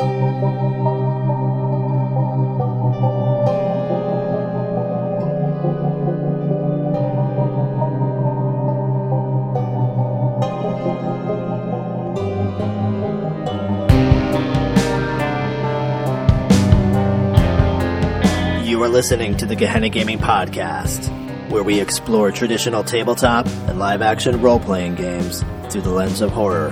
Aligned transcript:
You 0.00 0.06
are 18.82 18.88
listening 18.88 19.36
to 19.36 19.44
the 19.44 19.54
Gehenna 19.54 19.90
Gaming 19.90 20.18
Podcast, 20.18 21.10
where 21.50 21.62
we 21.62 21.78
explore 21.78 22.32
traditional 22.32 22.82
tabletop 22.82 23.46
and 23.68 23.78
live 23.78 24.00
action 24.00 24.40
role 24.40 24.60
playing 24.60 24.94
games 24.94 25.44
through 25.68 25.82
the 25.82 25.90
lens 25.90 26.22
of 26.22 26.30
horror. 26.30 26.70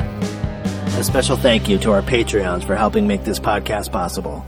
A 0.99 1.05
special 1.05 1.37
thank 1.37 1.69
you 1.69 1.79
to 1.79 1.93
our 1.93 2.03
Patreons 2.03 2.65
for 2.65 2.75
helping 2.75 3.07
make 3.07 3.23
this 3.23 3.39
podcast 3.39 3.93
possible. 3.93 4.45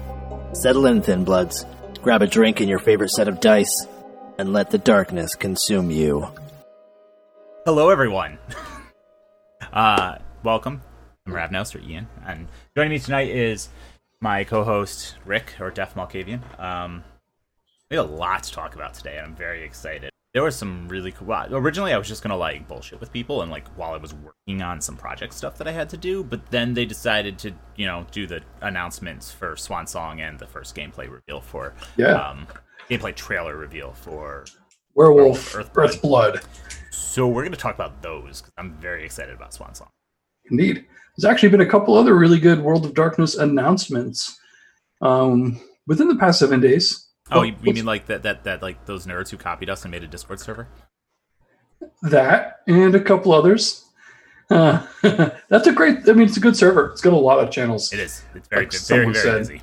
Settle 0.53 0.87
in, 0.87 1.01
Thin 1.01 1.23
Bloods, 1.23 1.65
grab 2.03 2.23
a 2.23 2.27
drink 2.27 2.59
and 2.59 2.69
your 2.69 2.81
favorite 2.81 3.11
set 3.11 3.29
of 3.29 3.39
dice, 3.39 3.87
and 4.37 4.53
let 4.53 4.71
the 4.71 4.79
darkness 4.79 5.37
consume 5.37 5.93
you. 5.93 6.27
Hello, 7.65 7.89
everyone. 7.91 8.37
uh, 9.73 10.17
welcome. 10.43 10.83
I'm 11.25 11.35
Ravnos, 11.35 11.73
or 11.73 11.89
Ian, 11.89 12.09
and 12.27 12.49
joining 12.75 12.91
me 12.91 12.99
tonight 12.99 13.29
is 13.29 13.69
my 14.21 14.43
co-host 14.43 15.15
Rick, 15.25 15.55
or 15.61 15.71
Def 15.71 15.95
Malkavian. 15.95 16.41
Um, 16.59 17.05
we 17.93 17.97
have 17.97 18.11
a 18.11 18.13
lot 18.13 18.43
to 18.43 18.51
talk 18.51 18.75
about 18.75 18.95
today, 18.95 19.19
and 19.19 19.27
I'm 19.29 19.37
very 19.37 19.63
excited. 19.63 20.11
There 20.33 20.45
was 20.45 20.55
some 20.55 20.87
really 20.89 21.11
cool. 21.11 21.27
Well, 21.27 21.55
originally, 21.57 21.93
I 21.93 21.99
was 21.99 22.07
just 22.07 22.23
gonna 22.23 22.37
like 22.37 22.69
bullshit 22.69 23.01
with 23.01 23.13
people, 23.13 23.43
and 23.43 23.51
like 23.51 23.67
while 23.77 23.95
I 23.95 23.97
was 23.97 24.15
working 24.15 24.63
on 24.63 24.81
some 24.81 24.97
project 24.97 25.35
stuff 25.35 25.59
that 25.59 25.67
I 25.67 25.73
had 25.73 25.89
to 25.91 25.97
do, 25.97 26.23
but 26.23 26.51
then 26.51 26.73
they 26.75 26.85
decided 26.85 27.37
to, 27.41 27.53
you 27.77 27.87
know, 27.87 28.07
do 28.13 28.27
the 28.29 28.41
announcements 28.61 29.33
for 29.33 29.57
Swan 29.57 29.87
Song 29.89 30.21
and 30.21 30.39
the 30.39 30.47
first 30.47 30.77
gameplay 30.77 31.11
reveal 31.11 31.41
for, 31.41 31.75
Yeah. 31.97 32.13
um, 32.13 32.47
gameplay 32.89 33.15
trailer 33.15 33.57
reveal 33.57 33.93
for. 33.93 34.45
Werewolf, 34.95 35.53
Earthblood. 35.55 36.01
Earthblood. 36.01 36.45
So 36.93 37.27
we're 37.27 37.43
gonna 37.45 37.57
talk 37.57 37.75
about 37.75 38.01
those 38.03 38.41
because 38.41 38.53
I'm 38.57 38.75
very 38.81 39.05
excited 39.05 39.35
about 39.35 39.53
Swan 39.53 39.75
Song. 39.75 39.89
Indeed. 40.51 40.87
There's 41.17 41.31
actually 41.31 41.49
been 41.49 41.61
a 41.61 41.67
couple 41.67 41.97
other 41.97 42.15
really 42.17 42.39
good 42.39 42.61
World 42.61 42.85
of 42.85 42.95
Darkness 42.95 43.37
announcements 43.37 44.39
um, 45.03 45.61
within 45.89 46.07
the 46.09 46.17
past 46.17 46.39
seven 46.39 46.61
days. 46.61 47.09
Oh, 47.33 47.43
you, 47.43 47.55
you 47.63 47.73
mean 47.73 47.85
like 47.85 48.07
that, 48.07 48.23
that, 48.25 48.45
that, 48.45 48.63
like 48.63 48.87
those 48.87 49.07
nerds 49.07 49.31
who 49.31 49.37
copied 49.37 49.71
us 49.71 49.85
and 49.85 49.91
made 49.91 50.03
a 50.03 50.09
Discord 50.09 50.41
server? 50.41 50.69
that 52.03 52.61
and 52.67 52.95
a 52.95 53.01
couple 53.01 53.33
others. 53.33 53.87
Uh, 54.51 54.85
that's 55.49 55.67
a 55.67 55.73
great. 55.73 56.09
I 56.09 56.13
mean, 56.13 56.27
it's 56.27 56.37
a 56.37 56.41
good 56.41 56.57
server. 56.57 56.91
It's 56.91 57.01
got 57.01 57.13
a 57.13 57.17
lot 57.17 57.39
of 57.39 57.51
channels. 57.51 57.93
It 57.93 58.01
is. 58.01 58.23
It's 58.35 58.49
very 58.49 58.63
Like 58.63 58.71
good. 58.71 58.81
Very, 58.83 59.05
very 59.05 59.15
said. 59.15 59.39
busy. 59.39 59.63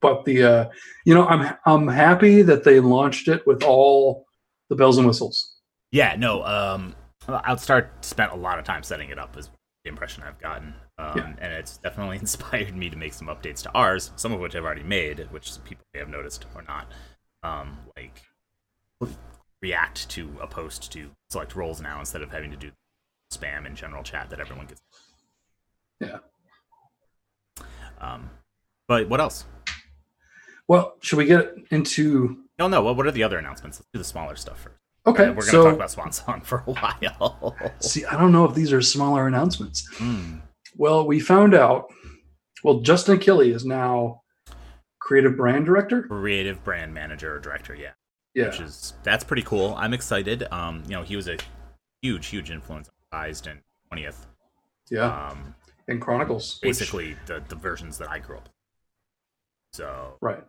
But 0.00 0.24
the, 0.24 0.42
uh, 0.42 0.68
you 1.04 1.14
know, 1.14 1.26
I'm 1.26 1.54
I'm 1.66 1.88
happy 1.88 2.42
that 2.42 2.64
they 2.64 2.80
launched 2.80 3.28
it 3.28 3.46
with 3.46 3.62
all 3.62 4.26
the 4.68 4.76
bells 4.76 4.98
and 4.98 5.06
whistles. 5.06 5.56
Yeah, 5.90 6.16
no, 6.16 6.44
um, 6.44 6.94
Outstar 7.28 7.88
spent 8.00 8.32
a 8.32 8.36
lot 8.36 8.58
of 8.58 8.64
time 8.64 8.82
setting 8.82 9.10
it 9.10 9.18
up, 9.18 9.36
is 9.36 9.50
the 9.84 9.90
impression 9.90 10.22
I've 10.26 10.40
gotten. 10.40 10.74
Um, 11.02 11.16
Yeah. 11.16 11.32
And 11.38 11.52
it's 11.52 11.78
definitely 11.78 12.16
inspired 12.20 12.76
me 12.76 12.88
to 12.90 12.96
make 12.96 13.12
some 13.12 13.28
updates 13.28 13.62
to 13.62 13.72
ours, 13.72 14.12
some 14.16 14.32
of 14.32 14.40
which 14.40 14.54
I've 14.54 14.64
already 14.64 14.82
made, 14.84 15.18
which 15.30 15.52
people 15.64 15.84
may 15.92 16.00
have 16.00 16.08
noticed 16.08 16.46
or 16.54 16.62
not. 16.62 16.86
Um, 17.42 17.78
like, 17.96 18.22
react 19.60 20.08
to 20.10 20.30
a 20.40 20.46
post 20.46 20.92
to 20.92 21.10
select 21.30 21.56
roles 21.56 21.80
now 21.80 21.98
instead 21.98 22.22
of 22.22 22.30
having 22.30 22.50
to 22.50 22.56
do 22.56 22.70
spam 23.32 23.66
in 23.66 23.74
general 23.74 24.02
chat 24.02 24.30
that 24.30 24.38
everyone 24.40 24.66
gets. 24.66 24.80
Yeah. 26.00 26.18
Um, 28.00 28.30
but 28.88 29.08
what 29.08 29.20
else? 29.20 29.44
Well, 30.68 30.96
should 31.00 31.16
we 31.16 31.24
get 31.26 31.54
into? 31.70 32.38
No, 32.58 32.68
no. 32.68 32.82
What, 32.82 32.96
what 32.96 33.06
are 33.06 33.10
the 33.12 33.22
other 33.22 33.38
announcements? 33.38 33.78
Let's 33.78 33.88
do 33.92 33.98
the 33.98 34.04
smaller 34.04 34.36
stuff 34.36 34.60
first. 34.60 34.76
Okay, 35.04 35.24
We're 35.30 35.34
going 35.34 35.44
to 35.46 35.50
so 35.50 35.64
talk 35.64 35.74
about 35.74 35.90
Swan 35.90 36.12
Song 36.12 36.40
for 36.44 36.62
a 36.66 36.72
while. 36.72 37.56
see, 37.80 38.04
I 38.04 38.16
don't 38.18 38.30
know 38.30 38.44
if 38.44 38.54
these 38.54 38.72
are 38.72 38.80
smaller 38.80 39.26
announcements. 39.26 39.88
Hmm. 39.96 40.36
Well, 40.76 41.06
we 41.06 41.20
found 41.20 41.54
out. 41.54 41.92
Well, 42.64 42.80
Justin 42.80 43.18
Achilli 43.18 43.54
is 43.54 43.64
now 43.64 44.22
creative 45.00 45.36
brand 45.36 45.66
director. 45.66 46.02
Creative 46.02 46.62
brand 46.62 46.94
manager 46.94 47.34
or 47.36 47.38
director, 47.40 47.74
yeah. 47.74 47.90
Yeah, 48.34 48.46
Which 48.46 48.60
is 48.60 48.94
that's 49.02 49.24
pretty 49.24 49.42
cool. 49.42 49.74
I'm 49.76 49.92
excited. 49.92 50.44
Um, 50.50 50.82
you 50.86 50.92
know, 50.92 51.02
he 51.02 51.16
was 51.16 51.28
a 51.28 51.36
huge, 52.00 52.26
huge 52.28 52.50
influence 52.50 52.88
on 52.88 52.94
Revised 53.20 53.46
and 53.46 53.60
twentieth. 53.88 54.26
yeah, 54.90 55.28
Um, 55.28 55.54
and 55.88 56.00
Chronicles. 56.00 56.58
which- 56.62 56.78
basically 56.78 57.16
the 57.26 57.42
the 57.48 57.56
versions 57.56 57.98
that 57.98 58.08
I 58.10 58.18
grew 58.20 58.36
up. 58.38 58.44
with. 58.44 58.52
So 59.74 60.16
right. 60.22 60.42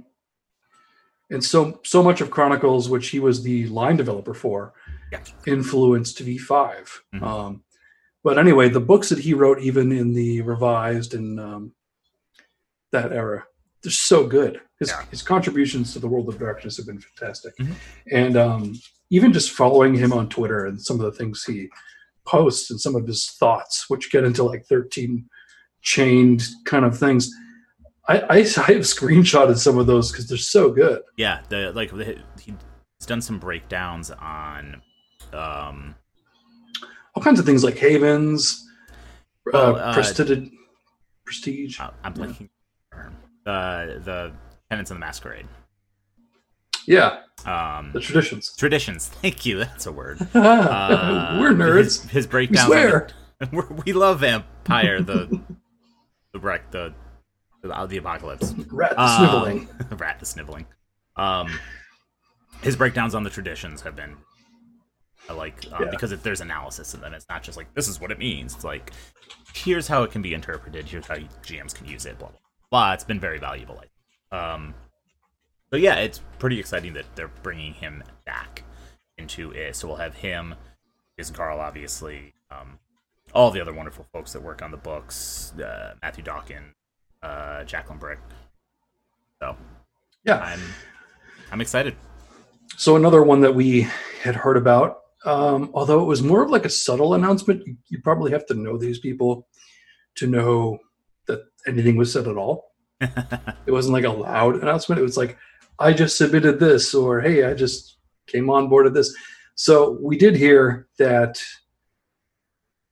And 1.29 1.44
so 1.44 1.81
so 1.83 2.01
much 2.03 2.22
of 2.22 2.29
Chronicles, 2.31 2.88
which 2.89 3.09
he 3.09 3.19
was 3.19 3.44
the 3.44 3.67
line 3.67 3.97
developer 3.97 4.33
for, 4.33 4.73
yeah, 5.12 5.22
influenced 5.45 6.19
V5. 6.19 7.01
Mhm. 7.16 7.22
Um, 7.22 7.63
but 8.23 8.38
anyway, 8.39 8.69
the 8.69 8.79
books 8.79 9.09
that 9.09 9.19
he 9.19 9.34
wrote, 9.34 9.59
even 9.59 9.91
in 9.91 10.13
the 10.13 10.41
revised 10.41 11.13
and 11.13 11.39
um, 11.39 11.73
that 12.91 13.11
era, 13.11 13.45
they're 13.81 13.91
so 13.91 14.25
good. 14.25 14.61
His, 14.79 14.89
Yeah. 14.89 15.03
his 15.11 15.22
contributions 15.22 15.94
to 15.94 16.00
the 16.00 16.07
world 16.07 16.29
of 16.29 16.39
darkness 16.39 16.78
have 16.78 16.85
been 16.85 17.00
fantastic. 17.01 17.53
Mhm. 17.57 17.75
And 18.12 18.38
um, 18.38 18.73
even 19.09 19.33
just 19.33 19.51
following 19.51 19.94
him 19.95 20.13
on 20.13 20.29
Twitter 20.29 20.66
and 20.66 20.81
some 20.81 21.00
of 21.00 21.06
the 21.06 21.17
things 21.17 21.44
he 21.44 21.69
posts 22.25 22.72
and 22.72 22.79
some 22.79 22.95
of 22.95 23.06
his 23.06 23.31
thoughts, 23.31 23.89
which 23.89 24.12
get 24.12 24.23
into 24.23 24.44
like 24.44 24.66
13 24.66 25.28
chained 25.81 26.44
kind 26.66 26.85
of 26.85 26.97
things. 26.97 27.29
I, 28.07 28.19
I, 28.19 28.35
I 28.38 28.72
have 28.73 28.83
screenshotted 28.83 29.57
some 29.57 29.78
of 29.78 29.88
those 29.88 30.12
because 30.12 30.28
they're 30.28 30.38
so 30.38 30.72
good. 30.72 31.01
yeah, 31.17 31.41
the 31.50 31.72
like 31.73 31.91
the, 31.91 32.17
he's 32.39 32.56
done 33.06 33.22
some 33.22 33.39
breakdowns 33.39 34.12
on 34.12 34.81
um 35.33 35.95
all 37.16 37.24
kinds 37.24 37.40
of 37.40 37.46
things 37.46 37.63
like 37.63 37.78
havens, 37.78 38.66
Well, 39.51 39.75
uh, 39.75 39.79
uh, 39.79 39.94
prestige, 39.94 40.50
prestige. 41.25 41.79
uh, 41.79 41.91
I'm 42.03 42.13
blanking 42.13 42.50
the 43.46 44.01
the 44.03 44.31
Tenants 44.69 44.90
of 44.91 44.96
the 44.96 45.00
Masquerade. 45.00 45.47
yeah, 46.88 47.19
Um 47.46 47.91
the 47.94 48.00
traditions. 48.00 48.56
traditions. 48.56 49.07
Thank 49.22 49.46
you. 49.46 49.57
That's 49.59 49.85
a 49.85 49.91
word. 49.91 50.19
Uh, 50.35 51.38
We're 51.40 51.51
nerds. 51.53 51.78
His, 51.78 52.03
his 52.03 52.28
we 52.34 52.57
swear. 52.57 53.09
the- 53.40 53.47
we're- 53.51 53.68
love 53.94 54.19
Vampire. 54.22 55.01
The 55.01 55.40
the 56.34 56.40
wreck. 56.40 56.72
The 56.72 56.94
the, 57.62 57.85
the 57.88 57.97
apocalypse. 57.97 58.53
Rat 58.72 58.97
Um, 58.97 59.18
sniveling. 59.18 59.69
rat 59.97 60.19
the 60.19 60.25
sniveling. 60.25 60.66
Um, 61.16 61.47
his 62.62 62.75
breakdowns 62.75 63.13
on 63.16 63.24
the 63.24 63.30
traditions 63.30 63.81
have 63.81 63.95
been. 63.95 64.16
I 65.29 65.34
like 65.34 65.66
uh, 65.72 65.78
Yeah. 65.81 65.89
because 65.89 66.11
if 66.11 66.22
there's 66.23 66.41
analysis 66.41 66.94
and 66.94 67.01
then 67.03 67.13
it's 67.13 67.25
not 67.29 67.44
just 67.44 67.57
like 67.57 67.73
this 67.73 67.88
is 67.88 68.00
what 68.01 68.11
it 68.11 68.19
means. 68.19 68.53
It's 68.56 68.63
like 68.63 68.91
here's 69.53 69.88
how 69.88 70.03
it 70.03 70.11
can 70.11 70.22
be 70.22 70.34
interpreted. 70.34 70.85
Here's 70.85 71.06
how 71.07 71.16
GMs 71.16 71.73
can 71.73 71.88
use 71.88 72.06
it. 72.06 72.17
Blah 72.19 72.29
blah 72.29 72.38
blah. 72.72 72.94
It's 72.94 73.03
been 73.03 73.19
very 73.19 73.39
valuable. 73.39 73.75
I 73.78 73.79
think. 73.81 73.91
Um, 74.44 74.73
but 75.69 75.79
yeah, 75.79 75.95
it's 75.95 76.19
pretty 76.39 76.59
exciting 76.59 76.94
that 76.94 77.06
they're 77.16 77.31
bringing 77.41 77.73
him 77.73 78.03
back 78.25 78.63
into 79.17 79.51
it. 79.51 79.75
So 79.75 79.88
we'll 79.88 79.97
have 79.97 80.16
him, 80.16 80.56
Jason 81.17 81.35
Carl, 81.35 81.59
obviously, 81.59 82.33
um, 82.51 82.79
all 83.33 83.50
the 83.51 83.62
other 83.62 83.73
wonderful 83.73 84.06
folks 84.12 84.33
that 84.33 84.41
work 84.44 84.62
on 84.62 84.72
the 84.72 84.78
books, 84.78 85.53
uh, 85.59 85.94
Matthew 86.01 86.23
Dawkins, 86.23 86.73
uh, 87.23 87.63
Jacqueline 87.63 88.00
Bryk. 88.00 88.19
So 89.41 89.56
Yeah. 90.25 90.38
I'm 90.39 90.59
I'm 91.51 91.62
excited. 91.62 91.95
So 92.78 92.95
another 92.95 93.22
one 93.23 93.41
that 93.41 93.53
we 93.56 93.88
had 94.23 94.35
heard 94.35 94.57
about, 94.57 95.02
um, 95.25 95.72
although 95.73 96.01
it 96.01 96.06
was 96.06 96.22
more 96.22 96.44
of 96.44 96.50
like 96.50 96.66
a 96.66 96.69
subtle 96.69 97.13
announcement. 97.13 97.66
You, 97.66 97.78
you 97.89 98.01
probably 98.01 98.31
have 98.31 98.45
to 98.47 98.53
know 98.53 98.78
these 98.78 99.00
people 99.00 99.47
to 100.16 100.28
know 100.28 100.79
that 101.28 101.39
anything 101.67 101.95
was 101.97 102.11
said 102.13 102.28
at 102.28 102.38
all. 102.38 102.72
It 103.66 103.72
wasn't 103.72 103.94
like 103.94 104.03
a 104.03 104.09
loud 104.09 104.62
announcement. 104.62 105.00
It 105.00 105.03
was 105.03 105.18
like, 105.18 105.38
I 105.80 105.94
just 105.94 106.18
submitted 106.18 106.59
this, 106.59 106.94
or 106.94 107.21
hey, 107.21 107.45
I 107.45 107.53
just 107.53 107.97
came 108.27 108.50
on 108.50 108.68
board 108.69 108.86
of 108.88 108.94
this. 108.94 109.15
So 109.56 109.97
we 110.01 110.18
did 110.18 110.36
hear 110.36 110.88
that 111.00 111.42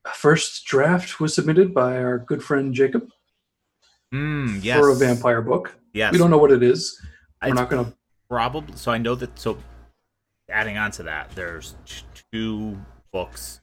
a 0.06 0.10
first 0.10 0.64
draft 0.64 1.20
was 1.20 1.34
submitted 1.34 1.72
by 1.74 1.96
our 1.98 2.18
good 2.18 2.42
friend 2.42 2.74
Jacob 2.74 3.06
Mm, 4.12 4.62
yes. 4.62 4.78
for 4.78 4.90
a 4.90 4.94
vampire 4.94 5.40
book. 5.42 5.74
Yes. 5.94 6.12
We 6.12 6.18
don't 6.18 6.30
know 6.30 6.38
what 6.38 6.52
it 6.52 6.62
is. 6.62 6.98
We're 7.42 7.48
It's 7.48 7.56
not 7.56 7.70
going 7.70 7.84
to. 7.86 7.92
probably 8.28 8.76
so. 8.76 8.92
I 8.92 8.98
know 8.98 9.14
that. 9.14 9.38
So 9.38 9.56
adding 10.50 10.76
on 10.76 10.90
to 10.92 11.02
that, 11.04 11.30
there's 11.34 11.74
two 12.32 12.78
books 13.12 13.60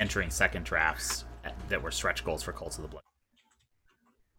entering 0.00 0.30
second 0.30 0.64
drafts 0.64 1.24
that 1.68 1.82
were 1.82 1.90
stretch 1.90 2.24
goals 2.24 2.42
for 2.42 2.52
Cults 2.52 2.76
of 2.76 2.82
the 2.82 2.88
Blood, 2.88 3.02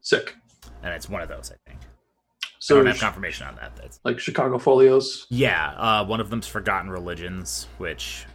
Sick. 0.02 0.36
and 0.84 0.94
it's 0.94 1.10
one 1.10 1.22
of 1.22 1.30
those. 1.30 1.52
I 1.52 1.70
think. 1.70 1.82
I 1.82 2.48
So, 2.60 2.76
don't 2.78 2.88
have 2.88 3.00
confirmation 3.00 3.48
on 3.48 3.56
that. 3.56 3.76
That's 3.76 4.00
like 4.04 4.20
Chicago 4.20 4.58
Folios. 4.58 5.26
yeah. 5.30 5.74
Uh, 5.78 6.06
one 6.06 6.20
of 6.20 6.30
them's 6.30 6.48
Forgotten 6.48 6.90
Religions, 6.90 7.68
which 7.78 8.26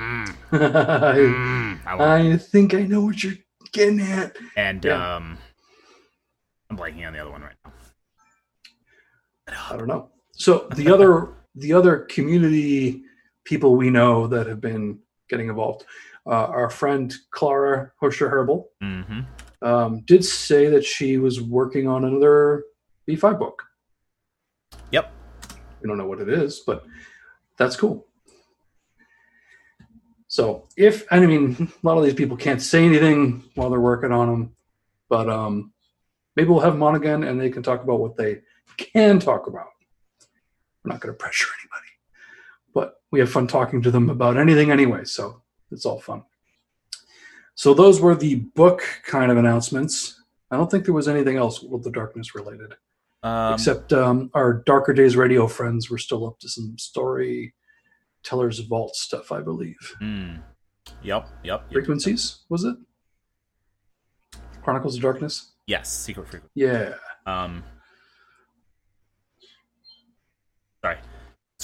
Mm, 0.00 0.34
I, 0.50 0.56
mm, 0.56 1.86
I 1.86 2.32
I 2.32 2.36
think 2.36 2.74
I 2.74 2.82
know 2.82 3.02
what 3.02 3.22
you're 3.22 3.34
getting 3.72 4.00
at. 4.00 4.36
and 4.56 4.84
Yeah. 4.84 5.16
um 5.16 5.38
I'm 6.68 6.76
blanking 6.76 7.06
on 7.06 7.12
the 7.12 7.20
other 7.20 7.30
one 7.30 7.42
right 7.42 7.54
now. 7.64 7.72
I 9.70 9.76
don't 9.76 9.86
know. 9.86 10.10
So 10.32 10.66
the 10.74 10.92
other 10.92 11.28
the 11.54 11.72
other 11.72 11.98
community 11.98 13.02
people 13.44 13.76
we 13.76 13.90
know 13.90 14.26
that 14.26 14.46
have 14.46 14.60
been 14.60 14.98
getting 15.28 15.48
involved, 15.48 15.84
uh, 16.26 16.30
our 16.46 16.70
friend 16.70 17.14
Clara 17.30 17.92
Hosher 18.00 18.28
Herbal 18.28 18.70
Mm-hmm. 18.82 19.20
um, 19.66 20.00
did 20.06 20.24
say 20.24 20.68
that 20.68 20.84
she 20.84 21.18
was 21.18 21.40
working 21.40 21.86
on 21.88 22.04
another 22.04 22.64
V5 23.08 23.38
book. 23.38 23.62
Yep. 24.90 25.12
We 25.80 25.88
don't 25.88 25.98
know 25.98 26.06
what 26.06 26.20
it 26.20 26.28
is, 26.28 26.60
but 26.66 26.84
that's 27.58 27.76
cool. 27.76 28.06
So 30.28 30.66
if 30.76 31.06
and 31.12 31.22
I 31.22 31.26
mean 31.26 31.70
a 31.82 31.86
lot 31.86 31.98
of 31.98 32.04
these 32.04 32.14
people 32.14 32.36
can't 32.36 32.60
say 32.60 32.84
anything 32.84 33.44
while 33.54 33.70
they're 33.70 33.78
working 33.80 34.10
on 34.10 34.28
them, 34.28 34.56
but 35.08 35.28
um, 35.28 35.72
maybe 36.34 36.48
we'll 36.48 36.60
have 36.60 36.72
them 36.72 36.82
on 36.82 36.96
again 36.96 37.22
and 37.22 37.40
they 37.40 37.50
can 37.50 37.62
talk 37.62 37.84
about 37.84 38.00
what 38.00 38.16
they 38.16 38.40
can 38.76 39.20
talk 39.20 39.46
about. 39.46 39.68
We're 40.84 40.92
not 40.92 41.00
going 41.00 41.14
to 41.14 41.18
pressure 41.18 41.46
anybody, 41.60 41.90
but 42.74 43.00
we 43.10 43.20
have 43.20 43.30
fun 43.30 43.46
talking 43.46 43.80
to 43.82 43.90
them 43.90 44.10
about 44.10 44.36
anything 44.36 44.70
anyway, 44.70 45.04
so 45.04 45.42
it's 45.70 45.86
all 45.86 46.00
fun. 46.00 46.24
So 47.54 47.72
those 47.72 48.00
were 48.00 48.14
the 48.14 48.34
book 48.34 48.82
kind 49.06 49.30
of 49.30 49.38
announcements. 49.38 50.20
I 50.50 50.56
don't 50.56 50.70
think 50.70 50.84
there 50.84 50.94
was 50.94 51.08
anything 51.08 51.36
else 51.36 51.62
with 51.62 51.84
the 51.84 51.90
darkness 51.90 52.34
related, 52.34 52.74
Um, 53.22 53.54
except 53.54 53.92
um, 53.92 54.30
our 54.34 54.52
Darker 54.66 54.92
Days 54.92 55.16
radio 55.16 55.46
friends 55.46 55.88
were 55.90 55.98
still 55.98 56.26
up 56.26 56.38
to 56.40 56.48
some 56.48 56.76
story 56.78 57.54
tellers 58.22 58.58
vault 58.60 58.94
stuff, 58.96 59.32
I 59.32 59.40
believe. 59.40 59.76
mm, 60.02 60.40
yep, 61.02 61.28
yep. 61.42 61.62
yep. 61.62 61.72
Frequencies 61.72 62.40
was 62.48 62.64
it? 62.64 62.76
Chronicles 64.62 64.96
of 64.96 65.02
Darkness. 65.02 65.52
Yes, 65.66 65.90
secret 65.94 66.28
frequency. 66.28 66.52
Yeah. 66.54 66.94
Um, 67.26 67.62
sorry, 70.82 70.98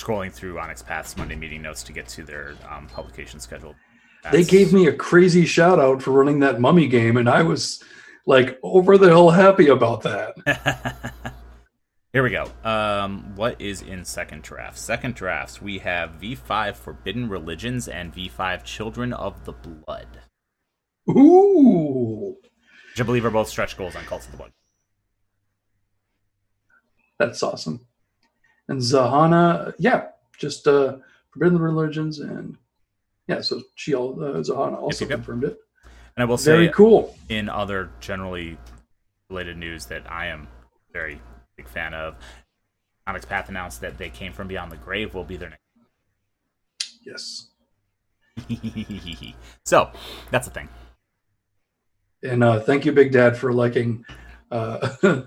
scrolling 0.03 0.33
through 0.33 0.59
Onyx 0.59 0.83
Path's 0.83 1.17
Monday 1.17 1.37
meeting 1.37 1.63
notes 1.63 1.83
to 1.85 1.93
get 1.93 2.09
to 2.09 2.23
their 2.23 2.55
um, 2.69 2.87
publication 2.89 3.41
schedule. 3.41 3.75
They 4.31 4.45
gave 4.45 4.73
me 4.73 4.87
a 4.87 4.93
crazy 4.93 5.47
shout 5.47 5.81
out 5.81 6.03
for 6.03 6.11
running 6.11 6.41
that 6.41 6.61
mummy 6.61 6.89
game, 6.89 7.17
and 7.17 7.29
I 7.29 7.43
was 7.43 7.83
like 8.27 8.59
over 8.63 8.99
the 8.99 9.09
hill 9.09 9.31
happy 9.31 9.69
about 9.69 10.03
that. 10.03 11.15
Here 12.13 12.23
we 12.25 12.31
go. 12.31 12.51
Um, 12.65 13.37
what 13.37 13.61
is 13.61 13.83
in 13.83 14.05
second 14.05 14.43
draft? 14.43 14.79
Second 14.79 15.15
drafts, 15.15 15.63
we 15.63 15.79
have 15.79 16.21
V5 16.21 16.75
Forbidden 16.75 17.29
Religions 17.29 17.87
and 17.87 18.13
V5 18.13 18.65
Children 18.65 19.13
of 19.13 19.45
the 19.45 19.53
Blood, 19.53 20.09
Ooh, 21.09 22.37
which 22.91 23.01
I 23.01 23.05
believe 23.05 23.25
are 23.25 23.31
both 23.31 23.49
stretch 23.49 23.77
goals 23.79 23.95
on 23.95 24.05
Cults 24.05 24.27
of 24.27 24.33
the 24.33 24.39
Blood. 24.39 24.53
that's 27.19 27.43
awesome. 27.43 27.87
And 28.71 28.81
Zahana, 28.81 29.75
yeah, 29.79 30.07
just 30.39 30.69
uh, 30.69 30.99
Forbidden 31.31 31.59
Religions, 31.59 32.21
and 32.21 32.57
yeah, 33.27 33.41
so 33.41 33.63
she 33.75 33.95
all 33.95 34.13
uh, 34.23 34.39
Zahana 34.39 34.79
also 34.79 35.05
yep, 35.05 35.11
yep. 35.11 35.19
confirmed 35.19 35.43
it. 35.43 35.59
And 36.17 36.23
I 36.23 36.25
will 36.25 36.39
say, 36.39 36.53
Very 36.53 36.69
cool. 36.69 37.17
in 37.29 37.49
other 37.49 37.91
generally 37.99 38.59
related 39.29 39.57
news 39.57 39.87
that 39.87 40.11
I 40.11 40.27
am 40.27 40.47
very 40.93 41.21
big 41.57 41.67
fan 41.67 41.95
of, 41.95 42.15
Onyx 43.09 43.27
Path 43.27 43.49
announced 43.49 43.81
that 43.81 43.99
they 43.99 44.09
came 44.09 44.33
from 44.33 44.47
beyond 44.47 44.71
the 44.71 44.77
grave 44.77 45.15
will 45.15 45.25
be 45.25 45.37
their 45.37 45.51
next. 45.51 45.65
Yes. 47.05 47.51
so 49.65 49.91
that's 50.31 50.47
the 50.47 50.55
thing. 50.55 50.69
And 52.23 52.45
uh, 52.45 52.61
thank 52.61 52.85
you, 52.85 52.93
Big 52.93 53.11
Dad, 53.11 53.37
for 53.37 53.53
liking 53.53 54.05
uh, 54.53 54.91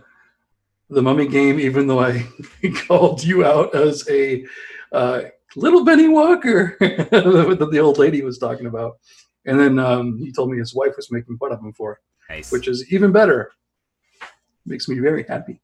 the 0.89 1.01
Mummy 1.01 1.27
game, 1.27 1.59
even 1.59 1.87
though 1.87 1.99
I 2.01 2.27
called 2.87 3.23
you 3.23 3.45
out 3.45 3.73
as 3.75 4.07
a 4.09 4.45
uh, 4.91 5.21
little 5.55 5.83
Benny 5.83 6.07
Walker 6.07 6.77
that 6.79 7.69
the 7.71 7.79
old 7.79 7.97
lady 7.97 8.21
was 8.21 8.37
talking 8.37 8.65
about. 8.67 8.97
And 9.45 9.59
then 9.59 9.79
um, 9.79 10.17
he 10.19 10.31
told 10.31 10.49
me 10.51 10.57
his 10.57 10.73
wife 10.75 10.95
was 10.95 11.11
making 11.11 11.37
fun 11.37 11.51
of 11.51 11.59
him 11.59 11.73
for 11.73 11.93
it, 11.93 11.99
Nice. 12.29 12.51
which 12.51 12.67
is 12.67 12.91
even 12.93 13.11
better. 13.11 13.51
Makes 14.65 14.87
me 14.87 14.99
very 14.99 15.23
happy. 15.27 15.61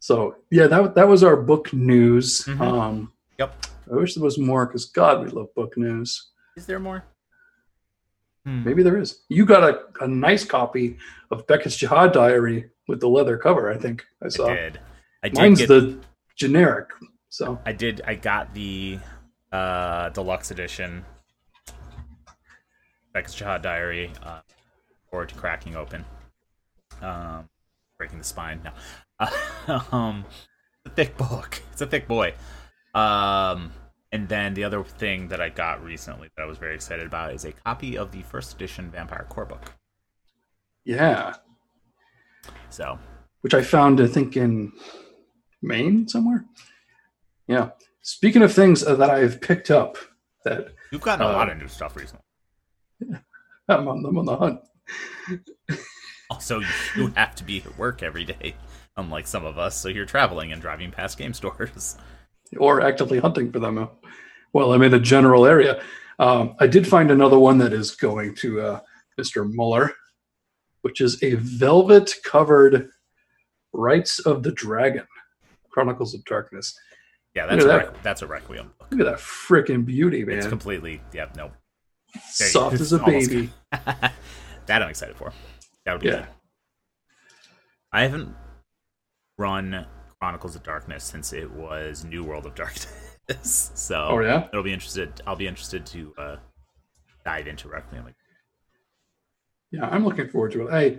So 0.00 0.36
yeah, 0.50 0.66
that 0.66 0.94
that 0.94 1.08
was 1.08 1.22
our 1.22 1.36
book 1.36 1.72
news. 1.72 2.42
Mhm. 2.46 2.60
Um, 2.60 3.12
Yep. 3.38 3.66
I 3.90 3.94
wish 3.96 4.14
there 4.14 4.22
was 4.24 4.38
more 4.38 4.66
because 4.66 4.84
God, 4.84 5.24
we 5.24 5.30
love 5.30 5.54
book 5.54 5.76
news. 5.78 6.30
Is 6.56 6.66
there 6.66 6.78
more? 6.78 7.04
Hmm. 8.44 8.64
Maybe 8.64 8.82
there 8.82 8.96
is. 8.96 9.22
You 9.28 9.44
got 9.44 9.62
a, 9.62 10.04
a 10.04 10.08
nice 10.08 10.44
copy 10.44 10.96
of 11.30 11.46
Beckett's 11.46 11.76
Jyhad 11.76 12.12
Diary 12.12 12.70
with 12.88 13.00
the 13.00 13.08
leather 13.08 13.36
cover. 13.36 13.70
I 13.70 13.76
think 13.76 14.04
I 14.22 14.26
I 14.26 14.28
saw. 14.28 14.48
did. 14.48 14.80
I 15.22 15.28
did 15.28 15.38
Mine's 15.38 15.58
get 15.58 15.68
the 15.68 15.98
generic. 16.36 16.88
So 17.28 17.58
I 17.66 17.72
did. 17.72 18.00
I 18.06 18.14
got 18.14 18.54
the 18.54 18.98
uh, 19.52 20.08
deluxe 20.10 20.50
edition. 20.50 21.04
Beckett's 23.12 23.36
Jyhad 23.36 23.62
Diary. 23.62 24.10
Uh, 24.22 24.40
forward 25.10 25.28
to 25.28 25.34
cracking 25.34 25.76
open. 25.76 26.04
Um, 27.02 27.48
breaking 27.98 28.18
the 28.18 28.24
spine. 28.24 28.62
No. 28.64 29.28
um, 29.92 30.24
it's 30.84 30.92
a 30.92 30.94
thick 30.94 31.16
book. 31.16 31.62
It's 31.72 31.82
a 31.82 31.86
thick 31.86 32.08
boy. 32.08 32.34
Um, 32.94 33.72
and 34.12 34.28
then 34.28 34.54
the 34.54 34.64
other 34.64 34.82
thing 34.84 35.28
that 35.28 35.40
I 35.40 35.48
got 35.48 35.82
recently 35.84 36.28
that 36.36 36.42
I 36.42 36.46
was 36.46 36.58
very 36.58 36.74
excited 36.74 37.06
about 37.06 37.32
is 37.32 37.44
a 37.44 37.52
copy 37.52 37.96
of 37.96 38.10
the 38.12 38.22
first 38.22 38.54
edition 38.54 38.90
Vampire 38.90 39.26
Core 39.28 39.44
book. 39.46 39.72
yeah, 40.84 41.34
So 42.70 42.98
which 43.42 43.54
I 43.54 43.62
found 43.62 44.00
I 44.00 44.06
think 44.06 44.36
in 44.36 44.72
Maine 45.62 46.08
somewhere. 46.08 46.44
Yeah. 47.46 47.70
Speaking 48.02 48.42
of 48.42 48.52
things 48.52 48.80
that 48.84 49.10
I've 49.10 49.40
picked 49.40 49.70
up 49.70 49.96
that 50.44 50.68
you've 50.90 51.02
gotten 51.02 51.24
a 51.24 51.28
Uh, 51.28 51.32
lot 51.32 51.50
of 51.50 51.58
new 51.58 51.68
stuff 51.68 51.96
recently. 51.96 52.24
I'm 53.68 53.86
on, 53.88 54.04
I'm 54.04 54.18
on 54.18 54.24
the 54.26 54.36
hunt. 54.36 54.60
Also, 56.30 56.60
you 56.94 57.08
have 57.16 57.34
to 57.34 57.42
be 57.42 57.60
at 57.60 57.76
work 57.76 58.04
every 58.04 58.24
day, 58.24 58.54
unlike 58.96 59.26
some 59.26 59.44
of 59.44 59.58
us. 59.58 59.74
So 59.76 59.88
you're 59.88 60.06
traveling 60.06 60.52
and 60.52 60.62
driving 60.62 60.92
past 60.92 61.18
game 61.18 61.34
stores. 61.34 61.96
Or 62.58 62.80
actively 62.80 63.18
hunting 63.18 63.52
for 63.52 63.58
them. 63.60 63.88
Well, 64.52 64.72
I'm 64.72 64.82
in 64.82 64.94
a 64.94 64.98
general 65.00 65.46
area. 65.46 65.82
Um, 66.18 66.54
I 66.58 66.66
did 66.66 66.86
find 66.86 67.10
another 67.10 67.38
one 67.38 67.58
that 67.58 67.72
is 67.72 67.92
going 67.92 68.34
to 68.36 68.60
uh, 68.60 68.80
Mr. 69.18 69.48
Muller, 69.50 69.92
which 70.82 71.00
is 71.00 71.22
a 71.22 71.34
velvet 71.34 72.12
covered 72.24 72.90
Rites 73.72 74.18
of 74.18 74.42
the 74.42 74.50
Dragon, 74.52 75.06
Chronicles 75.70 76.12
of 76.14 76.24
Darkness. 76.24 76.76
Yeah, 77.36 77.46
that's 77.46 77.64
a 77.64 77.68
Look 77.68 77.82
at 77.82 77.94
Requ- 77.94 78.02
that's 78.02 78.22
a 78.22 78.26
Requiem 78.26 78.72
book. 78.78 78.88
Look 78.90 79.00
at 79.00 79.06
that 79.06 79.18
freaking 79.20 79.86
beauty, 79.86 80.24
man! 80.24 80.38
It's 80.38 80.48
completely 80.48 81.00
yeah 81.12 81.28
no 81.36 81.52
there 82.38 82.48
Soft 82.48 82.80
as 82.80 82.92
a 82.92 82.98
baby. 82.98 83.50
that 83.70 84.12
I'm 84.68 84.88
excited 84.90 85.16
for. 85.16 85.32
That 85.84 85.92
would 85.92 86.00
be 86.02 86.08
Yeah. 86.08 86.16
good. 86.16 86.26
I 87.92 88.02
haven't 88.02 88.34
run 89.38 89.86
Chronicles 90.20 90.54
of 90.54 90.62
Darkness 90.62 91.02
since 91.02 91.32
it 91.32 91.50
was 91.50 92.04
New 92.04 92.22
World 92.22 92.44
of 92.44 92.54
Darkness, 92.54 92.90
so 93.74 94.06
Oh, 94.10 94.20
yeah? 94.20 94.48
it'll 94.52 94.62
be 94.62 94.72
interested. 94.72 95.10
I'll 95.26 95.34
be 95.36 95.46
interested 95.46 95.86
to 95.86 96.12
uh, 96.18 96.36
dive 97.24 97.46
into 97.46 97.68
Requiem. 97.68 98.04
Yeah, 99.72 99.88
I'm 99.88 100.04
looking 100.04 100.28
forward 100.28 100.52
to 100.52 100.66
it. 100.68 100.72
I, 100.74 100.98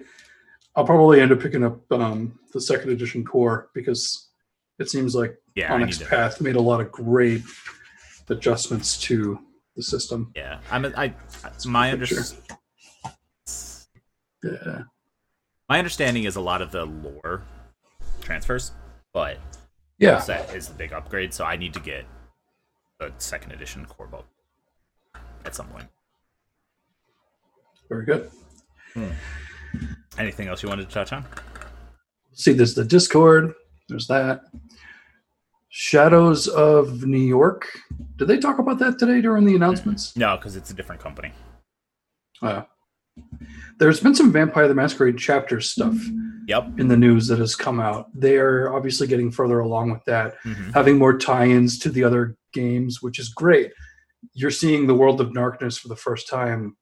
I'll 0.75 0.85
probably 0.85 1.21
end 1.21 1.31
up 1.31 1.39
picking 1.39 1.63
up 1.63 1.79
um, 1.91 2.39
the 2.51 2.59
second 2.59 2.89
edition 2.89 3.23
core 3.23 3.69
because 3.75 4.29
it 4.79 4.89
seems 4.89 5.13
like 5.13 5.37
yeah, 5.55 5.71
Onyx 5.71 5.99
to. 5.99 6.05
Path 6.05 6.41
made 6.41 6.55
a 6.55 6.61
lot 6.61 6.81
of 6.81 6.91
great 6.91 7.43
adjustments 8.27 8.99
to 9.01 9.37
the 9.75 9.83
system. 9.83 10.31
Yeah, 10.35 10.61
I'm. 10.71 10.85
a- 10.85 10.93
I 10.97 11.13
my 11.67 11.91
understanding. 11.91 12.37
Yeah. 14.43 14.81
My 15.69 15.77
understanding 15.77 16.23
is 16.23 16.37
a 16.37 16.41
lot 16.41 16.61
of 16.63 16.71
the 16.71 16.85
lore 16.85 17.43
transfers, 18.21 18.71
but 19.13 19.37
Yeah. 19.99 20.19
set 20.19 20.53
is 20.55 20.67
the 20.67 20.73
big 20.73 20.93
upgrade, 20.93 21.33
so 21.33 21.45
I 21.45 21.55
need 21.57 21.73
to 21.73 21.79
get 21.79 22.05
the 22.99 23.11
second 23.17 23.51
edition 23.51 23.85
core 23.85 24.07
book 24.07 24.25
at 25.45 25.55
some 25.55 25.67
point. 25.67 25.87
Very 27.89 28.05
good. 28.05 28.31
Anything 30.17 30.47
else 30.47 30.61
you 30.63 30.69
wanted 30.69 30.87
to 30.87 30.93
touch 30.93 31.13
on? 31.13 31.25
see 32.33 32.53
there's 32.53 32.75
the 32.75 32.85
discord 32.85 33.53
there's 33.89 34.07
that 34.07 34.43
shadows 35.67 36.47
of 36.47 37.03
new 37.05 37.19
york 37.19 37.67
did 38.15 38.29
they 38.29 38.37
talk 38.37 38.57
about 38.57 38.79
that 38.79 38.97
today 38.97 39.19
during 39.19 39.43
the 39.45 39.53
announcements 39.53 40.15
No, 40.15 40.37
because 40.37 40.55
it's 40.55 40.71
a 40.71 40.73
different 40.73 41.01
company. 41.01 41.33
uh, 42.41 42.63
there's 43.79 43.99
been 43.99 44.15
some 44.15 44.31
vampire 44.31 44.69
the 44.69 44.73
masquerade 44.73 45.17
chapter 45.17 45.59
stuff 45.59 45.95
Yep. 46.47 46.79
in 46.79 46.87
the 46.87 46.97
news 46.97 47.27
that 47.27 47.39
has 47.39 47.55
come 47.55 47.79
out 47.79 48.07
they're 48.13 48.73
obviously 48.73 49.07
getting 49.07 49.31
further 49.31 49.59
along 49.59 49.91
with 49.91 50.03
that 50.05 50.35
Mhm. 50.43 50.73
having 50.73 50.97
more 50.97 51.17
tie-ins 51.17 51.77
to 51.79 51.89
the 51.89 52.03
other 52.03 52.35
games 52.53 53.01
which 53.01 53.19
is 53.19 53.29
great 53.29 53.71
you're 54.33 54.51
seeing 54.51 54.87
the 54.87 54.95
world 54.95 55.19
of 55.21 55.33
darkness 55.33 55.77
for 55.77 55.87
the 55.87 55.95
first 55.95 56.27
time 56.29 56.75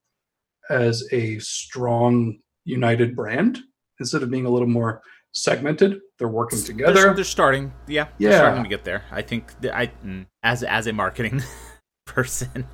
as 0.70 1.04
a 1.12 1.40
strong 1.40 2.40
united 2.66 3.16
brand 3.16 3.60
instead 4.00 4.22
of 4.24 4.30
being 4.32 4.46
a 4.46 4.50
little 4.50 4.68
more 4.68 5.02
segmented, 5.32 6.00
they're 6.18 6.28
working 6.28 6.58
They're, 6.60 6.68
together. 6.68 7.14
they're 7.14 7.24
starting. 7.24 7.72
Yeah, 7.88 8.08
yeah, 8.18 8.30
they're 8.30 8.40
starting 8.40 8.64
to 8.64 8.70
get 8.70 8.84
there. 8.84 9.04
I 9.12 9.22
think 9.22 9.52
I, 9.72 9.88
mm, 10.06 10.26
as 10.44 10.64
as 10.64 10.88
a 10.88 10.94
marketing 10.94 11.42
person, 12.06 12.66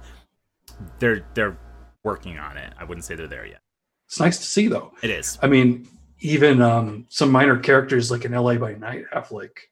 they're 1.00 1.26
they're 1.34 1.58
working 2.04 2.38
on 2.38 2.58
it. 2.58 2.74
I 2.78 2.84
wouldn't 2.84 3.04
say 3.06 3.16
they're 3.16 3.28
there 3.28 3.46
yet. 3.46 3.62
It's 4.08 4.20
nice 4.20 4.38
to 4.38 4.46
see 4.46 4.68
though. 4.68 4.94
It 5.04 5.10
is. 5.10 5.38
I 5.42 5.48
mean, 5.48 5.88
even 6.26 6.62
um, 6.62 7.06
some 7.10 7.32
minor 7.32 7.58
characters 7.58 8.10
like 8.10 8.26
in 8.26 8.32
LA 8.32 8.56
by 8.56 8.74
Night 8.74 9.06
have 9.12 9.32
like 9.32 9.70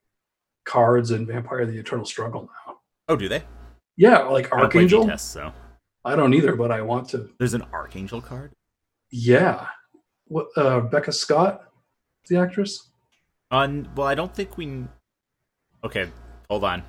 cards 0.65 1.12
and 1.12 1.27
Vampire: 1.27 1.65
The 1.65 1.77
Eternal 1.77 2.05
Struggle 2.05 2.50
now. 2.67 2.75
Oh, 3.10 3.15
do 3.15 3.27
they? 3.27 3.43
Yeah, 3.98 4.19
like 4.19 4.53
I 4.53 4.62
Archangel. 4.62 5.03
V-Test, 5.03 5.31
so 5.31 5.51
I 6.05 6.15
don't 6.15 6.33
either, 6.33 6.55
but 6.55 6.72
I 6.72 6.81
want 6.81 7.10
to. 7.10 7.29
there's 7.39 7.55
an 7.55 7.63
Archangel 7.74 8.22
card. 8.22 8.51
Yeah, 9.12 9.67
what? 10.25 10.48
Uh, 10.55 10.81
Becca 10.81 11.12
Scott, 11.12 11.62
the 12.27 12.38
actress. 12.38 12.91
On 13.50 13.89
well, 13.95 14.07
I 14.07 14.15
don't 14.15 14.33
think 14.33 14.57
we. 14.57 14.86
Okay, 15.83 16.10
hold 16.50 16.63
on. 16.63 16.83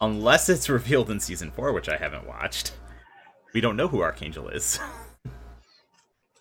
Unless 0.00 0.48
it's 0.48 0.68
revealed 0.78 1.10
in 1.10 1.20
season 1.20 1.52
four, 1.52 1.72
which 1.72 1.88
I 1.88 1.96
haven't 1.96 2.26
watched, 2.26 2.72
we 3.54 3.60
don't 3.60 3.76
know 3.76 3.88
who 3.88 4.00
Archangel 4.00 4.48
is. 4.48 4.80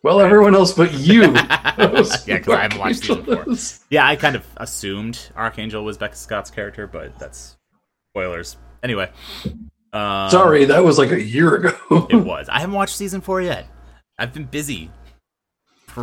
Well, 0.02 0.22
everyone 0.22 0.56
else 0.56 0.72
but 0.74 0.94
you. 1.00 1.24
Yeah, 1.24 2.40
'cause 2.40 2.50
I 2.50 2.62
haven't 2.62 2.80
watched 2.80 3.00
season 3.02 3.26
four. 3.26 3.46
Yeah, 3.90 4.08
I 4.08 4.16
kind 4.16 4.36
of 4.36 4.46
assumed 4.58 5.20
Archangel 5.36 5.84
was 5.84 5.98
Becca 5.98 6.16
Scott's 6.16 6.50
character, 6.52 6.88
but 6.88 7.18
that's 7.20 7.58
spoilers. 8.14 8.58
Anyway, 8.84 9.10
um, 9.94 10.30
Sorry, 10.30 10.66
that 10.66 10.84
was 10.84 10.98
like 10.98 11.12
a 11.12 11.22
year 11.22 11.56
ago. 11.56 12.08
it 12.10 12.16
was. 12.24 12.48
I 12.50 12.60
haven't 12.60 12.76
watched 12.76 12.96
season 12.96 13.20
four 13.22 13.42
yet. 13.42 13.68
I've 14.18 14.34
been 14.34 14.46
busy 14.46 14.90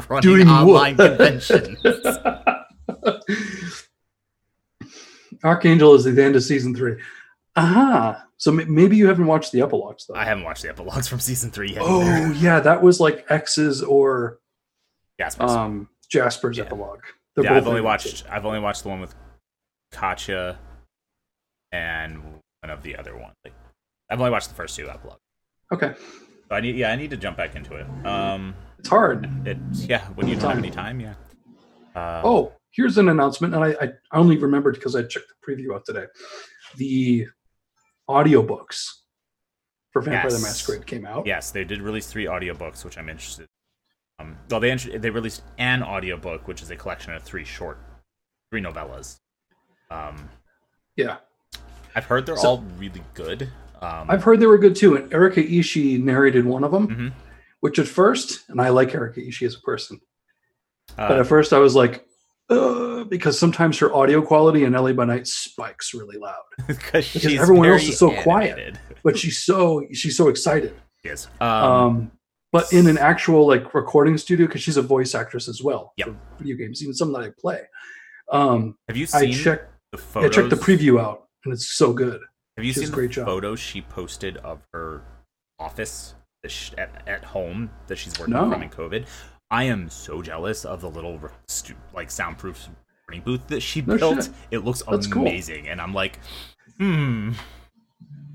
running 0.08 0.20
Doing 0.22 0.48
online 0.48 0.96
what? 0.96 1.16
conventions. 1.18 1.78
Archangel 5.44 5.94
is 5.94 6.06
at 6.06 6.16
the 6.16 6.24
end 6.24 6.36
of 6.36 6.42
season 6.42 6.74
three. 6.74 6.96
Aha. 7.56 8.22
So 8.36 8.56
m- 8.56 8.72
maybe 8.74 8.96
you 8.96 9.06
haven't 9.08 9.26
watched 9.26 9.52
the 9.52 9.62
epilogues 9.62 10.06
though. 10.06 10.14
I 10.14 10.24
haven't 10.24 10.44
watched 10.44 10.62
the 10.62 10.68
epilogues 10.68 11.08
from 11.08 11.20
season 11.20 11.50
three 11.50 11.70
yet. 11.72 11.82
oh 11.82 12.02
either. 12.02 12.32
yeah, 12.34 12.60
that 12.60 12.82
was 12.82 13.00
like 13.00 13.24
X's 13.30 13.82
or 13.82 14.38
Jaspers. 15.18 15.50
um, 15.50 15.88
Jasper's 16.10 16.58
Yeah. 16.58 16.64
epilogue. 16.64 17.00
They're 17.34 17.44
yeah, 17.44 17.54
I've 17.56 17.66
only 17.66 17.80
watched. 17.80 18.24
I've 18.30 18.46
only 18.46 18.60
watched 18.60 18.82
the 18.82 18.88
one 18.90 19.00
with 19.00 19.14
Katya 19.92 20.58
and 21.72 22.22
one 22.22 22.70
of 22.70 22.82
the 22.82 22.96
other 22.96 23.16
one. 23.16 23.32
Like, 23.44 23.54
I've 24.10 24.18
only 24.20 24.30
watched 24.30 24.48
the 24.48 24.54
first 24.54 24.76
two 24.76 24.88
epilogues. 24.88 25.20
Okay, 25.72 25.94
So 26.48 26.54
I 26.54 26.60
need. 26.60 26.76
Yeah, 26.76 26.90
I 26.92 26.96
need 26.96 27.10
to 27.10 27.16
jump 27.16 27.36
back 27.36 27.56
into 27.56 27.74
it. 27.76 27.86
Um, 28.06 28.54
it's 28.78 28.88
hard. 28.88 29.28
it. 29.46 29.58
Yeah, 29.72 30.06
when 30.14 30.28
you 30.28 30.36
don't 30.36 30.50
have 30.50 30.58
any 30.58 30.70
time. 30.70 31.00
Yeah. 31.00 31.14
Uh, 31.94 32.20
Oh, 32.24 32.52
here's 32.70 32.98
an 32.98 33.08
announcement, 33.08 33.54
and 33.54 33.64
I, 33.64 33.70
I 33.80 33.88
only 34.12 34.36
remembered 34.36 34.74
because 34.74 34.94
I 34.94 35.02
checked 35.02 35.26
the 35.28 35.52
preview 35.52 35.74
out 35.74 35.84
today. 35.86 36.04
The 36.76 37.26
audiobooks 38.08 38.88
for 39.92 40.02
Vampire 40.02 40.30
the 40.30 40.36
Yes. 40.36 40.42
Masquerade 40.42 40.86
came 40.86 41.06
out. 41.06 41.26
Yes, 41.26 41.50
they 41.50 41.64
did 41.64 41.80
release 41.80 42.06
three 42.06 42.24
audiobooks, 42.26 42.84
which 42.84 42.98
I'm 42.98 43.08
interested. 43.08 43.46
Um, 44.18 44.36
well, 44.50 44.60
they 44.60 44.74
they 44.74 45.10
released 45.10 45.42
an 45.58 45.82
audiobook, 45.82 46.48
which 46.48 46.62
is 46.62 46.70
a 46.70 46.76
collection 46.76 47.12
of 47.12 47.22
three 47.22 47.44
short, 47.44 47.78
three 48.50 48.62
novellas. 48.62 49.18
Um, 49.90 50.28
Yeah. 50.96 51.18
I've 51.94 52.04
heard 52.06 52.26
they're 52.26 52.36
So- 52.36 52.48
all 52.48 52.58
really 52.78 53.02
good. 53.14 53.50
Um, 53.82 54.10
I've 54.10 54.24
heard 54.24 54.40
they 54.40 54.46
were 54.46 54.56
good 54.58 54.74
too, 54.76 54.96
and 54.96 55.12
Erika 55.12 55.42
Ishii 55.42 56.02
narrated 56.02 56.46
one 56.46 56.64
of 56.64 56.72
them. 56.72 56.88
Mhm. 56.88 57.12
Which 57.60 57.78
at 57.78 57.86
first, 57.88 58.48
and 58.48 58.60
I 58.60 58.68
like 58.70 58.94
Erika 58.94 59.20
Ishii 59.20 59.46
as 59.46 59.54
a 59.56 59.60
person, 59.60 60.00
but 60.96 61.12
uh, 61.12 61.20
at 61.20 61.26
first 61.26 61.52
I 61.52 61.58
was 61.58 61.74
like, 61.74 62.06
uh, 62.48 63.04
because 63.04 63.38
sometimes 63.38 63.78
her 63.78 63.94
audio 63.94 64.22
quality 64.22 64.64
in 64.64 64.72
LA 64.72 64.92
by 64.92 65.04
Night 65.04 65.26
spikes 65.26 65.94
really 65.94 66.18
loud. 66.18 66.42
because 66.66 67.24
everyone 67.26 67.68
else 67.68 67.82
is 67.88 67.98
so 67.98 68.10
quiet. 68.22 68.76
But 69.02 69.18
she's 69.18 69.42
so 69.42 69.84
she's 69.92 70.16
so 70.16 70.28
excited. 70.28 70.74
Yes. 71.04 71.28
Um, 71.40 71.50
Um, 71.50 72.10
but 72.52 72.72
in 72.72 72.86
an 72.86 72.98
actual 72.98 73.46
like 73.46 73.74
recording 73.74 74.16
studio, 74.18 74.46
because 74.46 74.62
she's 74.62 74.76
a 74.76 74.82
voice 74.82 75.14
actress 75.14 75.48
as 75.48 75.62
well 75.62 75.92
Yep. 75.98 76.06
for 76.08 76.16
video 76.38 76.56
games, 76.56 76.82
even 76.82 76.94
some 76.94 77.12
that 77.12 77.20
I 77.22 77.30
play. 77.38 77.60
Um, 78.32 78.76
have 78.88 78.96
you 78.96 79.04
I 79.14 79.20
seen 79.26 79.32
checked 79.34 79.70
the 79.92 80.00
I 80.16 80.28
checked 80.28 80.50
the 80.50 80.56
preview 80.56 81.00
out, 81.00 81.24
and 81.44 81.52
it's 81.52 81.70
so 81.76 81.92
good. 81.92 82.20
Have 82.56 82.64
you 82.64 82.72
She 82.72 82.80
seen 82.80 82.90
the 82.90 82.94
great 82.94 83.10
job. 83.10 83.26
photos 83.26 83.60
she 83.60 83.82
posted 83.82 84.38
of 84.38 84.62
her 84.72 85.02
office 85.58 86.14
at, 86.78 87.02
at 87.06 87.24
home 87.24 87.70
that 87.88 87.96
she's 87.98 88.18
working 88.18 88.34
No. 88.34 88.50
from 88.50 88.62
in 88.62 88.70
COVID? 88.70 89.06
I 89.50 89.64
am 89.64 89.88
so 89.88 90.22
jealous 90.22 90.64
of 90.64 90.80
the 90.80 90.90
little 90.90 91.20
like 91.94 92.10
soundproof 92.10 92.68
recording 93.06 93.22
booth 93.24 93.46
that 93.48 93.60
she 93.60 93.80
No 93.82 93.96
built. 93.96 94.24
shit. 94.24 94.32
It 94.50 94.58
looks 94.64 94.82
That's 94.82 95.06
cool. 95.06 95.22
amazing, 95.22 95.68
and 95.68 95.80
I'm 95.80 95.94
like, 95.94 96.18
hmm, 96.78 97.32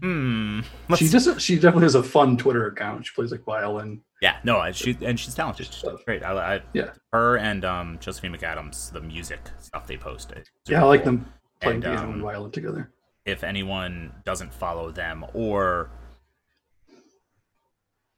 hmm. 0.01 0.61
she 0.95 1.07
just 1.09 1.41
she 1.41 1.55
definitely 1.55 1.83
has 1.83 1.95
a 1.95 2.03
fun 2.03 2.37
Twitter 2.37 2.67
account. 2.67 3.05
She 3.05 3.13
plays 3.13 3.31
like 3.31 3.43
violin. 3.43 4.01
yeah, 4.21 4.37
no, 4.43 4.61
and 4.61 4.75
she 4.75 4.97
and 5.01 5.19
she's 5.19 5.35
talented. 5.35 5.67
She's 5.67 5.83
great. 6.05 6.23
I, 6.23 6.55
I, 6.55 6.61
Yeah. 6.73 6.91
her 7.11 7.37
and 7.37 7.65
um, 7.65 7.97
Josephine 7.99 8.33
McAdams, 8.33 8.91
the 8.93 9.01
music 9.01 9.41
stuff 9.59 9.87
they 9.87 9.97
posted. 9.97 10.49
Yeah, 10.67 10.81
I 10.83 10.87
like 10.87 11.03
them 11.03 11.25
playing 11.59 11.75
And, 11.75 11.83
piano 11.83 12.03
um, 12.07 12.13
and 12.13 12.21
violin 12.21 12.51
together. 12.51 12.89
if 13.25 13.43
anyone 13.43 14.13
doesn't 14.25 14.53
follow 14.53 14.91
them 14.91 15.25
or 15.33 15.89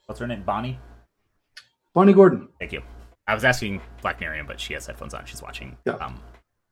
what's 0.05 0.19
her 0.19 0.27
name 0.27 0.43
bonnie 0.43 0.77
Bonnie 1.93 2.13
Gordon. 2.13 2.47
thank 2.59 2.71
you 2.71 2.81
i 3.27 3.33
was 3.33 3.43
asking 3.45 3.81
black 4.01 4.19
miriam 4.19 4.45
but 4.47 4.59
she 4.59 4.73
has 4.73 4.85
headphones 4.87 5.13
on 5.13 5.25
she's 5.25 5.41
watching 5.41 5.77
Yeah. 5.85 5.93
um 5.93 6.19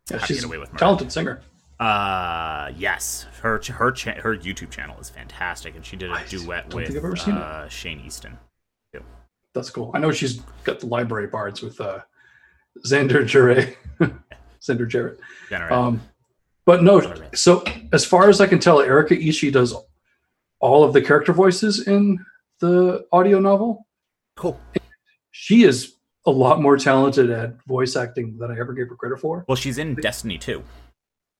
Yeah, 0.09 0.23
she's 0.25 0.43
Away 0.43 0.57
with 0.57 0.69
Murder. 0.69 0.79
talented 0.79 1.11
singer. 1.11 1.41
uh 1.79 2.71
yes 2.75 3.25
her 3.41 3.59
her 3.69 3.91
cha- 3.91 4.19
her 4.21 4.35
youtube 4.37 4.69
channel 4.69 4.99
is 4.99 5.09
fantastic 5.09 5.75
and 5.75 5.85
she 5.85 5.95
did 5.95 6.11
a 6.11 6.13
I 6.15 6.23
duet 6.27 6.73
with 6.73 6.87
think 6.87 6.97
I've 6.99 7.05
ever 7.05 7.15
seen 7.15 7.35
it. 7.35 7.41
uh 7.41 7.67
shane 7.69 7.99
easton 8.01 8.37
That's 9.53 9.69
cool. 9.69 9.91
I 9.93 9.99
know 9.99 10.11
she's 10.13 10.39
got 10.63 10.79
the 10.79 10.85
library 10.85 11.27
bards 11.27 11.61
with 11.61 11.81
uh, 11.81 11.99
Xander 12.87 13.25
Jarrett. 13.27 13.77
Xander 14.61 14.87
Jarrett. 14.87 15.19
Generate. 15.49 15.71
Um, 15.73 16.01
but 16.65 16.83
no, 16.83 17.01
so 17.35 17.61
as 17.91 18.05
far 18.05 18.29
as 18.29 18.39
I 18.39 18.47
can 18.47 18.59
tell, 18.59 18.79
Erika 18.79 19.13
Ishii 19.13 19.51
does 19.51 19.73
all 20.61 20.85
of 20.85 20.93
the 20.93 21.01
character 21.01 21.33
voices 21.33 21.85
in 21.85 22.23
the 22.61 23.05
audio 23.11 23.41
novel. 23.41 23.85
cool 24.37 24.57
She 25.31 25.63
is 25.63 25.95
a 26.25 26.31
lot 26.31 26.61
more 26.61 26.77
talented 26.77 27.29
at 27.31 27.55
voice 27.65 27.95
acting 27.95 28.37
than 28.37 28.51
I 28.51 28.59
ever 28.59 28.73
gave 28.73 28.87
her 28.89 28.95
credit 28.95 29.19
for. 29.19 29.43
well 29.47 29.55
she's 29.55 29.77
in 29.77 29.95
destiny 29.95 30.37
too 30.37 30.63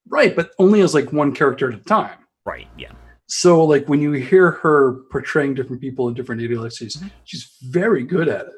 Right, 0.10 0.36
but 0.36 0.52
only 0.58 0.82
as 0.82 0.94
like 0.96 1.14
one 1.14 1.32
character 1.34 1.72
at 1.72 1.80
a 1.80 1.84
time. 1.84 2.18
right 2.46 2.68
yeah 2.78 2.92
So 3.28 3.64
like 3.64 3.88
when 3.88 4.02
you 4.02 4.12
hear 4.14 4.52
her 4.64 5.04
portraying 5.12 5.54
different 5.54 5.82
people 5.82 6.08
in 6.08 6.14
different 6.16 6.42
idiosyncrasies, 6.42 6.98
Mhm. 6.98 7.12
she's 7.24 7.56
very 7.80 8.04
good 8.04 8.28
at 8.28 8.48
it. 8.48 8.54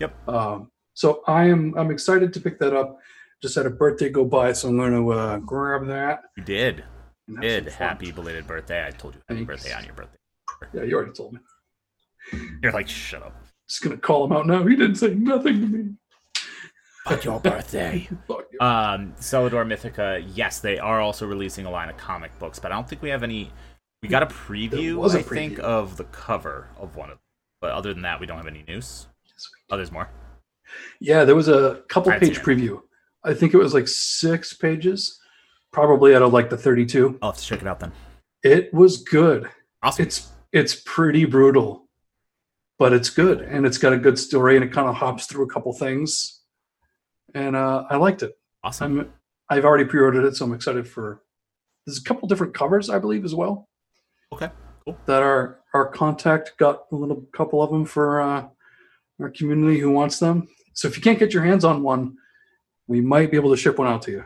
Yep. 0.00 0.28
Um, 0.28 0.70
so 0.94 1.22
I 1.26 1.44
am 1.54 1.74
I'm 1.76 1.90
excited 1.90 2.32
to 2.34 2.40
pick 2.40 2.58
that 2.60 2.72
up. 2.74 2.98
Just 3.42 3.56
had 3.56 3.66
a 3.66 3.70
birthday 3.70 4.08
go 4.08 4.24
by, 4.24 4.52
so 4.52 4.68
I'm 4.68 4.76
going 4.78 4.92
to 4.92 5.12
uh, 5.12 5.36
grab 5.38 5.86
that. 5.88 6.22
you 6.36 6.44
did 6.44 6.84
did 7.40 7.68
happy 7.68 8.12
belated 8.12 8.46
birthday 8.46 8.86
i 8.86 8.90
told 8.90 9.14
you 9.14 9.20
happy 9.28 9.44
Thanks. 9.44 9.62
birthday 9.62 9.72
on 9.78 9.84
your 9.84 9.94
birthday 9.94 10.18
Yeah, 10.74 10.82
you 10.84 10.94
already 10.96 11.12
told 11.12 11.32
me. 11.34 11.40
you're 12.62 12.72
like 12.72 12.88
shut 12.88 13.22
up 13.22 13.34
Just 13.68 13.82
gonna 13.82 13.96
call 13.96 14.24
him 14.24 14.32
out 14.32 14.46
now. 14.46 14.64
He 14.66 14.76
didn't 14.76 14.96
say 14.96 15.14
nothing 15.14 15.60
to 15.60 15.66
me. 15.66 15.94
Fuck 17.04 17.24
your 17.24 17.38
birthday 17.38 18.08
Um, 18.60 19.12
Celador 19.18 19.66
Mythica, 19.66 20.24
yes, 20.32 20.60
they 20.60 20.78
are 20.78 21.00
also 21.00 21.26
releasing 21.26 21.66
a 21.66 21.70
line 21.70 21.90
of 21.90 21.96
comic 21.96 22.38
books, 22.38 22.58
but 22.58 22.70
I 22.72 22.76
don't 22.76 22.88
think 22.88 23.02
we 23.02 23.10
have 23.10 23.22
any. 23.22 23.50
We 24.00 24.08
got 24.08 24.22
a 24.22 24.26
preview, 24.26 24.96
was 24.96 25.14
a 25.14 25.18
I 25.18 25.22
think, 25.22 25.58
of 25.58 25.96
the 25.96 26.04
cover 26.04 26.68
of 26.78 26.94
one 26.94 27.10
of 27.10 27.16
them. 27.16 27.22
But 27.60 27.72
other 27.72 27.92
than 27.92 28.02
that, 28.02 28.20
we 28.20 28.26
don't 28.26 28.36
have 28.36 28.46
any 28.46 28.64
news. 28.68 29.06
Oh, 29.70 29.76
there's 29.76 29.90
more. 29.90 30.08
Yeah, 31.00 31.24
there 31.24 31.34
was 31.34 31.48
a 31.48 31.82
couple 31.88 32.12
I've 32.12 32.20
page 32.20 32.40
preview. 32.40 32.80
I 33.24 33.34
think 33.34 33.54
it 33.54 33.56
was 33.56 33.74
like 33.74 33.88
six 33.88 34.52
pages, 34.52 35.20
probably 35.72 36.14
out 36.14 36.22
of 36.22 36.32
like 36.32 36.50
the 36.50 36.56
32. 36.56 37.18
I'll 37.22 37.32
have 37.32 37.40
to 37.40 37.44
check 37.44 37.62
it 37.62 37.66
out 37.66 37.80
then. 37.80 37.92
It 38.42 38.72
was 38.72 39.02
good. 39.02 39.50
Awesome. 39.82 40.04
It's 40.06 40.30
it's 40.52 40.82
pretty 40.84 41.24
brutal, 41.24 41.83
but 42.78 42.92
it's 42.92 43.10
good 43.10 43.40
and 43.40 43.66
it's 43.66 43.78
got 43.78 43.92
a 43.92 43.98
good 43.98 44.18
story 44.18 44.56
and 44.56 44.64
it 44.64 44.72
kind 44.72 44.88
of 44.88 44.94
hops 44.94 45.26
through 45.26 45.44
a 45.44 45.50
couple 45.50 45.72
things, 45.72 46.40
and 47.34 47.56
uh, 47.56 47.84
I 47.88 47.96
liked 47.96 48.22
it. 48.22 48.32
awesome. 48.62 49.00
I'm 49.00 49.12
I've 49.50 49.64
already 49.64 49.84
pre-ordered 49.84 50.24
it, 50.24 50.36
so 50.36 50.46
I'm 50.46 50.54
excited 50.54 50.88
for. 50.88 51.22
There's 51.86 51.98
a 51.98 52.04
couple 52.04 52.26
different 52.28 52.54
covers, 52.54 52.88
I 52.88 52.98
believe, 52.98 53.24
as 53.26 53.34
well. 53.34 53.68
Okay, 54.32 54.50
cool. 54.84 54.96
That 55.06 55.22
our 55.22 55.60
our 55.74 55.86
contact 55.86 56.56
got 56.58 56.84
a 56.90 56.96
little 56.96 57.26
couple 57.34 57.62
of 57.62 57.70
them 57.70 57.84
for 57.84 58.20
uh, 58.22 58.46
our 59.20 59.30
community 59.30 59.80
who 59.80 59.90
wants 59.90 60.18
them. 60.18 60.48
So 60.72 60.88
if 60.88 60.96
you 60.96 61.02
can't 61.02 61.18
get 61.18 61.34
your 61.34 61.44
hands 61.44 61.64
on 61.64 61.82
one, 61.82 62.16
we 62.86 63.00
might 63.00 63.30
be 63.30 63.36
able 63.36 63.50
to 63.50 63.56
ship 63.56 63.78
one 63.78 63.86
out 63.86 64.02
to 64.02 64.10
you. 64.10 64.24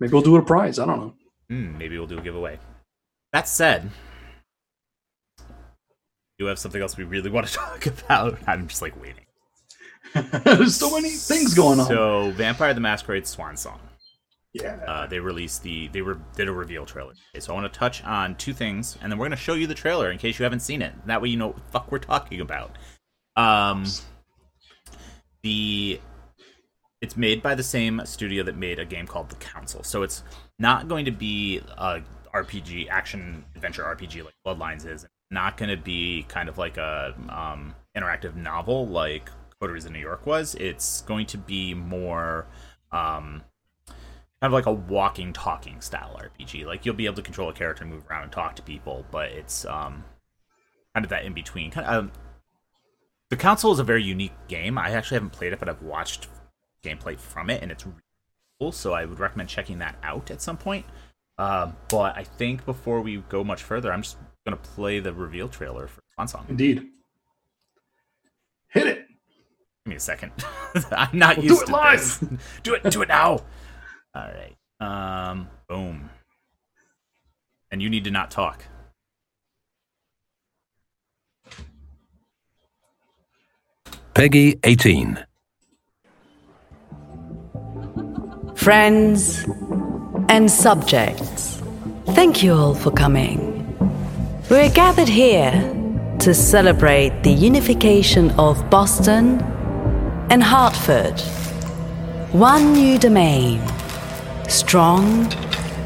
Maybe 0.00 0.12
we'll 0.12 0.22
do 0.22 0.36
it 0.36 0.40
a 0.40 0.42
prize. 0.42 0.78
I 0.78 0.86
don't 0.86 1.00
know. 1.00 1.14
Hmm, 1.50 1.78
maybe 1.78 1.98
we'll 1.98 2.06
do 2.06 2.18
a 2.18 2.22
giveaway. 2.22 2.58
That 3.32 3.48
said, 3.48 3.90
you 6.38 6.46
have 6.46 6.58
something 6.58 6.80
else 6.80 6.96
we 6.96 7.04
really 7.04 7.30
want 7.30 7.46
to 7.46 7.52
talk 7.54 7.86
about. 7.86 8.38
I'm 8.46 8.68
just 8.68 8.82
like 8.82 9.00
waiting. 9.00 9.24
There's 10.44 10.76
so 10.80 10.90
many 10.94 11.10
things 11.10 11.54
going 11.54 11.80
on. 11.80 11.86
So, 11.86 12.30
Vampire 12.32 12.72
the 12.74 12.80
Masquerade 12.80 13.26
Swan 13.26 13.56
Song. 13.56 13.80
yeah. 14.52 14.76
Uh, 14.86 15.06
they 15.06 15.18
released 15.20 15.62
the 15.62 15.88
they 15.88 16.00
were 16.02 16.18
did 16.36 16.48
a 16.48 16.52
reveal 16.52 16.86
trailer. 16.86 17.12
Okay, 17.34 17.40
so 17.40 17.52
I 17.52 17.60
want 17.60 17.70
to 17.72 17.78
touch 17.78 18.02
on 18.04 18.34
two 18.36 18.52
things, 18.54 18.96
and 19.02 19.10
then 19.10 19.18
we're 19.18 19.26
going 19.26 19.36
to 19.36 19.42
show 19.42 19.54
you 19.54 19.66
the 19.66 19.74
trailer 19.74 20.10
in 20.10 20.18
case 20.18 20.38
you 20.38 20.44
haven't 20.44 20.60
seen 20.60 20.80
it. 20.80 20.92
That 21.06 21.20
way, 21.20 21.28
you 21.28 21.36
know 21.36 21.48
what 21.48 21.56
the 21.56 21.62
fuck 21.72 21.92
we're 21.92 21.98
talking 21.98 22.40
about. 22.40 22.72
Um, 23.36 23.84
the 25.42 26.00
it's 27.00 27.16
made 27.16 27.42
by 27.42 27.54
the 27.54 27.62
same 27.62 28.00
studio 28.04 28.42
that 28.44 28.56
made 28.56 28.78
a 28.78 28.84
game 28.84 29.06
called 29.06 29.28
The 29.28 29.36
Council, 29.36 29.82
so 29.84 30.02
it's 30.02 30.22
not 30.58 30.88
going 30.88 31.04
to 31.04 31.12
be 31.12 31.60
a 31.76 32.00
RPG 32.34 32.88
action 32.88 33.44
adventure 33.54 33.82
RPG 33.84 34.24
like 34.24 34.34
Bloodlines 34.46 34.86
is. 34.86 35.06
Not 35.30 35.56
going 35.56 35.70
to 35.70 35.76
be 35.76 36.24
kind 36.28 36.48
of 36.48 36.58
like 36.58 36.76
a 36.76 37.14
um, 37.28 37.74
interactive 37.96 38.34
novel 38.34 38.86
like 38.86 39.30
Coteries 39.60 39.84
in 39.84 39.92
New 39.92 39.98
York 39.98 40.24
was. 40.26 40.54
It's 40.54 41.02
going 41.02 41.26
to 41.26 41.38
be 41.38 41.74
more. 41.74 42.46
Um, 42.92 43.42
kind 44.40 44.52
of 44.52 44.52
like 44.52 44.66
a 44.66 44.72
walking 44.72 45.32
talking 45.32 45.80
style 45.80 46.18
RPG. 46.20 46.64
Like 46.64 46.86
you'll 46.86 46.94
be 46.94 47.06
able 47.06 47.16
to 47.16 47.22
control 47.22 47.50
a 47.50 47.52
character 47.52 47.82
and 47.82 47.92
move 47.92 48.04
around 48.08 48.24
and 48.24 48.32
talk 48.32 48.54
to 48.56 48.62
people, 48.62 49.04
but 49.10 49.30
it's 49.30 49.64
um 49.64 50.04
kind 50.94 51.04
of 51.04 51.10
that 51.10 51.24
in 51.24 51.32
between. 51.32 51.70
Kind 51.70 51.86
of 51.86 52.04
um, 52.04 52.12
the 53.30 53.36
council 53.36 53.72
is 53.72 53.78
a 53.78 53.84
very 53.84 54.02
unique 54.02 54.32
game. 54.48 54.78
I 54.78 54.90
actually 54.90 55.16
haven't 55.16 55.32
played 55.32 55.52
it, 55.52 55.58
but 55.58 55.68
I've 55.68 55.82
watched 55.82 56.28
gameplay 56.82 57.18
from 57.18 57.50
it, 57.50 57.62
and 57.62 57.70
it's 57.70 57.84
really 57.84 57.98
cool. 58.60 58.72
So 58.72 58.92
I 58.92 59.04
would 59.04 59.18
recommend 59.18 59.48
checking 59.48 59.78
that 59.78 59.96
out 60.02 60.30
at 60.30 60.40
some 60.40 60.56
point. 60.56 60.86
Uh, 61.36 61.72
but 61.88 62.16
I 62.16 62.24
think 62.24 62.64
before 62.64 63.00
we 63.00 63.18
go 63.28 63.44
much 63.44 63.62
further, 63.62 63.92
I'm 63.92 64.02
just 64.02 64.16
gonna 64.50 64.62
play 64.62 64.98
the 65.00 65.12
reveal 65.12 65.48
trailer 65.48 65.86
for 65.86 66.00
Swan 66.14 66.28
Song. 66.28 66.46
Indeed. 66.48 66.86
Hit 68.68 68.86
it. 68.86 68.98
Give 69.84 69.90
me 69.90 69.96
a 69.96 70.00
second. 70.00 70.32
I'm 70.92 71.18
not 71.18 71.36
We'll 71.36 71.46
used 71.46 71.58
do 71.58 71.62
it 71.64 71.66
to 71.66 71.72
live. 71.72 71.98
this. 72.20 72.38
do 72.62 72.74
it. 72.74 72.82
Do 72.90 73.02
it 73.02 73.08
now. 73.08 73.40
All 74.14 74.30
right. 74.32 74.56
Um. 74.80 75.48
Boom. 75.68 76.10
And 77.70 77.82
you 77.82 77.90
need 77.90 78.04
to 78.04 78.10
not 78.10 78.30
talk. 78.30 78.64
PEGI 84.14 84.58
18. 84.64 85.24
Friends 88.56 89.44
and 90.28 90.50
subjects, 90.50 91.62
thank 92.06 92.42
you 92.42 92.52
all 92.52 92.74
for 92.74 92.90
coming. 92.90 93.47
We're 94.50 94.70
gathered 94.70 95.10
here 95.10 95.52
to 96.20 96.32
celebrate 96.32 97.22
the 97.22 97.30
unification 97.30 98.30
of 98.38 98.70
Boston 98.70 99.42
and 100.30 100.42
Hartford. 100.42 101.20
One 102.32 102.72
new 102.72 102.98
domain, 102.98 103.60
strong, 104.48 105.30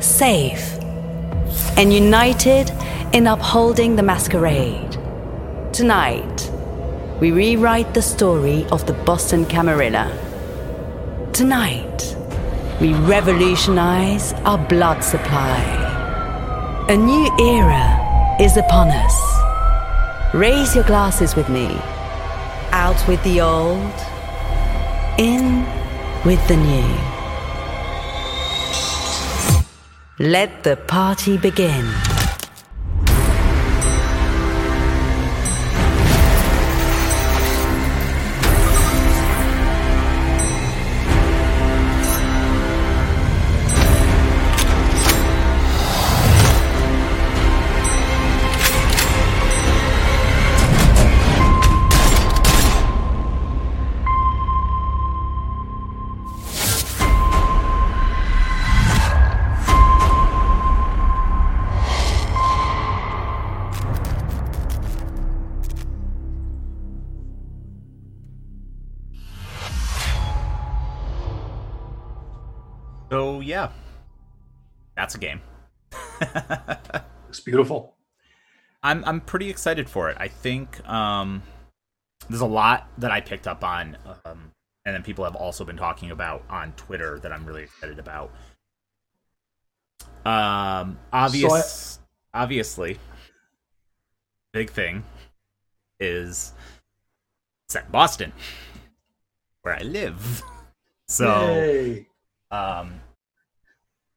safe, 0.00 0.78
and 1.76 1.92
united 1.92 2.70
in 3.12 3.26
upholding 3.26 3.96
the 3.96 4.04
masquerade. 4.04 4.96
Tonight, 5.72 6.48
we 7.20 7.32
rewrite 7.32 7.94
the 7.94 8.02
story 8.02 8.64
of 8.70 8.86
the 8.86 8.92
Boston 8.92 9.44
Camarilla. 9.44 10.06
Tonight, 11.32 12.16
we 12.80 12.94
revolutionize 12.94 14.32
our 14.44 14.58
blood 14.58 15.02
supply. 15.02 16.86
A 16.88 16.96
new 16.96 17.28
era 17.40 18.01
is 18.40 18.56
upon 18.56 18.88
us. 18.88 20.34
Raise 20.34 20.74
your 20.74 20.84
glasses 20.84 21.36
with 21.36 21.48
me. 21.48 21.68
Out 22.72 23.06
with 23.06 23.22
the 23.24 23.40
old, 23.40 23.92
in 25.18 25.64
with 26.24 26.46
the 26.48 26.56
new. 26.56 27.12
Let 30.18 30.62
the 30.62 30.76
party 30.76 31.36
begin. 31.36 32.11
That's 75.12 75.14
a 75.14 75.18
game. 75.18 75.40
It's 77.28 77.40
beautiful. 77.40 77.94
I'm 78.82 79.02
I'm 79.06 79.22
pretty 79.22 79.48
excited 79.48 79.88
for 79.88 80.10
it. 80.10 80.18
I 80.20 80.28
think 80.28 80.86
um, 80.86 81.42
there's 82.28 82.42
a 82.42 82.46
lot 82.46 82.88
that 82.98 83.10
I 83.10 83.22
picked 83.22 83.48
up 83.48 83.64
on, 83.64 83.96
um, 84.26 84.52
and 84.84 84.94
then 84.94 85.02
people 85.02 85.24
have 85.24 85.34
also 85.34 85.64
been 85.64 85.78
talking 85.78 86.10
about 86.10 86.44
on 86.50 86.72
Twitter 86.72 87.18
that 87.20 87.32
I'm 87.32 87.46
really 87.46 87.62
excited 87.62 87.98
about. 87.98 88.32
Um, 90.26 90.98
obvious, 91.10 92.00
obviously, 92.34 92.98
big 94.52 94.68
thing 94.68 95.04
is 96.00 96.52
set 97.70 97.86
in 97.86 97.92
Boston, 97.92 98.32
where 99.62 99.74
I 99.74 99.82
live. 99.82 100.42
So. 101.08 101.44
Yay. 101.56 102.06
Um, 102.50 103.01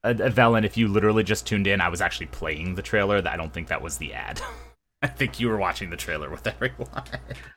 uh, 0.06 0.10
uh, 0.10 0.30
Velen, 0.30 0.64
if 0.66 0.78
you 0.78 0.88
literally 0.88 1.24
just 1.24 1.46
tuned 1.48 1.68
in, 1.68 1.82
I 1.82 1.90
was 1.90 2.02
actually 2.02 2.28
playing 2.28 2.76
the 2.76 2.82
trailer. 2.82 3.22
I 3.28 3.38
don't 3.38 3.54
think 3.54 3.68
that 3.68 3.82
was 3.82 3.98
the 3.98 4.14
ad. 4.14 4.42
I 5.02 5.08
think 5.08 5.40
you 5.40 5.50
were 5.50 5.58
watching 5.58 5.90
the 5.90 5.98
trailer 5.98 6.30
with 6.30 6.48
everyone. 6.48 7.04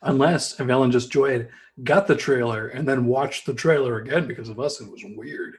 Unless 0.03 0.59
Evelyn 0.61 0.91
just 0.91 1.11
joined, 1.11 1.49
got 1.85 2.07
the 2.07 2.17
trailer, 2.17 2.69
and 2.69 2.87
then 2.89 3.07
watched 3.07 3.47
the 3.47 3.55
trailer 3.55 3.99
again 3.99 4.27
because 4.27 4.49
of 4.49 4.59
us. 4.61 4.81
It 4.81 4.91
was 4.91 5.03
weird. 5.17 5.57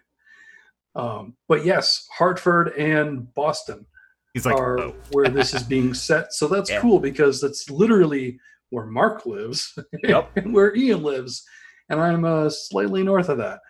Um, 0.96 1.36
but 1.48 1.64
yes, 1.66 2.08
Hartford 2.12 2.70
and 2.78 3.34
Boston 3.34 3.86
He's 4.34 4.46
like, 4.46 4.56
are 4.56 4.80
oh. 4.80 4.96
where 5.12 5.30
this 5.30 5.54
is 5.54 5.64
being 5.76 5.94
set. 5.94 6.34
So 6.34 6.48
that's 6.48 6.70
Yeah. 6.70 6.82
cool 6.82 7.00
because 7.00 7.42
that's 7.42 7.70
literally 7.70 8.40
where 8.70 8.86
Mark 8.86 9.26
lives 9.26 9.78
Yep. 10.04 10.32
and 10.36 10.54
where 10.54 10.76
Ian 10.76 11.04
lives. 11.04 11.44
And 11.90 12.00
I'm 12.00 12.26
uh, 12.26 12.50
slightly 12.50 13.02
north 13.04 13.30
of 13.30 13.38
that. 13.40 13.62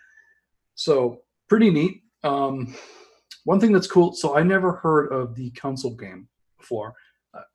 So 0.75 1.21
pretty 1.47 1.69
neat. 1.69 2.03
Um, 2.23 2.75
one 3.45 3.59
thing 3.59 3.71
that's 3.71 3.87
cool. 3.87 4.13
So 4.13 4.35
I 4.37 4.43
never 4.43 4.73
heard 4.73 5.11
of 5.11 5.35
the 5.35 5.51
Council 5.51 5.95
game 5.95 6.27
before. 6.57 6.93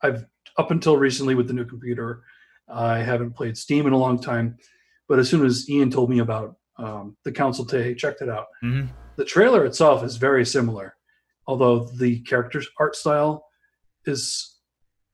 I've 0.03 0.25
up 0.57 0.71
until 0.71 0.97
recently 0.97 1.35
with 1.35 1.49
the 1.49 1.55
new 1.55 1.65
computer, 1.65 2.23
I 2.69 2.99
haven't 2.99 3.33
played 3.33 3.57
Steam 3.59 3.87
in 3.87 3.93
a 3.93 3.99
long 3.99 4.21
time. 4.21 4.57
But 5.09 5.19
as 5.19 5.29
soon 5.29 5.45
as 5.45 5.69
Ian 5.69 5.91
told 5.91 6.09
me 6.11 6.21
about 6.21 6.57
um, 6.79 7.17
the 7.25 7.33
Council 7.33 7.65
today, 7.65 7.95
checked 7.95 8.23
it 8.23 8.29
out. 8.29 8.47
Mhm. 8.63 8.89
The 9.17 9.25
trailer 9.25 9.65
itself 9.65 10.03
is 10.03 10.17
very 10.17 10.45
similar, 10.47 10.97
although 11.47 11.85
the 11.85 12.21
character's 12.21 12.69
art 12.81 12.97
style 12.97 13.47
is 14.07 14.59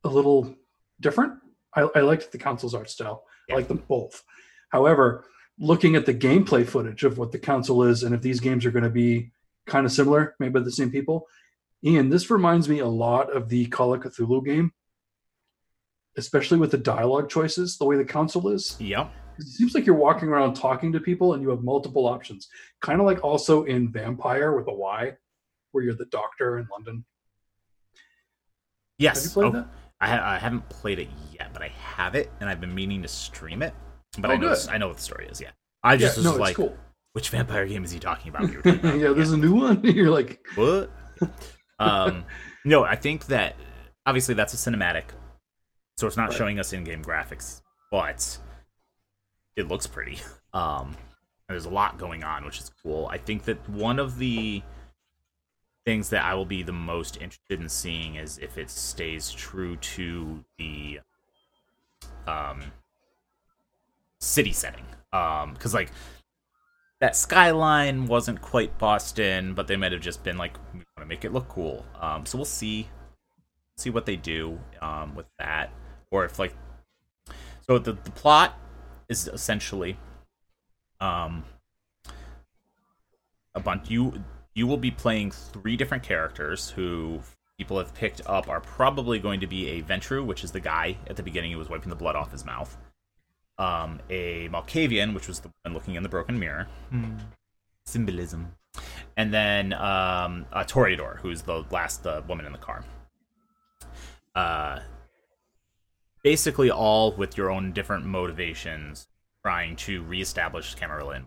a 0.04 0.08
little 0.08 0.54
different. 1.00 1.34
I, 1.74 1.88
I 1.94 2.00
liked 2.00 2.32
the 2.32 2.38
Council's 2.38 2.74
art 2.74 2.88
style. 2.90 3.24
I 3.50 3.54
like 3.54 3.68
them 3.68 3.82
both. 3.88 4.22
However, 4.70 5.24
looking 5.58 5.96
at 5.96 6.06
the 6.06 6.14
gameplay 6.14 6.66
footage 6.66 7.04
of 7.04 7.18
what 7.18 7.32
the 7.32 7.38
Council 7.38 7.82
is, 7.82 8.02
and 8.04 8.14
if 8.14 8.22
these 8.22 8.40
games 8.40 8.64
are 8.64 8.70
going 8.70 8.84
to 8.84 8.90
be 8.90 9.32
kind 9.66 9.86
of 9.86 9.92
similar, 9.92 10.34
made 10.40 10.52
by 10.52 10.60
the 10.60 10.70
same 10.72 10.90
people, 10.90 11.26
Ian, 11.84 12.10
this 12.10 12.30
reminds 12.30 12.68
me 12.68 12.80
a 12.80 12.86
lot 12.86 13.34
of 13.34 13.48
the 13.48 13.66
Call 13.66 13.94
of 13.94 14.00
Cthulhu 14.02 14.44
game, 14.44 14.72
especially 16.16 16.58
with 16.58 16.70
the 16.70 16.78
dialogue 16.78 17.30
choices, 17.30 17.78
the 17.78 17.84
way 17.84 17.96
the 17.96 18.04
council 18.04 18.48
is. 18.50 18.76
Yep. 18.80 19.10
It 19.38 19.46
seems 19.46 19.74
like 19.74 19.86
you're 19.86 19.94
walking 19.96 20.28
around 20.28 20.54
talking 20.54 20.92
to 20.92 21.00
people 21.00 21.32
and 21.32 21.42
you 21.42 21.48
have 21.48 21.62
multiple 21.62 22.06
options. 22.06 22.48
Kind 22.82 23.00
of 23.00 23.06
like 23.06 23.24
also 23.24 23.64
in 23.64 23.90
Vampire 23.90 24.54
with 24.54 24.68
a 24.68 24.72
Y, 24.74 25.12
where 25.72 25.84
you're 25.84 25.94
the 25.94 26.04
doctor 26.06 26.58
in 26.58 26.68
London. 26.70 27.04
Yes. 28.98 29.22
Have 29.22 29.24
you 29.24 29.30
played 29.34 29.46
Oh, 29.46 29.52
that? 29.60 29.68
I, 30.02 30.08
ha- 30.08 30.30
I 30.34 30.38
haven't 30.38 30.68
played 30.68 30.98
it 30.98 31.08
yet, 31.32 31.52
but 31.52 31.62
I 31.62 31.68
have 31.68 32.14
it, 32.14 32.30
and 32.40 32.48
I've 32.50 32.60
been 32.60 32.74
meaning 32.74 33.00
to 33.02 33.08
stream 33.08 33.62
it. 33.62 33.74
But 34.18 34.30
Oh, 34.30 34.34
I 34.34 34.36
know. 34.36 34.56
I 34.70 34.78
know 34.78 34.88
what 34.88 34.96
the 34.98 35.02
story 35.02 35.26
is. 35.26 35.40
Yeah. 35.40 35.50
I 35.82 35.96
just 35.96 36.18
yeah, 36.18 36.24
was 36.24 36.32
no, 36.36 36.40
like, 36.40 36.56
cool. 36.56 36.76
Which 37.12 37.30
vampire 37.30 37.66
game 37.66 37.84
is 37.84 37.90
he 37.90 37.98
talking 37.98 38.28
about? 38.28 38.42
Talking 38.52 38.74
about? 38.78 38.96
yeah, 38.98 39.12
there's 39.12 39.32
a 39.32 39.36
new 39.36 39.54
one. 39.54 39.80
you're 39.84 40.10
like, 40.10 40.44
what? 40.54 40.90
um, 41.78 42.24
no, 42.64 42.84
I 42.84 42.96
think 42.96 43.26
that 43.26 43.56
obviously 44.06 44.34
that's 44.34 44.54
a 44.54 44.56
cinematic, 44.70 45.04
so 45.98 46.06
it's 46.06 46.16
not 46.16 46.30
Right. 46.30 46.38
showing 46.38 46.58
us 46.58 46.72
in-game 46.72 47.02
graphics, 47.02 47.62
but 47.90 48.38
it 49.56 49.68
looks 49.68 49.86
pretty. 49.86 50.18
Um, 50.52 50.96
there's 51.48 51.64
a 51.64 51.70
lot 51.70 51.98
going 51.98 52.22
on, 52.22 52.44
which 52.44 52.58
is 52.60 52.70
cool. 52.82 53.08
I 53.10 53.18
think 53.18 53.44
that 53.44 53.68
one 53.68 53.98
of 53.98 54.18
the 54.18 54.62
things 55.84 56.10
that 56.10 56.22
I 56.24 56.34
will 56.34 56.44
be 56.44 56.62
the 56.62 56.72
most 56.72 57.16
interested 57.16 57.60
in 57.60 57.68
seeing 57.68 58.14
is 58.16 58.38
if 58.38 58.56
it 58.58 58.70
stays 58.70 59.32
true 59.32 59.76
to 59.76 60.44
the 60.58 61.00
um 62.26 62.60
city 64.20 64.52
setting. 64.52 64.84
Um, 65.12 65.54
because 65.54 65.74
like 65.74 65.90
that 67.00 67.16
skyline 67.16 68.06
wasn't 68.06 68.40
quite 68.42 68.78
Boston, 68.78 69.54
but 69.54 69.66
they 69.66 69.76
might 69.76 69.92
have 69.92 70.02
just 70.02 70.22
been 70.22 70.36
like, 70.36 70.58
we 70.74 70.80
want 70.80 71.00
to 71.00 71.06
make 71.06 71.24
it 71.24 71.32
look 71.32 71.48
cool. 71.48 71.84
Um, 71.98 72.26
so 72.26 72.36
we'll 72.36 72.44
see, 72.44 72.88
see 73.78 73.90
what 73.90 74.04
they 74.04 74.16
do 74.16 74.60
um, 74.82 75.14
with 75.14 75.26
that, 75.38 75.70
or 76.10 76.24
if 76.24 76.38
like, 76.38 76.54
so 77.66 77.78
the 77.78 77.92
the 77.92 78.10
plot 78.10 78.58
is 79.08 79.28
essentially, 79.28 79.96
um, 81.00 81.44
a 83.54 83.60
bunch 83.60 83.90
you 83.90 84.22
you 84.54 84.66
will 84.66 84.76
be 84.76 84.90
playing 84.90 85.30
three 85.30 85.76
different 85.76 86.02
characters 86.02 86.70
who 86.70 87.20
people 87.56 87.78
have 87.78 87.94
picked 87.94 88.20
up 88.26 88.48
are 88.48 88.60
probably 88.60 89.18
going 89.18 89.40
to 89.40 89.46
be 89.46 89.68
a 89.68 89.82
Ventrue, 89.82 90.24
which 90.24 90.44
is 90.44 90.52
the 90.52 90.60
guy 90.60 90.96
at 91.06 91.16
the 91.16 91.22
beginning 91.22 91.52
who 91.52 91.58
was 91.58 91.68
wiping 91.68 91.88
the 91.88 91.96
blood 91.96 92.16
off 92.16 92.32
his 92.32 92.44
mouth 92.44 92.76
um, 93.60 94.00
a 94.08 94.48
Malkavian, 94.48 95.14
which 95.14 95.28
was 95.28 95.40
the 95.40 95.50
one 95.62 95.74
looking 95.74 95.94
in 95.94 96.02
the 96.02 96.08
broken 96.08 96.38
mirror. 96.38 96.66
Symbolism. 97.84 98.52
And 99.16 99.34
then 99.34 99.72
um, 99.74 100.46
a 100.52 100.64
Toreador, 100.64 101.18
who's 101.18 101.42
the 101.42 101.64
last 101.70 102.02
the 102.02 102.24
woman 102.26 102.46
in 102.46 102.52
the 102.52 102.58
car. 102.58 102.84
Uh, 104.34 104.80
basically, 106.22 106.70
all 106.70 107.12
with 107.12 107.36
your 107.36 107.50
own 107.50 107.72
different 107.72 108.06
motivations, 108.06 109.08
trying 109.44 109.76
to 109.76 110.02
reestablish 110.02 110.74
Camarilla 110.74 111.16
in 111.16 111.26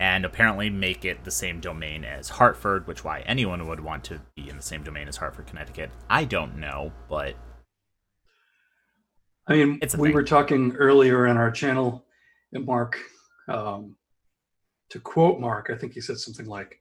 and 0.00 0.24
apparently 0.24 0.70
make 0.70 1.04
it 1.04 1.24
the 1.24 1.30
same 1.30 1.60
domain 1.60 2.04
as 2.04 2.28
Hartford, 2.28 2.86
which 2.86 3.02
why 3.02 3.20
anyone 3.26 3.66
would 3.66 3.80
want 3.80 4.04
to 4.04 4.20
be 4.36 4.48
in 4.48 4.56
the 4.56 4.62
same 4.62 4.84
domain 4.84 5.08
as 5.08 5.16
Hartford, 5.16 5.46
Connecticut. 5.46 5.90
I 6.08 6.24
don't 6.24 6.56
know, 6.56 6.92
but 7.08 7.34
I 9.48 9.54
mean, 9.54 9.78
we 9.80 9.88
thing. 9.88 10.12
were 10.12 10.22
talking 10.22 10.76
earlier 10.76 11.26
on 11.26 11.36
our 11.36 11.50
channel, 11.50 12.04
and 12.52 12.66
Mark, 12.66 12.98
um, 13.48 13.96
to 14.90 15.00
quote 15.00 15.40
Mark, 15.40 15.70
I 15.72 15.76
think 15.76 15.94
he 15.94 16.00
said 16.00 16.18
something 16.18 16.46
like, 16.46 16.80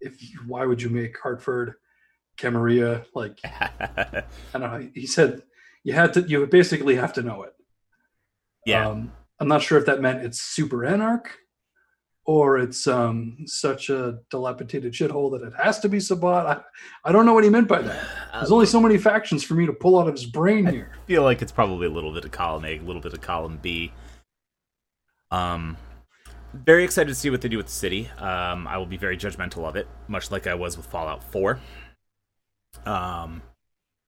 "If 0.00 0.22
you, 0.22 0.40
why 0.46 0.64
would 0.64 0.80
you 0.80 0.88
make 0.88 1.18
Hartford, 1.18 1.74
Camarilla 2.36 3.04
like 3.14 3.40
I 3.44 4.22
don't 4.52 4.62
know." 4.62 4.88
He 4.94 5.06
said 5.06 5.42
you 5.86 5.92
had 5.92 6.12
to, 6.14 6.22
you 6.22 6.40
would 6.40 6.50
basically 6.50 6.96
have 6.96 7.12
to 7.14 7.22
know 7.22 7.44
it. 7.44 7.54
yeah. 8.66 8.88
Um, 8.88 9.12
I'm 9.38 9.48
not 9.48 9.62
sure 9.62 9.78
if 9.78 9.86
that 9.86 10.00
meant 10.00 10.24
it's 10.24 10.40
super 10.40 10.84
anarch, 10.84 11.38
or 12.26 12.58
it's 12.58 12.86
um, 12.88 13.36
such 13.46 13.88
a 13.88 14.18
dilapidated 14.30 14.92
shithole 14.92 15.30
that 15.30 15.46
it 15.46 15.52
has 15.62 15.78
to 15.78 15.88
be 15.88 16.00
Sabbat. 16.00 16.46
I, 16.46 16.60
I 17.04 17.12
don't 17.12 17.24
know 17.24 17.32
what 17.32 17.44
he 17.44 17.50
meant 17.50 17.68
by 17.68 17.80
that. 17.82 18.04
There's 18.34 18.50
only 18.52 18.66
so 18.66 18.80
many 18.80 18.98
factions 18.98 19.44
for 19.44 19.54
me 19.54 19.64
to 19.64 19.72
pull 19.72 19.98
out 19.98 20.08
of 20.08 20.14
his 20.14 20.26
brain 20.26 20.66
here. 20.66 20.90
I 21.04 21.06
feel 21.06 21.22
like 21.22 21.40
it's 21.40 21.52
probably 21.52 21.86
a 21.86 21.90
little 21.90 22.12
bit 22.12 22.24
of 22.24 22.32
column 22.32 22.64
A, 22.64 22.78
a 22.78 22.82
little 22.82 23.00
bit 23.00 23.12
of 23.12 23.20
column 23.20 23.58
B. 23.62 23.92
Um, 25.30 25.76
very 26.52 26.82
excited 26.84 27.08
to 27.08 27.14
see 27.14 27.30
what 27.30 27.40
they 27.42 27.48
do 27.48 27.56
with 27.58 27.66
the 27.66 27.72
city. 27.72 28.10
Um, 28.18 28.66
I 28.66 28.76
will 28.76 28.86
be 28.86 28.96
very 28.96 29.16
judgmental 29.16 29.64
of 29.68 29.76
it, 29.76 29.86
much 30.08 30.30
like 30.30 30.46
I 30.46 30.54
was 30.54 30.76
with 30.76 30.86
Fallout 30.86 31.22
4. 31.32 31.60
Um, 32.84 33.42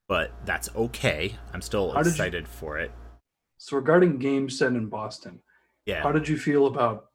but 0.08 0.32
that's 0.44 0.70
okay. 0.74 1.36
I'm 1.52 1.62
still 1.62 1.92
How 1.92 1.98
did 2.02 2.06
you- 2.06 2.12
excited 2.12 2.48
for 2.48 2.78
it. 2.78 2.90
So 3.58 3.76
regarding 3.76 4.18
games 4.18 4.58
set 4.58 4.68
in 4.68 4.86
Boston, 4.86 5.40
Yeah, 5.84 6.02
how 6.02 6.12
did 6.12 6.28
you 6.28 6.36
feel 6.38 6.66
about 6.66 7.07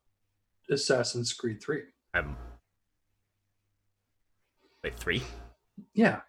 Assassin's 0.70 1.34
Creed 1.34 1.62
3? 1.62 1.82
I'm. 2.14 2.36
Wait, 4.84 4.96
three 4.96 5.24
Yeah, 5.94 6.22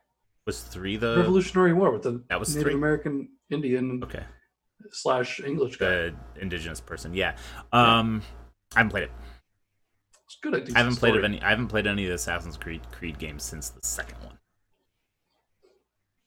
was 0.47 0.63
three 0.63 0.97
the 0.97 1.17
Revolutionary 1.17 1.73
War 1.73 1.91
with 1.91 2.03
the 2.03 2.23
That 2.29 2.39
was 2.39 2.55
Native 2.55 2.63
three? 2.65 2.75
American 2.75 3.29
Indian 3.51 4.01
okay 4.05 4.25
slash 4.93 5.41
English 5.41 5.77
guy. 5.77 5.87
the 5.87 6.15
indigenous 6.41 6.81
person. 6.81 7.15
Yeah, 7.15 7.37
um, 7.73 8.23
I 8.75 8.81
haven't 8.81 8.91
played 8.91 9.05
it. 9.05 9.11
It's 10.27 10.37
good. 10.41 10.73
I 10.75 10.79
haven't 10.79 10.97
played 10.97 11.17
of 11.17 11.25
any. 11.25 11.41
I 11.43 11.51
haven't 11.51 11.69
played 11.69 11.87
any 11.87 12.05
of 12.05 12.09
the 12.11 12.15
Assassin's 12.15 12.57
Creed 12.57 12.83
Creed 12.93 13.19
games 13.19 13.43
since 13.43 13.71
the 13.71 13.81
second 13.83 14.19
one. 14.25 14.39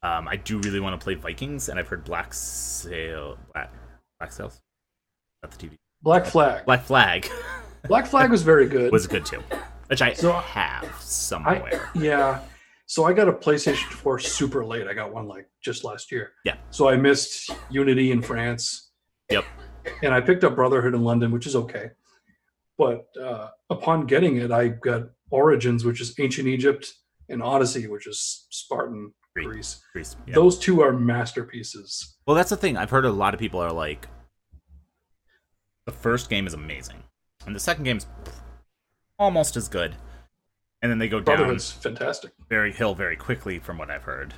Um, 0.03 0.27
I 0.27 0.35
do 0.35 0.59
really 0.59 0.79
want 0.79 0.99
to 0.99 1.03
play 1.03 1.15
Vikings, 1.15 1.69
and 1.69 1.79
I've 1.79 1.87
heard 1.87 2.03
Black 2.03 2.33
Sail, 2.33 3.37
Black, 3.53 3.73
Black 4.19 4.31
Sails, 4.31 4.61
not 5.41 5.51
the 5.51 5.67
TV, 5.67 5.75
Black 6.01 6.25
Flag. 6.25 6.65
Black 6.65 6.83
Flag 6.83 7.29
Black 7.87 8.05
Flag 8.05 8.29
was 8.31 8.41
very 8.43 8.67
good. 8.67 8.91
was 8.91 9.07
good 9.07 9.25
too, 9.25 9.41
which 9.87 10.01
I 10.01 10.13
So, 10.13 10.31
have 10.33 10.83
I 10.85 10.87
somewhere. 10.99 11.89
yeah. 11.95 12.41
So 12.85 13.03
I 13.05 13.11
got 13.13 13.27
a 13.27 13.33
PlayStation 13.33 13.89
4 13.91 14.19
super 14.19 14.63
late. 14.65 14.87
I 14.87 14.93
got 14.93 15.13
one 15.13 15.27
like 15.27 15.49
just 15.61 15.83
last 15.83 16.11
year. 16.11 16.31
Yeah. 16.45 16.55
So 16.69 16.87
I 16.87 16.95
missed 16.95 17.49
Unity 17.69 18.11
in 18.11 18.21
France. 18.21 18.91
Yep. 19.29 19.43
And 20.03 20.13
I 20.13 20.21
picked 20.21 20.43
up 20.45 20.55
Brotherhood 20.55 20.95
in 20.95 21.03
London, 21.03 21.31
which 21.31 21.45
is 21.47 21.55
okay. 21.55 21.91
But 22.77 23.07
uh, 23.21 23.49
upon 23.69 24.05
getting 24.05 24.37
it, 24.37 24.51
I 24.51 24.69
got 24.69 25.03
Origins, 25.31 25.83
which 25.83 25.99
is 25.99 26.17
ancient 26.19 26.47
Egypt, 26.47 26.93
and 27.27 27.43
Odyssey, 27.43 27.87
which 27.87 28.07
is 28.07 28.47
Spartan. 28.51 29.13
Greece. 29.35 29.81
Greece, 29.93 30.15
yeah. 30.25 30.33
Those 30.33 30.57
two 30.57 30.81
are 30.81 30.93
masterpieces. 30.93 32.15
Well, 32.25 32.35
that's 32.35 32.49
the 32.49 32.57
thing. 32.57 32.75
I've 32.77 32.89
heard 32.89 33.05
a 33.05 33.11
lot 33.11 33.33
of 33.33 33.39
people 33.39 33.59
are 33.59 33.71
like, 33.73 34.07
the 35.85 35.91
first 35.91 36.29
game 36.29 36.47
is 36.47 36.53
amazing, 36.53 37.03
and 37.47 37.55
the 37.55 37.59
second 37.59 37.85
game's 37.85 38.05
almost 39.17 39.55
as 39.57 39.67
good, 39.67 39.95
and 40.83 40.91
then 40.91 40.99
they 40.99 41.07
go 41.07 41.19
down 41.19 41.37
Brotherhood's 41.37 41.71
fantastic. 41.71 42.31
very 42.49 42.71
hill 42.71 42.93
very 42.93 43.15
quickly 43.15 43.57
from 43.57 43.77
what 43.79 43.89
I've 43.89 44.03
heard. 44.03 44.35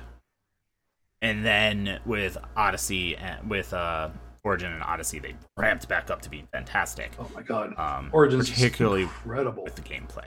And 1.20 1.44
then 1.44 2.00
with 2.06 2.38
Odyssey 2.56 3.14
and 3.16 3.50
with 3.50 3.74
uh 3.74 4.08
Origin 4.42 4.72
and 4.72 4.82
Odyssey, 4.82 5.18
they 5.18 5.34
ramped 5.58 5.86
back 5.86 6.10
up 6.10 6.22
to 6.22 6.30
being 6.30 6.48
fantastic. 6.50 7.12
Oh 7.18 7.30
my 7.34 7.42
god. 7.42 7.78
Um 7.78 8.08
Origins 8.12 8.48
particularly 8.50 9.02
is 9.02 9.08
incredible. 9.10 9.64
with 9.64 9.74
the 9.74 9.82
gameplay. 9.82 10.24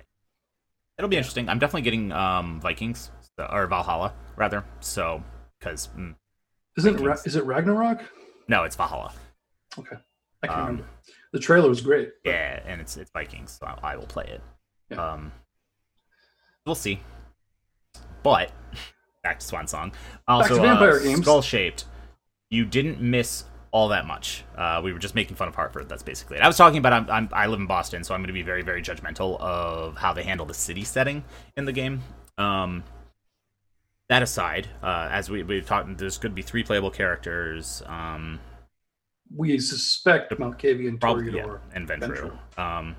It'll 1.00 1.10
be 1.10 1.18
interesting. 1.18 1.50
I'm 1.50 1.58
definitely 1.58 1.82
getting 1.82 2.12
um 2.12 2.60
Vikings 2.62 3.10
or 3.40 3.66
Valhalla 3.66 4.14
rather. 4.36 4.64
So 4.82 5.24
because 5.60 5.88
mm, 5.98 6.14
Isn't 6.78 7.00
Ra- 7.00 7.18
is 7.26 7.36
it 7.36 7.44
Ragnarok? 7.46 8.02
no, 8.48 8.64
it's 8.66 8.76
Valhalla. 8.76 9.14
Okay. 9.80 9.96
I 10.44 10.48
can't 10.48 10.60
Um, 10.60 10.66
remember. 10.68 10.88
The 11.34 11.40
trailer 11.40 11.68
was 11.68 11.82
great. 11.82 12.14
Yeah, 12.24 12.62
and 12.66 12.80
it's 12.80 12.96
it's 12.96 13.10
Vikings, 13.12 13.58
so 13.60 13.66
I, 13.66 13.94
I 13.94 13.96
will 13.98 14.06
play 14.06 14.26
it. 14.26 14.42
Yeah. 14.90 15.14
Um, 15.14 15.32
we'll 16.66 16.76
see. 16.76 17.02
But 18.22 18.52
back 19.24 19.40
to 19.40 19.46
Swan 19.46 19.68
Song. 19.68 19.92
Also, 20.28 20.56
to 20.56 20.62
Vampire 20.62 20.98
uh, 20.98 21.00
Games. 21.00 21.22
Skull 21.22 21.42
shaped. 21.42 21.86
You 22.52 22.66
didn't 22.66 23.02
miss 23.02 23.46
all 23.72 23.88
that 23.88 24.06
much. 24.06 24.44
Uh, 24.56 24.80
we 24.84 24.94
were 24.94 25.00
just 25.00 25.16
making 25.16 25.36
fun 25.36 25.48
of 25.48 25.56
Hartford. 25.56 25.90
That's 25.90 26.04
basically 26.04 26.38
it. 26.38 26.44
I 26.44 26.48
was 26.48 26.56
talking 26.56 26.78
about 26.78 26.94
I'm, 26.94 27.10
I'm 27.10 27.30
I 27.34 27.48
live 27.48 27.60
in 27.60 27.66
Boston, 27.66 28.04
so 28.04 28.14
I'm 28.14 28.22
going 28.22 28.28
to 28.28 28.34
be 28.34 28.44
very 28.44 28.62
very 28.62 28.84
judgmental 28.84 29.40
of 29.42 29.98
how 29.98 30.14
they 30.14 30.24
handle 30.24 30.46
the 30.46 30.54
city 30.54 30.84
setting 30.84 31.24
in 31.58 31.66
the 31.66 31.74
game. 31.74 32.04
Um, 32.38 32.84
that 34.08 34.22
aside, 34.22 34.68
uh, 34.84 35.10
as 35.12 35.32
we 35.32 35.42
we've 35.42 35.66
talked, 35.66 35.98
there's 35.98 36.20
going 36.20 36.32
to 36.32 36.36
be 36.36 36.44
three 36.44 36.64
playable 36.64 36.92
characters. 36.92 37.82
Um, 37.88 38.40
We 39.36 39.58
suspect 39.60 40.32
Malkavian 40.34 41.00
Probably, 41.00 41.36
yeah, 41.36 41.58
and 41.74 41.88
Ventrue. 41.88 42.38
Um, 42.58 42.96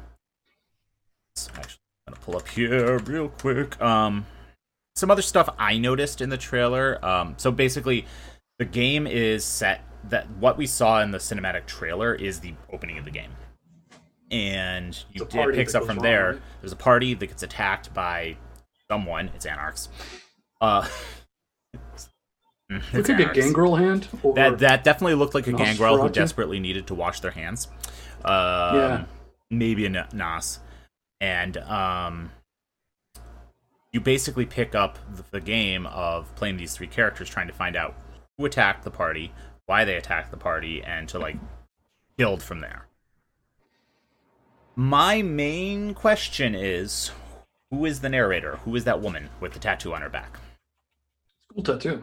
so 1.36 1.50
actually, 1.56 1.78
I'm 2.06 2.14
gonna 2.14 2.24
pull 2.24 2.36
up 2.36 2.48
here 2.48 2.98
real 2.98 3.28
quick. 3.28 3.80
Um, 3.80 4.26
some 4.96 5.10
other 5.10 5.22
stuff 5.22 5.48
I 5.58 5.78
noticed 5.78 6.20
in 6.20 6.30
the 6.30 6.36
trailer. 6.36 7.04
Um, 7.04 7.34
so 7.36 7.50
basically, 7.50 8.06
the 8.58 8.64
game 8.64 9.06
is 9.06 9.44
set 9.44 9.82
that 10.10 10.28
what 10.32 10.56
we 10.58 10.66
saw 10.66 11.00
in 11.02 11.10
the 11.12 11.18
cinematic 11.18 11.66
trailer 11.66 12.14
is 12.14 12.40
the 12.40 12.54
opening 12.72 12.98
of 12.98 13.04
the 13.04 13.10
game, 13.10 13.30
and 14.30 14.94
you, 15.12 15.22
It's 15.24 15.34
a 15.34 15.36
party 15.36 15.52
it 15.54 15.60
picks 15.60 15.74
up 15.74 15.84
from 15.84 15.96
wrong, 15.96 16.02
there. 16.04 16.32
right? 16.32 16.42
There's 16.60 16.72
a 16.72 16.76
party 16.76 17.14
that 17.14 17.26
gets 17.26 17.42
attacked 17.42 17.94
by 17.94 18.36
someone. 18.90 19.30
It's 19.34 19.46
anarchs. 19.46 19.88
Uh, 20.60 20.86
Look 22.70 22.82
it's 22.92 23.08
like 23.08 23.18
a 23.18 23.22
anarchs. 23.22 23.38
gangrel 23.38 23.76
hand. 23.76 24.08
Or, 24.22 24.34
That 24.34 24.58
that 24.60 24.84
definitely 24.84 25.14
looked 25.14 25.34
like 25.34 25.46
a 25.46 25.52
gangrel 25.52 26.00
who 26.00 26.08
desperately 26.08 26.58
needed 26.60 26.86
to 26.88 26.94
wash 26.94 27.20
their 27.20 27.30
hands. 27.30 27.68
Um, 28.24 28.32
Yeah. 28.76 29.04
maybe 29.50 29.84
a 29.86 29.90
Nas, 30.12 30.60
and 31.20 31.56
um, 31.58 32.30
you 33.92 34.00
basically 34.00 34.46
pick 34.46 34.74
up 34.74 34.98
the, 35.14 35.24
the 35.32 35.40
game 35.40 35.86
of 35.86 36.34
playing 36.36 36.56
these 36.56 36.74
three 36.74 36.86
characters, 36.86 37.28
trying 37.28 37.48
to 37.48 37.52
find 37.52 37.76
out 37.76 37.94
who 38.38 38.46
attacked 38.46 38.82
the 38.82 38.90
party, 38.90 39.32
why 39.66 39.84
they 39.84 39.96
attacked 39.96 40.30
the 40.30 40.36
party, 40.38 40.82
and 40.82 41.06
to 41.10 41.18
like 41.18 41.36
build 42.16 42.42
from 42.42 42.60
there. 42.60 42.86
My 44.76 45.22
main 45.22 45.94
question 45.94 46.54
is, 46.54 47.10
who 47.70 47.84
is 47.84 48.00
the 48.00 48.08
narrator? 48.08 48.56
Who 48.64 48.74
is 48.74 48.84
that 48.84 49.00
woman 49.00 49.28
with 49.38 49.52
the 49.52 49.58
tattoo 49.58 49.94
on 49.94 50.00
her 50.02 50.08
back? 50.08 50.38
cool 51.52 51.62
tattoo. 51.62 52.02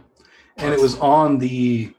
And 0.58 0.74
it 0.74 0.80
was 0.80 0.98
on 1.00 1.38
the 1.38 1.94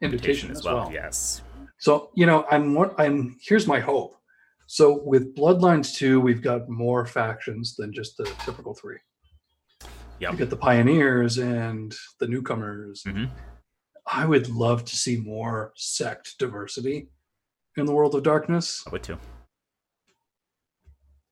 invitation 0.00 0.50
as 0.50 0.64
well. 0.64 0.90
Yes. 0.92 1.42
So 1.78 2.10
you 2.14 2.26
know, 2.26 2.46
I'm 2.50 2.74
what 2.74 2.94
I'm. 2.98 3.36
Here's 3.42 3.66
my 3.66 3.80
hope. 3.80 4.16
So 4.66 5.00
with 5.04 5.36
Bloodlines 5.36 5.94
2, 5.94 6.20
we've 6.20 6.42
got 6.42 6.68
more 6.68 7.06
factions 7.06 7.76
than 7.76 7.92
just 7.92 8.16
the 8.16 8.24
typical 8.44 8.74
three. 8.74 8.98
Yeah. 10.18 10.32
You 10.32 10.38
get 10.38 10.50
the 10.50 10.56
pioneers 10.56 11.38
and 11.38 11.94
the 12.18 12.26
newcomers. 12.26 13.04
Mhm. 13.06 13.30
I 14.06 14.24
would 14.24 14.48
love 14.48 14.84
to 14.86 14.96
see 14.96 15.18
more 15.18 15.72
sect 15.76 16.38
diversity 16.38 17.08
in 17.76 17.86
the 17.86 17.92
world 17.92 18.14
of 18.14 18.22
darkness. 18.22 18.82
I 18.86 18.90
would 18.90 19.02
too. 19.02 19.18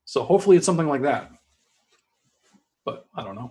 So 0.05 0.23
hopefully 0.23 0.57
it's 0.57 0.67
something 0.67 0.89
like 0.89 1.03
that. 1.03 1.31
But 2.85 3.07
I 3.17 3.25
don't 3.25 3.35
know. 3.35 3.51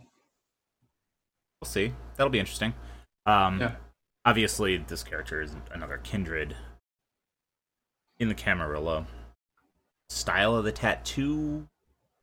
We'll 1.60 1.70
see. 1.70 1.94
That'll 2.16 2.30
be 2.32 2.40
interesting. 2.40 2.74
Um, 3.26 3.60
Yeah. 3.60 3.76
Obviously, 4.26 4.78
this 4.78 5.04
character 5.04 5.42
is 5.42 5.54
another 5.72 5.98
kindred 6.04 6.56
in 8.20 8.30
the 8.30 8.36
Camarilla. 8.36 9.06
Style 10.10 10.56
of 10.56 10.64
the 10.64 10.72
tattoo 10.72 11.68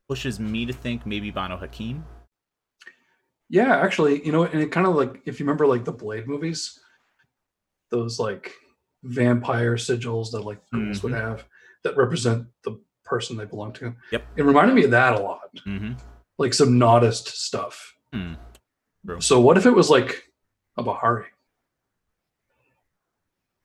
pushes 0.07 0.39
me 0.39 0.65
to 0.65 0.73
think 0.73 1.05
maybe 1.05 1.29
Banu 1.29 1.57
Haqim. 1.57 2.03
Yeah, 3.49 3.75
actually, 3.77 4.25
you 4.25 4.31
know, 4.31 4.43
and 4.45 4.61
it 4.61 4.71
kind 4.71 4.87
of 4.87 4.95
like 4.95 5.21
if 5.25 5.39
you 5.39 5.45
remember 5.45 5.67
like 5.67 5.85
the 5.85 5.91
Blade 5.91 6.27
movies, 6.27 6.79
those 7.91 8.17
like 8.17 8.53
vampire 9.03 9.75
sigils 9.75 10.31
that 10.31 10.41
like 10.41 10.61
ghouls 10.73 11.03
would 11.03 11.11
Mhm. 11.13 11.21
have 11.21 11.45
that 11.83 11.97
represent 11.97 12.47
the 12.63 12.79
person 13.03 13.35
they 13.37 13.45
belong 13.45 13.73
to. 13.73 13.93
Yep. 14.11 14.25
It 14.37 14.43
reminded 14.43 14.73
me 14.73 14.85
of 14.85 14.91
that 14.91 15.19
a 15.19 15.21
lot. 15.21 15.53
Mm-hmm. 15.67 15.93
Like 16.37 16.53
some 16.53 16.79
Noddist 16.79 17.27
stuff. 17.27 17.93
True. 19.05 19.19
So 19.21 19.39
what 19.39 19.57
if 19.57 19.65
it 19.65 19.71
was 19.71 19.89
like 19.89 20.30
a 20.81 20.83
Bahari? 20.83 21.25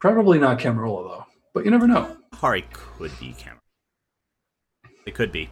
Probably 0.01 0.39
not 0.39 0.59
Camarilla 0.59 1.03
though, 1.03 1.27
but 1.55 1.65
you 1.65 1.71
never 1.71 1.87
know. 1.87 2.17
Hari 2.35 2.63
could 2.73 3.13
be 3.19 3.33
Cameron. 3.33 3.61
It 5.07 5.15
could 5.15 5.33
be. 5.33 5.51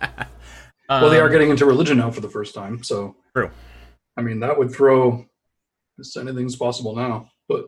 well, 0.02 1.10
they 1.10 1.20
are 1.20 1.26
Um, 1.26 1.32
getting 1.32 1.50
into 1.50 1.64
religion 1.66 1.98
now 1.98 2.10
for 2.10 2.20
the 2.20 2.28
first 2.28 2.54
time, 2.54 2.82
so 2.82 3.16
True. 3.34 3.50
I 4.16 4.22
mean, 4.22 4.40
that 4.40 4.58
would 4.58 4.72
throw 4.72 5.26
anything's 6.18 6.56
possible 6.56 6.94
now. 6.96 7.30
But 7.48 7.66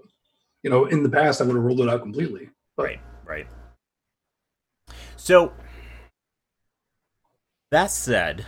you 0.62 0.70
know, 0.70 0.86
in 0.86 1.02
the 1.02 1.08
past, 1.08 1.40
I 1.40 1.44
would 1.44 1.54
have 1.54 1.64
ruled 1.64 1.80
it 1.80 1.88
out 1.88 2.02
completely. 2.02 2.50
But 2.76 2.86
Right, 2.86 3.00
right. 3.24 3.46
So, 5.16 5.52
that 7.70 7.90
said, 7.90 8.44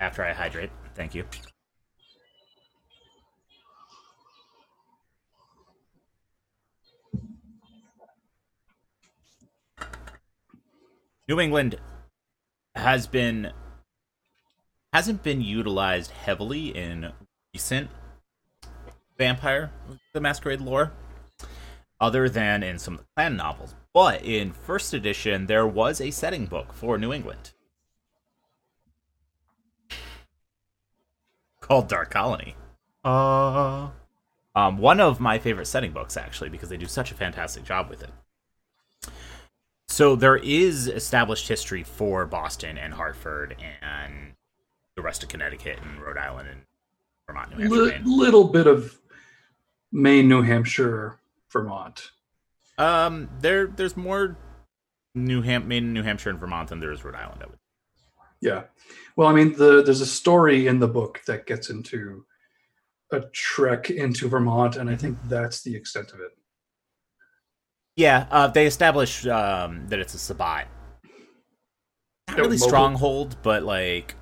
after 0.00 0.24
I 0.24 0.32
hydrate, 0.32 0.70
thank 0.94 1.14
you. 1.14 1.24
New 11.28 11.38
England 11.38 11.76
has 12.74 13.06
been 13.06 13.52
hasn't 14.94 15.22
been 15.22 15.42
utilized 15.42 16.10
heavily 16.10 16.68
in 16.68 17.12
recent 17.52 17.90
Vampire 19.18 19.70
the 20.14 20.20
Masquerade 20.20 20.62
lore 20.62 20.92
other 22.00 22.28
than 22.30 22.62
in 22.62 22.78
some 22.78 22.94
of 22.94 23.00
the 23.00 23.06
clan 23.14 23.36
novels. 23.36 23.74
But 23.92 24.24
in 24.24 24.52
first 24.52 24.94
edition, 24.94 25.46
there 25.46 25.66
was 25.66 26.00
a 26.00 26.10
setting 26.10 26.46
book 26.46 26.72
for 26.72 26.96
New 26.96 27.12
England 27.12 27.52
called 31.60 31.88
Dark 31.88 32.10
Colony. 32.10 32.54
Uh, 33.04 33.88
um, 34.54 34.78
one 34.78 35.00
of 35.00 35.20
my 35.20 35.38
favorite 35.38 35.66
setting 35.66 35.92
books, 35.92 36.16
actually, 36.16 36.48
because 36.48 36.68
they 36.68 36.76
do 36.76 36.86
such 36.86 37.10
a 37.12 37.14
fantastic 37.14 37.64
job 37.64 37.90
with 37.90 38.02
it. 38.02 38.10
So 39.98 40.14
there 40.14 40.36
is 40.36 40.86
established 40.86 41.48
history 41.48 41.82
for 41.82 42.24
Boston 42.24 42.78
and 42.78 42.94
Hartford 42.94 43.56
and 43.82 44.34
the 44.94 45.02
rest 45.02 45.24
of 45.24 45.28
Connecticut 45.28 45.80
and 45.82 46.00
Rhode 46.00 46.16
Island 46.16 46.48
and 46.48 46.60
Vermont, 47.26 47.58
New 47.58 47.64
Hampshire, 47.64 47.98
Maine. 47.98 48.16
little 48.18 48.44
bit 48.44 48.68
of 48.68 48.96
Maine, 49.90 50.28
New 50.28 50.42
Hampshire, 50.42 51.18
Vermont. 51.52 52.12
Um, 52.78 53.28
there 53.40 53.66
there's 53.66 53.96
more 53.96 54.36
New 55.16 55.42
Ham 55.42 55.66
Maine, 55.66 55.92
New 55.92 56.04
Hampshire, 56.04 56.30
and 56.30 56.38
Vermont 56.38 56.68
than 56.68 56.78
there 56.78 56.92
is 56.92 57.02
Rhode 57.02 57.16
Island. 57.16 57.40
I 57.42 57.46
would. 57.46 57.58
Yeah. 58.40 58.62
Well, 59.16 59.26
I 59.26 59.32
mean, 59.32 59.54
the 59.54 59.82
there's 59.82 60.00
a 60.00 60.06
story 60.06 60.68
in 60.68 60.78
the 60.78 60.86
book 60.86 61.22
that 61.26 61.44
gets 61.44 61.70
into 61.70 62.24
a 63.10 63.22
trek 63.32 63.90
into 63.90 64.28
Vermont, 64.28 64.76
and 64.76 64.88
I 64.88 64.92
Mm-hmm. 64.92 65.00
think 65.00 65.18
that's 65.28 65.62
the 65.62 65.74
extent 65.74 66.12
of 66.12 66.20
it. 66.20 66.37
Yeah, 67.98 68.28
uh, 68.30 68.46
they 68.46 68.64
establish 68.66 69.26
um, 69.26 69.88
that 69.88 69.98
it's 69.98 70.14
a 70.14 70.18
Sabbat. 70.18 70.68
Not 72.28 72.36
really 72.36 72.50
Mowgli. 72.50 72.58
stronghold, 72.58 73.36
but 73.42 73.64
like 73.64 74.14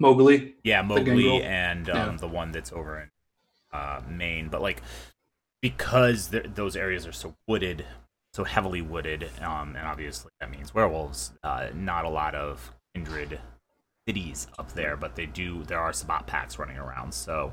Mowgli. 0.00 0.56
yeah, 0.64 0.82
Mowgli 0.82 1.40
and 1.44 1.88
um, 1.88 1.96
Yeah. 1.96 2.16
the 2.16 2.26
one 2.26 2.50
that's 2.50 2.72
over 2.72 2.98
in 3.02 3.10
uh, 3.72 4.00
Maine. 4.08 4.48
But 4.48 4.62
like 4.62 4.82
because 5.62 6.28
th- 6.30 6.46
those 6.56 6.74
areas 6.74 7.06
are 7.06 7.12
so 7.12 7.36
wooded, 7.46 7.84
so 8.32 8.42
heavily 8.42 8.82
wooded, 8.82 9.30
um, 9.40 9.76
and 9.76 9.86
obviously 9.86 10.32
that 10.40 10.50
means 10.50 10.74
werewolves. 10.74 11.34
Uh, 11.44 11.68
not 11.72 12.04
a 12.04 12.08
lot 12.08 12.34
of 12.34 12.72
kindred 12.96 13.38
cities 14.08 14.48
up 14.58 14.72
there, 14.72 14.96
but 14.96 15.14
they 15.14 15.26
do. 15.26 15.62
There 15.62 15.78
are 15.78 15.92
Sabbat 15.92 16.26
packs 16.26 16.58
running 16.58 16.78
around, 16.78 17.14
so 17.14 17.52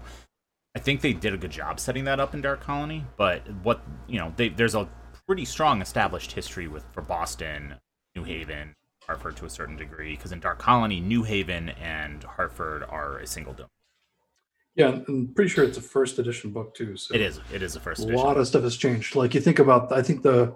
I 0.78 0.80
think 0.80 1.02
they 1.02 1.14
did 1.14 1.34
a 1.34 1.38
good 1.38 1.50
job 1.50 1.80
setting 1.80 2.04
that 2.04 2.20
up 2.20 2.36
in 2.36 2.42
Dark 2.42 2.62
Colony. 2.62 3.04
But 3.18 3.42
what 3.64 3.82
you 4.08 4.20
know, 4.20 4.32
they, 4.36 4.50
there's 4.50 4.76
a 4.76 4.88
pretty 5.26 5.44
strong 5.44 5.82
established 5.82 6.34
history 6.34 6.68
with 6.68 6.86
for 6.92 7.02
Boston, 7.02 7.74
New 8.16 8.24
Haven, 8.24 8.76
Hartford 9.08 9.38
to 9.38 9.46
a 9.46 9.50
certain 9.50 9.76
degree, 9.76 10.16
because 10.16 10.32
in 10.32 10.40
Dark 10.40 10.60
Colony, 10.60 11.00
New 11.00 11.24
Haven 11.24 11.70
and 11.70 12.24
Hartford 12.24 12.84
are 12.84 13.18
a 13.18 13.26
single 13.26 13.54
dome. 13.54 13.70
Yeah, 14.76 15.00
I'm 15.08 15.34
pretty 15.34 15.50
sure 15.50 15.64
it's 15.64 15.80
a 15.80 15.82
first 15.82 16.20
edition 16.20 16.52
book 16.52 16.76
too. 16.76 16.96
So 16.96 17.16
It 17.16 17.22
is. 17.22 17.40
It 17.52 17.64
is 17.64 17.76
a 17.76 17.80
first 17.80 18.02
a 18.02 18.04
edition. 18.04 18.24
lot 18.24 18.38
of 18.38 18.46
stuff 18.46 18.62
has 18.62 18.78
changed. 18.78 19.16
Like 19.16 19.34
you 19.34 19.42
think 19.42 19.58
about, 19.58 19.92
I 19.92 20.04
think 20.04 20.22
the 20.22 20.54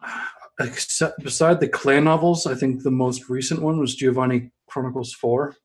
except 0.60 1.18
beside 1.24 1.58
the 1.58 1.66
clan 1.66 2.04
novels, 2.04 2.46
I 2.46 2.54
think 2.54 2.84
the 2.84 2.92
most 2.92 3.28
recent 3.28 3.60
one 3.60 3.80
was 3.80 3.96
Giovanni 3.96 4.52
Chronicles 4.68 5.12
Four, 5.12 5.56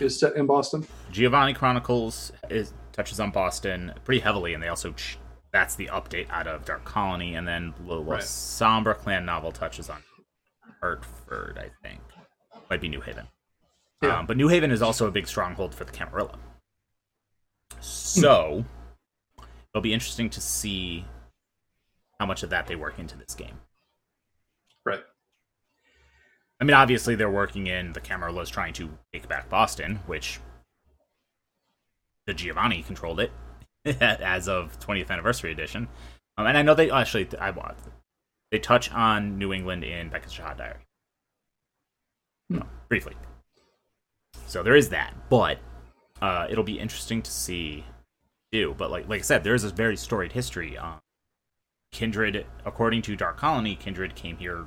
is 0.00 0.18
set 0.18 0.36
in 0.36 0.46
Boston. 0.46 0.86
Giovanni 1.10 1.54
Chronicles 1.54 2.32
is, 2.50 2.72
touches 2.92 3.20
on 3.20 3.30
Boston 3.30 3.92
pretty 4.04 4.20
heavily, 4.20 4.54
and 4.54 4.62
they 4.62 4.68
also 4.68 4.92
ch- 4.92 5.18
that's 5.52 5.74
the 5.74 5.86
update 5.88 6.28
out 6.30 6.46
of 6.46 6.64
Dark 6.64 6.84
Colony, 6.84 7.34
and 7.34 7.46
then 7.46 7.74
the 7.86 7.98
Right. 7.98 8.20
Sombra 8.22 8.96
Clan 8.96 9.24
novel 9.26 9.52
touches 9.52 9.90
on 9.90 10.02
Hartford, 10.80 11.58
I 11.58 11.70
think, 11.86 12.00
might 12.70 12.80
be 12.80 12.88
New 12.88 13.00
Haven. 13.00 13.26
Yeah. 14.02 14.18
Um, 14.18 14.26
but 14.26 14.36
New 14.36 14.48
Haven 14.48 14.70
is 14.70 14.82
also 14.82 15.06
a 15.06 15.10
big 15.10 15.28
stronghold 15.28 15.74
for 15.74 15.84
the 15.84 15.92
Camarilla. 15.92 16.38
So 17.80 18.64
it'll 19.72 19.82
be 19.82 19.92
interesting 19.92 20.30
to 20.30 20.40
see 20.40 21.04
how 22.18 22.26
much 22.26 22.42
of 22.42 22.50
that 22.50 22.66
they 22.66 22.76
work 22.76 22.98
into 22.98 23.16
this 23.16 23.34
game. 23.34 23.58
I 26.62 26.64
mean, 26.64 26.74
obviously 26.74 27.16
they're 27.16 27.28
working 27.28 27.66
in 27.66 27.92
the 27.92 28.00
Camarillas 28.00 28.48
trying 28.48 28.72
to 28.74 28.88
take 29.12 29.28
back 29.28 29.48
Boston, 29.48 29.98
which 30.06 30.38
the 32.28 32.34
Giovanni 32.34 32.84
controlled 32.84 33.18
it 33.18 33.32
as 34.00 34.46
of 34.46 34.78
20th 34.78 35.10
anniversary 35.10 35.50
edition. 35.50 35.88
Um, 36.38 36.46
and 36.46 36.56
I 36.56 36.62
know 36.62 36.76
they 36.76 36.88
actually 36.88 37.26
I 37.40 37.50
want 37.50 37.76
they 38.52 38.60
touch 38.60 38.92
on 38.92 39.38
New 39.38 39.52
England 39.52 39.82
in 39.82 40.08
Beckett's 40.08 40.34
Jyhad 40.34 40.58
Diary. 40.58 40.86
No, 42.48 42.62
briefly. 42.88 43.16
So 44.46 44.62
there 44.62 44.76
is 44.76 44.90
that, 44.90 45.14
but 45.28 45.58
uh, 46.20 46.46
it'll 46.48 46.62
be 46.62 46.78
interesting 46.78 47.22
to 47.22 47.30
see 47.32 47.84
do. 48.52 48.72
But 48.78 48.92
like 48.92 49.08
like 49.08 49.18
I 49.18 49.22
said, 49.22 49.42
there 49.42 49.56
is 49.56 49.64
a 49.64 49.70
very 49.70 49.96
storied 49.96 50.30
history. 50.30 50.78
Um, 50.78 51.00
Kindred, 51.90 52.46
according 52.64 53.02
to 53.02 53.16
Dark 53.16 53.36
Colony, 53.36 53.74
Kindred 53.74 54.14
came 54.14 54.36
here 54.36 54.66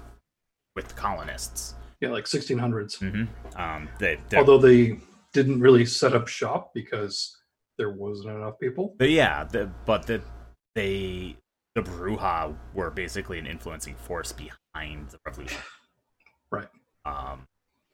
with 0.76 0.90
the 0.90 0.94
colonists. 0.94 1.76
Yeah, 2.06 2.12
like 2.12 2.26
1600s. 2.26 3.00
Mm-hmm. 3.00 3.60
Um, 3.60 3.90
they, 4.00 4.20
they, 4.30 4.38
Although 4.38 4.60
they 4.60 5.00
didn't 5.34 5.60
really 5.60 5.86
set 5.86 6.14
up 6.14 6.28
shop 6.28 6.72
because 6.74 7.38
there 7.78 7.90
wasn't 7.90 8.36
enough 8.36 8.60
people. 8.60 8.96
but 8.98 9.10
yeah, 9.10 9.44
the, 9.44 9.70
but 9.86 10.06
the 10.06 10.22
they 10.76 11.36
the 11.74 11.82
Brujah 11.82 12.56
were 12.74 12.90
basically 12.90 13.40
an 13.40 13.46
influencing 13.46 13.96
force 13.96 14.32
behind 14.32 15.10
the 15.10 15.20
revolution. 15.26 15.62
Right. 16.52 16.68
Um, 17.06 17.48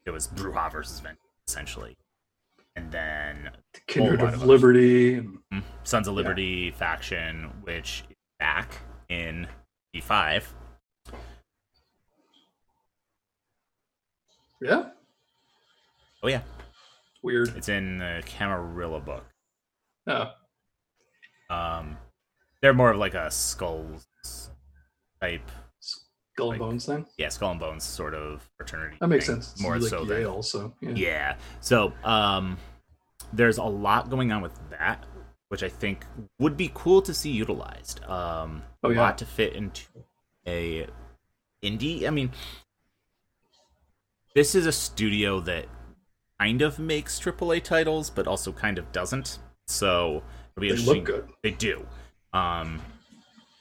it 0.05 0.11
was 0.11 0.27
Brujah 0.27 0.71
versus 0.71 0.99
Ven, 0.99 1.15
essentially, 1.47 1.95
and 2.75 2.91
then 2.91 3.49
The 3.73 3.79
Kindred 3.87 4.21
of, 4.21 4.33
of. 4.33 4.43
Liberty. 4.43 5.15
And, 5.15 5.39
mm, 5.51 5.63
Sons 5.83 6.07
of 6.07 6.13
Liberty 6.13 6.69
faction, 6.71 7.49
which 7.63 8.03
is 8.09 8.15
back 8.39 8.77
in 9.09 9.47
V5. 9.95 10.43
Yeah, 14.61 14.89
Oh 16.23 16.27
yeah, 16.27 16.41
weird. 17.23 17.49
it's 17.57 17.69
in 17.69 17.97
the 17.99 18.21
Camarilla 18.25 18.99
book. 18.99 19.25
Yeah. 20.07 20.31
Um, 21.49 21.97
they're 22.61 22.73
more 22.73 22.91
of 22.91 22.97
like 22.97 23.13
a 23.13 23.29
skulls 23.31 24.07
type. 25.19 25.49
Skull 25.79 26.47
Like- 26.49 26.59
and 26.61 26.69
Bones 26.69 26.85
thing. 26.85 27.05
Yeah, 27.17 27.29
skull 27.29 27.51
and 27.51 27.59
bones 27.59 27.83
sort 27.83 28.13
of 28.13 28.49
fraternity. 28.57 28.97
That 29.01 29.07
makes 29.07 29.25
thing, 29.27 29.41
sense. 29.41 29.59
More 29.59 29.77
like 29.77 29.89
so 29.89 30.05
than 30.05 30.21
Yale, 30.21 30.41
so 30.43 30.73
yeah. 30.81 30.91
Yeah. 30.91 31.35
So 31.59 31.91
um, 32.03 32.57
there's 33.33 33.57
a 33.57 33.63
lot 33.63 34.09
going 34.09 34.31
on 34.31 34.41
with 34.41 34.53
that, 34.69 35.05
which 35.49 35.61
I 35.63 35.69
think 35.69 36.05
would 36.39 36.55
be 36.55 36.71
cool 36.73 37.01
to 37.01 37.13
see 37.13 37.31
utilized. 37.31 38.03
Um, 38.05 38.63
Oh, 38.83 38.89
a 38.89 38.93
yeah. 38.93 39.01
lot 39.01 39.17
to 39.19 39.25
fit 39.25 39.53
into 39.53 39.83
a 40.47 40.87
indie. 41.63 42.07
I 42.07 42.09
mean, 42.11 42.31
this 44.35 44.55
is 44.55 44.65
a 44.65 44.71
studio 44.71 45.39
that 45.41 45.65
kind 46.39 46.61
of 46.61 46.79
makes 46.79 47.19
AAA 47.19 47.63
titles, 47.63 48.09
but 48.09 48.27
also 48.27 48.51
kind 48.51 48.77
of 48.77 48.91
doesn't. 48.91 49.39
So 49.67 50.23
it'll 50.55 50.61
be 50.61 50.71
They 50.71 50.81
look 50.81 51.03
good. 51.03 51.29
They 51.43 51.51
do. 51.51 51.85
Um, 52.33 52.81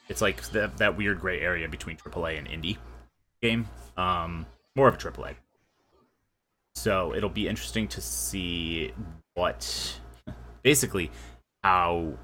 it's 0.09 0.21
like 0.21 0.43
that 0.51 0.77
that 0.79 0.97
weird 0.97 1.21
gray 1.21 1.41
area 1.41 1.69
between 1.69 1.97
AAA 1.97 2.39
and 2.39 2.49
indie 2.49 2.79
game. 3.43 3.69
Um, 3.97 4.47
more 4.77 4.89
of 4.89 4.95
a 4.95 4.99
AAA. 4.99 5.35
So 6.75 7.15
it'll 7.15 7.29
be 7.29 7.49
interesting 7.49 7.89
to 7.89 8.01
see 8.01 8.93
what, 9.35 10.01
basically, 10.63 11.11
how 11.63 12.15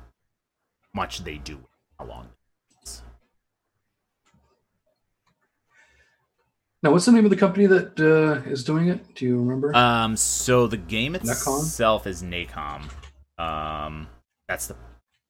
much 0.95 1.25
they 1.25 1.37
do, 1.39 1.59
how 1.99 2.07
long. 2.07 2.29
Now, 6.87 6.93
what's 6.93 7.05
the 7.05 7.11
name 7.11 7.25
of 7.25 7.31
the 7.31 7.37
company 7.37 7.67
that 7.67 7.99
uh, 7.99 8.49
is 8.49 8.63
doing 8.63 8.87
it? 8.87 9.17
Do 9.17 9.25
you 9.27 9.39
remember? 9.41 9.75
Um, 9.75 10.15
so 10.17 10.69
the 10.69 10.77
game 10.77 11.17
itself 11.17 12.07
is 12.07 12.23
Nacon. 12.23 12.89
Um, 13.39 14.07
that's 14.47 14.69
the 14.69 14.77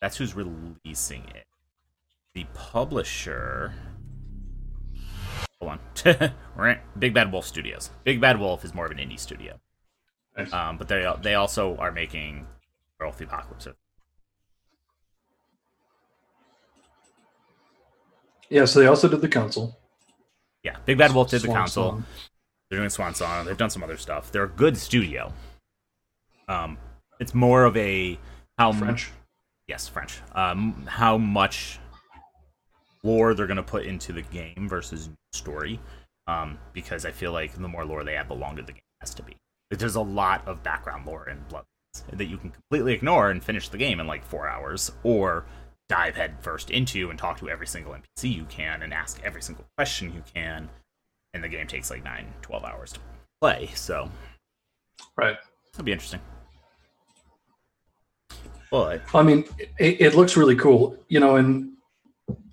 that's 0.03 0.19
who's 0.19 0.35
releasing 0.35 1.25
it. 1.35 1.47
The 2.35 2.45
publisher. 2.53 3.73
Hold 5.63 5.79
on, 6.05 6.33
Right. 6.55 6.81
Big 6.99 7.15
Bad 7.15 7.33
Wolf 7.33 7.47
Studios. 7.47 7.89
Big 8.05 8.21
Bad 8.21 8.39
Wolf 8.39 8.63
is 8.63 8.75
more 8.75 8.85
of 8.85 8.93
an 8.93 8.99
indie 8.99 9.19
studio. 9.19 9.59
Nice. 10.37 10.53
Um, 10.53 10.77
but 10.77 10.89
they 10.89 11.11
they 11.23 11.37
also 11.37 11.75
are 11.79 11.91
making 11.91 12.47
Earth 13.01 13.15
of 13.15 13.19
the 13.21 13.25
Apocalypse. 13.25 13.69
yeah, 18.51 18.67
so 18.67 18.79
they 18.79 18.87
also 18.87 19.09
did 19.09 19.23
the 19.23 19.29
Council. 19.29 19.79
Yeah, 20.67 20.75
Big 20.85 20.99
Bad 20.99 21.15
Wolf 21.15 21.31
did 21.31 21.43
the 21.43 21.47
Council. 21.47 21.91
Song. 21.91 22.05
They're 22.69 22.81
doing 22.81 22.91
Swan 22.91 23.15
Song. 23.15 23.47
They've 23.47 23.57
done 23.57 23.71
some 23.71 23.85
other 23.85 23.97
stuff. 23.97 24.33
They're 24.33 24.43
a 24.45 24.49
good 24.49 24.77
studio. 24.77 25.33
Um, 26.49 26.77
it's 27.21 27.35
more 27.37 27.63
of 27.63 27.77
a 27.77 28.19
how 28.59 28.71
m- 28.71 28.79
French. 28.79 29.13
Yes, 29.69 29.87
French. 29.87 30.19
Um, 30.33 30.85
how 30.89 31.19
much 31.19 31.79
lore 33.05 33.33
they're 33.35 33.47
going 33.47 33.59
to 33.59 33.63
put 33.63 33.85
into 33.85 34.13
the 34.13 34.23
game 34.23 34.67
versus 34.69 35.09
story. 35.33 35.79
Um, 36.27 36.59
because 36.73 37.07
I 37.07 37.13
feel 37.13 37.31
like 37.31 37.53
the 37.55 37.69
more 37.69 37.85
lore 37.85 38.03
they 38.03 38.17
add, 38.17 38.29
the 38.29 38.35
longer 38.35 38.63
the 38.63 38.73
game 38.73 38.83
has 39.01 39.15
to 39.15 39.23
be. 39.23 39.37
Like, 39.71 39.79
There's 39.79 39.95
a 39.95 40.01
lot 40.01 40.43
of 40.49 40.65
background 40.65 41.07
lore 41.07 41.29
in 41.29 41.39
Bloodlines 41.49 42.17
that 42.19 42.25
you 42.25 42.39
can 42.39 42.51
completely 42.51 42.93
ignore 42.93 43.31
and 43.31 43.41
finish 43.43 43.69
the 43.69 43.79
game 43.79 44.01
in 44.01 44.09
like 44.09 44.25
four 44.25 44.49
hours, 44.49 44.91
or 45.05 45.45
dive 45.89 46.17
head 46.17 46.37
first 46.41 46.71
into 46.71 47.11
and 47.11 47.19
talk 47.19 47.39
to 47.39 47.49
every 47.49 47.67
single 47.67 47.93
NPC 47.95 48.35
you 48.35 48.45
can 48.47 48.83
and 48.83 48.93
ask 48.93 49.21
every 49.23 49.43
single 49.43 49.65
question 49.77 50.13
you 50.13 50.23
can. 50.35 50.69
And 51.35 51.45
the 51.45 51.49
game 51.49 51.67
takes 51.67 51.91
like 51.91 52.03
nine, 52.05 52.33
12 52.43 52.65
hours 52.65 52.93
to 52.95 53.01
play. 53.41 53.71
So 53.75 54.11
Right. 55.17 55.37
it'll 55.73 55.85
be 55.85 55.93
interesting. 55.93 56.21
But 58.71 59.03
I 59.15 59.23
mean, 59.23 59.45
it, 59.79 60.01
it 60.01 60.15
looks 60.15 60.37
really 60.37 60.57
cool, 60.57 60.97
you 61.09 61.21
know, 61.21 61.37
and 61.37 61.73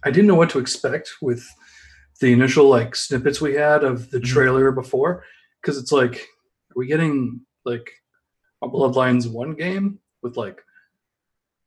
I 0.03 0.11
didn't 0.11 0.27
know 0.27 0.35
what 0.35 0.49
to 0.51 0.59
expect 0.59 1.09
with 1.21 1.47
the 2.21 2.31
initial 2.31 2.69
like 2.69 2.95
snippets 2.95 3.41
we 3.41 3.55
had 3.55 3.83
of 3.83 4.11
the 4.11 4.19
Mhm. 4.19 4.25
trailer 4.25 4.71
before, 4.71 5.23
because 5.61 5.77
it's 5.77 5.91
like, 5.91 6.15
are 6.15 6.75
we 6.75 6.87
getting 6.87 7.41
like 7.65 7.89
a 8.61 8.67
Bloodlines 8.69 9.29
one 9.31 9.55
game 9.55 9.99
with 10.21 10.37
like 10.37 10.63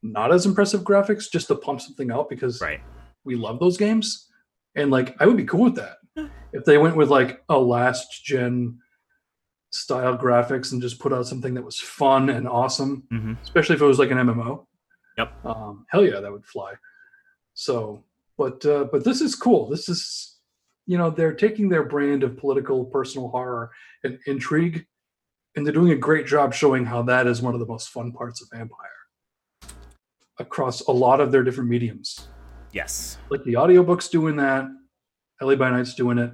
not 0.03 0.31
as 0.33 0.45
impressive 0.45 0.81
graphics 0.81 1.29
just 1.31 1.47
to 1.47 1.55
pump 1.55 1.81
something 1.81 2.11
out 2.11 2.29
because 2.29 2.61
right. 2.61 2.81
we 3.23 3.35
love 3.35 3.59
those 3.59 3.77
games, 3.77 4.29
and 4.75 4.91
like 4.91 5.15
I 5.19 5.25
would 5.25 5.37
be 5.37 5.45
cool 5.45 5.63
with 5.63 5.75
that 5.75 5.97
if 6.53 6.65
they 6.65 6.77
went 6.77 6.95
with 6.95 7.09
like 7.09 7.43
a 7.49 7.57
last 7.57 8.23
gen 8.23 8.79
style 9.71 10.17
graphics 10.17 10.71
and 10.71 10.81
just 10.81 10.99
put 10.99 11.13
out 11.13 11.27
something 11.27 11.53
that 11.53 11.63
was 11.63 11.79
fun 11.79 12.29
and 12.29 12.47
awesome 12.47 13.03
hmm 13.11 13.33
especially 13.43 13.75
if 13.75 13.81
it 13.81 13.85
was 13.85 13.99
like 13.99 14.11
an 14.11 14.17
MMO. 14.17 14.65
Yep. 15.17 15.45
Um, 15.45 15.85
hell 15.89 16.03
yeah, 16.03 16.19
that 16.19 16.31
would 16.31 16.45
fly. 16.45 16.73
So, 17.53 18.03
but 18.37 18.63
uh, 18.65 18.85
but 18.91 19.03
this 19.03 19.19
is 19.19 19.33
cool. 19.33 19.67
This 19.67 19.89
is, 19.89 20.37
you 20.85 20.97
know, 20.97 21.09
they're 21.09 21.33
taking 21.33 21.69
their 21.69 21.83
brand 21.83 22.23
of 22.23 22.37
political 22.37 22.85
personal 22.85 23.29
horror 23.29 23.71
and 24.03 24.19
intrigue, 24.27 24.85
and 25.55 25.65
they're 25.65 25.73
doing 25.73 25.91
a 25.91 25.97
great 25.97 26.27
job 26.27 26.53
showing 26.53 26.85
how 26.85 27.01
that 27.03 27.25
is 27.25 27.41
one 27.41 27.55
of 27.55 27.59
the 27.59 27.65
most 27.65 27.89
fun 27.89 28.11
parts 28.11 28.41
of 28.41 28.49
Vampire 28.51 28.96
across 30.39 30.81
a 30.81 30.91
lot 30.91 31.19
of 31.19 31.31
their 31.31 31.43
different 31.43 31.69
mediums. 31.69 32.27
Yes. 32.71 33.17
Like 33.29 33.43
the 33.43 33.53
audiobooks 33.53 34.09
doing 34.09 34.35
that, 34.37 34.67
LA 35.41 35.55
by 35.55 35.69
Night's 35.69 35.95
doing 35.95 36.17
it. 36.17 36.31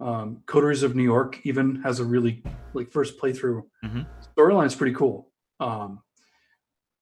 Um, 0.00 0.42
Coteries 0.46 0.82
of 0.82 0.94
New 0.94 1.02
York 1.02 1.40
even 1.44 1.76
has 1.82 2.00
a 2.00 2.04
really 2.04 2.42
like 2.74 2.90
first 2.90 3.18
playthrough 3.18 3.62
Mhm. 3.84 4.06
storyline's 4.36 4.74
pretty 4.74 4.94
cool. 4.94 5.30
Um, 5.60 6.00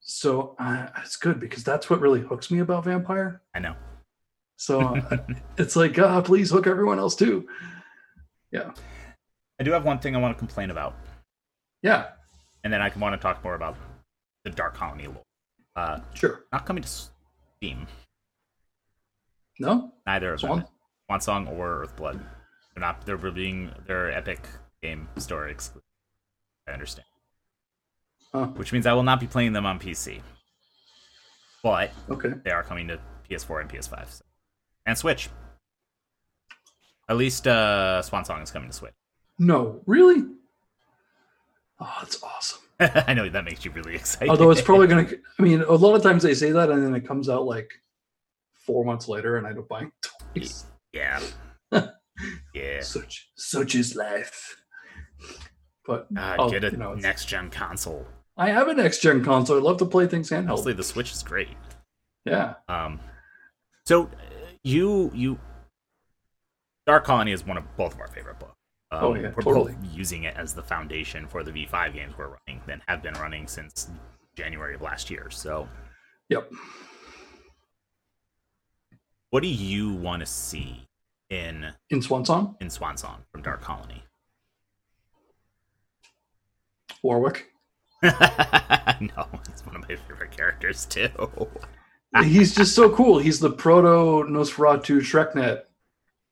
so 0.01 0.55
uh, 0.61 0.89
it's 1.03 1.17
good 1.17 1.41
because 1.41 1.65
that's 1.65 1.91
what 1.91 2.01
really 2.01 2.21
hooks 2.21 2.51
me 2.51 2.61
about 2.61 2.85
Vampire. 2.85 3.43
I 3.55 3.59
know. 3.59 3.75
So 4.57 4.81
uh, 5.11 5.17
it's 5.59 5.75
like, 5.75 5.99
ah, 5.99 6.21
please 6.21 6.51
hook 6.51 6.69
everyone 6.69 6.99
else 7.01 7.17
too. 7.17 7.49
Yeah. 8.53 8.71
I 9.61 9.65
do 9.65 9.73
have 9.73 9.85
one 9.85 9.99
thing 9.99 10.15
I 10.15 10.21
want 10.21 10.35
to 10.37 10.39
complain 10.39 10.71
about, 10.71 10.95
Yeah, 11.83 12.11
and 12.65 12.73
then 12.73 12.81
I 12.83 12.91
can 12.91 13.01
want 13.01 13.15
to 13.15 13.23
talk 13.23 13.43
more 13.45 13.55
about 13.55 13.77
the 14.45 14.51
Dark 14.51 14.75
Colony 14.75 15.07
lore. 15.07 15.23
Uh, 15.77 16.01
sure. 16.15 16.45
not 16.53 16.67
coming 16.67 16.83
to 16.83 16.89
Steam, 16.89 17.87
No, 19.59 19.93
neither 20.07 20.35
of 20.35 20.41
Swan? 20.41 20.59
them. 20.61 20.69
Swan 21.07 21.21
Song 21.21 21.47
or 21.49 21.85
Earthblood. 21.87 22.21
They're 22.75 22.81
not. 22.81 23.05
They're 23.07 23.17
being 23.17 23.71
their 23.87 24.11
Epic 24.13 24.41
Game 24.83 25.09
Store 25.17 25.49
exclusive. 25.49 25.83
I 26.69 26.73
understand. 26.73 27.07
Huh. 28.33 28.47
Which 28.47 28.73
means 28.73 28.87
I 28.87 28.93
will 28.95 29.03
not 29.03 29.21
be 29.21 29.27
playing 29.27 29.53
them 29.53 29.65
on 29.67 29.79
PC, 29.79 30.21
but 31.63 31.93
okay. 32.11 32.33
they 32.45 32.51
are 32.51 32.63
coming 32.65 32.89
to 32.89 32.99
PS4 33.31 33.61
and 33.63 33.71
PS5 33.71 34.09
so. 34.11 34.25
and 34.87 34.97
Switch. 34.99 35.29
At 37.09 37.17
least 37.17 37.47
uh, 37.47 38.01
Swan 38.03 38.25
Song 38.25 38.41
is 38.43 38.51
coming 38.51 38.71
to 38.71 38.75
Switch. 38.75 38.95
No, 39.39 39.83
really. 39.87 40.25
Oh, 41.81 41.93
that's 42.01 42.23
awesome. 42.23 42.61
I 42.81 43.15
know 43.15 43.29
that 43.29 43.45
makes 43.45 43.65
you 43.65 43.71
really 43.71 43.95
excited. 43.95 44.31
Although 44.31 44.51
it's 44.51 44.63
probably 44.63 44.87
gonna. 44.87 45.09
I 45.39 45.43
mean, 45.43 45.63
a 45.63 45.73
lot 45.73 45.95
of 45.95 46.03
times 46.03 46.23
they 46.23 46.35
say 46.35 46.51
that, 46.53 46.71
and 46.71 46.85
then 46.85 46.95
it 46.95 47.07
comes 47.07 47.29
out 47.29 47.45
like 47.47 47.71
four 48.67 48.85
months 48.85 49.09
later, 49.09 49.37
and 49.37 49.47
I 49.47 49.53
don't 49.53 49.69
buy 49.69 49.83
it 49.83 49.93
twice. 50.35 50.67
yeah, 50.93 51.21
yeah. 52.55 52.81
Such 52.81 53.31
such 53.37 53.75
is 53.75 53.95
life. 53.95 54.57
But 55.87 56.09
Uh, 56.17 56.49
get 56.49 56.65
a 56.65 56.71
you 56.71 56.77
know, 56.79 56.95
next 56.95 57.27
gen 57.27 57.51
console. 57.51 58.07
I 58.37 58.49
have 58.51 58.69
a 58.69 58.75
next 58.75 59.01
gen 59.01 59.23
console. 59.23 59.59
I 59.59 59.61
love 59.61 59.77
to 59.79 59.87
play 59.87 60.07
things 60.07 60.31
handheld. 60.31 60.47
Mostly 60.47 60.73
the 60.73 60.83
Switch 60.83 61.13
is 61.13 61.23
great. 61.23 61.49
Yeah. 62.25 62.55
Um, 62.69 63.01
so 63.85 64.05
uh, 64.05 64.09
you 64.63 65.11
you 65.15 65.39
Dark 66.87 67.05
Colony 67.05 67.33
is 67.33 67.47
one 67.47 67.57
of 67.57 67.65
both 67.77 67.95
of 67.95 68.01
our 68.01 68.09
favorite 68.09 68.39
books. 68.41 68.54
Um, 68.95 69.05
Oh, 69.05 69.15
yeah, 69.15 69.33
we're 69.37 69.43
totally. 69.43 69.75
using 69.93 70.25
it 70.25 70.37
as 70.37 70.55
the 70.55 70.63
foundation 70.63 71.27
for 71.27 71.43
the 71.43 71.51
V5 71.53 71.93
games 71.95 72.15
we're 72.17 72.37
running 72.47 72.63
and 72.69 72.81
have 72.89 73.03
been 73.03 73.15
running 73.15 73.47
since 73.47 73.91
January 74.37 74.75
of 74.75 74.83
last 74.83 75.11
year. 75.11 75.31
So, 75.31 75.69
Yep. 76.29 76.51
what 79.31 79.43
do 79.43 79.49
you 79.49 79.93
want 79.95 80.21
to 80.21 80.27
see 80.27 80.89
in 81.31 81.73
In 81.91 82.01
Swan 82.03 82.25
Song, 82.25 82.57
in 82.61 82.71
Swan 82.71 82.97
Song 82.97 83.25
from 83.33 83.43
Dark 83.43 83.61
Colony? 83.63 84.05
Warwick. 87.03 87.51
no, 88.03 88.11
it's 89.49 89.65
one 89.67 89.77
of 89.77 89.83
my 89.89 89.97
favorite 89.97 90.31
characters 90.31 90.87
too. 90.87 91.09
He's 92.23 92.55
just 92.55 92.75
so 92.75 92.91
cool. 92.95 93.19
He's 93.19 93.41
the 93.41 93.51
proto 93.51 94.29
Nosferatu 94.31 95.01
SchreckNET 95.01 95.63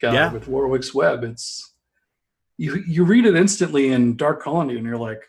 guy 0.01 0.13
Yeah. 0.15 0.33
with 0.33 0.49
Warwick's 0.49 0.95
Web. 0.95 1.25
It's 1.25 1.72
you 2.63 2.85
you 2.87 3.05
read 3.05 3.27
it 3.27 3.35
instantly 3.35 3.89
in 3.89 4.17
Dark 4.17 4.41
Colony, 4.41 4.77
and 4.77 4.87
you're 4.87 4.97
like, 4.97 5.23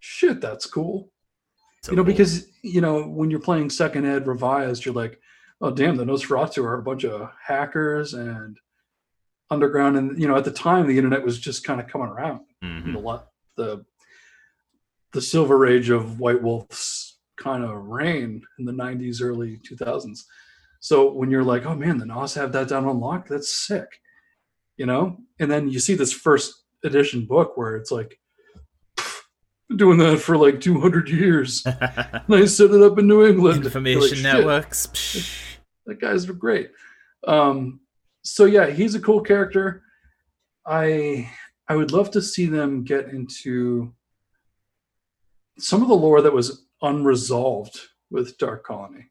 shit, 0.00 0.40
that's 0.40 0.64
cool. 0.64 1.10
So 1.82 1.92
you 1.92 1.96
know, 1.96 2.02
cool. 2.02 2.12
because 2.12 2.48
you 2.62 2.80
know 2.80 3.02
when 3.02 3.30
you're 3.30 3.40
playing 3.48 3.68
Second 3.68 4.06
Ed 4.06 4.26
Revised, 4.26 4.84
you're 4.86 4.94
like, 4.94 5.20
oh 5.60 5.70
damn, 5.70 5.96
the 5.96 6.04
Nosferatu 6.04 6.64
are 6.64 6.78
a 6.78 6.82
bunch 6.82 7.04
of 7.04 7.30
hackers 7.46 8.14
and 8.14 8.56
underground, 9.50 9.98
and 9.98 10.18
you 10.18 10.26
know 10.26 10.36
at 10.36 10.44
the 10.46 10.50
time 10.50 10.86
the 10.86 10.96
internet 10.96 11.22
was 11.22 11.38
just 11.38 11.62
kind 11.62 11.78
of 11.78 11.88
coming 11.88 12.08
around. 12.08 12.40
Mhm. 12.64 12.94
the 12.94 12.98
lot 12.98 13.28
the 13.56 13.84
the 15.12 15.20
silver 15.20 15.66
age 15.66 15.90
of 15.90 16.18
White 16.20 16.42
Wolf's 16.42 17.18
kind 17.36 17.64
of 17.64 17.84
reign 17.86 18.42
in 18.58 18.64
the 18.64 18.72
90s, 18.72 19.20
early 19.22 19.58
2000s. 19.58 20.24
So 20.80 21.12
when 21.12 21.30
you're 21.30 21.44
like, 21.44 21.66
oh 21.66 21.74
man, 21.74 21.98
the 21.98 22.06
NOS 22.06 22.34
have 22.34 22.52
that 22.52 22.68
down 22.68 22.86
on 22.86 22.98
lock, 22.98 23.28
that's 23.28 23.54
sick. 23.66 23.88
You 24.76 24.86
know? 24.86 25.18
And 25.38 25.50
then 25.50 25.68
you 25.68 25.80
see 25.80 25.94
this 25.94 26.12
first 26.12 26.54
edition 26.84 27.26
book 27.26 27.56
where 27.56 27.76
it's 27.76 27.90
like, 27.90 28.18
doing 29.74 29.98
that 29.98 30.18
for 30.18 30.36
like 30.36 30.60
200 30.60 31.08
years. 31.08 31.64
and 31.66 32.34
I 32.34 32.44
set 32.44 32.70
it 32.70 32.82
up 32.82 32.98
in 32.98 33.08
New 33.08 33.26
England. 33.26 33.64
You're 33.64 33.70
like, 33.70 33.76
Information 33.76 34.22
networks. 34.22 34.86
That 35.86 36.00
guy's 36.00 36.26
great. 36.26 36.70
Um, 37.26 37.80
so 38.22 38.44
yeah, 38.44 38.68
he's 38.68 38.94
a 38.94 39.00
cool 39.00 39.20
character. 39.20 39.82
I 40.66 41.30
I 41.68 41.76
would 41.76 41.92
love 41.92 42.10
to 42.12 42.22
see 42.22 42.46
them 42.46 42.84
get 42.84 43.08
into 43.08 43.92
some 45.58 45.82
of 45.82 45.88
the 45.88 45.94
lore 45.94 46.22
that 46.22 46.32
was 46.32 46.66
unresolved 46.82 47.80
with 48.10 48.36
Dark 48.38 48.64
Colony. 48.64 49.10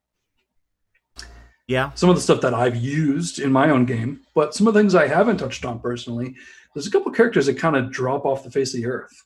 Yeah. 1.67 1.91
Some 1.95 2.09
of 2.09 2.15
the 2.15 2.21
stuff 2.21 2.41
that 2.41 2.53
I've 2.53 2.75
used 2.75 3.39
in 3.39 3.51
my 3.51 3.69
own 3.69 3.85
game, 3.85 4.21
but 4.35 4.53
some 4.53 4.67
of 4.67 4.73
the 4.73 4.79
things 4.79 4.93
I 4.93 5.07
haven't 5.07 5.37
touched 5.37 5.65
on 5.65 5.79
personally. 5.79 6.35
There's 6.73 6.87
a 6.87 6.91
couple 6.91 7.11
characters 7.11 7.47
that 7.47 7.57
kind 7.57 7.75
of 7.75 7.91
drop 7.91 8.25
off 8.25 8.43
the 8.43 8.51
face 8.51 8.73
of 8.73 8.81
the 8.81 8.87
earth, 8.87 9.23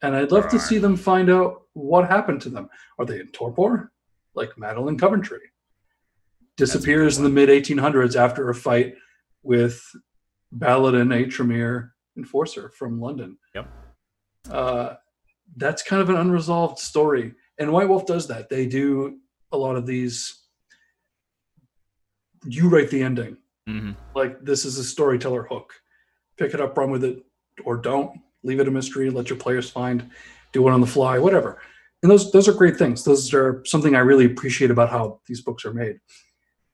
and 0.00 0.16
I'd 0.16 0.32
love 0.32 0.48
to 0.48 0.58
see 0.58 0.78
them 0.78 0.96
find 0.96 1.30
out 1.30 1.62
what 1.74 2.08
happened 2.08 2.40
to 2.42 2.48
them. 2.48 2.68
Are 2.98 3.04
they 3.04 3.20
in 3.20 3.28
torpor, 3.28 3.92
like 4.34 4.56
Madeline 4.58 4.98
Coventry? 4.98 5.40
Disappears 6.56 7.18
in 7.18 7.24
the 7.24 7.30
mid 7.30 7.48
1800s 7.48 8.16
after 8.16 8.48
a 8.50 8.54
fight 8.54 8.94
with 9.42 9.80
Baladin 10.56 11.14
A. 11.14 11.26
Tremere 11.26 11.92
enforcer 12.16 12.70
from 12.70 13.00
London. 13.00 13.38
Yep. 13.54 13.68
Uh, 14.50 14.94
that's 15.56 15.82
kind 15.82 16.02
of 16.02 16.10
an 16.10 16.16
unresolved 16.16 16.78
story. 16.78 17.34
And 17.58 17.72
White 17.72 17.88
Wolf 17.88 18.06
does 18.06 18.26
that. 18.28 18.48
They 18.48 18.66
do 18.66 19.18
a 19.50 19.56
lot 19.56 19.76
of 19.76 19.86
these. 19.86 20.41
You 22.44 22.68
write 22.68 22.90
the 22.90 23.02
ending. 23.02 23.36
hmm 23.66 23.92
Like 24.14 24.42
this 24.44 24.64
is 24.64 24.78
a 24.78 24.84
storyteller 24.84 25.44
hook. 25.44 25.72
Pick 26.38 26.54
it 26.54 26.60
up, 26.60 26.76
run 26.76 26.90
with 26.90 27.04
it, 27.04 27.22
or 27.64 27.76
don't. 27.76 28.18
Leave 28.42 28.58
it 28.60 28.68
a 28.68 28.70
mystery. 28.70 29.10
Let 29.10 29.30
your 29.30 29.38
players 29.38 29.70
find. 29.70 30.10
Do 30.52 30.66
it 30.66 30.72
on 30.72 30.80
the 30.80 30.86
fly, 30.86 31.18
whatever. 31.18 31.60
And 32.02 32.10
those 32.10 32.32
those 32.32 32.48
are 32.48 32.52
great 32.52 32.76
things. 32.76 33.04
Those 33.04 33.32
are 33.32 33.62
something 33.64 33.94
I 33.94 34.00
really 34.00 34.24
appreciate 34.24 34.70
about 34.70 34.90
how 34.90 35.20
these 35.26 35.40
books 35.40 35.64
are 35.64 35.72
made. 35.72 35.98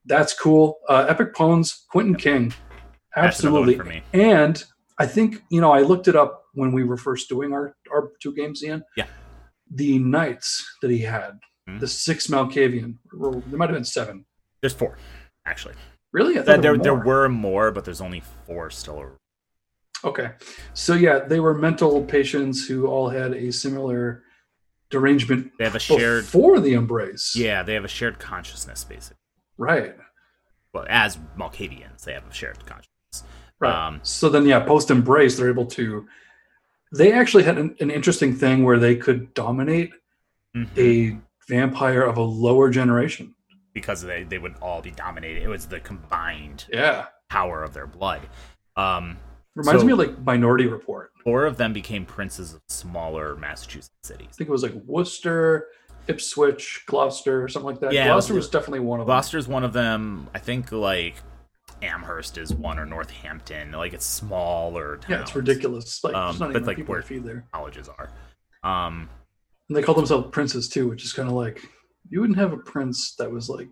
That's 0.06 0.32
cool. 0.32 0.78
Uh, 0.88 1.04
Epic 1.08 1.34
Poems, 1.34 1.84
Quentin 1.90 2.14
King, 2.16 2.54
That's 3.14 3.40
another 3.40 3.60
one 3.60 3.68
absolutely. 3.68 3.76
for 3.76 3.84
me. 3.84 4.02
And 4.14 4.64
I 4.98 5.06
think 5.06 5.42
you 5.50 5.60
know 5.60 5.70
I 5.72 5.82
looked 5.82 6.08
it 6.08 6.16
up 6.16 6.44
when 6.54 6.72
we 6.72 6.82
were 6.84 6.96
first 6.96 7.28
doing 7.28 7.52
our 7.52 7.76
our 7.92 8.12
two 8.22 8.34
games. 8.34 8.64
Ian. 8.64 8.82
Yeah. 8.96 9.06
The 9.70 9.98
knights 9.98 10.66
that 10.80 10.90
he 10.90 11.00
had, 11.00 11.38
Mhm. 11.68 11.80
the 11.80 11.86
six 11.88 12.28
Malkavian. 12.28 12.96
There 13.12 13.58
might 13.58 13.68
have 13.68 13.76
been 13.76 13.84
seven. 13.84 14.24
There's 14.62 14.72
four, 14.72 14.96
actually. 15.49 15.74
Really? 16.12 16.38
I 16.38 16.42
There, 16.42 16.57
thought 16.57 16.62
there, 16.62 16.72
were 16.72 16.78
there 16.78 16.94
more. 16.96 17.05
were 17.05 17.28
more, 17.28 17.70
but 17.70 17.84
there's 17.84 18.01
only 18.01 18.22
four 18.46 18.70
still. 18.70 19.12
Okay. 20.05 20.30
So 20.74 20.94
yeah, 20.94 21.18
they 21.20 21.40
were 21.40 21.55
mental 21.55 22.05
patients 22.05 22.66
who 22.66 22.86
all 22.86 23.09
had 23.09 23.34
a 23.34 23.51
similar 23.51 24.22
derangement 24.90 25.53
They 25.59 25.64
have 25.64 25.74
a 25.74 25.80
shared. 25.80 26.24
for 26.24 26.61
the 26.61 26.74
embrace. 26.74 27.34
Yeah, 27.36 27.62
they 27.62 27.74
have 27.74 27.84
a 27.84 27.88
shared 27.88 28.18
consciousness, 28.18 28.84
basically. 28.84 29.18
Right. 29.59 29.96
Well, 30.72 30.86
as 30.88 31.18
Malkavians, 31.36 32.05
they 32.05 32.12
have 32.12 32.26
a 32.26 32.32
shared 32.32 32.64
consciousness. 32.64 33.24
Right. 33.61 33.74
Um, 33.74 34.01
so 34.03 34.28
then 34.28 34.46
yeah, 34.46 34.61
post 34.61 34.90
embrace, 34.90 35.36
they're 35.36 35.51
able 35.51 35.66
to 35.66 36.07
they 36.94 37.12
actually 37.12 37.44
had 37.44 37.59
an, 37.59 37.76
an 37.80 37.90
interesting 37.90 38.34
thing 38.34 38.64
where 38.64 38.78
they 38.78 38.96
could 38.96 39.34
dominate 39.34 39.90
mhm. 40.57 40.68
a 40.78 41.18
vampire 41.49 42.03
of 42.03 42.16
a 42.16 42.22
lower 42.22 42.70
generation. 42.70 43.34
Because 43.78 44.02
they, 44.02 44.24
they 44.24 44.38
would 44.38 44.54
all 44.60 44.82
be 44.82 44.90
dominated. 44.90 45.42
It 45.42 45.48
was 45.48 45.66
the 45.66 45.80
combined 45.80 46.64
Yeah. 46.72 47.06
power 47.30 47.62
of 47.62 47.74
their 47.74 47.86
blood. 47.86 48.20
Um, 48.76 49.18
Reminds 49.54 49.80
So- 49.82 49.86
me 49.86 49.92
of 49.92 49.98
like 49.98 50.18
Minority 50.24 50.66
Report. 50.68 51.10
four 51.24 51.44
of 51.44 51.56
them 51.56 51.72
became 51.72 52.04
princes 52.06 52.54
of 52.54 52.60
smaller 52.68 53.34
Massachusetts 53.36 53.90
cities. 54.04 54.28
I 54.30 54.34
think 54.36 54.48
it 54.48 54.52
was 54.52 54.62
like 54.62 54.74
Worcester, 54.86 55.66
Ipswich, 56.06 56.84
Gloucester, 56.86 57.42
or 57.42 57.48
something 57.48 57.66
like 57.72 57.80
that. 57.80 57.92
Yeah, 57.92 58.06
Gloucester 58.06 58.34
was- 58.34 58.44
was 58.46 58.50
definitely 58.50 58.80
one 58.80 59.00
of 59.00 59.06
them. 59.06 59.12
Gloucester's 59.14 59.48
one 59.48 59.64
of 59.64 59.72
them. 59.72 60.28
I 60.34 60.38
think 60.38 60.70
like 60.70 61.16
Amherst 61.82 62.38
is 62.38 62.54
one 62.54 62.78
or 62.78 62.86
Northampton. 62.86 63.72
Like 63.72 63.92
it's 63.94 64.06
smaller 64.06 64.96
towns. 64.98 65.10
Yeah, 65.10 65.20
it's 65.22 65.34
ridiculous. 65.34 66.02
Like, 66.04 66.14
Um, 66.14 66.38
not 66.38 66.50
even 66.50 66.64
like, 66.64 66.76
people 66.76 66.92
where- 66.92 67.02
feed 67.02 67.24
there. 67.24 67.44
Colleges 67.52 67.88
are. 67.88 68.10
Um, 68.62 69.08
And 69.68 69.76
they 69.76 69.82
call 69.82 69.94
themselves 69.94 70.28
princes 70.30 70.68
too, 70.68 70.88
which 70.88 71.04
is 71.04 71.12
kind 71.12 71.28
of 71.28 71.34
like 71.34 71.62
you 72.11 72.20
wouldn't 72.20 72.38
have 72.38 72.52
a 72.52 72.56
prince 72.59 73.14
that 73.16 73.30
was 73.30 73.48
like 73.48 73.68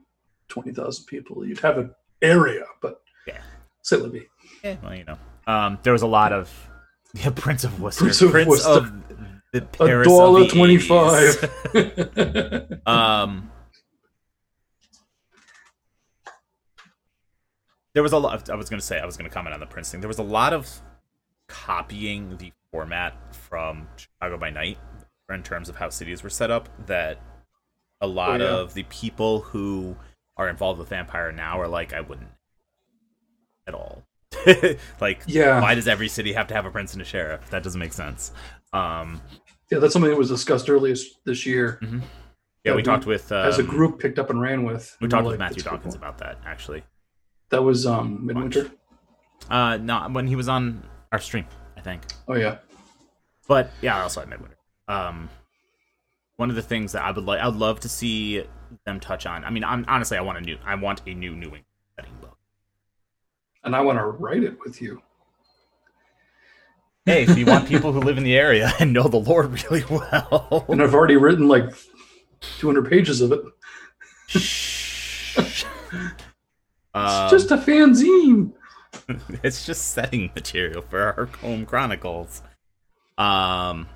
twenty 0.49 0.73
thousand 0.73 1.07
people. 1.07 1.47
You'd 1.47 1.61
have 1.61 1.79
an 1.79 1.95
area, 2.23 2.65
but 2.83 3.01
Yeah. 3.27 3.41
say 3.83 3.97
Libby. 3.97 4.27
eh, 4.65 4.77
well, 4.83 4.95
you 4.95 5.05
know, 5.05 5.19
um, 5.47 5.79
there 5.83 5.93
was 5.93 6.03
a 6.03 6.07
lot 6.07 6.33
of 6.33 6.53
yeah, 7.15 7.31
Prince 7.35 7.65
of 7.65 7.81
Worcester, 7.81 8.05
Prince 8.05 8.21
of 8.23 8.33
Worcester. 8.47 8.71
of 8.71 8.93
the 9.53 9.59
A 9.63 9.67
Paris 9.67 10.07
of 10.07 10.13
dollar 10.13 10.41
the 10.41 10.49
twenty-five. 10.49 11.35
80s. 11.73 12.87
um, 12.89 13.51
there 17.95 18.03
was 18.03 18.13
a 18.13 18.19
lot. 18.19 18.51
I 18.51 18.55
was 18.55 18.69
going 18.69 18.81
to 18.81 18.85
say 18.87 18.99
I 18.99 19.07
was 19.07 19.17
going 19.17 19.29
to 19.29 19.35
comment 19.35 19.55
on 19.55 19.61
the 19.61 19.67
Prince 19.67 19.91
thing. 19.91 20.01
There 20.01 20.09
was 20.09 20.19
a 20.19 20.23
lot 20.23 20.53
of 20.53 20.69
copying 21.49 22.37
the 22.37 22.53
format 22.71 23.35
from 23.35 23.89
Chicago 23.97 24.37
by 24.37 24.51
Night 24.51 24.79
in 25.31 25.43
terms 25.43 25.69
of 25.69 25.77
how 25.77 25.89
cities 25.89 26.23
were 26.23 26.29
set 26.31 26.51
up. 26.51 26.69
That 26.87 27.21
a 28.01 28.07
lot 28.07 28.41
Oh, 28.41 28.45
yeah. 28.45 28.51
of 28.61 28.75
the 28.75 28.83
people 28.85 29.41
who 29.41 29.97
are 30.37 30.49
involved 30.49 30.79
with 30.79 30.89
Vampire 30.89 31.33
now 31.33 31.61
are 31.61 31.69
like, 31.69 31.93
I 31.93 32.01
wouldn't 32.01 32.29
at 33.67 33.75
all. 33.75 34.05
like, 35.01 35.23
Yeah. 35.27 35.61
why 35.61 35.75
does 35.75 35.89
every 35.89 36.09
city 36.09 36.33
have 36.35 36.47
to 36.49 36.55
have 36.55 36.67
a 36.67 36.71
prince 36.71 36.93
and 36.93 37.03
a 37.03 37.05
sheriff? 37.05 37.49
That 37.51 37.63
doesn't 37.63 37.79
make 37.81 37.93
sense. 37.93 38.33
Um, 38.73 39.21
yeah, 39.71 39.79
that's 39.79 39.93
something 39.93 40.11
that 40.11 40.17
was 40.19 40.29
discussed 40.29 40.69
earlier 40.69 40.95
this 41.25 41.47
year. 41.47 41.79
yeah, 41.83 41.89
Yeah, 42.65 42.73
we 42.73 42.77
we- 42.77 42.83
talked 42.83 43.07
with 43.07 43.33
um, 43.33 43.47
as 43.49 43.59
a 43.59 43.63
group 43.63 43.99
picked 43.99 44.19
up 44.19 44.31
and 44.31 44.41
ran 44.41 44.65
with. 44.65 44.97
We 45.01 45.09
talked 45.09 45.25
with 45.25 45.33
like, 45.33 45.39
Matthew 45.39 45.63
Dawkins 45.63 45.95
cool." 45.95 46.03
about 46.03 46.19
that 46.19 46.39
actually. 46.45 46.85
That 47.51 47.63
was 47.63 47.87
um 47.87 48.27
midwinter. 48.27 48.71
Uh, 49.51 49.77
no, 49.79 50.09
when 50.11 50.27
he 50.27 50.35
was 50.37 50.49
on 50.49 50.83
our 51.13 51.19
stream, 51.21 51.47
I 51.77 51.81
think. 51.81 52.03
Oh 52.29 52.35
yeah. 52.35 52.59
But 53.49 53.71
yeah, 53.81 53.97
I 53.97 54.03
also 54.03 54.21
had 54.21 54.29
Midwinter. 54.29 54.57
Um, 54.89 55.29
one 56.37 56.51
of 56.51 56.57
the 56.57 56.63
things 56.63 56.93
that 56.93 57.03
I 57.03 57.11
would 57.11 57.25
like, 57.25 57.41
I'd 57.41 57.55
love 57.55 57.81
to 57.81 57.89
see 57.89 58.45
them 58.85 59.01
touch 59.01 59.27
on. 59.27 59.45
I 59.45 59.51
mean, 59.51 59.65
I'm, 59.65 59.85
honestly, 59.89 60.19
I 60.19 60.21
want 60.21 60.39
a 60.39 60.41
new, 60.41 60.59
I 60.65 60.75
want 60.75 61.03
a 61.07 61.15
new 61.15 61.33
New 61.35 61.47
England 61.47 61.65
setting 61.97 62.15
book. 62.21 62.37
And 63.65 63.75
I 63.75 63.81
want 63.81 63.99
to 63.99 64.05
write 64.05 64.43
it 64.43 64.59
with 64.65 64.81
you. 64.81 65.03
Hey, 67.07 67.23
if 67.23 67.39
you 67.39 67.47
want 67.47 67.69
people 67.69 67.93
who 67.93 68.01
live 68.01 68.19
in 68.19 68.25
the 68.25 68.37
area 68.37 68.73
and 68.81 68.93
know 68.93 69.09
the 69.09 69.17
Lord 69.19 69.63
really 69.65 69.85
well, 69.89 70.67
And 70.69 70.83
I've 70.83 70.95
already 70.95 71.17
written 71.17 71.49
like 71.49 71.65
200 72.59 72.89
pages 72.89 73.21
of 73.21 73.33
it. 73.33 73.41
Um, 75.41 75.43
It's 76.99 77.31
just 77.31 77.51
a 77.51 77.59
fanzine. 77.59 78.53
it's 79.43 79.67
just 79.67 79.91
setting 79.91 80.31
material 80.35 80.81
for 80.81 81.01
our 81.01 81.27
home 81.27 81.67
chronicles. 81.67 82.43
Um, 83.19 83.87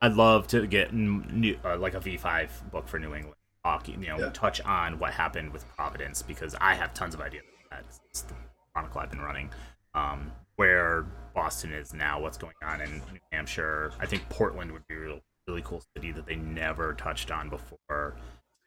I'd 0.00 0.14
love 0.14 0.46
to 0.48 0.66
get 0.66 0.94
new, 0.94 1.58
uh, 1.64 1.76
like 1.76 1.94
a 1.94 2.00
V5 2.00 2.70
book 2.70 2.88
for 2.88 2.98
New 2.98 3.14
England 3.14 3.36
hockey. 3.64 3.92
You 3.92 3.98
know, 4.08 4.18
Yeah. 4.18 4.30
touch 4.30 4.60
on 4.62 4.98
what 4.98 5.12
happened 5.12 5.52
with 5.52 5.64
Providence 5.76 6.22
because 6.22 6.54
I 6.60 6.74
have 6.74 6.94
tons 6.94 7.14
of 7.14 7.20
ideas. 7.20 7.44
about 7.70 7.84
that. 7.86 8.00
It's 8.08 8.22
the 8.22 8.34
chronicle 8.72 9.00
I've 9.00 9.10
been 9.10 9.20
running. 9.20 9.50
Um, 9.94 10.32
where 10.56 11.02
Boston 11.34 11.72
is 11.72 11.92
now, 11.94 12.20
what's 12.20 12.36
going 12.38 12.54
on 12.62 12.80
in 12.80 12.90
New 13.12 13.20
Hampshire. 13.32 13.92
I 14.00 14.06
think 14.06 14.28
Portland 14.28 14.72
would 14.72 14.86
be 14.88 14.94
a 14.94 14.98
real, 14.98 15.20
really 15.46 15.62
cool 15.62 15.82
city 15.96 16.10
that 16.12 16.26
they 16.26 16.36
never 16.36 16.94
touched 16.94 17.30
on 17.30 17.48
before. 17.48 18.16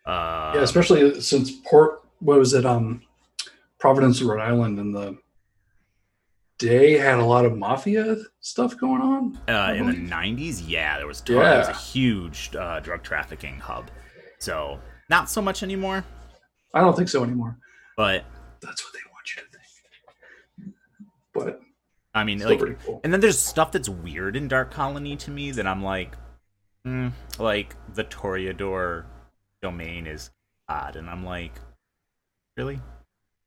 Uh, 0.05 0.53
Yeah, 0.55 0.61
especially 0.61 1.19
since 1.21 1.51
Port, 1.65 2.01
what 2.19 2.37
was 2.39 2.53
it, 2.53 2.65
um, 2.65 3.01
Providence, 3.79 4.21
Rhode 4.21 4.39
Island, 4.41 4.79
and 4.79 4.93
the 4.95 5.17
day 6.67 6.97
had 6.97 7.19
a 7.19 7.25
lot 7.25 7.45
of 7.45 7.57
mafia 7.57 8.15
stuff 8.39 8.77
going 8.77 9.01
on. 9.01 9.37
uh, 9.47 9.73
in 9.73 9.85
the 9.87 9.93
90s 10.15 10.63
yeah 10.65 10.97
there 10.97 11.07
was 11.07 11.21
ton, 11.21 11.35
there 11.37 11.59
was 11.59 11.67
a 11.67 11.73
huge 11.73 12.55
uh, 12.55 12.79
drug 12.79 13.03
trafficking 13.03 13.59
hub 13.59 13.89
so 14.39 14.79
not 15.09 15.29
so 15.29 15.41
much 15.41 15.63
anymore 15.63 16.03
I 16.73 16.81
don't 16.81 16.95
think 16.95 17.09
so 17.09 17.23
anymore. 17.23 17.57
but 17.97 18.25
That's 18.61 18.83
what 18.83 18.93
they 18.93 18.99
want 19.11 19.25
you 19.35 19.41
to 19.43 19.47
think. 20.63 20.75
But 21.33 21.59
i 22.15 22.23
mean 22.23 22.39
like 22.39 22.59
cool. 22.85 23.01
and 23.03 23.11
then 23.11 23.19
there's 23.19 23.39
stuff 23.39 23.71
that's 23.71 23.89
weird 23.89 24.35
in 24.35 24.47
dark 24.47 24.69
colony 24.71 25.15
to 25.15 25.31
me 25.31 25.49
that 25.51 25.65
i'm 25.65 25.83
like 25.83 26.15
mm, 26.85 27.11
like 27.39 27.75
the 27.95 28.03
toreador 28.03 29.05
domain 29.63 30.05
is 30.05 30.29
odd 30.69 30.95
and 30.95 31.09
i'm 31.09 31.25
like 31.25 31.53
really 32.55 32.79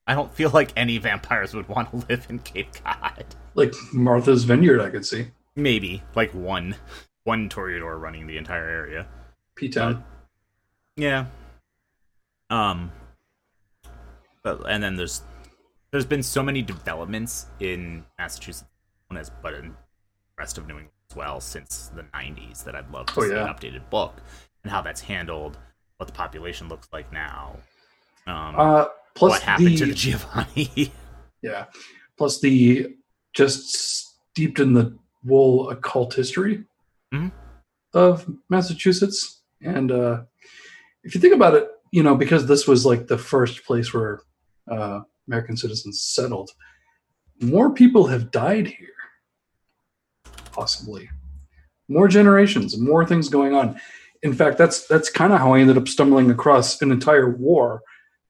i 0.07 0.14
don't 0.14 0.32
feel 0.34 0.50
like 0.50 0.72
any 0.76 0.98
vampires 0.98 1.54
would 1.54 1.68
want 1.68 1.90
to 1.90 1.96
live 2.09 2.26
in 2.28 2.38
cape 2.40 2.68
cod 2.84 3.24
Like 3.54 3.72
Martha's 3.92 4.44
Vineyard, 4.44 4.80
I 4.80 4.90
could 4.90 5.04
see. 5.07 5.28
maybe 5.54 6.02
like 6.14 6.32
one 6.34 6.76
one 7.24 7.48
toreador 7.48 8.00
running 8.00 8.26
the 8.26 8.36
entire 8.36 8.68
area 8.68 9.07
P 9.57 9.68
Town. 9.68 10.04
yeah 10.96 11.26
Um, 12.50 12.92
but 14.42 14.61
and 14.68 14.82
then 14.82 14.96
there's 14.96 15.22
there's 15.90 16.04
been 16.07 16.22
so 16.22 16.42
many 16.42 16.62
developments 16.62 17.46
in 17.61 18.04
Massachusetts, 18.18 18.68
as 19.16 19.30
but 19.42 19.54
in 19.54 19.68
the 19.70 19.74
rest 20.38 20.59
of 20.59 20.66
New 20.66 20.74
England 20.74 20.90
as 21.11 21.16
well 21.16 21.40
since 21.40 21.88
the 21.94 22.02
'90s 22.14 22.62
that 22.64 22.74
I'd 22.76 22.90
love 22.92 23.07
to 23.07 23.14
Oh, 23.20 23.22
see 23.22 23.30
yeah. 23.30 23.48
an 23.48 23.54
updated 23.54 23.88
book 23.90 24.14
and 24.62 24.70
how 24.70 24.82
that's 24.82 25.00
handled, 25.00 25.59
what 25.96 26.07
the 26.07 26.12
population 26.12 26.68
looks 26.68 26.88
like 26.92 27.11
now, 27.12 27.57
um, 28.26 28.54
Uh, 28.59 28.84
plus 29.17 29.31
what 29.33 29.43
happened 29.43 29.69
the, 29.69 29.77
to 29.79 29.87
the 29.87 29.95
Giovanni. 29.95 30.93
yeah, 31.43 31.64
plus 32.17 32.41
the 32.41 32.95
just 33.35 33.75
steeped 34.31 34.61
in 34.61 34.73
the 34.75 34.97
wool 35.25 35.71
occult 35.71 36.14
history 36.14 36.64
Mhm. 37.12 37.33
of 37.95 38.29
Massachusetts, 38.49 39.43
and 39.61 39.91
uh, 39.91 40.23
if 41.05 41.14
you 41.14 41.21
think 41.21 41.35
about 41.35 41.55
it, 41.55 41.69
you 41.93 42.03
know, 42.03 42.14
because 42.17 42.47
this 42.47 42.67
was 42.69 42.85
like 42.87 43.07
the 43.07 43.19
first 43.19 43.64
place 43.64 43.93
where 43.95 44.21
uh, 44.71 45.01
American 45.29 45.57
citizens 45.57 46.03
settled, 46.03 46.51
more 47.41 47.71
people 47.73 48.07
have 48.07 48.31
died 48.31 48.67
here, 48.67 48.89
possibly 50.53 51.09
more 51.89 52.09
generations, 52.09 52.77
more 52.79 53.05
things 53.07 53.29
going 53.29 53.55
on. 53.55 53.81
In 54.23 54.33
fact, 54.33 54.59
that's 54.59 54.87
that's 54.87 55.11
kind 55.11 55.33
of 55.33 55.39
how 55.39 55.55
I 55.55 55.61
ended 55.61 55.77
up 55.77 55.89
stumbling 55.89 56.31
across 56.31 56.81
an 56.83 56.91
entire 56.91 57.31
war 57.31 57.83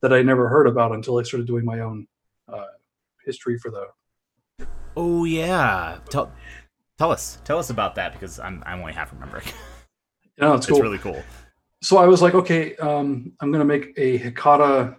that 0.02 0.12
I 0.12 0.22
never 0.22 0.48
heard 0.48 0.66
about 0.66 0.92
until 0.92 1.18
I 1.18 1.22
started 1.22 1.46
doing 1.46 1.64
my 1.64 1.80
own 1.80 2.06
uh, 2.52 2.64
history 3.24 3.58
for 3.58 3.70
the. 3.70 4.66
oh 4.96 5.24
yeah, 5.24 5.98
tell 6.10 6.32
tell 6.98 7.10
us 7.10 7.38
tell 7.44 7.58
us 7.58 7.70
about 7.70 7.94
that 7.96 8.12
because 8.12 8.38
I'm 8.38 8.62
I'm 8.66 8.80
only 8.80 8.92
half 8.92 9.12
remembering. 9.12 9.44
No, 10.38 10.52
it's 10.52 10.66
cool. 10.66 10.76
it's 10.76 10.82
really 10.82 10.98
cool. 10.98 11.22
so 11.82 11.96
I 11.96 12.04
was 12.04 12.20
like, 12.20 12.34
okay, 12.34 12.76
um, 12.76 13.32
I'm 13.40 13.50
going 13.50 13.60
to 13.60 13.64
make 13.64 13.94
a 13.96 14.18
Hecata 14.18 14.94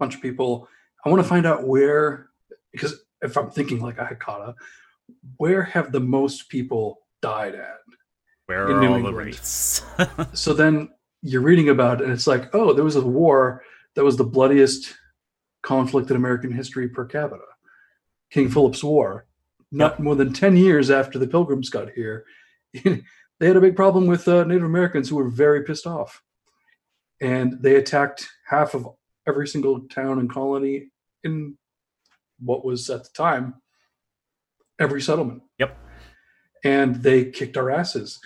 bunch 0.00 0.16
of 0.16 0.20
people. 0.20 0.68
I 1.04 1.08
want 1.08 1.22
to 1.22 1.28
find 1.28 1.46
out 1.46 1.64
where, 1.64 2.30
because 2.72 3.00
if 3.22 3.36
I'm 3.36 3.48
thinking 3.50 3.78
like 3.80 3.96
a 3.98 4.04
Hecata, 4.04 4.54
where 5.36 5.62
have 5.62 5.92
the 5.92 6.00
most 6.00 6.48
people 6.48 7.02
died 7.22 7.54
at? 7.54 7.78
Where 8.46 8.68
in 8.70 8.76
are 8.76 8.80
New 8.80 8.86
all 8.88 8.92
the 8.94 8.96
England. 8.98 9.16
wraiths? 9.16 9.82
So 10.32 10.52
then 10.52 10.88
you're 11.22 11.42
reading 11.42 11.68
about 11.68 12.00
it, 12.00 12.04
and 12.04 12.12
it's 12.12 12.26
like, 12.26 12.54
oh, 12.54 12.72
there 12.72 12.84
was 12.84 12.96
a 12.96 13.06
war 13.06 13.62
that 13.94 14.04
was 14.04 14.16
the 14.16 14.24
bloodiest 14.24 14.94
conflict 15.62 16.10
in 16.10 16.16
American 16.16 16.52
history 16.52 16.88
per 16.88 17.04
capita 17.04 17.42
King 18.30 18.48
Philip's 18.48 18.84
War. 18.84 19.26
Not 19.70 20.00
more 20.00 20.16
than 20.16 20.32
10 20.32 20.56
years 20.56 20.90
after 20.90 21.18
the 21.18 21.26
Pilgrims 21.26 21.68
got 21.68 21.90
here, 21.90 22.24
they 22.72 23.02
had 23.40 23.56
a 23.56 23.60
big 23.60 23.76
problem 23.76 24.06
with 24.06 24.26
uh, 24.26 24.44
Native 24.44 24.64
Americans 24.64 25.08
who 25.08 25.16
were 25.16 25.28
very 25.28 25.64
pissed 25.64 25.86
off. 25.86 26.22
And 27.20 27.60
they 27.60 27.76
attacked 27.76 28.28
half 28.46 28.74
of 28.74 28.88
every 29.26 29.46
single 29.46 29.80
town 29.88 30.18
and 30.20 30.30
colony 30.30 30.90
in 31.24 31.58
what 32.38 32.64
was 32.64 32.88
at 32.88 33.04
the 33.04 33.10
time 33.14 33.54
every 34.78 35.02
settlement. 35.02 35.42
Yep. 35.58 35.76
And 36.64 36.96
they 36.96 37.26
kicked 37.26 37.56
our 37.56 37.70
asses 37.70 38.20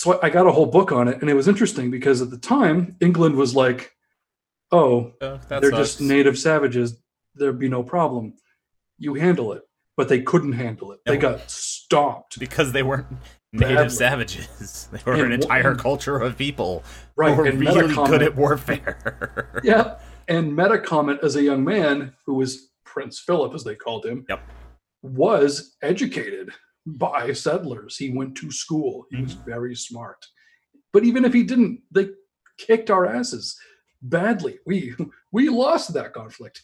so 0.00 0.18
I 0.22 0.30
got 0.30 0.46
a 0.46 0.52
whole 0.52 0.66
book 0.66 0.92
on 0.92 1.08
it, 1.08 1.20
and 1.20 1.28
it 1.28 1.34
was 1.34 1.46
interesting 1.48 1.90
because 1.90 2.22
at 2.22 2.30
the 2.30 2.38
time 2.38 2.96
England 3.00 3.36
was 3.36 3.54
like, 3.54 3.92
"Oh, 4.72 5.12
oh 5.20 5.38
that 5.48 5.60
they're 5.60 5.70
sucks. 5.70 5.88
just 5.88 6.00
native 6.00 6.38
savages. 6.38 6.98
There'd 7.34 7.58
be 7.58 7.68
no 7.68 7.82
problem. 7.82 8.34
You 8.98 9.14
handle 9.14 9.52
it." 9.52 9.62
But 9.96 10.08
they 10.08 10.22
couldn't 10.22 10.52
handle 10.52 10.92
it. 10.92 11.00
They 11.04 11.16
No. 11.16 11.20
got 11.20 11.50
stomped. 11.50 12.38
because 12.38 12.72
they 12.72 12.82
weren't 12.82 13.08
native 13.52 13.76
Badly. 13.76 13.90
savages. 13.90 14.88
They 14.92 15.00
were 15.04 15.12
And 15.12 15.22
an 15.24 15.32
entire 15.32 15.74
culture 15.74 16.16
of 16.16 16.38
people 16.38 16.82
Right, 17.16 17.32
who 17.34 17.42
were 17.42 17.48
and 17.48 17.60
really 17.60 17.82
Metacom- 17.92 18.08
good 18.08 18.22
at 18.22 18.34
warfare. 18.36 19.60
Yeah. 19.64 19.98
And 20.28 20.52
Metacomet, 20.56 21.22
as 21.22 21.36
a 21.36 21.42
young 21.42 21.62
man 21.64 22.14
who 22.24 22.34
was 22.34 22.70
Prince 22.84 23.18
Philip, 23.20 23.52
as 23.54 23.64
they 23.64 23.74
called 23.74 24.06
him, 24.06 24.24
Yep. 24.30 24.40
was 25.02 25.76
educated 25.82 26.50
by 26.86 27.32
settlers. 27.32 27.96
He 27.96 28.10
went 28.10 28.36
to 28.36 28.50
school. 28.50 29.06
He 29.10 29.22
was 29.22 29.34
mm-hmm. 29.34 29.50
very 29.50 29.74
smart. 29.74 30.24
But 30.92 31.04
even 31.04 31.24
if 31.24 31.32
he 31.32 31.42
didn't, 31.42 31.82
they 31.90 32.08
kicked 32.58 32.90
our 32.90 33.06
asses 33.06 33.56
badly. 34.02 34.58
We 34.66 34.94
we 35.32 35.48
lost 35.48 35.92
that 35.94 36.12
conflict 36.12 36.62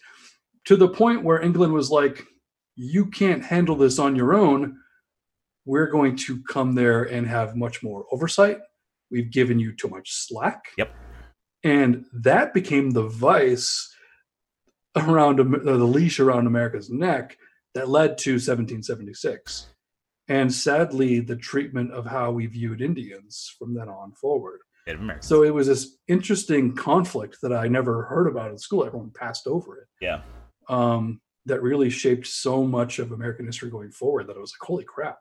to 0.64 0.76
the 0.76 0.88
point 0.88 1.22
where 1.22 1.40
England 1.40 1.72
was 1.72 1.90
like, 1.90 2.26
"You 2.74 3.06
can't 3.06 3.44
handle 3.44 3.76
this 3.76 3.98
on 3.98 4.16
your 4.16 4.34
own. 4.34 4.78
We're 5.64 5.90
going 5.90 6.16
to 6.16 6.42
come 6.48 6.74
there 6.74 7.04
and 7.04 7.26
have 7.26 7.56
much 7.56 7.82
more 7.82 8.06
oversight. 8.12 8.58
We've 9.10 9.30
given 9.30 9.58
you 9.58 9.74
too 9.74 9.88
much 9.88 10.12
slack." 10.12 10.64
Yep. 10.78 10.92
and 11.64 12.04
that 12.12 12.54
became 12.54 12.90
the 12.90 13.08
vice 13.08 13.92
around 14.96 15.36
the 15.38 15.74
leash 15.74 16.20
around 16.20 16.46
America's 16.46 16.90
neck 16.90 17.36
that 17.74 17.88
led 17.88 18.16
to 18.18 18.32
1776, 18.32 19.66
and 20.28 20.52
sadly, 20.52 21.20
the 21.20 21.36
treatment 21.36 21.92
of 21.92 22.06
how 22.06 22.32
we 22.32 22.46
viewed 22.46 22.80
Indians 22.80 23.54
from 23.58 23.74
then 23.74 23.88
on 23.88 24.12
forward. 24.12 24.60
So 25.24 25.42
it 25.42 25.54
was 25.54 25.66
this 25.66 25.96
interesting 26.06 26.74
conflict 26.74 27.38
that 27.42 27.52
I 27.52 27.66
never 27.68 28.04
heard 28.04 28.28
about 28.28 28.50
in 28.50 28.58
school. 28.58 28.84
Everyone 28.84 29.10
passed 29.10 29.46
over 29.46 29.78
it. 29.78 29.88
yeah, 30.00 30.22
Um, 30.68 31.20
that 31.46 31.62
really 31.62 31.90
shaped 31.90 32.26
so 32.26 32.64
much 32.64 32.98
of 32.98 33.12
American 33.12 33.46
history 33.46 33.70
going 33.70 33.90
forward 33.90 34.26
that 34.26 34.36
I 34.36 34.40
was 34.40 34.52
like, 34.52 34.66
holy 34.66 34.84
crap. 34.84 35.18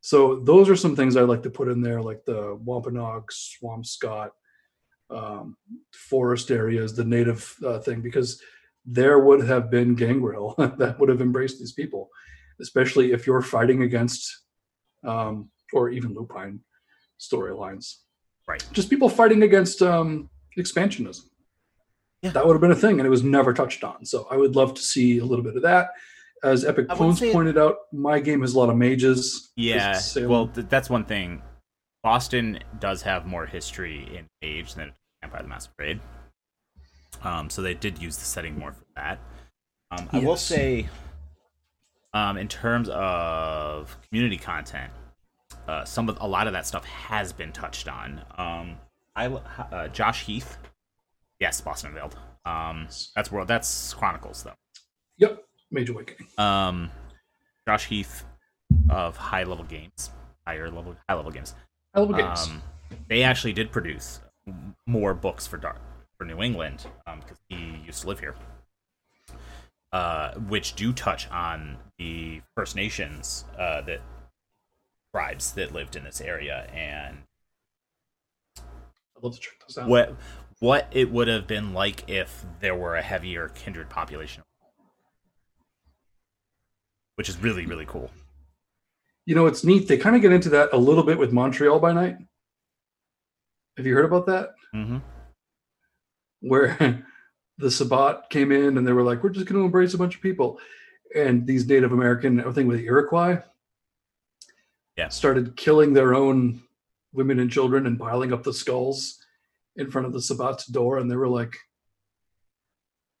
So 0.00 0.40
those 0.40 0.68
are 0.68 0.76
some 0.76 0.96
things 0.96 1.16
I 1.16 1.22
like 1.22 1.42
to 1.44 1.50
put 1.50 1.68
in 1.68 1.82
there, 1.82 2.02
like 2.02 2.24
the 2.24 2.58
Wampanoag, 2.64 3.30
Swampscott, 3.30 4.30
um, 5.10 5.56
forest 5.92 6.50
areas, 6.50 6.94
the 6.94 7.04
native 7.04 7.54
uh, 7.64 7.78
thing, 7.80 8.00
because 8.00 8.40
there 8.86 9.18
would 9.18 9.46
have 9.46 9.70
been 9.70 9.94
gangrel 9.94 10.54
that 10.78 10.98
would 10.98 11.08
have 11.08 11.20
embraced 11.20 11.58
these 11.58 11.72
people, 11.72 12.10
especially 12.60 13.12
if 13.12 13.26
you're 13.26 13.42
fighting 13.42 13.82
against, 13.82 14.42
um, 15.04 15.50
or 15.72 15.90
even 15.90 16.14
lupine 16.14 16.60
storylines. 17.18 17.96
Right. 18.48 18.64
Just 18.72 18.90
people 18.90 19.08
fighting 19.08 19.42
against 19.42 19.82
um, 19.82 20.28
expansionism. 20.58 21.24
Yeah. 22.22 22.30
That 22.30 22.46
would 22.46 22.54
have 22.54 22.60
been 22.60 22.72
a 22.72 22.76
thing, 22.76 22.98
and 22.98 23.06
it 23.06 23.10
was 23.10 23.22
never 23.22 23.54
touched 23.54 23.82
on. 23.84 24.04
So 24.04 24.26
I 24.30 24.36
would 24.36 24.56
love 24.56 24.74
to 24.74 24.82
see 24.82 25.18
a 25.18 25.24
little 25.24 25.44
bit 25.44 25.56
of 25.56 25.62
that. 25.62 25.90
As 26.42 26.64
Epic 26.64 26.88
Clones 26.88 27.20
pointed 27.20 27.58
out, 27.58 27.76
my 27.92 28.18
game 28.18 28.40
has 28.40 28.54
a 28.54 28.58
lot 28.58 28.70
of 28.70 28.76
mages. 28.76 29.52
yeah. 29.56 30.00
Well, 30.16 30.48
th- 30.48 30.68
that's 30.68 30.88
one 30.88 31.04
thing. 31.04 31.42
Boston 32.02 32.58
does 32.78 33.02
have 33.02 33.26
more 33.26 33.44
history 33.44 34.08
in 34.16 34.26
Age 34.42 34.74
than 34.74 34.92
Empire 35.22 35.40
of 35.40 35.46
the 35.46 35.50
Masquerade. 35.50 36.00
Um, 37.22 37.50
so 37.50 37.60
they 37.60 37.74
did 37.74 38.00
use 38.00 38.16
the 38.16 38.24
setting 38.24 38.58
more 38.58 38.72
for 38.72 38.84
that. 38.96 39.18
Um, 39.90 40.08
I 40.12 40.20
will 40.20 40.36
say, 40.36 40.88
um, 42.12 42.36
in 42.36 42.48
terms 42.48 42.88
of 42.90 43.96
community 44.08 44.36
content, 44.36 44.92
uh, 45.68 45.84
some 45.84 46.08
of 46.08 46.18
a 46.20 46.26
lot 46.26 46.46
of 46.46 46.52
that 46.52 46.66
stuff 46.66 46.84
has 46.84 47.32
been 47.32 47.52
touched 47.52 47.88
on. 47.88 48.22
Um, 48.36 48.76
I 49.14 49.26
uh, 49.26 49.88
Josh 49.88 50.24
Heath, 50.24 50.58
yes, 51.38 51.60
Boston 51.60 51.90
Unveiled. 51.90 52.16
Um, 52.44 52.88
that's 53.14 53.30
world. 53.30 53.48
That's 53.48 53.94
Chronicles 53.94 54.42
though. 54.42 54.54
Yep, 55.18 55.44
Mage: 55.70 55.86
The 55.86 55.92
Awakening. 55.92 56.28
Um, 56.38 56.90
Josh 57.66 57.86
Heath 57.86 58.24
of 58.88 59.16
High 59.16 59.44
Level 59.44 59.64
Games, 59.64 60.10
higher 60.46 60.70
level, 60.70 60.96
high 61.08 61.14
level 61.14 61.30
games. 61.30 61.54
I 61.94 62.00
love 62.00 62.16
games. 62.16 62.46
Um, 62.46 62.62
they 63.08 63.22
actually 63.22 63.52
did 63.52 63.70
produce 63.70 64.20
more 64.86 65.14
books 65.14 65.46
for 65.46 65.56
Dark 65.56 65.80
for 66.16 66.24
New 66.24 66.42
England 66.42 66.86
because 67.20 67.38
he 67.48 67.80
used 67.84 68.02
to 68.02 68.08
live 68.08 68.20
here, 68.20 68.34
uh, 69.92 70.34
which 70.34 70.74
do 70.74 70.92
touch 70.92 71.28
on 71.30 71.78
the 71.98 72.40
First 72.56 72.76
Nations 72.76 73.44
uh, 73.58 73.80
that 73.82 74.00
tribes 75.12 75.52
that 75.52 75.72
lived 75.72 75.96
in 75.96 76.04
this 76.04 76.20
area 76.20 76.68
and 76.72 77.18
I'd 78.58 79.22
love 79.22 79.34
to 79.34 79.40
check 79.40 79.54
those 79.66 79.76
out. 79.76 79.88
what 79.88 80.14
what 80.60 80.86
it 80.92 81.10
would 81.10 81.26
have 81.26 81.46
been 81.46 81.72
like 81.74 82.08
if 82.08 82.44
there 82.60 82.74
were 82.74 82.94
a 82.94 83.02
heavier 83.02 83.48
kindred 83.48 83.88
population, 83.88 84.42
which 87.16 87.28
is 87.28 87.36
really 87.38 87.66
really 87.66 87.86
cool. 87.86 88.10
You 89.26 89.34
know, 89.34 89.46
it's 89.46 89.64
neat. 89.64 89.88
They 89.88 89.96
kind 89.98 90.16
of 90.16 90.22
get 90.22 90.32
into 90.32 90.48
that 90.50 90.70
a 90.72 90.76
little 90.78 91.02
bit 91.04 91.18
with 91.18 91.32
Montreal 91.32 91.78
by 91.78 91.92
Night. 91.92 92.16
Have 93.76 93.86
you 93.86 93.94
heard 93.94 94.04
about 94.04 94.26
that? 94.26 94.50
hmm 94.72 94.98
Where 96.40 96.76
the 97.60 97.70
Sabbat 97.70 98.30
came 98.30 98.50
in 98.52 98.76
and 98.78 98.86
they 98.86 98.92
were 98.92 99.02
like, 99.02 99.22
we're 99.22 99.30
just 99.30 99.46
going 99.46 99.60
to 99.60 99.64
embrace 99.64 99.94
a 99.94 99.98
bunch 99.98 100.16
of 100.16 100.22
people. 100.22 100.58
And 101.14 101.46
these 101.46 101.66
Native 101.66 101.92
American, 101.92 102.40
I 102.40 102.50
think 102.52 102.68
with 102.68 102.78
the 102.78 102.86
Iroquois, 102.86 103.42
Yeah. 104.96 105.08
started 105.08 105.56
killing 105.56 105.92
their 105.92 106.14
own 106.14 106.62
women 107.12 107.38
and 107.40 107.50
children 107.50 107.86
and 107.86 107.98
piling 107.98 108.32
up 108.32 108.42
the 108.44 108.52
skulls 108.52 109.18
in 109.76 109.90
front 109.90 110.06
of 110.06 110.12
the 110.12 110.20
Sabbat's 110.22 110.66
door. 110.66 110.98
And 110.98 111.10
they 111.10 111.16
were 111.16 111.28
like, 111.28 111.54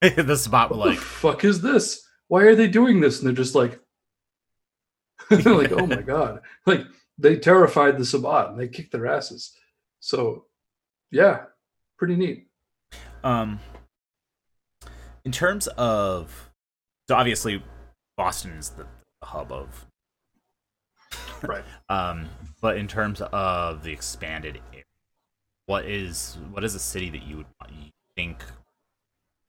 the 0.00 0.36
Sabbat 0.36 0.70
were 0.70 0.76
like 0.76 0.98
the 0.98 1.04
fuck 1.04 1.44
is 1.44 1.60
this? 1.60 2.06
Why 2.28 2.42
are 2.44 2.54
they 2.54 2.68
doing 2.68 3.00
this? 3.00 3.18
And 3.18 3.26
they're 3.26 3.34
just 3.34 3.54
like, 3.54 3.80
they're 5.28 5.54
like, 5.54 5.72
oh 5.72 5.86
my 5.86 6.02
god! 6.14 6.40
Like 6.64 6.82
they 7.18 7.36
terrified 7.36 7.98
the 7.98 8.04
Sabbat 8.04 8.50
and 8.50 8.58
they 8.60 8.68
kicked 8.68 8.92
their 8.92 9.06
asses. 9.06 9.52
So, 10.00 10.46
yeah, 11.10 11.42
pretty 11.98 12.16
neat. 12.16 12.46
Um, 13.22 13.60
in 15.30 15.32
terms 15.32 15.68
of, 15.78 16.50
so 17.06 17.14
obviously, 17.14 17.62
Boston 18.16 18.50
is 18.58 18.70
the, 18.70 18.84
the 19.20 19.26
hub 19.26 19.52
of 19.52 19.86
Right. 21.40 21.62
Um, 21.88 22.28
but 22.60 22.76
in 22.76 22.88
terms 22.88 23.22
of 23.32 23.84
the 23.84 23.92
expanded, 23.92 24.60
area, 24.72 24.82
what 25.66 25.84
is 25.84 26.36
what 26.50 26.64
is 26.64 26.74
a 26.74 26.80
city 26.80 27.10
that 27.10 27.22
you 27.22 27.36
would 27.36 27.46
you 27.70 27.92
think 28.16 28.42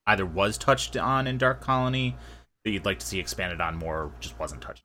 either 0.05 0.23
was 0.23 0.55
touched 0.59 0.95
on 0.95 1.25
in 1.25 1.39
Dark 1.39 1.61
Colony 1.61 2.15
that 2.63 2.69
you'd 2.69 2.85
like 2.85 2.99
to 2.99 3.05
see 3.07 3.19
expanded 3.19 3.59
on 3.59 3.75
more, 3.75 4.03
or 4.03 4.11
just 4.19 4.37
wasn't 4.37 4.61
touched? 4.61 4.83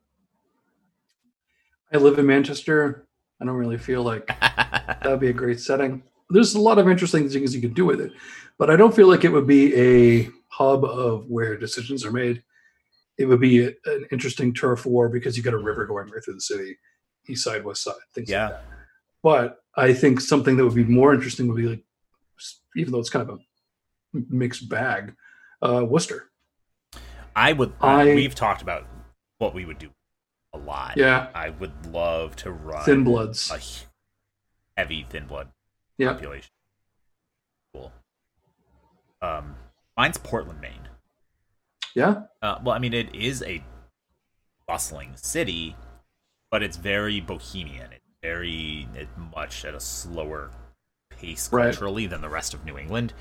I 1.93 1.97
live 1.97 2.17
in 2.17 2.25
Manchester. 2.25 3.05
I 3.39 3.45
don't 3.45 3.55
really 3.55 3.77
feel 3.77 4.01
like 4.01 4.25
that 4.41 5.05
would 5.05 5.19
be 5.19 5.29
a 5.29 5.33
great 5.33 5.59
setting. 5.59 6.01
There's 6.31 6.55
a 6.55 6.59
lot 6.59 6.79
of 6.79 6.89
interesting 6.89 7.29
things 7.29 7.53
you 7.53 7.61
could 7.61 7.75
do 7.75 7.85
with 7.85 8.01
it, 8.01 8.11
but 8.57 8.71
I 8.71 8.75
don't 8.75 8.95
feel 8.95 9.07
like 9.07 9.23
it 9.23 9.31
would 9.31 9.47
be 9.47 9.75
a 9.75 10.29
hub 10.57 10.83
of 10.83 11.27
where 11.27 11.57
decisions 11.57 12.03
are 12.05 12.11
made. 12.11 12.43
It 13.17 13.25
would 13.25 13.39
be 13.39 13.63
a, 13.65 13.71
an 13.85 14.05
interesting 14.11 14.53
turf 14.53 14.85
war 14.85 15.09
because 15.09 15.35
you 15.37 15.43
got 15.43 15.53
a 15.53 15.57
river 15.57 15.85
going 15.85 16.09
right 16.09 16.23
through 16.23 16.35
the 16.35 16.41
city, 16.41 16.77
east 17.27 17.43
side, 17.43 17.63
west 17.63 17.83
side, 17.83 17.95
things 18.13 18.29
Yeah. 18.29 18.43
like 18.45 18.51
that. 18.53 18.63
But 19.23 19.57
I 19.75 19.93
think 19.93 20.19
something 20.21 20.55
that 20.57 20.63
would 20.65 20.75
be 20.75 20.83
more 20.83 21.13
interesting 21.13 21.47
would 21.47 21.57
be 21.57 21.67
like, 21.67 21.83
even 22.75 22.91
though 22.91 22.99
it's 22.99 23.09
kind 23.09 23.27
of 23.29 23.39
a 23.39 24.19
mixed 24.29 24.69
bag, 24.69 25.15
uh, 25.61 25.83
Worcester. 25.87 26.29
I 27.35 27.53
would. 27.53 27.73
I- 27.81 28.15
we've 28.15 28.33
talked 28.35 28.61
about 28.61 28.87
what 29.39 29.53
we 29.53 29.65
would 29.65 29.77
do 29.79 29.89
a 30.53 30.57
lot. 30.57 30.97
Yeah, 30.97 31.29
I 31.35 31.49
would 31.51 31.87
love 31.87 32.35
to 32.37 32.51
run 32.51 32.83
thin 32.85 33.03
bloods. 33.03 33.51
a 33.51 33.59
heavy 34.79 35.05
thin 35.09 35.25
blood 35.27 35.49
Yeah, 35.97 36.13
population. 36.13 36.49
Cool. 37.73 37.91
Um, 39.21 39.55
mine's 39.97 40.17
Portland, 40.17 40.61
Maine. 40.61 40.87
yeah, 41.95 42.23
Uh, 42.41 42.59
well, 42.63 42.75
I 42.75 42.79
mean, 42.79 42.93
it 42.93 43.13
is 43.15 43.41
a 43.43 43.63
bustling 44.67 45.13
city, 45.15 45.75
but 46.51 46.61
it's 46.63 46.77
very 46.77 47.19
bohemian. 47.19 47.91
It's 47.91 48.05
very 48.21 48.87
it 48.95 49.07
much 49.35 49.65
at 49.65 49.73
a 49.73 49.79
slower 49.79 50.51
pace 51.09 51.51
Right. 51.51 51.71
culturally 51.71 52.05
than 52.07 52.21
the 52.21 52.29
rest 52.29 52.53
of 52.53 52.63
New 52.65 52.77
England. 52.77 53.13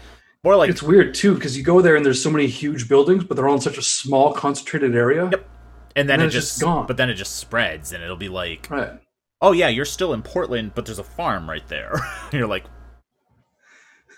More 0.44 0.56
like 0.56 0.70
it's 0.70 0.82
weird 0.82 1.14
too 1.14 1.34
because 1.34 1.56
you 1.56 1.64
go 1.64 1.80
there 1.80 1.96
and 1.96 2.04
there's 2.04 2.22
so 2.22 2.30
many 2.30 2.46
huge 2.46 2.88
buildings, 2.88 3.24
but 3.24 3.36
they're 3.36 3.48
all 3.48 3.54
in 3.54 3.60
such 3.60 3.78
a 3.78 3.82
small, 3.82 4.32
concentrated 4.32 4.94
area. 4.94 5.28
Yep. 5.30 5.48
and 5.96 6.08
then 6.08 6.20
and 6.20 6.24
it 6.24 6.26
it's 6.26 6.34
just, 6.34 6.48
just 6.52 6.60
gone. 6.62 6.86
but 6.86 6.96
then 6.98 7.08
it 7.08 7.14
just 7.14 7.36
spreads, 7.36 7.92
and 7.92 8.02
it'll 8.04 8.16
be 8.16 8.28
like, 8.28 8.68
Right. 8.70 9.00
oh 9.40 9.52
yeah, 9.52 9.68
you're 9.68 9.84
still 9.86 10.12
in 10.12 10.22
Portland, 10.22 10.72
but 10.74 10.84
there's 10.86 10.98
a 10.98 11.04
farm 11.04 11.48
right 11.48 11.66
there. 11.68 11.94
you're 12.32 12.46
like, 12.46 12.64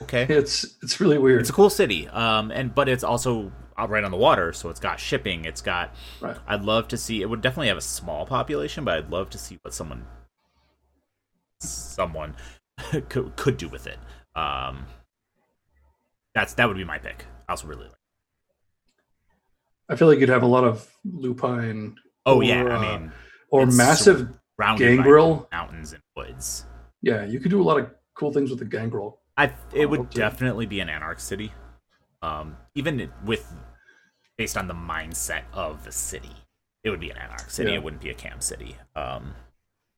okay, 0.03 0.27
It's 0.29 0.77
it's 0.83 1.01
really 1.01 1.19
weird. 1.19 1.41
it's 1.41 1.51
a 1.51 1.53
cool 1.53 1.71
city 1.71 2.09
um 2.09 2.51
and 2.51 2.75
but 2.75 2.89
it's 2.89 3.05
also 3.05 3.53
right 3.89 4.03
on 4.05 4.11
the 4.11 4.17
water 4.17 4.53
so 4.53 4.69
it's 4.71 4.81
got 4.81 4.99
shipping 4.99 5.45
it's 5.45 5.61
got 5.61 5.95
Right. 6.21 6.37
i'd 6.49 6.63
love 6.63 6.89
to 6.89 6.97
see 6.97 7.23
it 7.23 7.31
would 7.31 7.41
definitely 7.41 7.69
have 7.69 7.77
a 7.77 7.81
small 7.81 8.27
population 8.27 8.85
but 8.85 8.99
i'd 8.99 9.11
love 9.11 9.31
to 9.31 9.39
see 9.39 9.57
what 9.63 9.73
someone 9.73 10.05
someone 11.61 12.35
could, 13.09 13.35
could 13.37 13.57
do 13.57 13.69
with 13.69 13.87
it 13.87 13.99
um 14.35 14.87
that's 16.35 16.55
that 16.55 16.67
would 16.69 16.77
be 16.77 16.85
my 16.85 16.99
pick 16.99 17.25
i 17.49 17.53
also 17.53 17.67
really 17.69 17.85
like 17.85 17.93
I 19.91 19.97
feel 19.97 20.07
like 20.09 20.19
you'd 20.19 20.29
have 20.29 20.43
a 20.43 20.47
lot 20.47 20.65
of 20.65 20.87
lupine 21.05 21.97
oh 22.27 22.39
Or, 22.39 22.45
yeah 22.45 22.63
uh, 22.65 22.79
i 22.79 22.99
mean 22.99 23.13
or 23.51 23.65
massive. 23.67 24.29
gangrel. 24.77 25.49
mountains 25.53 25.93
and 25.95 26.03
woods 26.17 26.65
Yeah, 27.01 27.25
you 27.25 27.39
could 27.41 27.51
do 27.51 27.63
a 27.63 27.65
lot 27.65 27.79
of 27.79 27.91
cool 28.15 28.33
things 28.33 28.51
with 28.51 28.59
the 28.59 28.65
gangrel. 28.67 29.21
I 29.39 29.45
it 29.73 29.87
Oh, 29.87 29.89
would 29.89 30.01
okay. 30.01 30.19
definitely 30.19 30.67
be 30.67 30.81
an 30.81 30.89
anarch 30.91 31.21
city, 31.21 31.53
um, 32.21 32.57
even 32.75 33.11
with 33.25 33.55
based 34.37 34.57
on 34.59 34.67
the 34.69 34.75
mindset 34.75 35.45
of 35.53 35.85
the 35.85 35.93
city, 35.93 36.37
it 36.85 36.91
would 36.91 37.01
be 37.01 37.11
an 37.11 37.17
anarch 37.17 37.49
city. 37.49 37.71
Yeah. 37.71 37.77
It 37.77 37.83
wouldn't 37.85 38.03
be 38.03 38.11
a 38.11 38.15
camp 38.15 38.43
city. 38.43 38.77
Um, 38.95 39.35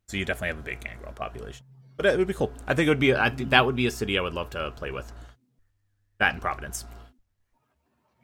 so 0.08 0.16
you 0.16 0.24
definitely 0.24 0.48
have 0.48 0.58
a 0.58 0.62
big 0.62 0.80
gangrel 0.80 1.12
population, 1.12 1.64
but 1.96 2.06
it 2.06 2.18
would 2.18 2.28
be 2.28 2.34
cool. 2.34 2.52
I 2.66 2.74
think 2.74 2.86
it 2.86 2.90
would 2.90 3.00
be. 3.00 3.14
I 3.14 3.30
think 3.30 3.50
that 3.50 3.64
would 3.64 3.76
be 3.76 3.86
a 3.86 3.90
city 3.90 4.18
I 4.18 4.22
would 4.22 4.34
love 4.34 4.50
to 4.50 4.72
play 4.72 4.90
with. 4.90 5.10
That 6.18 6.34
in 6.34 6.40
Providence. 6.40 6.84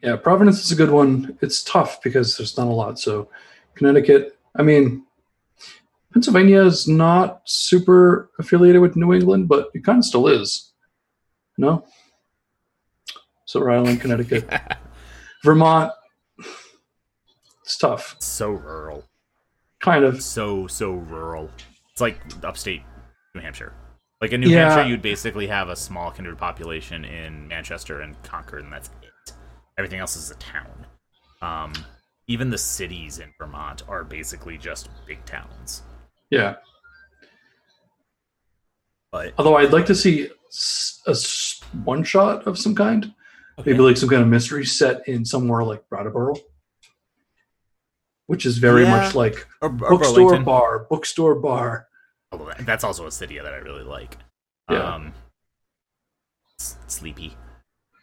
Yeah, 0.03 0.15
Providence 0.17 0.63
is 0.63 0.71
a 0.71 0.75
good 0.75 0.91
one. 0.91 1.37
It's 1.41 1.63
tough 1.63 2.01
because 2.03 2.37
there's 2.37 2.55
not 2.57 2.67
a 2.67 2.71
lot. 2.71 2.99
So 2.99 3.29
Connecticut, 3.73 4.37
I 4.55 4.61
mean, 4.61 5.03
Pennsylvania 6.13 6.63
is 6.63 6.87
not 6.87 7.41
super 7.45 8.29
affiliated 8.37 8.81
with 8.81 8.95
New 8.95 9.13
England, 9.13 9.47
but 9.47 9.69
it 9.73 9.83
kind 9.83 9.97
of 9.97 10.05
still 10.05 10.27
is. 10.27 10.73
No. 11.57 11.85
So 13.45 13.61
Rhode 13.61 13.77
Island, 13.85 14.01
Connecticut, 14.01 14.49
Vermont. 15.43 15.91
It's 17.63 17.77
tough. 17.77 18.15
so 18.19 18.51
rural, 18.51 19.03
Kind 19.81 20.03
of. 20.05 20.21
so 20.21 20.67
so 20.67 20.91
rural. 20.91 21.49
It's 21.91 22.01
like 22.01 22.19
upstate 22.43 22.81
New 23.35 23.41
Hampshire. 23.41 23.73
Like 24.21 24.31
in 24.31 24.41
New 24.41 24.49
Yeah. 24.49 24.69
Hampshire, 24.71 24.89
you'd 24.89 25.01
basically 25.01 25.47
have 25.47 25.69
a 25.69 25.75
small 25.75 26.11
kindred 26.11 26.37
population 26.37 27.05
in 27.05 27.47
Manchester 27.47 28.01
and 28.01 28.21
Concord, 28.23 28.63
and 28.63 28.71
that's 28.73 28.89
it. 29.01 29.33
Everything 29.77 29.99
else 29.99 30.15
is 30.15 30.31
a 30.31 30.35
town. 30.35 30.85
Um, 31.41 31.73
even 32.27 32.49
the 32.49 32.57
cities 32.57 33.19
in 33.19 33.31
Vermont 33.37 33.83
are 33.87 34.03
basically 34.03 34.57
just 34.57 34.89
big 35.05 35.23
towns. 35.25 35.83
Yeah. 36.29 36.55
But 39.11 39.33
Although 39.37 39.55
I'd 39.57 39.71
like 39.71 39.85
to 39.87 39.95
see 39.95 40.29
a 41.07 41.11
s- 41.11 41.61
one 41.83 42.03
shot 42.03 42.47
of 42.47 42.57
some 42.57 42.75
kind, 42.75 43.13
maybe 43.65 43.79
like 43.79 43.97
some 43.97 44.09
kind 44.09 44.21
of 44.21 44.27
mystery 44.27 44.65
set 44.65 45.07
in 45.07 45.25
somewhere 45.25 45.63
like 45.63 45.87
Brattleboro, 45.89 46.35
which 48.27 48.45
is 48.45 48.57
very 48.57 48.83
Yeah. 48.83 48.91
much 48.91 49.15
like 49.15 49.47
or, 49.61 49.69
or 49.69 49.71
bookstore 49.71 50.15
Burlington. 50.15 50.43
bar, 50.43 50.79
bookstore 50.89 51.35
bar. 51.35 51.87
Although 52.31 52.45
that- 52.47 52.65
that's 52.65 52.83
also 52.83 53.05
a 53.07 53.11
city 53.11 53.37
that 53.37 53.53
I 53.53 53.57
really 53.57 53.83
like. 53.83 54.17
Yeah. 54.69 54.95
Um, 54.95 55.13
sleepy, 56.87 57.37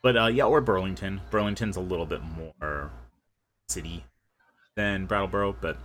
but 0.02 0.16
uh, 0.16 0.26
yeah, 0.26 0.44
or 0.44 0.60
Burlington. 0.60 1.20
Burlington's 1.30 1.76
a 1.76 1.80
little 1.80 2.06
bit 2.06 2.20
more 2.22 2.90
city 3.68 4.04
than 4.76 5.06
Brattleboro, 5.06 5.56
but 5.60 5.76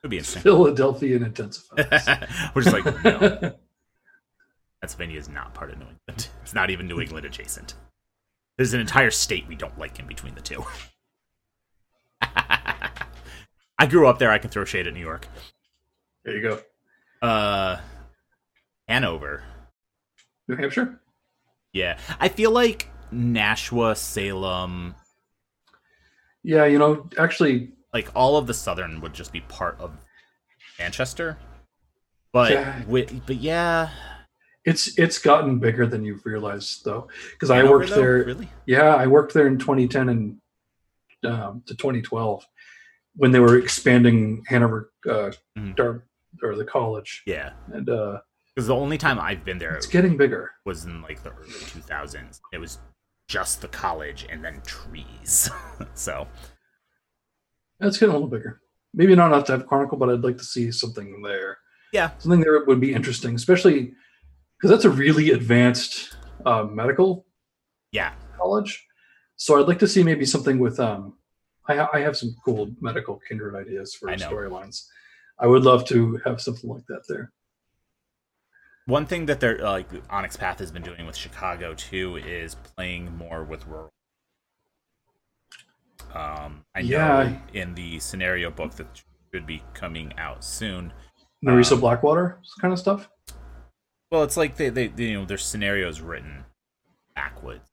it'd 0.00 0.10
be 0.10 0.18
interesting. 0.18 0.42
Philadelphia 0.42 1.16
and 1.16 1.26
intensifies. 1.26 2.06
We're 2.54 2.62
just 2.62 2.72
like, 2.74 3.04
no, 3.04 3.54
Pennsylvania 4.80 5.18
is 5.18 5.28
not 5.28 5.54
part 5.54 5.70
of 5.70 5.78
New 5.78 5.84
England. 5.86 6.28
It's 6.42 6.54
not 6.54 6.70
even 6.70 6.86
New 6.86 7.00
England 7.00 7.26
adjacent. 7.26 7.74
There's 8.56 8.72
an 8.72 8.80
entire 8.80 9.10
state 9.10 9.46
we 9.48 9.56
don't 9.56 9.76
like 9.78 9.98
in 9.98 10.06
between 10.06 10.34
the 10.36 10.40
two. 10.40 10.64
I 13.78 13.86
grew 13.88 14.06
up 14.06 14.18
there. 14.18 14.30
I 14.30 14.38
can 14.38 14.50
throw 14.50 14.64
shade 14.64 14.86
at 14.86 14.94
New 14.94 15.00
York. 15.00 15.28
there 16.24 16.36
you 16.36 16.42
go. 16.42 17.26
Uh, 17.26 17.78
Hanover. 18.88 19.42
New 20.48 20.56
Hampshire. 20.56 21.00
Yeah, 21.72 21.98
I 22.20 22.28
feel 22.28 22.52
like 22.52 22.88
Nashua, 23.10 23.96
Salem, 23.96 24.94
Yeah, 26.42 26.64
you 26.64 26.78
know, 26.78 27.08
actually, 27.18 27.72
like 27.92 28.08
all 28.14 28.36
of 28.38 28.46
the 28.46 28.54
southern 28.54 29.00
would 29.00 29.12
just 29.12 29.32
be 29.32 29.40
part 29.42 29.78
of 29.80 29.92
Manchester. 30.78 31.36
But 32.32 32.52
Yeah. 32.52 32.78
wi- 32.82 33.20
but 33.26 33.36
yeah, 33.36 33.90
it's 34.66 34.98
it's 34.98 35.18
gotten 35.18 35.58
bigger 35.58 35.86
than 35.86 36.04
you've 36.04 36.26
realized, 36.26 36.84
though, 36.84 37.08
because 37.32 37.50
I 37.50 37.62
worked 37.62 37.90
there. 37.90 38.24
Really? 38.24 38.48
Yeah, 38.66 38.94
I 38.94 39.06
worked 39.06 39.32
there 39.32 39.46
in 39.46 39.58
2010 39.58 40.08
and 40.10 40.36
um, 41.24 41.62
to 41.66 41.74
2012 41.74 42.44
when 43.14 43.30
they 43.30 43.40
were 43.40 43.56
expanding 43.58 44.44
Hanover 44.48 44.92
uh, 45.08 45.30
Mhm. 45.56 45.74
Dar- 45.76 46.04
or 46.42 46.54
the 46.54 46.64
college, 46.66 47.22
Yeah, 47.26 47.52
and 47.72 47.88
uh, 47.88 48.18
because 48.54 48.66
the 48.66 48.74
only 48.74 48.98
time 48.98 49.18
I've 49.18 49.42
been 49.44 49.56
there 49.58 49.74
it's 49.76 49.86
getting 49.86 50.18
bigger. 50.18 50.50
was 50.66 50.84
in 50.84 51.00
like 51.00 51.22
the 51.22 51.30
early 51.30 51.48
2000s. 51.50 52.40
It 52.52 52.58
was 52.58 52.78
just 53.28 53.62
the 53.62 53.68
college 53.68 54.26
and 54.28 54.44
then 54.44 54.60
trees. 54.66 55.48
so 55.94 56.26
that's 57.80 57.96
getting 57.98 58.10
a 58.10 58.18
little 58.18 58.28
bigger. 58.28 58.60
Maybe 58.92 59.14
not 59.14 59.28
enough 59.32 59.44
to 59.46 59.52
have 59.52 59.66
Chronicle, 59.66 59.96
but 59.98 60.10
I'd 60.10 60.20
like 60.24 60.36
to 60.38 60.44
see 60.44 60.70
something 60.72 61.22
there. 61.22 61.56
Yeah. 61.92 62.10
something 62.18 62.40
there 62.40 62.62
would 62.66 62.80
be 62.80 62.92
interesting, 62.92 63.34
especially 63.34 63.94
because 64.56 64.70
that's 64.70 64.84
a 64.84 64.90
really 64.90 65.30
advanced 65.30 66.16
uh, 66.44 66.64
medical 66.64 67.26
yeah, 67.92 68.12
college. 68.36 68.86
So 69.36 69.58
I'd 69.60 69.68
like 69.68 69.78
to 69.80 69.88
see 69.88 70.02
maybe 70.02 70.24
something 70.24 70.58
with. 70.58 70.78
Um, 70.80 71.14
I, 71.68 71.76
ha- 71.76 71.90
I 71.92 72.00
have 72.00 72.16
some 72.16 72.34
cool 72.44 72.70
medical 72.80 73.20
kindred 73.28 73.54
ideas 73.54 73.94
for 73.94 74.08
I 74.10 74.14
storylines. 74.16 74.86
I 75.38 75.46
would 75.46 75.64
love 75.64 75.84
to 75.86 76.18
have 76.24 76.40
something 76.40 76.70
like 76.70 76.86
that 76.88 77.02
there. 77.08 77.32
one 78.86 79.04
thing 79.04 79.26
that 79.26 79.40
they're 79.40 79.58
like 79.58 79.88
Onyx 80.10 80.36
Path 80.36 80.58
has 80.60 80.70
been 80.70 80.82
doing 80.82 81.04
with 81.06 81.16
Chicago 81.16 81.74
too 81.74 82.16
is 82.16 82.54
playing 82.54 83.14
more 83.16 83.42
with 83.44 83.66
rural. 83.66 83.90
Um, 86.14 86.64
I 86.74 86.82
know 86.82 86.88
Yeah. 86.88 87.38
in 87.52 87.74
the 87.74 87.98
scenario 87.98 88.50
book 88.50 88.72
that 88.76 88.86
should 89.34 89.46
be 89.46 89.62
coming 89.74 90.12
out 90.18 90.44
soon. 90.44 90.92
Marisa 91.44 91.72
Um, 91.72 91.80
Blackwater 91.80 92.38
kind 92.60 92.72
of 92.72 92.78
stuff. 92.78 93.08
Well, 94.10 94.22
it's 94.22 94.36
like 94.36 94.56
they, 94.56 94.68
they, 94.68 94.88
they 94.88 95.04
you 95.04 95.20
know 95.20 95.24
there's 95.24 95.44
scenarios 95.44 96.00
written 96.00 96.44
backwards. 97.14 97.68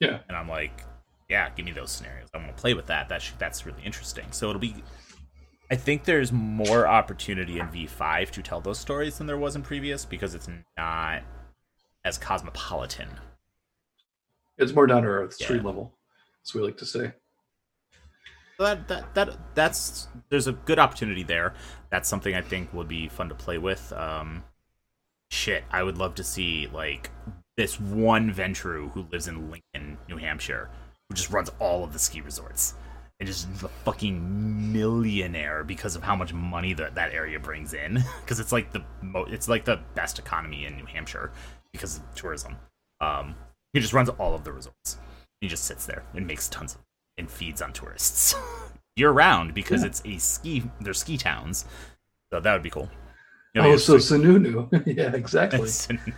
Yeah. 0.00 0.20
And 0.28 0.36
I'm 0.36 0.48
like, 0.48 0.82
yeah, 1.28 1.50
give 1.50 1.64
me 1.64 1.72
those 1.72 1.92
scenarios. 1.92 2.28
I 2.34 2.38
want 2.38 2.56
to 2.56 2.60
play 2.60 2.74
with 2.74 2.86
that. 2.86 3.08
That 3.08 3.22
sh- 3.22 3.32
that's 3.38 3.64
really 3.66 3.82
interesting. 3.84 4.26
So 4.32 4.48
it'll 4.48 4.60
be. 4.60 4.74
I 5.70 5.76
think 5.76 6.02
there's 6.04 6.32
more 6.32 6.88
opportunity 6.88 7.60
in 7.60 7.68
V5 7.68 8.30
to 8.30 8.42
tell 8.42 8.60
those 8.60 8.80
stories 8.80 9.18
than 9.18 9.28
there 9.28 9.38
was 9.38 9.54
in 9.54 9.62
previous 9.62 10.04
because 10.04 10.34
it's 10.34 10.48
not 10.76 11.22
as 12.04 12.18
cosmopolitan. 12.18 13.08
It's 14.58 14.72
more 14.74 14.88
down 14.88 15.02
to 15.02 15.08
earth, 15.08 15.36
Yeah. 15.38 15.46
street 15.46 15.62
level, 15.64 15.96
as 16.44 16.54
we 16.54 16.60
like 16.60 16.76
to 16.78 16.86
say. 16.86 17.12
That 18.58 18.88
that 18.88 19.14
that 19.14 19.54
that's 19.54 20.08
there's 20.28 20.46
a 20.48 20.52
good 20.52 20.78
opportunity 20.78 21.22
there. 21.22 21.54
That's 21.90 22.08
something 22.08 22.34
I 22.34 22.42
think 22.42 22.74
would 22.74 22.88
be 22.88 23.08
fun 23.08 23.28
to 23.28 23.34
play 23.34 23.56
with. 23.58 23.92
Um, 23.92 24.42
shit, 25.30 25.64
I 25.70 25.82
would 25.82 25.98
love 25.98 26.14
to 26.16 26.24
see 26.24 26.68
like 26.72 27.10
this 27.56 27.78
one 27.80 28.32
Ventrue 28.32 28.90
who 28.92 29.06
lives 29.12 29.28
in 29.28 29.50
Lincoln, 29.50 29.98
New 30.08 30.16
Hampshire, 30.16 30.70
who 31.08 31.14
just 31.14 31.30
runs 31.30 31.50
all 31.58 31.84
of 31.84 31.92
the 31.92 31.98
ski 31.98 32.20
resorts 32.20 32.74
and 33.18 33.26
just 33.26 33.52
the 33.60 33.68
fucking 33.68 34.72
millionaire 34.72 35.62
because 35.62 35.94
of 35.94 36.02
how 36.02 36.16
much 36.16 36.32
money 36.32 36.72
that 36.74 36.94
that 36.94 37.12
area 37.12 37.38
brings 37.38 37.74
in. 37.74 38.02
Because 38.22 38.40
it's 38.40 38.52
like 38.52 38.72
the 38.72 38.82
mo- 39.02 39.26
it's 39.28 39.48
like 39.48 39.64
the 39.64 39.80
best 39.94 40.18
economy 40.18 40.64
in 40.64 40.76
New 40.76 40.86
Hampshire 40.86 41.32
because 41.72 41.98
of 41.98 42.14
tourism. 42.14 42.56
Um, 43.00 43.34
he 43.72 43.80
just 43.80 43.92
runs 43.92 44.08
all 44.08 44.34
of 44.34 44.44
the 44.44 44.52
resorts. 44.52 44.96
He 45.40 45.48
just 45.48 45.64
sits 45.64 45.84
there 45.86 46.02
and 46.14 46.26
makes 46.26 46.48
tons 46.48 46.74
of 46.74 46.80
and 47.18 47.30
feeds 47.30 47.60
on 47.60 47.72
tourists 47.72 48.34
year 48.96 49.10
round 49.10 49.52
because 49.52 49.82
Yeah. 49.82 49.88
it's 49.88 50.02
a 50.06 50.16
ski. 50.18 50.62
They're 50.80 50.94
ski 50.94 51.18
towns, 51.18 51.64
so 52.32 52.40
that 52.40 52.52
would 52.52 52.62
be 52.62 52.70
cool. 52.70 52.88
You 53.54 53.62
know, 53.62 53.70
oh, 53.72 53.76
so 53.76 53.96
Sununu. 53.96 54.68
yeah, 54.86 55.12
exactly. 55.14 55.68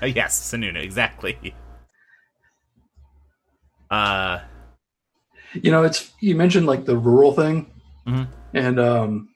Yes, 0.14 0.38
Sununu, 0.52 0.82
exactly. 0.82 1.54
Uh, 3.90 4.40
You 5.54 5.70
know, 5.70 5.82
it's 5.84 6.12
you 6.20 6.34
mentioned 6.34 6.66
like 6.66 6.84
the 6.86 6.96
rural 6.96 7.32
thing, 7.32 7.70
Mhm. 8.06 8.26
and 8.54 8.80
um, 8.80 9.28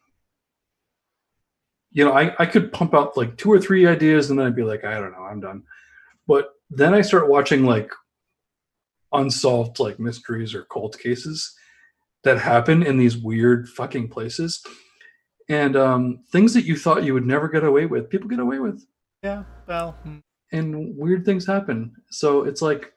you 1.92 2.04
know, 2.04 2.12
I 2.12 2.34
I 2.38 2.46
could 2.46 2.72
pump 2.72 2.94
out 2.94 3.16
like 3.16 3.36
two 3.36 3.50
or 3.52 3.60
three 3.60 3.86
ideas, 3.86 4.28
and 4.30 4.38
then 4.38 4.46
I'd 4.46 4.56
be 4.56 4.62
like, 4.62 4.84
I 4.84 4.98
don't 4.98 5.12
know, 5.12 5.24
I'm 5.24 5.40
done. 5.40 5.62
But 6.26 6.52
then 6.70 6.94
I 6.94 7.00
start 7.02 7.28
watching 7.28 7.64
like 7.64 7.90
unsolved 9.12 9.78
like 9.78 9.98
mysteries 10.00 10.54
or 10.54 10.64
cold 10.64 10.98
cases 10.98 11.54
that 12.24 12.38
happen 12.38 12.82
in 12.82 12.96
these 12.98 13.16
weird 13.16 13.68
fucking 13.68 14.08
places, 14.08 14.62
and 15.48 15.76
um, 15.76 16.20
things 16.32 16.54
that 16.54 16.64
you 16.64 16.76
thought 16.76 17.04
you 17.04 17.14
would 17.14 17.26
never 17.26 17.48
get 17.48 17.64
away 17.64 17.86
with, 17.86 18.10
people 18.10 18.28
get 18.28 18.40
away 18.40 18.58
with, 18.58 18.84
yeah. 19.22 19.44
Well, 19.66 19.96
mm, 20.06 20.22
and 20.52 20.96
weird 20.96 21.24
things 21.24 21.46
happen. 21.46 21.92
So 22.10 22.44
it's 22.44 22.62
like 22.62 22.92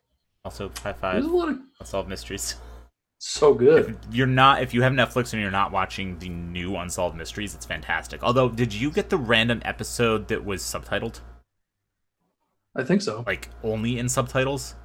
also 0.46 0.70
high 0.70 0.92
there's 0.92 1.00
five. 1.00 1.24
a 1.24 1.28
lot 1.28 1.50
of 1.50 1.60
Unsolved 1.80 2.10
mysteries. 2.10 2.56
so 3.18 3.54
good. 3.54 3.98
If 4.10 4.16
you're 4.16 4.28
not, 4.28 4.62
if 4.64 4.74
you 4.74 4.82
have 4.82 4.94
Netflix 4.94 5.34
and 5.34 5.42
you're 5.42 5.52
not 5.52 5.72
watching 5.72 6.18
the 6.20 6.30
new 6.30 6.76
Unsolved 6.78 7.16
Mysteries, 7.18 7.54
it's 7.56 7.66
fantastic. 7.66 8.24
Although, 8.24 8.50
did 8.50 8.74
you 8.74 8.92
get 8.92 9.10
the 9.10 9.18
random 9.18 9.62
episode 9.66 10.28
that 10.30 10.44
was 10.46 10.62
subtitled, 10.62 11.20
I 12.76 12.84
think 12.84 13.02
so. 13.02 13.24
like 13.28 13.50
only 13.64 14.00
in 14.00 14.08
subtitles? 14.10 14.76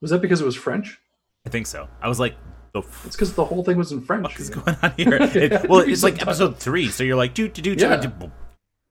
Was 0.00 0.10
that 0.10 0.20
because 0.22 0.40
it 0.40 0.44
was 0.44 0.56
French? 0.56 0.98
I 1.46 1.50
think 1.50 1.66
so. 1.66 1.88
I 2.00 2.08
was 2.08 2.18
like, 2.20 2.34
the 2.34 2.61
f- 2.80 3.02
It's 3.06 3.16
because 3.16 3.34
the 3.34 3.44
whole 3.44 3.62
thing 3.64 3.76
was 3.76 3.92
in 3.92 4.00
French. 4.02 4.26
fuck 4.30 4.40
is 4.40 4.50
going 4.50 4.76
on 4.82 4.92
here? 4.96 5.14
It- 5.20 5.52
Yeah, 5.52 5.66
well, 5.68 5.80
it's 5.80 6.02
like 6.02 6.14
subtitled. 6.14 6.22
episode 6.22 6.58
three, 6.58 6.88
so 6.88 7.04
you're 7.04 7.16
like, 7.16 7.34
do 7.34 7.48
do 7.48 7.60
do 7.62 7.74
Yeah. 7.78 7.96
do. 7.96 8.32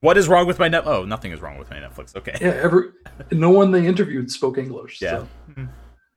What 0.01 0.17
is 0.17 0.27
wrong 0.27 0.47
with 0.47 0.57
my 0.59 0.67
net? 0.67 0.83
Oh, 0.87 1.05
nothing 1.05 1.31
is 1.31 1.41
wrong 1.41 1.57
with 1.59 1.69
my 1.69 1.77
Netflix. 1.77 2.15
Okay, 2.15 2.35
Yeah, 2.41 2.59
every 2.61 2.89
no 3.31 3.49
one 3.51 3.71
they 3.71 3.85
interviewed 3.85 4.31
spoke 4.31 4.57
English. 4.57 5.01
yeah, 5.01 5.09
so. 5.19 5.27
Mhm. 5.51 5.69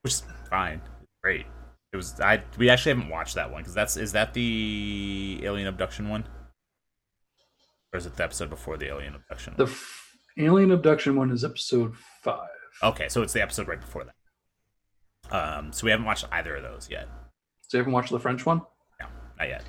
which 0.03 0.12
is 0.15 0.23
fine, 0.49 0.81
great. 1.23 1.47
It 1.93 1.97
was 1.97 2.19
I. 2.21 2.43
We 2.59 2.71
actually 2.71 2.95
haven't 2.97 3.11
watched 3.11 3.35
that 3.37 3.51
one 3.53 3.61
because 3.62 3.75
that's 3.75 3.97
is 3.97 4.12
that 4.12 4.35
the 4.35 5.41
alien 5.45 5.69
abduction 5.69 6.09
one, 6.09 6.25
or 7.93 7.99
is 7.99 8.07
it 8.07 8.17
the 8.17 8.25
episode 8.25 8.51
before 8.51 8.77
the 8.77 8.87
alien 8.89 9.15
abduction? 9.15 9.55
The 9.57 9.65
f- 9.67 10.17
alien 10.39 10.71
abduction 10.73 11.15
one 11.17 11.31
is 11.31 11.45
episode 11.45 11.95
five. 12.23 12.49
Okay, 12.83 13.09
so 13.09 13.23
it's 13.23 13.33
the 13.33 13.43
episode 13.43 13.69
right 13.69 13.81
before 13.81 14.05
that. 14.05 14.15
Um, 15.31 15.73
so 15.73 15.85
we 15.85 15.91
haven't 15.91 16.07
watched 16.07 16.25
either 16.33 16.57
of 16.57 16.62
those 16.65 16.89
yet. 16.91 17.09
Haven't 17.79 17.93
watched 17.93 18.11
the 18.11 18.20
French 18.20 18.45
one? 18.47 18.59
No, 19.01 19.07
not 19.39 19.49
yet. 19.49 19.62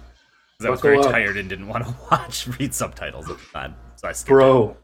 Because 0.57 0.65
I 0.67 0.69
was 0.69 0.81
very 0.81 0.99
up. 0.99 1.11
tired 1.11 1.37
and 1.37 1.49
didn't 1.49 1.67
want 1.73 1.85
to 1.85 1.95
watch 2.11 2.47
read 2.59 2.73
subtitles 2.73 3.29
at 3.29 3.37
the 3.37 3.45
time, 3.53 3.75
so 3.95 4.07
I 4.07 4.11
skipped 4.13 4.29
it. 4.29 4.33
Bro, 4.33 4.77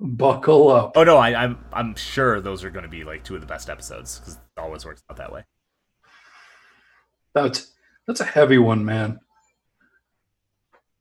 buckle 0.00 0.68
up. 0.70 0.92
Oh 0.96 1.04
no, 1.04 1.16
I, 1.18 1.34
I'm 1.44 1.64
I'm 1.72 1.94
sure 1.94 2.40
those 2.40 2.64
are 2.64 2.70
going 2.70 2.82
to 2.84 2.88
be 2.88 3.04
like 3.04 3.24
two 3.24 3.34
of 3.34 3.40
the 3.40 3.46
best 3.46 3.70
episodes 3.70 4.18
because 4.18 4.34
it 4.34 4.40
always 4.60 4.84
works 4.84 5.02
out 5.10 5.16
that 5.18 5.32
way. 5.32 5.44
That's 7.34 7.72
that's 8.06 8.20
a 8.20 8.24
heavy 8.24 8.58
one, 8.58 8.84
man. 8.84 9.20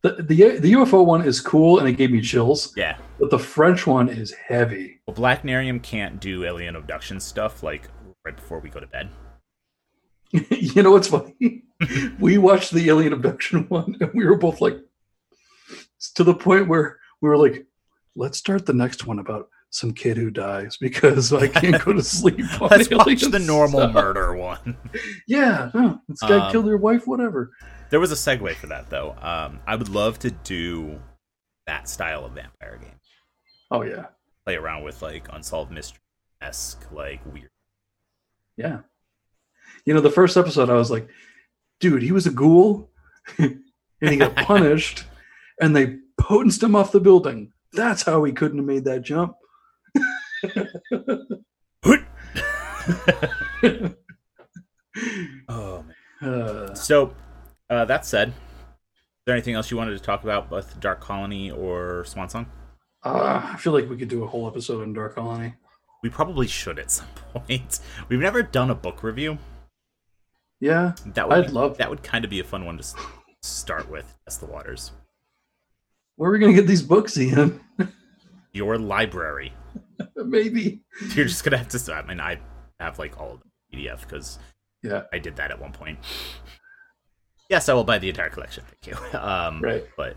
The, 0.04 0.14
the 0.14 0.58
the 0.60 0.74
UFO 0.74 1.06
one 1.06 1.24
is 1.24 1.39
cool 1.42 1.78
and 1.80 1.88
it 1.88 1.94
gave 1.94 2.12
me 2.12 2.22
chills, 2.22 2.74
Yeah. 2.76 2.98
but 3.20 3.30
the 3.30 3.38
French 3.38 3.86
one 3.86 4.10
is 4.10 4.32
heavy. 4.34 5.00
Well, 5.06 5.14
Black 5.14 5.44
Narium 5.44 5.80
can't 5.82 6.20
do 6.20 6.44
alien 6.44 6.76
abduction 6.76 7.20
stuff 7.20 7.62
like 7.62 7.88
right 8.26 8.36
before 8.36 8.60
we 8.60 8.70
go 8.70 8.80
to 8.80 8.88
bed. 8.88 9.10
you 10.50 10.82
know 10.84 10.92
what's 10.92 11.08
funny? 11.08 11.64
we 12.20 12.38
watched 12.38 12.72
the 12.72 12.90
alien 12.90 13.14
abduction 13.14 13.66
one 13.70 13.96
and 14.00 14.14
we 14.14 14.26
were 14.26 14.38
both 14.38 14.62
like 14.62 14.78
to 16.16 16.24
the 16.24 16.34
point 16.36 16.68
where 16.68 17.00
we 17.22 17.30
were 17.30 17.38
like, 17.38 17.66
let's 18.16 18.38
start 18.38 18.66
the 18.66 18.74
next 18.74 19.06
one 19.06 19.20
about 19.20 19.50
some 19.70 19.94
kid 19.94 20.18
who 20.18 20.30
dies 20.30 20.76
because 20.78 21.32
I 21.32 21.48
can't 21.48 21.84
go 21.84 21.94
to 21.94 22.04
sleep. 22.04 22.40
on 22.62 22.68
Let's 22.70 22.90
watch 22.90 23.22
the 23.22 23.40
normal 23.40 23.80
stuff." 23.82 23.94
murder 23.94 24.36
one. 24.36 24.78
Yeah, 25.28 25.72
no, 25.74 26.02
this 26.10 26.20
guy 26.22 26.46
Um, 26.46 26.52
killed 26.52 26.66
your 26.66 26.78
wife, 26.78 27.08
whatever. 27.08 27.52
there 27.90 28.00
was 28.02 28.12
a 28.12 28.16
segue 28.16 28.54
for 28.56 28.68
that 28.68 28.90
though. 28.90 29.16
Um, 29.22 29.60
I 29.66 29.76
would 29.76 29.88
love 29.90 30.20
to 30.20 30.32
do 30.32 31.00
that 31.68 31.88
style 31.88 32.26
of 32.26 32.34
vampire 32.34 32.78
game. 32.82 33.00
Oh 33.70 33.84
yeah, 33.84 34.08
Play 34.46 34.56
around 34.56 34.84
with 34.84 35.02
like 35.02 35.28
unsolved 35.32 35.72
mystery 35.72 36.00
esque 36.42 36.92
like 36.92 37.22
weird. 37.26 37.50
yeah. 38.58 38.80
You 39.86 39.94
know, 39.94 40.02
the 40.02 40.12
first 40.12 40.38
episode, 40.38 40.70
I 40.70 40.76
was 40.76 40.92
like, 40.92 41.08
dude, 41.80 42.04
he 42.04 42.12
was 42.12 42.28
a 42.28 42.32
ghoul, 42.32 42.92
and 43.38 43.62
he 44.00 44.18
got 44.18 44.36
punished, 44.36 45.06
and 45.60 45.76
they 45.76 45.98
potenced 46.18 46.62
him 46.64 46.76
off 46.76 46.92
the 46.92 47.00
building. 47.00 47.52
That's 47.74 48.04
how 48.04 48.24
he 48.24 48.34
couldn't 48.34 48.58
have 48.60 48.68
made 48.68 48.86
that 48.86 49.02
jump. 49.02 49.36
Oh. 55.48 55.86
Uh, 56.22 56.74
So, 56.74 57.14
uh, 57.70 57.86
that 57.86 58.06
said, 58.06 58.30
is 58.30 58.34
there 59.26 59.36
anything 59.36 59.56
else 59.56 59.72
you 59.72 59.78
wanted 59.78 59.98
to 59.98 60.04
talk 60.04 60.24
about 60.24 60.52
with 60.52 60.80
Dark 60.80 61.00
Colony 61.00 61.52
or 61.52 62.04
Swan 62.06 62.30
Song? 62.30 62.48
uh, 63.04 63.42
I 63.54 63.58
feel 63.58 63.74
like 63.74 63.90
we 63.90 63.98
could 63.98 64.10
do 64.10 64.24
a 64.24 64.28
whole 64.28 64.48
episode 64.48 64.84
on 64.84 64.94
Dark 64.94 65.16
Colony. 65.16 65.56
We 66.04 66.10
probably 66.10 66.48
should 66.48 66.80
at 66.80 66.92
some 66.92 67.08
point. 67.34 67.80
We've 68.10 68.20
never 68.20 68.44
done 68.44 68.70
a 68.70 68.76
book 68.76 69.04
review. 69.04 69.38
Yeah, 70.62 70.93
That 71.07 71.28
would 71.28 71.38
I'd 71.39 71.47
be- 71.47 71.51
love- 71.51 71.78
that 71.80 71.89
would 71.89 72.03
kind 72.03 72.24
of 72.24 72.30
be 72.32 72.39
a 72.39 72.43
fun 72.45 72.66
one 72.66 72.78
to 72.78 72.84
start 73.41 73.89
with. 73.89 74.18
Test 74.26 74.39
the 74.39 74.45
waters. 74.45 74.91
where 76.16 76.30
are 76.30 76.34
we 76.34 76.39
gonna 76.39 76.53
get 76.53 76.68
these 76.68 76.84
books, 76.84 77.18
Ian? 77.18 77.59
Your 78.53 78.78
library. 78.78 79.53
Maybe. 80.16 80.82
You're 81.16 81.26
just 81.26 81.43
gonna 81.43 81.57
have 81.57 81.68
to. 81.70 81.93
I 81.93 82.03
mean, 82.03 82.20
I 82.22 82.39
have 82.80 82.99
like 82.99 83.20
all 83.20 83.34
of 83.34 83.41
the 83.72 83.78
PDF 83.78 84.01
because 84.01 84.38
Yeah, 84.84 85.03
I 85.12 85.18
did 85.20 85.36
that 85.38 85.49
at 85.51 85.59
one 85.59 85.72
point. 85.72 85.97
Yes, 87.49 87.68
I 87.68 87.74
will 87.74 87.84
buy 87.84 87.97
the 87.97 88.09
entire 88.09 88.30
collection. 88.30 88.64
Thank 88.66 88.95
you. 89.14 89.20
Um, 89.20 89.62
right. 89.62 89.86
But 89.97 90.16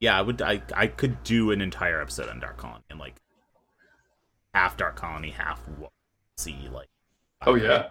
yeah, 0.00 0.18
I 0.18 0.22
would. 0.22 0.42
I 0.42 0.60
I 0.74 0.86
could 0.88 1.22
do 1.22 1.50
an 1.52 1.60
entire 1.60 2.00
episode 2.02 2.28
on 2.28 2.40
Dark 2.40 2.56
Colony 2.56 2.82
and 2.90 2.98
like 2.98 3.14
half 4.54 4.76
Dark 4.76 4.96
Colony, 4.96 5.30
half 5.30 5.60
what 5.78 5.92
see 6.36 6.68
like. 6.72 6.88
Oh 7.46 7.54
yeah. 7.54 7.88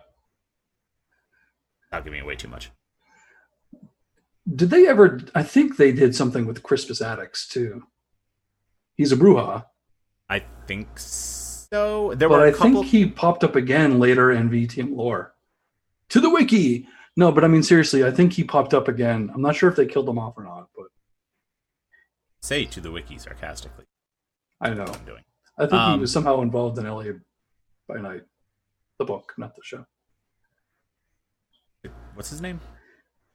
Not 1.93 2.03
giving 2.03 2.21
away 2.21 2.35
too 2.35 2.47
much. 2.47 2.71
Did 4.53 4.71
they 4.71 4.87
ever? 4.87 5.21
I 5.35 5.43
think 5.43 5.77
they 5.77 5.91
did 5.91 6.15
something 6.15 6.47
with 6.47 6.63
Crispus 6.63 6.99
Attucks 7.01 7.47
too. 7.47 7.83
He's 8.95 9.11
a 9.11 9.15
Brujah, 9.15 9.65
I 10.27 10.43
think 10.67 10.87
so. 10.99 12.13
There 12.15 12.27
but 12.27 12.39
were 12.39 12.47
I 12.47 12.51
couple. 12.51 12.81
think 12.81 12.85
he 12.87 13.05
popped 13.07 13.43
up 13.43 13.55
again 13.55 13.99
later 13.99 14.31
in 14.31 14.49
VTM 14.49 14.95
lore. 14.95 15.35
To 16.09 16.19
the 16.19 16.29
wiki. 16.31 16.87
No, 17.15 17.31
but 17.31 17.43
I 17.43 17.47
mean 17.47 17.61
seriously, 17.63 18.03
I 18.03 18.09
think 18.09 18.33
he 18.33 18.43
popped 18.43 18.73
up 18.73 18.87
again. 18.87 19.29
I'm 19.33 19.41
not 19.41 19.55
sure 19.55 19.69
if 19.69 19.75
they 19.75 19.85
killed 19.85 20.09
him 20.09 20.17
off 20.17 20.35
or 20.35 20.43
not, 20.43 20.69
but 20.75 20.87
say 22.41 22.65
to 22.65 22.81
the 22.81 22.91
wiki 22.91 23.19
sarcastically. 23.19 23.85
I 24.59 24.71
know. 24.73 24.83
What 24.83 24.97
I'm 24.97 25.05
doing. 25.05 25.23
I 25.59 25.61
think 25.67 25.73
he 25.73 25.77
Um, 25.77 25.99
was 26.01 26.11
somehow 26.11 26.41
involved 26.41 26.79
in 26.79 26.85
LA 26.87 27.03
by 27.87 27.99
Night, 28.01 28.23
the 28.97 29.05
book, 29.05 29.33
not 29.37 29.55
the 29.55 29.61
show. 29.63 29.85
What's 32.15 32.29
his 32.29 32.41
name? 32.41 32.59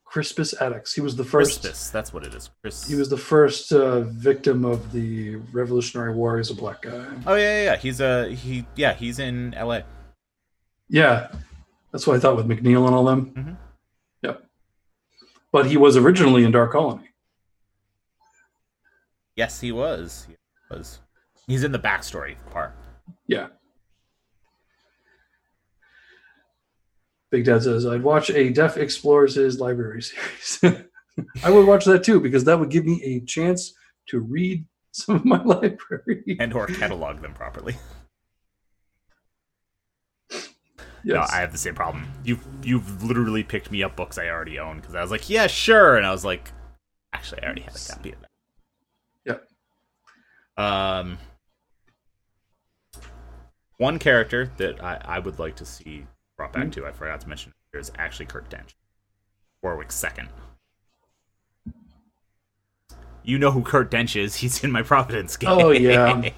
Crispus 0.04 0.54
Attucks. 0.60 0.94
He 0.94 1.00
was 1.02 1.16
the 1.16 1.24
first. 1.24 1.60
Crispus. 1.60 1.90
That's 1.90 2.12
what 2.14 2.24
it 2.24 2.34
is. 2.34 2.50
Chris. 2.62 2.86
He 2.86 2.94
was 2.94 3.10
the 3.10 3.16
first 3.18 3.72
uh, 3.72 4.00
victim 4.02 4.64
of 4.64 4.90
the 4.92 5.36
Revolutionary 5.52 6.14
War. 6.14 6.38
He's 6.38 6.50
a 6.50 6.54
black 6.54 6.82
guy. 6.82 7.06
Oh 7.26 7.34
yeah, 7.34 7.62
yeah, 7.62 7.64
yeah. 7.64 7.76
He's 7.76 8.00
a 8.00 8.30
he. 8.34 8.64
Yeah, 8.74 8.94
he's 8.94 9.18
in 9.18 9.52
L.A. 9.54 9.84
Yeah, 10.88 11.28
that's 11.92 12.06
what 12.06 12.16
I 12.16 12.20
thought 12.20 12.36
with 12.36 12.46
McNeil 12.48 12.86
and 12.86 12.94
all 12.94 13.04
them. 13.04 13.32
Mhm. 13.36 13.56
Yep. 14.22 14.42
But 15.52 15.66
he 15.66 15.76
was 15.76 15.96
originally 15.98 16.44
in 16.44 16.52
Dark 16.52 16.72
Colony. 16.72 17.10
Yes, 19.36 19.60
he 19.60 19.72
was. 19.72 20.26
He 20.28 20.36
was. 20.74 21.00
He's 21.46 21.64
in 21.64 21.72
the 21.72 21.78
backstory 21.78 22.36
part. 22.50 22.74
Yeah. 23.26 23.48
Big 27.30 27.44
Dad 27.44 27.62
says, 27.62 27.86
I'd 27.86 28.02
watch 28.02 28.30
a 28.30 28.50
Deaf 28.50 28.76
Explores 28.76 29.34
his 29.34 29.60
library 29.60 30.02
series. 30.02 30.60
I 31.44 31.50
would 31.50 31.66
watch 31.66 31.84
that 31.84 32.04
too 32.04 32.20
because 32.20 32.44
that 32.44 32.58
would 32.58 32.70
give 32.70 32.86
me 32.86 33.02
a 33.04 33.20
chance 33.20 33.74
to 34.06 34.20
read 34.20 34.64
some 34.92 35.16
of 35.16 35.24
my 35.24 35.42
library. 35.44 36.36
and 36.40 36.52
or 36.54 36.66
catalog 36.66 37.20
them 37.20 37.34
properly. 37.34 37.76
Yes. 41.04 41.30
No, 41.30 41.36
I 41.36 41.40
have 41.40 41.52
the 41.52 41.58
same 41.58 41.74
problem. 41.74 42.08
You've 42.24 42.46
you've 42.62 43.04
literally 43.04 43.44
picked 43.44 43.70
me 43.70 43.82
up 43.82 43.94
books 43.96 44.18
I 44.18 44.28
already 44.28 44.58
own 44.58 44.80
because 44.80 44.94
I 44.94 45.00
was 45.00 45.10
like, 45.10 45.30
yeah, 45.30 45.46
sure, 45.46 45.96
and 45.96 46.04
I 46.04 46.10
was 46.10 46.24
like, 46.24 46.52
actually, 47.12 47.42
I 47.42 47.46
already 47.46 47.62
have 47.62 47.76
a 47.76 47.92
copy 47.92 48.12
of 48.12 48.20
that. 48.20 48.30
Yep. 50.58 50.64
Um, 50.64 51.18
one 53.76 53.98
character 53.98 54.50
that 54.56 54.82
I, 54.82 55.00
I 55.04 55.18
would 55.20 55.38
like 55.38 55.56
to 55.56 55.64
see 55.64 56.06
brought 56.38 56.52
back 56.54 56.72
to, 56.72 56.86
I 56.86 56.92
forgot 56.92 57.20
to 57.20 57.28
mention, 57.28 57.52
here 57.72 57.80
is 57.80 57.92
actually 57.98 58.26
Kurt 58.26 58.48
Dench, 58.48 58.74
Warwick's 59.62 59.94
second. 59.96 60.28
You 63.22 63.38
know 63.38 63.50
who 63.50 63.62
Kurt 63.62 63.90
Dench 63.90 64.16
is? 64.18 64.36
He's 64.36 64.64
in 64.64 64.72
my 64.72 64.82
Providence 64.82 65.36
game. 65.36 65.50
Oh, 65.50 65.70
yeah. 65.70 66.30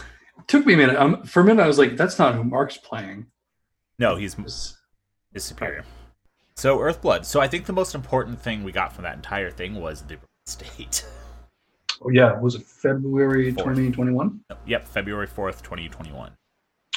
Took 0.46 0.64
me 0.64 0.74
a 0.74 0.76
minute. 0.76 0.96
Um, 0.96 1.22
for 1.24 1.40
a 1.40 1.44
minute, 1.44 1.62
I 1.62 1.66
was 1.66 1.78
like, 1.78 1.96
that's 1.96 2.18
not 2.18 2.34
who 2.34 2.44
Mark's 2.44 2.78
playing. 2.78 3.26
no, 3.98 4.16
he's 4.16 4.32
It's- 4.34 4.76
is 5.34 5.44
superior. 5.44 5.84
So 6.56 6.78
Earthblood. 6.78 7.24
So 7.24 7.40
I 7.40 7.46
think 7.48 7.66
the 7.66 7.72
most 7.72 7.94
important 7.94 8.40
thing 8.40 8.64
we 8.64 8.72
got 8.72 8.92
from 8.92 9.04
that 9.04 9.14
entire 9.16 9.50
thing 9.50 9.76
was 9.80 10.02
the 10.02 10.16
state. 10.46 11.06
Oh, 12.02 12.10
yeah. 12.10 12.38
Was 12.40 12.54
it 12.54 12.62
February 12.62 13.52
Fourth. 13.52 13.66
2021? 13.76 14.40
yep, 14.66 14.86
February 14.88 15.26
fourth, 15.26 15.62
twenty 15.62 15.88
twenty 15.88 16.12
one. 16.12 16.32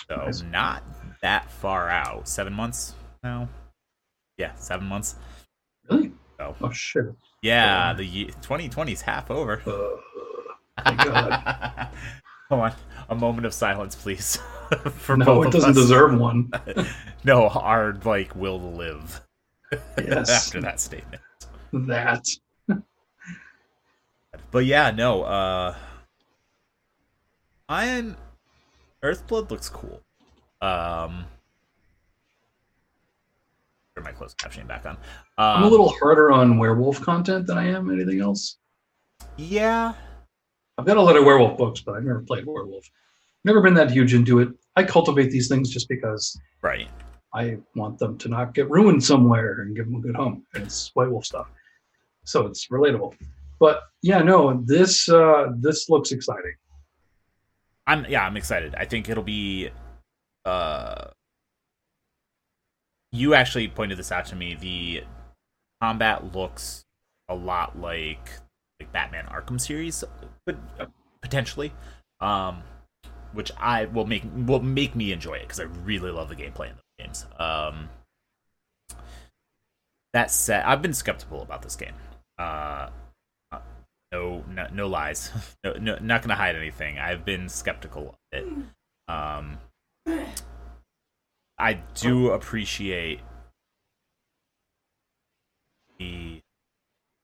So 0.09 0.15
Nice. 0.17 0.41
not 0.43 0.83
that 1.21 1.49
far 1.49 1.89
out. 1.89 2.27
Seven 2.27 2.53
months 2.53 2.93
now. 3.23 3.47
Yeah, 4.37 4.53
seven 4.55 4.87
months. 4.87 5.15
Really? 5.89 6.11
So 6.37 6.55
Oh, 6.61 6.71
shit. 6.71 7.05
yeah, 7.41 7.93
the 7.93 8.31
twenty 8.41 8.67
twenty 8.69 8.91
is 8.93 9.01
half 9.01 9.29
over. 9.31 9.61
Uh, 9.65 10.83
thank 10.83 11.03
God. 11.03 11.87
Come 12.49 12.59
on, 12.59 12.73
a 13.09 13.15
moment 13.15 13.45
of 13.45 13.53
silence, 13.53 13.95
please. 13.95 14.37
For 14.95 15.15
no, 15.17 15.25
both 15.25 15.47
it 15.47 15.51
doesn't 15.51 15.71
us. 15.71 15.75
deserve 15.75 16.17
one. 16.19 16.51
No, 17.23 17.47
our 17.47 17.93
like 18.03 18.35
will 18.35 18.59
to 18.59 18.65
live 18.65 19.21
Yes. 19.97 20.29
after 20.29 20.59
that 20.61 20.79
statement. 20.81 21.21
that. 21.71 22.25
But 24.51 24.65
yeah, 24.65 24.91
no. 24.91 25.23
uh 25.23 25.75
I'm 27.69 28.17
Earthblood 29.03 29.51
looks 29.51 29.69
cool. 29.69 30.01
Um 30.61 31.25
turn 33.95 34.03
my 34.05 34.11
closed 34.11 34.37
captioning 34.37 34.67
back 34.67 34.85
on. 34.85 34.93
Um, 35.37 35.57
I'm 35.57 35.63
a 35.63 35.67
little 35.67 35.89
harder 35.89 36.31
on 36.31 36.57
werewolf 36.57 36.99
content 37.01 37.45
than 37.45 37.57
I 37.59 37.67
am 37.67 37.91
anything 37.91 38.21
else. 38.21 38.57
yeah. 39.37 39.93
I've 40.79 40.85
got 40.87 40.97
a 40.97 41.01
lot 41.01 41.15
of 41.15 41.23
werewolf 41.23 41.55
books, 41.59 41.81
but 41.81 41.93
I've 41.95 42.03
never 42.03 42.21
played 42.21 42.47
werewolf. 42.47 42.89
Never 43.45 43.61
been 43.61 43.75
that 43.75 43.91
huge 43.91 44.15
into 44.15 44.39
it. 44.39 44.49
I 44.75 44.83
cultivate 44.83 45.29
these 45.29 45.47
things 45.47 45.69
just 45.69 45.87
because 45.87 46.35
Right. 46.63 46.87
I 47.35 47.57
want 47.75 47.99
them 47.99 48.17
to 48.17 48.27
not 48.29 48.55
get 48.55 48.67
ruined 48.71 49.03
somewhere 49.03 49.61
and 49.61 49.75
give 49.75 49.85
them 49.85 49.97
a 49.97 49.99
good 49.99 50.15
home. 50.15 50.43
And 50.55 50.63
it's 50.63 50.89
White 50.95 51.11
Wolf 51.11 51.25
stuff, 51.25 51.47
so 52.23 52.47
it's 52.47 52.69
relatable. 52.69 53.13
But 53.59 53.81
yeah, 54.01 54.19
no, 54.23 54.63
this 54.65 55.07
uh, 55.09 55.51
this 55.57 55.89
looks 55.89 56.11
exciting. 56.11 56.55
I'm 57.85 58.05
yeah, 58.05 58.25
I'm 58.25 58.37
excited. 58.37 58.75
I 58.75 58.85
think 58.85 59.09
it'll 59.09 59.23
be 59.23 59.69
uh 60.45 61.07
you 63.11 63.33
actually 63.33 63.67
pointed 63.67 63.97
this 63.97 64.11
out 64.11 64.25
to 64.27 64.35
me. 64.35 64.55
The 64.55 65.03
combat 65.81 66.33
looks 66.33 66.85
a 67.29 67.35
lot 67.35 67.79
like 67.79 68.29
like 68.79 68.91
Batman 68.91 69.25
Arkham 69.25 69.59
series 69.59 70.03
but 70.45 70.57
potentially. 71.21 71.73
Um 72.19 72.63
which 73.33 73.51
I 73.57 73.85
will 73.85 74.05
make 74.05 74.23
will 74.35 74.61
make 74.61 74.95
me 74.95 75.11
enjoy 75.11 75.35
it 75.35 75.43
because 75.43 75.59
I 75.59 75.63
really 75.63 76.11
love 76.11 76.29
the 76.29 76.35
gameplay 76.35 76.69
in 76.69 76.75
those 76.75 76.97
games. 76.99 77.25
Um 77.37 77.89
that 80.13 80.29
said, 80.29 80.63
I've 80.63 80.81
been 80.81 80.93
skeptical 80.93 81.41
about 81.41 81.63
this 81.63 81.75
game. 81.75 81.95
Uh 82.37 82.89
no, 84.13 84.43
no, 84.49 84.67
no 84.71 84.87
lies. 84.87 85.31
No, 85.63 85.73
no, 85.73 85.97
not 86.01 86.21
gonna 86.21 86.35
hide 86.35 86.55
anything. 86.55 86.99
I've 86.99 87.23
been 87.23 87.47
skeptical 87.47 88.09
of 88.09 88.15
it. 88.31 88.45
Um, 89.07 89.57
I 91.57 91.73
do 91.95 92.31
appreciate 92.31 93.21
the 95.97 96.41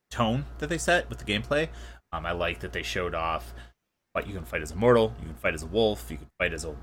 tone 0.10 0.46
that 0.60 0.70
they 0.70 0.78
set 0.78 1.10
with 1.10 1.20
the 1.20 1.26
gameplay. 1.26 1.68
Um, 2.14 2.26
I 2.26 2.32
like 2.32 2.60
that 2.62 2.72
they 2.72 2.82
showed 2.82 3.14
off 3.14 3.54
what 4.14 4.26
you 4.26 4.34
can 4.34 4.46
fight 4.46 4.62
as 4.62 4.72
a 4.72 4.76
mortal, 4.76 5.14
you 5.20 5.28
can 5.28 5.36
fight 5.36 5.54
as 5.54 5.64
a 5.64 5.68
wolf, 5.68 6.10
you 6.10 6.18
can 6.18 6.28
fight 6.40 6.54
as 6.54 6.64
a 6.64 6.76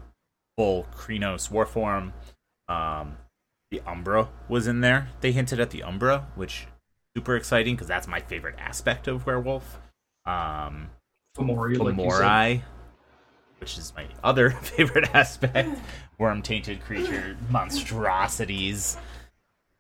full 0.59 0.87
Crinos 0.95 1.51
war 1.51 1.65
form. 1.65 2.13
Um, 2.69 3.17
the 3.71 3.81
Umbra 3.87 4.29
was 4.49 4.67
in 4.67 4.83
there. 4.83 5.09
They 5.23 5.33
hinted 5.33 5.59
at 5.59 5.71
the 5.71 5.83
Umbra, 5.83 6.27
which 6.35 6.67
super 7.17 7.35
exciting 7.35 7.75
because 7.75 7.89
that's 7.89 8.07
my 8.07 8.21
favorite 8.21 8.57
aspect 8.59 9.09
of 9.09 9.25
werewolf. 9.25 9.81
Um, 10.27 10.91
Fomori, 11.37 11.79
like 11.79 11.97
you 11.97 12.11
said. 12.11 12.23
Fomori, 12.23 12.63
which 13.59 13.79
is 13.79 13.93
my 13.97 14.07
other 14.25 14.51
favorite 14.63 15.15
aspect. 15.15 15.69
Wyrm 16.19 16.43
tainted 16.43 16.81
creature 16.81 17.37
monstrosities. 17.51 18.97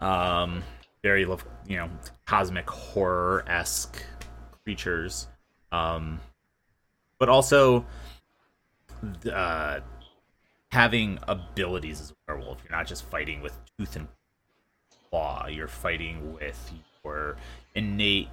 Um, 0.01 0.62
very 1.03 1.22
you 1.22 1.76
know 1.76 1.90
cosmic 2.26 2.68
horror 2.68 3.44
esque 3.47 4.03
creatures. 4.64 5.28
Um, 5.72 6.20
but 7.18 7.28
also 7.28 7.86
uh, 9.32 9.80
having 10.70 11.18
abilities 11.28 12.01
as 12.01 12.11
a 12.11 12.14
werewolf. 12.28 12.59
You're 12.62 12.76
not 12.76 12.86
just 12.86 13.05
fighting 13.05 13.40
with 13.40 13.57
tooth 13.78 13.97
and 13.97 14.09
claw. 15.11 15.47
You're 15.47 15.68
fighting 15.68 16.34
with 16.34 16.72
your 17.05 17.36
innate 17.74 18.28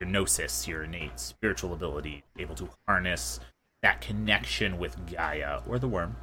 your 0.00 0.08
gnosis, 0.08 0.66
your 0.66 0.84
innate 0.84 1.20
spiritual 1.20 1.72
ability, 1.74 2.24
able 2.38 2.54
to 2.56 2.68
harness 2.88 3.38
that 3.82 4.00
connection 4.00 4.78
with 4.78 4.96
Gaia 5.10 5.60
or 5.66 5.78
the 5.78 5.88
Wyrm 5.88 6.14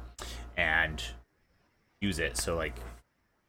and 0.56 1.02
use 2.00 2.18
it. 2.18 2.36
So 2.36 2.56
like 2.56 2.76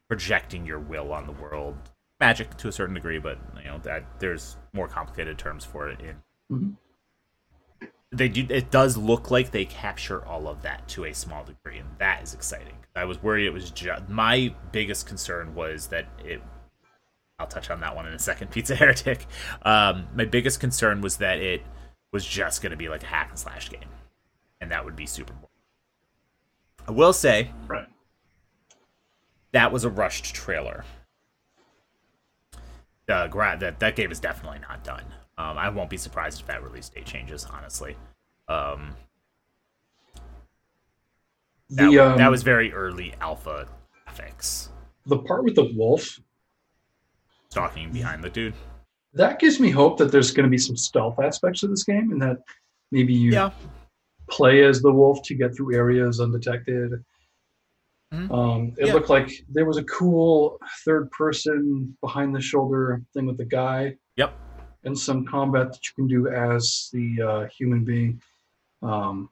projecting 0.08 0.64
your 0.64 0.78
will 0.78 1.12
on 1.12 1.26
the 1.26 1.32
world, 1.32 1.76
magic 2.20 2.56
to 2.58 2.68
a 2.68 2.72
certain 2.72 2.94
degree, 2.94 3.18
but 3.18 3.38
you 3.58 3.64
know 3.64 3.78
that 3.78 4.04
there's 4.20 4.56
more 4.72 4.88
complicated 4.88 5.38
terms 5.38 5.64
for 5.64 5.88
it 5.88 6.00
in. 6.00 6.22
Mhm. 6.50 6.76
They 8.12 8.28
do. 8.28 8.46
It 8.50 8.72
does 8.72 8.96
look 8.96 9.30
like 9.30 9.52
they 9.52 9.64
capture 9.64 10.24
all 10.24 10.48
of 10.48 10.62
that 10.62 10.88
to 10.88 11.04
a 11.04 11.12
small 11.14 11.44
degree, 11.44 11.78
and 11.78 11.88
that 11.98 12.22
is 12.24 12.34
exciting. 12.34 12.74
I 12.96 13.04
was 13.04 13.22
worried 13.22 13.46
it 13.46 13.52
was 13.52 13.70
just 13.70 14.08
my 14.08 14.52
biggest 14.72 15.06
concern 15.06 15.54
was 15.54 15.86
that 15.88 16.06
it 16.24 16.42
I'll 17.40 17.46
touch 17.46 17.70
on 17.70 17.80
that 17.80 17.96
one 17.96 18.06
in 18.06 18.12
a 18.12 18.18
second. 18.18 18.50
Pizza 18.52 18.76
Heretic. 18.76 19.26
Um, 19.62 20.06
my 20.14 20.26
biggest 20.26 20.60
concern 20.60 21.00
was 21.00 21.16
that 21.16 21.38
it 21.38 21.62
was 22.12 22.24
just 22.24 22.60
going 22.62 22.70
to 22.70 22.76
be 22.76 22.88
like 22.88 23.02
a 23.02 23.06
hack 23.06 23.28
and 23.30 23.38
slash 23.38 23.70
game, 23.70 23.88
and 24.60 24.70
that 24.70 24.84
would 24.84 24.94
be 24.96 25.06
super 25.06 25.32
boring. 25.32 25.46
I 26.86 26.92
will 26.92 27.12
say 27.12 27.50
Right. 27.66 27.86
that 29.52 29.72
was 29.72 29.84
a 29.84 29.90
rushed 29.90 30.34
trailer. 30.34 30.84
The 33.06 33.26
gra- 33.30 33.56
that 33.60 33.80
that 33.80 33.96
game 33.96 34.12
is 34.12 34.20
definitely 34.20 34.58
not 34.60 34.84
done. 34.84 35.04
Um, 35.38 35.56
I 35.56 35.68
won't 35.70 35.88
be 35.90 35.96
surprised 35.96 36.40
if 36.40 36.46
that 36.46 36.62
release 36.62 36.88
date 36.90 37.06
changes. 37.06 37.46
Honestly, 37.50 37.96
um, 38.48 38.94
that, 41.70 41.90
The, 41.90 41.98
um, 41.98 42.18
that 42.18 42.30
was 42.30 42.42
very 42.42 42.72
early 42.72 43.14
alpha 43.20 43.66
graphics. 44.08 44.68
the 45.06 45.18
part 45.18 45.44
with 45.44 45.54
the 45.54 45.72
wolf 45.74 46.18
Stalking 47.54 47.90
behind 47.90 48.22
the 48.22 48.30
dude. 48.30 48.54
that 49.12 49.40
gives 49.40 49.58
me 49.58 49.70
hope 49.70 49.98
that 49.98 50.12
there's 50.12 50.30
going 50.30 50.44
to 50.44 50.50
be 50.50 50.56
some 50.58 50.76
stealth 50.76 51.18
aspects 51.18 51.60
to 51.60 51.66
this 51.66 51.82
game, 51.82 52.12
and 52.12 52.22
that 52.22 52.38
maybe 52.92 53.12
you 53.12 53.32
Yeah, 53.32 53.50
play 54.28 54.62
as 54.62 54.80
the 54.80 54.92
wolf 54.92 55.18
to 55.24 55.34
get 55.34 55.56
through 55.56 55.74
areas 55.74 56.20
undetected. 56.20 57.04
Mhm. 58.14 58.30
Um, 58.30 58.74
it 58.78 58.86
Yeah. 58.86 58.92
looked 58.94 59.08
like 59.10 59.28
there 59.48 59.64
was 59.64 59.78
a 59.78 59.84
cool 59.84 60.60
third 60.84 61.10
person 61.10 61.96
behind 62.00 62.36
the 62.36 62.40
shoulder 62.40 63.02
thing 63.14 63.26
with 63.26 63.36
the 63.36 63.44
guy 63.44 63.96
Yep. 64.14 64.32
and 64.84 64.96
some 64.96 65.26
combat 65.26 65.72
that 65.72 65.80
you 65.88 65.92
can 65.96 66.06
do 66.06 66.28
as 66.28 66.88
the 66.92 67.20
uh, 67.20 67.48
human 67.48 67.82
being. 67.84 68.22
Um, 68.80 69.28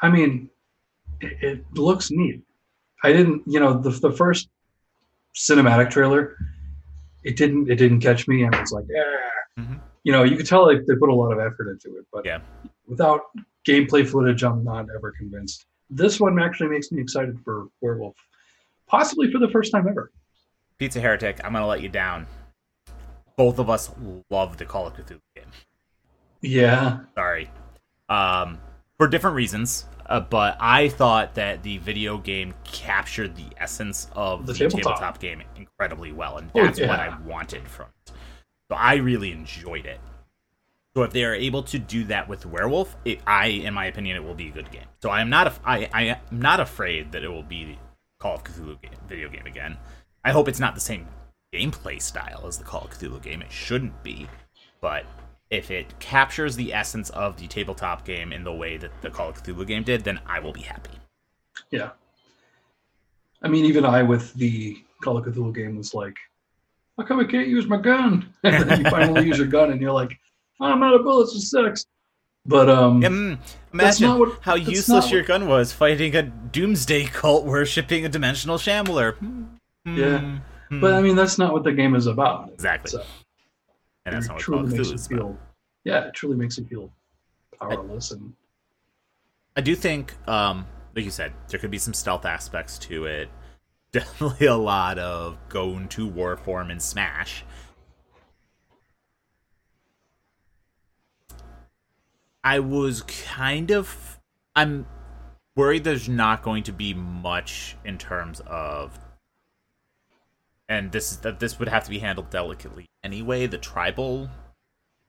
I 0.00 0.08
mean, 0.08 0.48
it, 1.20 1.42
it 1.42 1.72
looks 1.74 2.10
neat. 2.10 2.42
I 3.02 3.12
didn't, 3.12 3.42
you 3.46 3.60
know, 3.60 3.78
the 3.78 3.90
the 3.90 4.12
first 4.12 4.48
cinematic 5.36 5.90
trailer, 5.90 6.36
it 7.24 7.36
didn't 7.36 7.70
it 7.70 7.76
didn't 7.76 8.00
catch 8.00 8.26
me, 8.28 8.42
and 8.44 8.54
it's 8.54 8.72
like, 8.72 8.86
yeah, 8.88 9.02
Mhm. 9.64 9.80
you 10.04 10.12
know, 10.12 10.22
you 10.22 10.36
could 10.36 10.46
tell 10.46 10.66
like 10.66 10.84
they 10.86 10.94
put 10.96 11.08
a 11.08 11.14
lot 11.14 11.32
of 11.32 11.38
effort 11.38 11.68
into 11.70 11.96
it, 11.98 12.06
but 12.12 12.24
Yeah. 12.24 12.40
without 12.86 13.20
gameplay 13.66 14.06
footage, 14.06 14.42
I'm 14.42 14.64
not 14.64 14.86
ever 14.94 15.12
convinced. 15.12 15.66
This 15.90 16.20
one 16.20 16.40
actually 16.40 16.68
makes 16.70 16.90
me 16.92 17.00
excited 17.00 17.38
for 17.44 17.66
Werewolf, 17.80 18.16
possibly 18.86 19.30
for 19.30 19.38
the 19.38 19.48
first 19.48 19.72
time 19.72 19.86
ever. 19.88 20.10
Pizza 20.78 21.00
Heretic, 21.00 21.40
I'm 21.44 21.52
gonna 21.52 21.66
let 21.66 21.82
you 21.82 21.88
down. 21.88 22.26
Both 23.36 23.58
of 23.58 23.68
us 23.70 23.90
love 24.30 24.56
the 24.58 24.64
Call 24.64 24.86
of 24.86 24.94
Cthulhu 24.94 25.20
game. 25.34 25.46
Yeah, 26.42 27.00
Sorry, 27.14 27.50
um, 28.08 28.58
for 29.00 29.08
different 29.08 29.34
reasons. 29.34 29.86
Uh, 30.04 30.20
but 30.20 30.56
I 30.60 30.88
thought 30.90 31.34
that 31.36 31.62
the 31.62 31.78
video 31.78 32.18
game 32.18 32.52
captured 32.64 33.34
the 33.36 33.46
essence 33.56 34.08
of 34.12 34.44
The 34.46 34.52
the, 34.52 34.58
tabletop. 34.58 34.82
tabletop. 34.98 35.18
game 35.20 35.42
incredibly 35.56 36.12
well, 36.12 36.36
and 36.36 36.50
Oh, 36.54 36.62
that's 36.64 36.78
what. 36.80 36.90
I 36.90 37.16
wanted 37.24 37.66
from 37.66 37.86
it. 38.06 38.12
So 38.70 38.76
I 38.76 38.96
really 38.96 39.32
enjoyed 39.32 39.86
it. 39.86 40.00
So 40.94 41.04
if 41.04 41.12
they 41.12 41.24
are 41.24 41.34
able 41.34 41.62
to 41.62 41.78
do 41.78 42.04
that 42.04 42.28
with 42.28 42.44
Werewolf, 42.44 42.94
it, 43.04 43.20
I, 43.26 43.46
in 43.46 43.72
my 43.72 43.86
opinion, 43.86 44.16
it 44.16 44.24
will 44.24 44.34
be 44.34 44.48
a 44.48 44.50
good 44.50 44.70
game. 44.72 44.84
So 45.00 45.08
I 45.10 45.20
am 45.20 45.30
not, 45.30 45.46
af- 45.46 45.60
I, 45.64 45.88
I 45.92 46.02
am 46.02 46.16
not 46.32 46.58
afraid 46.60 47.12
that 47.12 47.22
it 47.22 47.28
will 47.28 47.44
be 47.44 47.78
Call 48.18 48.34
of 48.34 48.44
Cthulhu 48.44 48.82
game, 48.82 48.90
video 49.08 49.28
game 49.30 49.46
again. 49.46 49.78
I 50.24 50.32
hope 50.32 50.48
it's 50.48 50.60
not 50.60 50.74
the 50.74 50.80
same 50.80 51.06
gameplay 51.54 52.02
style 52.02 52.44
as 52.46 52.58
the 52.58 52.64
Call 52.64 52.82
of 52.82 52.90
Cthulhu 52.90 53.22
game. 53.22 53.40
It 53.40 53.50
shouldn't 53.52 54.02
be, 54.02 54.26
but 54.80 55.06
if 55.50 55.70
it 55.70 55.98
captures 55.98 56.54
the 56.56 56.72
essence 56.72 57.10
of 57.10 57.36
the 57.36 57.46
tabletop 57.48 58.04
game 58.04 58.32
in 58.32 58.44
the 58.44 58.52
way 58.52 58.76
that 58.76 58.90
the 59.02 59.10
Call 59.10 59.28
of 59.28 59.42
Cthulhu 59.42 59.66
game 59.66 59.82
did, 59.82 60.04
then 60.04 60.20
I 60.26 60.38
will 60.40 60.52
be 60.52 60.62
happy. 60.62 60.90
yeah. 61.70 61.90
I 63.42 63.48
mean, 63.48 63.64
even 63.64 63.84
I 63.86 64.02
with 64.02 64.34
the 64.34 64.76
Call 65.02 65.16
of 65.16 65.24
Cthulhu 65.24 65.54
game 65.54 65.76
was 65.76 65.94
like, 65.94 66.16
how 66.98 67.04
come 67.04 67.18
I 67.20 67.24
can't 67.24 67.48
use 67.48 67.66
my 67.66 67.78
gun? 67.78 68.32
and 68.44 68.68
then 68.68 68.84
you 68.84 68.90
finally 68.90 69.26
use 69.26 69.38
your 69.38 69.46
gun, 69.46 69.70
and 69.72 69.80
you're 69.80 69.92
like, 69.92 70.12
I'm 70.60 70.82
out 70.82 70.94
of 70.94 71.02
bullets. 71.04 71.32
This 71.32 71.50
sucks. 71.50 71.86
But 72.46 72.68
um, 72.68 73.00
mm, 73.02 73.38
imagine 73.72 74.18
what- 74.18 74.38
how 74.42 74.54
useless 74.54 75.10
your 75.10 75.20
what- 75.22 75.28
gun 75.28 75.48
was 75.48 75.72
fighting 75.72 76.14
a 76.16 76.22
doomsday 76.22 77.04
cult 77.06 77.44
worshipping 77.46 78.04
a 78.04 78.08
dimensional 78.08 78.58
shambler. 78.58 79.12
Hmm, 79.12 79.44
Yeah. 79.86 80.38
hmm, 80.68 80.80
but 80.80 80.92
I 80.94 81.00
mean, 81.00 81.16
that's 81.16 81.38
not 81.38 81.52
what 81.54 81.64
the 81.64 81.72
game 81.72 81.94
is 81.94 82.06
about. 82.06 82.50
Exactly. 82.52 82.90
So 82.90 83.04
and 84.12 84.16
that's 84.16 84.26
it 84.26 84.32
not 84.32 84.40
truly 84.40 84.76
makes 84.76 84.90
you 84.90 84.98
feel. 84.98 85.38
Yeah, 85.84 86.06
it 86.06 86.14
truly 86.14 86.36
makes 86.36 86.58
you 86.58 86.64
feel 86.64 86.92
powerless 87.58 88.10
and 88.10 88.32
I 89.56 89.62
do 89.62 89.74
think, 89.74 90.16
um, 90.28 90.66
like 90.94 91.04
you 91.04 91.10
said, 91.10 91.32
there 91.48 91.58
could 91.58 91.70
be 91.70 91.78
some 91.78 91.94
stealth 91.94 92.24
aspects 92.24 92.78
to 92.78 93.04
it. 93.06 93.28
Definitely 93.92 94.46
a 94.46 94.56
lot 94.56 94.98
of 94.98 95.36
going 95.48 95.88
to 95.88 96.06
war 96.06 96.36
form 96.36 96.70
and 96.70 96.80
smash. 96.80 97.44
I 102.44 102.60
was 102.60 103.02
kind 103.02 103.70
of. 103.72 104.18
I'm 104.54 104.86
worried 105.56 105.84
there's 105.84 106.08
not 106.08 106.42
going 106.42 106.62
to 106.64 106.72
be 106.72 106.94
much 106.94 107.76
in 107.84 107.98
terms 107.98 108.40
of. 108.46 108.98
And 110.70 110.92
this 110.92 111.10
is 111.12 111.18
that 111.18 111.40
this 111.40 111.58
would 111.58 111.68
have 111.68 111.84
to 111.84 111.90
be 111.90 111.98
handled 111.98 112.30
delicately 112.30 112.86
anyway. 113.04 113.46
The 113.46 113.58
tribal, 113.58 114.30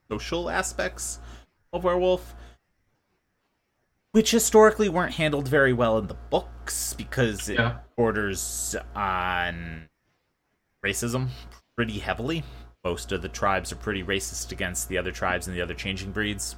social 0.09 0.49
aspects 0.49 1.19
of 1.71 1.85
werewolf 1.85 2.35
which 4.11 4.31
historically 4.31 4.89
weren't 4.89 5.13
handled 5.13 5.47
very 5.47 5.71
well 5.71 5.97
in 5.97 6.07
the 6.07 6.13
books 6.29 6.93
because 6.93 7.47
it 7.47 7.57
Yeah. 7.57 7.79
borders 7.95 8.75
on 8.93 9.87
racism 10.83 11.29
pretty 11.77 11.99
heavily. 11.99 12.43
Most 12.83 13.11
of 13.13 13.21
the 13.21 13.29
tribes 13.29 13.71
are 13.71 13.77
pretty 13.77 14.03
racist 14.03 14.51
against 14.51 14.89
the 14.89 14.97
other 14.97 15.11
tribes 15.13 15.47
and 15.47 15.55
the 15.55 15.61
other 15.61 15.73
changing 15.73 16.11
breeds. 16.11 16.57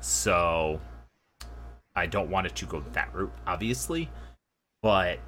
So 0.00 0.80
I 1.96 2.04
don't 2.06 2.30
want 2.30 2.46
it 2.46 2.56
to 2.56 2.66
go 2.66 2.80
that 2.80 3.14
route, 3.14 3.32
obviously. 3.46 4.10
But 4.82 5.20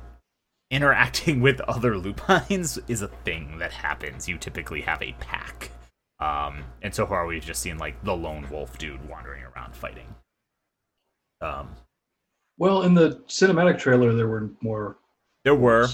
interacting 0.71 1.41
with 1.43 1.61
other 1.63 1.99
lupines 1.99 2.79
is 2.89 3.03
a 3.03 3.09
thing 3.09 3.59
that 3.59 3.73
happens. 3.73 4.29
You 4.29 4.39
typically 4.39 4.81
have 4.83 5.03
a 5.03 5.13
pack. 5.21 5.71
Um, 6.21 6.65
and 6.83 6.95
so 6.95 7.07
far 7.07 7.27
we've 7.27 7.45
just 7.45 7.63
seen 7.63 7.79
like 7.79 8.03
the 8.05 8.15
lone 8.15 8.47
wolf 8.51 8.77
dude 8.79 9.09
wandering 9.09 9.43
around 9.43 9.75
fighting. 9.75 10.15
Um, 11.41 11.71
well, 12.59 12.83
in 12.83 12.93
the 12.95 13.23
cinematic 13.27 13.79
trailer, 13.79 14.15
there 14.15 14.29
were 14.29 14.51
more, 14.61 14.99
there 15.45 15.55
were, 15.55 15.89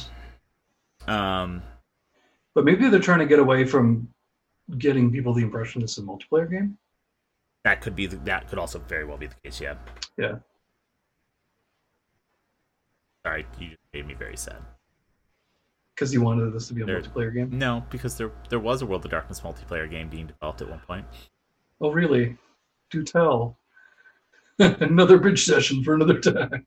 um, 1.06 1.62
but 2.54 2.64
maybe 2.64 2.88
they're 2.88 2.98
trying 2.98 3.20
to 3.20 3.26
get 3.26 3.38
away 3.38 3.64
from 3.64 4.08
getting 4.78 5.12
people 5.12 5.32
the 5.32 5.42
impression 5.44 5.80
it's 5.82 5.98
a 5.98 6.02
multiplayer 6.02 6.50
game. 6.50 6.76
that 7.62 7.80
could 7.80 7.94
be 7.94 8.06
the, 8.08 8.16
that 8.16 8.48
could 8.48 8.58
also 8.58 8.80
very 8.80 9.04
well 9.04 9.16
be 9.16 9.28
the 9.28 9.34
case. 9.44 9.60
Yeah. 9.60 9.76
Yeah. 10.18 10.36
Sorry, 13.26 13.44
you 13.58 13.70
just 13.70 13.80
made 13.92 14.06
me 14.06 14.14
very 14.14 14.36
sad. 14.36 14.58
Because 15.96 16.14
you 16.14 16.20
wanted 16.22 16.52
this 16.52 16.68
to 16.68 16.74
be 16.74 16.82
a 16.82 16.84
There- 16.86 17.00
multiplayer 17.00 17.34
game. 17.34 17.58
No, 17.58 17.84
because 17.90 18.16
there 18.16 18.30
there 18.50 18.60
was 18.60 18.82
a 18.82 18.86
World 18.86 19.04
of 19.04 19.10
Darkness 19.10 19.40
multiplayer 19.40 19.90
game 19.90 20.08
being 20.08 20.28
developed 20.28 20.62
at 20.62 20.70
one 20.70 20.78
point. 20.86 21.04
Oh, 21.80 21.90
really? 21.90 22.36
Do 22.90 23.02
tell. 23.02 23.58
another 24.60 25.18
bridge 25.18 25.44
session 25.44 25.82
for 25.82 25.94
another 25.94 26.20
time. 26.20 26.66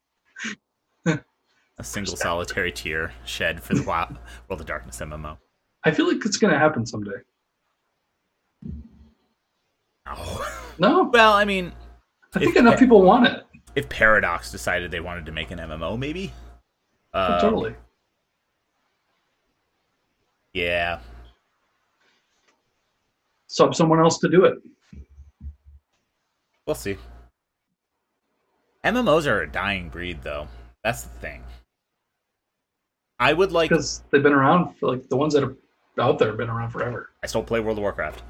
A 1.06 1.84
single 1.84 2.18
solitary 2.18 2.74
tear 2.74 3.14
shed 3.24 3.64
for 3.64 3.74
the 3.74 3.84
World 3.88 4.18
of 4.50 4.66
Darkness 4.66 5.00
MMO. 5.00 5.38
I 5.86 5.92
feel 5.92 6.10
like 6.10 6.26
it's 6.26 6.36
going 6.36 6.52
to 6.52 6.60
happen 6.60 6.86
someday. 6.86 7.22
Oh. 10.08 10.56
No, 10.82 11.10
well, 11.12 11.34
I 11.34 11.44
mean, 11.44 11.74
I 12.34 12.40
think 12.40 12.56
enough 12.56 12.80
people 12.80 13.02
want 13.02 13.28
it. 13.28 13.44
if 13.76 13.90
Paradox 13.90 14.50
decided 14.50 14.92
they 14.92 15.02
wanted 15.02 15.26
to 15.26 15.34
make 15.34 15.52
an 15.52 15.60
MMO, 15.60 16.00
maybe. 16.00 16.32
Um, 17.14 17.40
totally. 17.40 17.76
Yeah. 20.54 21.00
Sub 23.48 23.74
someone 23.76 24.00
else 24.00 24.20
to 24.20 24.30
do 24.30 24.46
it. 24.46 24.58
We'll 26.66 26.76
see. 26.76 26.98
MMOs 28.84 29.26
are 29.26 29.42
a 29.42 29.52
dying 29.52 29.90
breed, 29.90 30.22
though. 30.22 30.48
That's 30.84 31.04
the 31.04 31.10
thing. 31.20 31.44
I 33.20 33.34
would 33.34 33.52
like. 33.52 33.70
Because 33.70 34.04
they've 34.12 34.24
been 34.24 34.34
around 34.34 34.76
for 34.76 34.90
like 34.90 35.10
the 35.10 35.18
ones 35.18 35.34
that 35.34 35.44
are 35.44 35.56
out 36.00 36.20
there 36.20 36.30
have 36.30 36.38
been 36.38 36.50
around 36.50 36.70
forever. 36.70 37.10
I 37.24 37.28
still 37.28 37.44
play 37.44 37.60
World 37.60 37.78
of 37.78 37.82
Warcraft. 37.82 38.24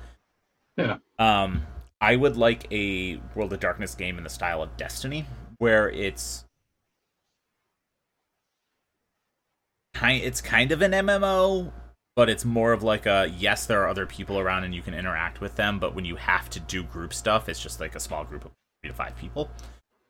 Yeah. 0.77 0.97
Um, 1.19 1.63
I 2.01 2.15
would 2.15 2.37
like 2.37 2.71
a 2.71 3.17
World 3.35 3.53
of 3.53 3.59
Darkness 3.59 3.93
game 3.93 4.17
in 4.17 4.23
the 4.23 4.29
style 4.29 4.63
of 4.63 4.75
Destiny, 4.77 5.25
where 5.57 5.89
it's 5.89 6.45
kind 9.93 10.23
it's 10.23 10.41
kind 10.41 10.71
of 10.71 10.81
an 10.81 10.91
MMO, 10.91 11.71
but 12.15 12.29
it's 12.29 12.45
more 12.45 12.73
of 12.73 12.83
like 12.83 13.05
a 13.05 13.31
yes, 13.37 13.65
there 13.65 13.81
are 13.83 13.87
other 13.89 14.05
people 14.05 14.39
around 14.39 14.63
and 14.63 14.73
you 14.73 14.81
can 14.81 14.93
interact 14.93 15.41
with 15.41 15.55
them, 15.55 15.79
but 15.79 15.95
when 15.95 16.05
you 16.05 16.15
have 16.15 16.49
to 16.51 16.59
do 16.59 16.83
group 16.83 17.13
stuff, 17.13 17.49
it's 17.49 17.61
just 17.61 17.79
like 17.79 17.95
a 17.95 17.99
small 17.99 18.23
group 18.23 18.45
of 18.45 18.51
three 18.81 18.89
to 18.89 18.95
five 18.95 19.15
people 19.17 19.49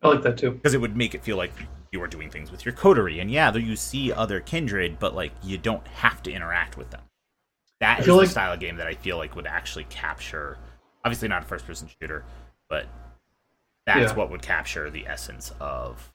I 0.02 0.08
like 0.08 0.22
that 0.22 0.38
too. 0.38 0.52
because 0.52 0.74
it 0.74 0.80
would 0.80 0.96
make 0.96 1.14
it 1.14 1.22
feel 1.22 1.36
like 1.36 1.52
you 1.92 2.00
are 2.02 2.06
doing 2.08 2.30
things 2.30 2.50
with 2.50 2.64
your 2.64 2.72
coterie. 2.72 3.18
And 3.20 3.30
yeah, 3.30 3.54
you 3.54 3.74
see 3.76 4.12
other 4.12 4.40
kindred, 4.40 4.98
but 4.98 5.14
like 5.14 5.32
you 5.42 5.58
don't 5.58 5.86
have 5.88 6.22
to 6.24 6.32
interact 6.32 6.76
with 6.76 6.90
them. 6.90 7.00
That 7.80 8.00
is 8.00 8.04
feel 8.06 8.18
the 8.18 8.26
style 8.26 8.52
of 8.52 8.60
game 8.60 8.76
that 8.76 8.86
I 8.86 8.94
feel 8.94 9.16
like 9.16 9.34
would 9.34 9.46
actually 9.46 9.84
capture. 9.84 10.58
Obviously, 11.04 11.28
not 11.28 11.42
a 11.42 11.46
first-person 11.46 11.88
shooter, 12.00 12.24
but 12.68 12.86
that's 13.86 14.12
Yeah. 14.12 14.16
what 14.16 14.30
would 14.30 14.42
capture 14.42 14.90
the 14.90 15.06
essence 15.06 15.52
of 15.60 16.12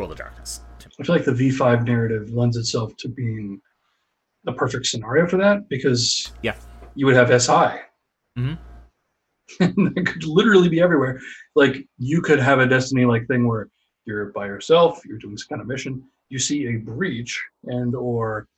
World 0.00 0.12
of 0.12 0.16
Darkness. 0.18 0.62
I 0.98 1.02
feel 1.04 1.14
like 1.14 1.26
the 1.26 1.32
V5 1.32 1.84
narrative 1.84 2.30
lends 2.30 2.56
itself 2.56 2.96
to 3.00 3.08
being 3.08 3.60
the 4.44 4.52
perfect 4.54 4.86
scenario 4.86 5.26
for 5.28 5.36
that 5.36 5.68
because 5.68 6.32
Yeah. 6.42 6.56
you 6.94 7.04
would 7.04 7.14
have 7.16 7.30
SI. 7.30 7.82
Mhm. 8.38 8.58
and 9.60 9.98
it 9.98 10.06
could 10.06 10.24
literally 10.24 10.70
be 10.70 10.80
everywhere. 10.80 11.20
Like 11.54 11.86
you 11.98 12.22
could 12.22 12.38
have 12.38 12.60
a 12.60 12.66
Destiny 12.66 13.04
like 13.04 13.26
thing 13.28 13.46
where 13.46 13.68
you're 14.06 14.32
by 14.32 14.46
yourself, 14.46 15.04
you're 15.04 15.18
doing 15.18 15.36
some 15.36 15.48
kind 15.50 15.60
of 15.60 15.68
mission, 15.68 16.02
you 16.30 16.38
see 16.38 16.66
a 16.68 16.78
breach 16.78 17.38
and 17.64 17.94
or 17.94 18.48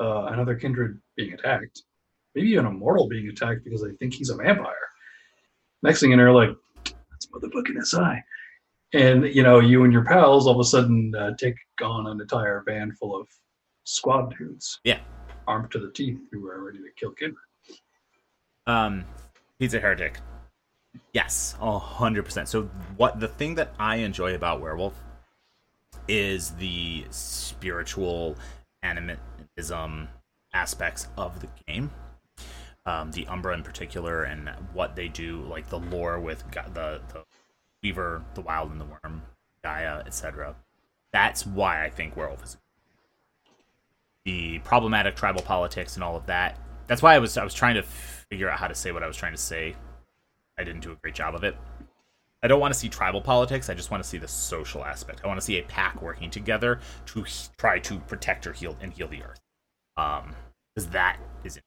uh, 0.00 0.24
another 0.32 0.56
kindred 0.56 1.00
being 1.16 1.32
attacked, 1.34 1.82
maybe 2.34 2.48
even 2.48 2.66
a 2.66 2.70
mortal 2.72 3.08
being 3.08 3.28
attacked 3.28 3.62
because 3.62 3.82
they 3.82 3.92
think 4.00 4.14
he's 4.14 4.30
a 4.30 4.36
vampire. 4.36 4.74
Next 5.84 6.00
thing 6.00 6.10
you 6.10 6.16
know, 6.16 6.34
like 6.34 6.50
that's 6.84 7.26
motherfucking 7.26 7.80
SI 7.84 8.20
and 8.94 9.24
you 9.34 9.42
know 9.42 9.58
you 9.60 9.84
and 9.84 9.92
your 9.92 10.04
pals 10.04 10.46
all 10.46 10.54
of 10.54 10.60
a 10.60 10.64
sudden 10.64 11.14
uh, 11.16 11.32
take 11.36 11.56
on 11.82 12.06
an 12.06 12.20
entire 12.20 12.62
van 12.66 12.92
full 12.92 13.14
of 13.20 13.28
squad 13.84 14.34
dudes 14.38 14.80
Yeah. 14.84 15.00
armed 15.46 15.70
to 15.72 15.78
the 15.78 15.90
teeth 15.92 16.18
who 16.32 16.46
are 16.48 16.62
ready 16.64 16.78
to 16.78 16.90
kill 16.96 17.10
kindred 17.10 17.36
Um, 18.66 19.04
a 19.60 19.80
Heretic. 19.80 20.18
Yes, 21.12 21.56
a 21.60 21.78
hundred 21.78 22.24
percent. 22.24 22.48
So 22.48 22.62
what 22.96 23.18
the 23.18 23.28
thing 23.28 23.56
that 23.56 23.74
I 23.78 23.96
enjoy 23.96 24.34
about 24.34 24.60
Werewolf 24.60 24.94
is 26.06 26.50
the 26.52 27.04
spiritual 27.10 28.36
animism 28.82 30.08
aspects 30.52 31.08
of 31.16 31.40
the 31.40 31.48
game. 31.66 31.90
Um, 32.86 33.10
the 33.12 33.26
Umbra 33.26 33.54
in 33.54 33.62
particular, 33.62 34.24
and 34.24 34.50
what 34.74 34.94
they 34.94 35.08
do, 35.08 35.40
like 35.42 35.68
the 35.70 35.78
lore 35.78 36.20
with 36.20 36.44
the 36.52 37.00
the 37.12 37.24
Weaver, 37.84 38.24
the 38.34 38.42
Wyld, 38.42 38.72
and 38.72 38.80
the 38.80 38.86
Wyrm, 38.86 39.20
Gaia, 39.62 40.02
etc. 40.06 40.56
That's 41.12 41.46
why 41.46 41.84
I 41.84 41.90
think 41.90 42.16
Werewolf 42.16 42.42
is 42.42 42.56
the 44.24 44.58
problematic 44.60 45.14
tribal 45.14 45.42
politics 45.42 45.94
and 45.94 46.02
all 46.02 46.16
of 46.16 46.26
that. 46.26 46.58
That's 46.86 47.02
why 47.02 47.14
I 47.14 47.18
was 47.18 47.36
I 47.36 47.44
was 47.44 47.54
trying 47.54 47.74
to 47.74 47.82
figure 47.82 48.48
out 48.48 48.58
how 48.58 48.68
to 48.68 48.74
say 48.74 48.90
what 48.90 49.02
I 49.02 49.06
was 49.06 49.16
trying 49.16 49.32
to 49.32 49.38
say. 49.38 49.76
I 50.58 50.64
didn't 50.64 50.80
do 50.80 50.92
a 50.92 50.96
great 50.96 51.14
job 51.14 51.34
of 51.34 51.44
it. 51.44 51.56
I 52.42 52.46
don't 52.46 52.60
want 52.60 52.72
to 52.72 52.78
see 52.78 52.88
tribal 52.88 53.20
politics. 53.20 53.68
I 53.68 53.74
just 53.74 53.90
want 53.90 54.02
to 54.02 54.08
see 54.08 54.18
the 54.18 54.28
social 54.28 54.84
aspect. 54.84 55.20
I 55.22 55.26
want 55.26 55.38
to 55.38 55.44
see 55.44 55.58
a 55.58 55.62
pack 55.62 56.00
working 56.02 56.30
together 56.30 56.80
to 57.06 57.24
try 57.58 57.78
to 57.80 57.98
protect 58.00 58.46
or 58.46 58.52
heal 58.52 58.76
and 58.80 58.92
heal 58.92 59.08
the 59.08 59.22
earth. 59.22 59.40
Um, 59.96 60.34
because 60.74 60.90
that 60.90 61.18
is 61.44 61.60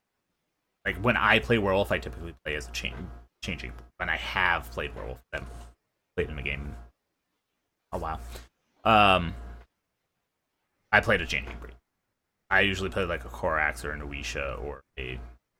like 0.85 0.97
when 0.97 1.15
I 1.15 1.39
play 1.39 1.57
werewolf, 1.57 1.91
I 1.91 1.99
typically 1.99 2.33
play 2.43 2.55
as 2.55 2.67
a 2.67 2.71
changing. 2.71 3.71
When 3.97 4.09
I 4.09 4.17
have 4.17 4.69
played 4.71 4.95
werewolf, 4.95 5.19
I've 5.33 5.43
played 6.17 6.29
in 6.31 6.39
a 6.39 6.41
game 6.41 6.75
a 7.93 7.99
while. 7.99 8.19
Um, 8.83 9.35
I 10.91 10.99
played 10.99 11.21
a 11.21 11.27
changing 11.27 11.57
breed. 11.59 11.75
I 12.49 12.61
usually 12.61 12.89
play 12.89 13.03
like 13.03 13.23
a 13.23 13.29
Corax 13.29 13.85
or 13.85 13.91
a 13.91 13.99
Nuwisha 13.99 14.59
or 14.63 14.81
a. 14.97 15.19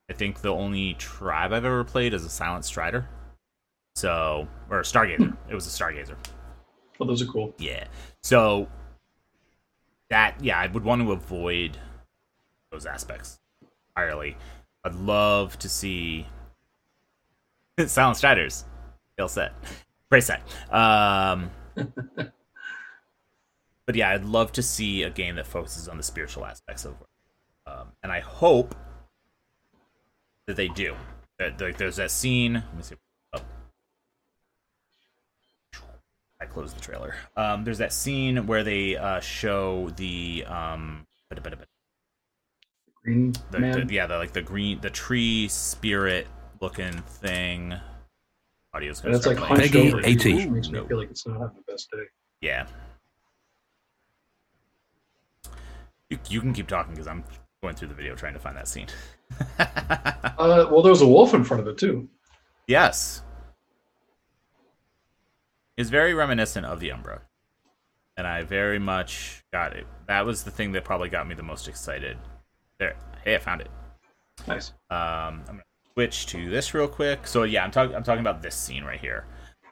I 0.10 0.14
think 0.14 0.42
the 0.42 0.54
only 0.54 0.96
tribe 0.96 1.54
I've 1.54 1.66
ever 1.66 1.84
played 1.84 2.14
is 2.14 2.26
a 2.26 2.30
Silent 2.30 2.66
Strider. 2.66 3.08
So, 3.96 4.48
or 4.70 4.80
a 4.80 4.84
Stargazer. 4.84 5.36
it 5.50 5.54
was 5.54 5.68
a 5.68 5.70
Stargazer. 5.70 6.16
Oh, 7.00 7.06
those 7.06 7.22
are 7.22 7.26
cool. 7.26 7.54
Yeah. 7.60 7.86
So 8.24 8.68
that 10.10 10.42
yeah, 10.42 10.58
I 10.58 10.68
would 10.68 10.84
want 10.84 11.04
to 11.04 11.12
avoid 11.12 11.78
those 12.72 12.86
aspects 12.88 13.40
entirely. 13.96 14.38
I'd 14.84 14.96
love 14.96 15.60
to 15.60 15.70
see 15.70 16.26
Silent 17.86 18.18
Striders. 18.18 18.66
Fail 19.18 19.28
set. 19.28 19.54
Great 20.10 20.24
set. 20.24 20.42
Um 20.72 21.52
But 23.86 23.96
yeah, 23.96 24.10
I'd 24.10 24.26
love 24.26 24.52
to 24.54 24.62
see 24.62 25.04
a 25.04 25.10
game 25.10 25.38
that 25.38 25.48
focuses 25.48 25.88
on 25.88 25.96
the 25.96 26.04
spiritual 26.04 26.46
aspects 26.46 26.84
of 26.84 26.92
it. 27.00 27.08
Um, 27.72 27.88
and 28.04 28.12
I 28.12 28.20
hope 28.20 28.76
that 30.46 30.58
they 30.58 30.68
do. 30.68 30.94
That 31.40 31.60
like, 31.62 31.78
there's 31.78 31.96
that 31.96 32.12
scene. 32.12 32.56
Let 32.56 32.76
me 32.76 32.84
see. 32.84 32.96
Oh. 33.34 33.40
I 36.42 36.46
closed 36.46 36.76
the 36.76 36.82
trailer. 36.82 37.16
Um, 37.38 37.64
there's 37.64 37.78
that 37.78 37.94
scene 37.94 38.46
where 38.46 38.64
they 38.66 38.98
uh, 38.98 39.22
show 39.22 39.90
the 39.96 40.44
um, 40.48 41.08
Green 43.04 43.34
the, 43.52 43.60
man. 43.60 43.88
the- 43.88 43.94
yeah, 43.94 44.06
the 44.06 44.18
like 44.18 44.34
the 44.34 44.42
green, 44.42 44.82
the 44.82 44.90
tree 44.90 45.48
spirit 45.48 46.28
looking 46.60 47.02
thing. 47.04 47.74
Audio's 48.78 49.00
and 49.00 49.06
gonna 49.06 49.18
it's 49.18 49.26
like 49.28 49.38
start 49.38 49.48
playing. 49.50 49.62
hunched 49.72 49.74
PEGI 49.74 49.94
over, 49.94 50.02
18. 50.06 50.54
makes 50.54 50.68
me 50.70 50.80
No. 50.80 50.88
feel 50.88 50.98
like 50.98 51.10
it's 51.12 51.26
not 51.28 51.40
having 51.40 51.56
the 51.66 51.72
best 51.72 51.90
day. 51.92 52.04
Yeah. 52.42 52.68
You, 56.10 56.20
you 56.30 56.42
can 56.42 56.54
keep 56.54 56.68
talking 56.68 56.94
because 56.94 57.08
I'm 57.08 57.24
going 57.62 57.76
through 57.76 57.90
the 57.90 57.94
video 57.96 58.16
trying 58.16 58.34
to 58.34 58.40
find 58.40 58.56
that 58.58 58.68
scene. 58.68 58.88
Uh, 60.40 60.68
well, 60.70 60.84
there 60.84 60.92
was 60.92 61.02
a 61.02 61.08
wolf 61.08 61.34
in 61.34 61.44
front 61.44 61.60
of 61.62 61.68
it 61.68 61.80
too. 61.80 62.08
yes. 62.68 63.24
It's 65.76 65.90
very 65.90 66.14
reminiscent 66.14 66.64
of 66.66 66.80
the 66.80 66.92
Umbra. 66.92 67.22
And 68.16 68.28
I 68.28 68.44
very 68.44 68.78
much 68.78 69.44
got 69.52 69.76
it. 69.76 69.88
That 70.08 70.26
was 70.28 70.44
the 70.44 70.52
thing 70.52 70.72
that 70.74 70.84
probably 70.86 71.10
got 71.10 71.28
me 71.28 71.34
the 71.34 71.42
most 71.44 71.68
excited. 71.68 72.18
There. 72.80 72.96
Hey, 73.26 73.34
I 73.36 73.40
found 73.40 73.62
it. 73.62 73.70
Nice. 74.48 74.70
Um, 74.92 74.98
I'm 75.00 75.44
gonna 75.48 75.64
switch 75.98 76.28
to 76.28 76.48
this 76.48 76.76
real 76.76 76.88
quick. 76.88 77.26
So 77.26 77.42
yeah, 77.42 77.64
I'm 77.64 77.72
talking. 77.72 77.96
I'm 77.96 78.04
talking 78.04 78.22
about 78.22 78.40
this 78.44 78.54
scene 78.56 78.84
right 78.84 79.00
here. 79.00 79.26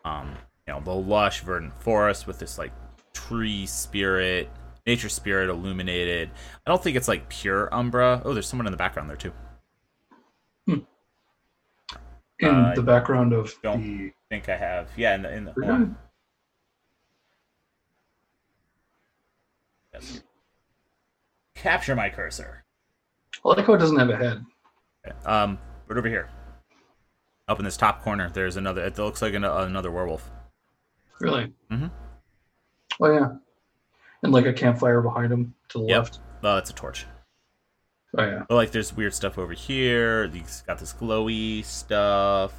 Um, 0.05 0.35
you 0.67 0.73
know, 0.73 0.79
the 0.81 0.91
lush 0.91 1.41
verdant 1.41 1.79
forest 1.83 2.25
with 2.25 2.39
this 2.39 2.57
like 2.57 2.71
tree 3.13 3.67
spirit, 3.67 4.49
nature 4.87 5.07
spirit 5.09 5.51
illuminated. 5.51 6.31
I 6.65 6.71
don't 6.71 6.81
think 6.81 6.97
it's 6.97 7.07
like 7.07 7.29
pure 7.29 7.71
umbra. 7.71 8.23
Oh, 8.25 8.33
there's 8.33 8.47
someone 8.47 8.65
in 8.65 8.71
the 8.71 8.77
background 8.77 9.07
there 9.07 9.17
too. 9.17 9.33
In 10.67 12.49
Uh, 12.49 12.73
the 12.75 12.81
background 12.81 13.31
of 13.31 13.53
don't- 13.61 13.81
the. 13.81 14.11
Think 14.31 14.49
I 14.49 14.57
have. 14.57 14.89
Yeah, 14.97 15.13
in 15.15 15.21
the 15.21 15.31
in 15.33 15.45
the. 15.45 15.95
Yes. 19.93 20.23
Capture 21.53 21.95
my 21.95 22.09
cursor. 22.09 22.65
I 23.45 23.49
like 23.49 23.65
how 23.67 23.75
it 23.75 23.77
doesn't 23.77 23.97
have 23.99 24.09
a 24.09 24.17
head. 24.17 24.43
Um, 25.23 25.59
right 25.87 25.97
over 25.97 26.07
here. 26.09 26.29
Up 27.47 27.59
in 27.59 27.65
this 27.65 27.77
top 27.77 28.03
corner, 28.03 28.29
there's 28.29 28.57
another. 28.57 28.83
It 28.83 28.97
looks 28.97 29.21
like 29.21 29.33
an, 29.33 29.43
another 29.43 29.91
werewolf. 29.91 30.29
Really? 31.19 31.53
Mm-hmm. 31.71 31.87
Oh 32.99 33.11
yeah. 33.13 33.29
And 34.23 34.31
like 34.33 34.45
a 34.45 34.53
campfire 34.53 35.01
behind 35.01 35.31
him 35.31 35.53
to 35.69 35.79
the 35.79 35.85
Yep. 35.85 35.97
left. 36.03 36.19
Oh, 36.43 36.57
it's 36.57 36.69
a 36.69 36.73
torch. 36.73 37.05
Oh 38.17 38.23
yeah. 38.25 38.43
But 38.47 38.55
like, 38.55 38.71
there's 38.71 38.95
weird 38.95 39.13
stuff 39.13 39.37
over 39.37 39.53
here. 39.53 40.27
He's 40.27 40.63
got 40.65 40.79
this 40.79 40.93
glowy 40.93 41.63
stuff. 41.65 42.53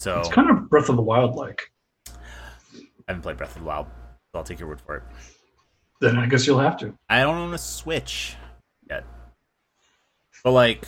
So 0.00 0.20
It's 0.20 0.28
kind 0.28 0.50
of 0.50 0.68
Breath 0.68 0.88
of 0.88 0.96
the 0.96 1.02
Wild 1.02 1.34
like. 1.36 1.70
I 2.08 2.12
haven't 3.08 3.22
played 3.22 3.36
Breath 3.36 3.56
of 3.56 3.62
the 3.62 3.68
Wild, 3.68 3.86
so 4.32 4.38
I'll 4.38 4.44
take 4.44 4.58
your 4.58 4.68
word 4.68 4.80
for 4.80 4.96
it. 4.96 5.02
Then 6.00 6.16
I 6.18 6.26
guess 6.26 6.46
you'll 6.46 6.58
have 6.58 6.76
to. 6.78 6.92
I 7.08 7.20
don't 7.22 7.36
own 7.36 7.54
a 7.54 7.58
Switch 7.58 8.34
yet. 8.90 9.04
But 10.44 10.50
like, 10.52 10.84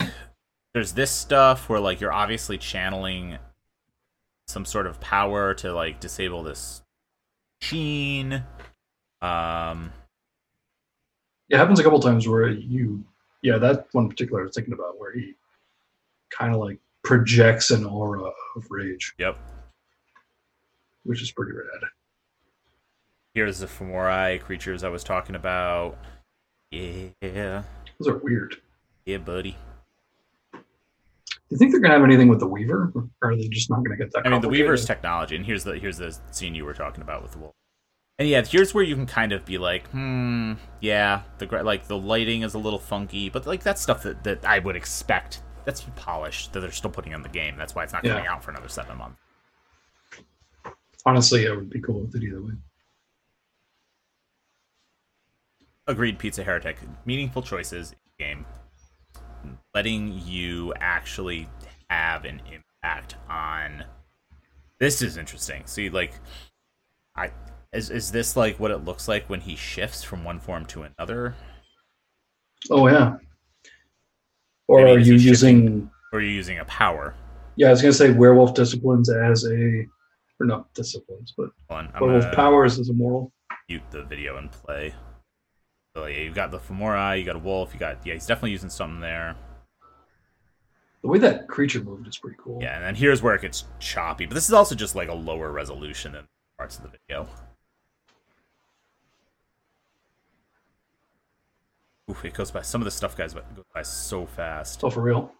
there's 0.75 0.91
this 0.91 1.09
stuff 1.09 1.69
where 1.69 1.79
like 1.79 2.01
you're 2.01 2.11
obviously 2.11 2.57
channeling 2.57 3.37
some 4.45 4.65
sort 4.65 4.85
of 4.85 4.99
power 4.99 5.53
to 5.53 5.73
like 5.73 6.01
disable 6.01 6.43
this 6.43 6.83
machine. 7.61 8.43
Um, 9.21 9.93
It 11.49 11.55
happens 11.55 11.79
a 11.79 11.83
couple 11.83 12.01
times 12.01 12.27
where 12.27 12.49
you, 12.49 13.05
yeah, 13.41 13.57
that 13.57 13.87
one 13.93 14.09
particular 14.09 14.41
I 14.41 14.43
was 14.47 14.53
thinking 14.53 14.73
about 14.73 14.99
where 14.99 15.13
he 15.13 15.35
kind 16.29 16.53
of 16.53 16.59
like 16.59 16.79
projects 17.05 17.71
an 17.71 17.85
aura 17.85 18.29
of 18.57 18.65
rage, 18.69 19.15
yep. 19.17 19.37
which 21.03 21.21
is 21.21 21.31
pretty 21.31 21.53
rad. 21.53 21.89
Here's 23.33 23.59
the 23.59 23.67
Fomori 23.67 24.41
creatures 24.41 24.83
I 24.83 24.89
was 24.89 25.05
talking 25.05 25.35
about. 25.35 25.97
Yeah, 26.69 27.63
Those 27.97 28.09
are 28.09 28.17
weird. 28.17 28.57
yeah, 29.05 29.19
buddy. 29.19 29.55
Do 31.49 31.53
you 31.53 31.57
think 31.57 31.71
they're 31.71 31.79
gonna 31.79 31.93
have 31.93 32.03
anything 32.03 32.27
with 32.27 32.39
the 32.39 32.47
Weaver, 32.47 32.91
or 32.95 33.09
are 33.21 33.35
they 33.35 33.47
just 33.47 33.69
not 33.69 33.83
gonna 33.83 33.97
get 33.97 34.11
that? 34.13 34.25
I 34.25 34.29
mean, 34.29 34.41
the 34.41 34.49
Weaver's 34.49 34.85
technology, 34.85 35.35
and 35.35 35.45
here's 35.45 35.63
the 35.63 35.77
here's 35.77 35.97
the 35.97 36.17
scene 36.31 36.55
you 36.55 36.65
were 36.65 36.73
talking 36.73 37.03
about 37.03 37.21
with 37.21 37.33
the 37.33 37.39
wolf. 37.39 37.53
And 38.17 38.27
yeah, 38.29 38.43
here's 38.43 38.73
where 38.73 38.83
you 38.83 38.95
can 38.95 39.05
kind 39.05 39.31
of 39.31 39.45
be 39.45 39.57
like, 39.57 39.87
hmm, 39.89 40.53
yeah, 40.79 41.21
the 41.37 41.45
like 41.63 41.87
the 41.87 41.97
lighting 41.97 42.43
is 42.43 42.53
a 42.53 42.57
little 42.57 42.79
funky, 42.79 43.29
but 43.29 43.45
like 43.45 43.61
that's 43.61 43.81
stuff 43.81 44.03
that, 44.03 44.23
that 44.23 44.45
I 44.45 44.59
would 44.59 44.75
expect. 44.75 45.41
That's 45.65 45.85
polished 45.95 46.53
that 46.53 46.59
they're 46.61 46.71
still 46.71 46.91
putting 46.91 47.11
in 47.11 47.21
the 47.21 47.29
game. 47.29 47.57
That's 47.57 47.75
why 47.75 47.83
it's 47.83 47.93
not 47.93 48.03
coming 48.03 48.27
out 48.27 48.43
for 48.43 48.51
another 48.51 48.69
seven 48.69 48.97
months. 48.97 49.19
Honestly, 51.05 51.45
it 51.45 51.55
would 51.55 51.69
be 51.69 51.81
cool 51.81 52.01
with 52.01 52.15
it 52.15 52.23
either 52.23 52.41
way. 52.41 52.53
Agreed, 55.87 56.17
Pizza 56.17 56.43
Heretic. 56.43 56.77
Meaningful 57.05 57.41
choices 57.41 57.91
in 57.91 57.97
the 58.17 58.23
game, 58.23 58.45
letting 59.75 60.19
you 60.25 60.73
actually 60.79 61.47
have 61.89 62.25
an 62.25 62.41
impact 62.51 63.17
on. 63.29 63.83
This 64.79 65.01
is 65.01 65.17
interesting. 65.17 65.63
See, 65.65 65.89
like, 65.89 66.13
I 67.15 67.31
is 67.73 67.89
is 67.89 68.11
this 68.11 68.35
like 68.35 68.59
what 68.59 68.71
it 68.71 68.85
looks 68.85 69.07
like 69.07 69.29
when 69.29 69.41
he 69.41 69.55
shifts 69.55 70.01
from 70.01 70.23
one 70.23 70.39
form 70.39 70.65
to 70.67 70.83
another? 70.83 71.35
Oh 72.71 72.87
yeah. 72.87 73.17
Or 74.67 74.79
Maybe 74.83 74.91
are 74.91 74.99
you 74.99 75.15
using? 75.15 75.91
or 76.11 76.19
are 76.19 76.21
you 76.21 76.29
using 76.29 76.59
a 76.59 76.65
power? 76.65 77.13
Yeah, 77.57 77.67
I 77.67 77.71
was 77.71 77.81
gonna 77.81 77.93
say 77.93 78.11
werewolf 78.11 78.53
disciplines 78.53 79.09
as 79.09 79.45
a, 79.45 79.85
or 80.39 80.45
not 80.45 80.73
disciplines, 80.73 81.33
but 81.37 81.49
werewolf 81.69 82.31
powers 82.33 82.79
as 82.79 82.89
a 82.89 82.93
moral. 82.93 83.31
mute 83.69 83.83
the 83.91 84.03
video 84.03 84.37
and 84.37 84.51
play. 84.51 84.93
So 85.95 86.05
yeah, 86.07 86.21
you've 86.21 86.35
got 86.35 86.51
the 86.51 86.59
Fomori, 86.59 87.19
you 87.19 87.25
got 87.25 87.35
a 87.35 87.39
wolf, 87.39 87.73
you 87.73 87.79
got 87.79 88.05
yeah, 88.05 88.13
he's 88.13 88.25
definitely 88.25 88.51
using 88.51 88.69
something 88.69 88.99
there. 88.99 89.35
The 91.05 91.11
way 91.11 91.19
that 91.19 91.47
creature 91.47 91.83
moved 91.83 92.07
is 92.07 92.17
pretty 92.17 92.35
cool. 92.39 92.57
Yeah, 92.59 92.77
and 92.77 92.83
then 92.83 92.95
here's 92.95 93.21
where 93.21 93.35
it 93.35 93.41
gets 93.43 93.65
choppy, 93.77 94.25
but 94.25 94.33
this 94.33 94.47
is 94.47 94.53
also 94.53 94.73
just 94.73 94.95
like 94.95 95.07
a 95.07 95.13
lower 95.13 95.51
resolution 95.51 96.13
than 96.13 96.27
parts 96.57 96.77
of 96.77 96.81
the 96.81 96.89
video. 96.89 97.29
Oof, 102.09 102.25
it 102.25 102.33
goes 102.33 102.49
by 102.49 102.63
some 102.63 102.81
of 102.81 102.85
the 102.85 102.91
stuff 102.91 103.15
guys 103.15 103.35
but 103.35 103.55
goes 103.55 103.65
by 103.71 103.83
so 103.83 104.25
fast. 104.25 104.83
Oh, 104.83 104.89
for 104.89 105.01
real. 105.01 105.31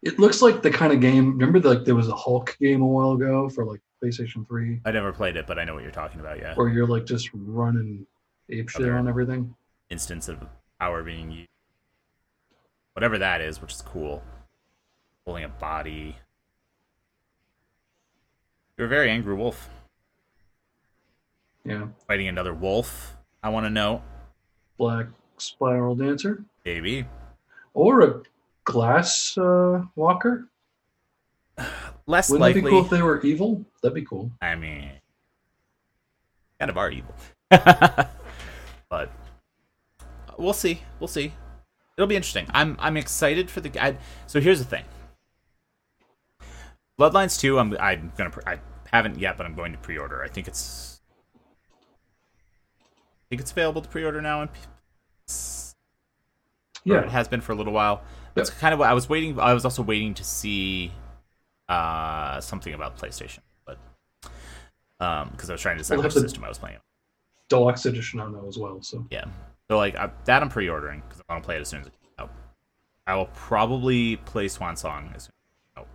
It 0.00 0.18
looks 0.18 0.40
like 0.40 0.62
the 0.62 0.70
kind 0.70 0.94
of 0.94 1.02
game. 1.02 1.36
Remember, 1.36 1.60
like 1.60 1.84
there 1.84 1.94
was 1.94 2.08
a 2.08 2.16
Hulk 2.16 2.56
game 2.58 2.80
a 2.80 2.86
while 2.86 3.12
ago 3.12 3.50
for 3.50 3.66
like 3.66 3.82
PlayStation 4.02 4.48
3, 4.48 4.80
I 4.86 4.90
never 4.90 5.12
played 5.12 5.36
it, 5.36 5.46
but 5.46 5.58
I 5.58 5.64
know 5.64 5.74
what 5.74 5.82
you're 5.82 5.92
talking 5.92 6.20
about. 6.20 6.38
Yeah, 6.38 6.54
where 6.54 6.70
you're 6.70 6.86
like 6.86 7.04
just 7.04 7.28
running 7.34 8.06
ape 8.48 8.70
shit 8.70 8.88
on 8.88 9.06
everything. 9.06 9.54
instance 9.90 10.30
of 10.30 10.42
power 10.80 11.02
being 11.02 11.30
used, 11.30 11.50
whatever 12.96 13.18
that 13.18 13.42
is, 13.42 13.60
which 13.60 13.74
is 13.74 13.82
cool. 13.82 14.22
Holding 15.26 15.44
a 15.44 15.48
body. 15.48 16.16
You're 18.76 18.86
a 18.86 18.90
very 18.90 19.10
angry 19.10 19.34
wolf. 19.34 19.68
Yeah. 21.62 21.88
Fighting 22.08 22.28
another 22.28 22.54
wolf. 22.54 23.16
I 23.42 23.50
want 23.50 23.66
to 23.66 23.70
know, 23.70 24.02
Black 24.78 25.06
Spiral 25.36 25.94
Dancer. 25.94 26.42
Maybe. 26.64 27.04
Or 27.74 28.00
a 28.00 28.22
Glass 28.64 29.36
uh, 29.36 29.82
Walker. 29.94 30.48
Less 32.06 32.30
likely. 32.30 32.32
Wouldn't 32.32 32.40
likely. 32.40 32.60
that 32.60 32.64
be 32.64 32.70
cool 32.70 32.84
if 32.84 32.90
they 32.90 33.02
were 33.02 33.20
evil? 33.20 33.64
That'd 33.82 33.94
be 33.94 34.04
cool. 34.06 34.30
I 34.40 34.54
mean, 34.54 34.90
kind 36.58 36.70
of 36.70 36.78
are 36.78 36.90
evil. 36.90 37.14
but 37.50 39.10
we'll 40.38 40.54
see. 40.54 40.80
We'll 40.98 41.08
see. 41.08 41.32
It'll 41.96 42.06
be 42.06 42.16
interesting. 42.16 42.46
I'm 42.52 42.76
I'm 42.78 42.96
excited 42.96 43.50
for 43.50 43.60
the. 43.60 43.82
I, 43.82 43.96
so 44.26 44.40
here's 44.40 44.58
the 44.58 44.64
thing. 44.64 44.84
Bloodlines 46.98 47.38
2, 47.38 47.58
I'm 47.58 47.76
I'm 47.78 48.12
gonna 48.16 48.30
pre- 48.30 48.44
I 48.46 48.58
haven't 48.90 49.18
yet, 49.18 49.36
but 49.36 49.46
I'm 49.46 49.54
going 49.54 49.72
to 49.72 49.78
pre-order. 49.78 50.22
I 50.22 50.28
think 50.28 50.48
it's 50.48 51.00
I 52.82 53.24
think 53.30 53.40
it's 53.40 53.52
available 53.52 53.82
to 53.82 53.88
pre-order 53.88 54.22
now, 54.22 54.42
and 54.42 54.50
yeah, 56.84 57.00
it 57.00 57.08
has 57.10 57.28
been 57.28 57.40
for 57.40 57.52
a 57.52 57.54
little 57.54 57.72
while. 57.72 58.02
That's 58.34 58.50
kind 58.50 58.72
of 58.74 58.78
what 58.78 58.88
I 58.88 58.94
was 58.94 59.08
waiting. 59.08 59.38
I 59.40 59.54
was 59.54 59.64
also 59.64 59.82
waiting 59.82 60.14
to 60.14 60.24
see 60.24 60.92
uh 61.68 62.40
something 62.40 62.74
about 62.74 62.96
PlayStation, 62.98 63.40
but 63.66 63.78
um 65.00 65.30
because 65.30 65.50
I 65.50 65.54
was 65.54 65.62
trying 65.62 65.76
to 65.76 65.80
decide 65.80 65.96
We'll 65.96 66.04
which 66.04 66.12
system 66.12 66.44
I 66.44 66.48
was 66.48 66.58
playing. 66.58 66.78
Deluxe 67.48 67.86
edition 67.86 68.20
on 68.20 68.32
that 68.32 68.44
as 68.46 68.58
well. 68.58 68.82
So 68.82 69.06
Yeah. 69.10 69.24
So 69.70 69.76
like 69.76 69.96
I, 69.96 70.10
that 70.24 70.42
I'm 70.42 70.48
pre-ordering 70.48 71.02
because 71.06 71.22
I 71.28 71.32
want 71.32 71.44
to 71.44 71.46
play 71.46 71.56
it 71.56 71.60
as 71.60 71.68
soon 71.68 71.80
as 71.80 71.86
it 71.88 71.92
comes 71.92 72.30
out. 72.30 72.36
I 73.06 73.14
will 73.16 73.26
probably 73.34 74.16
play 74.16 74.48
Swan 74.48 74.76
Song 74.76 75.10
as 75.14 75.24
soon 75.24 75.32
as 75.32 75.48
it 75.48 75.74
comes 75.74 75.86
out. 75.86 75.88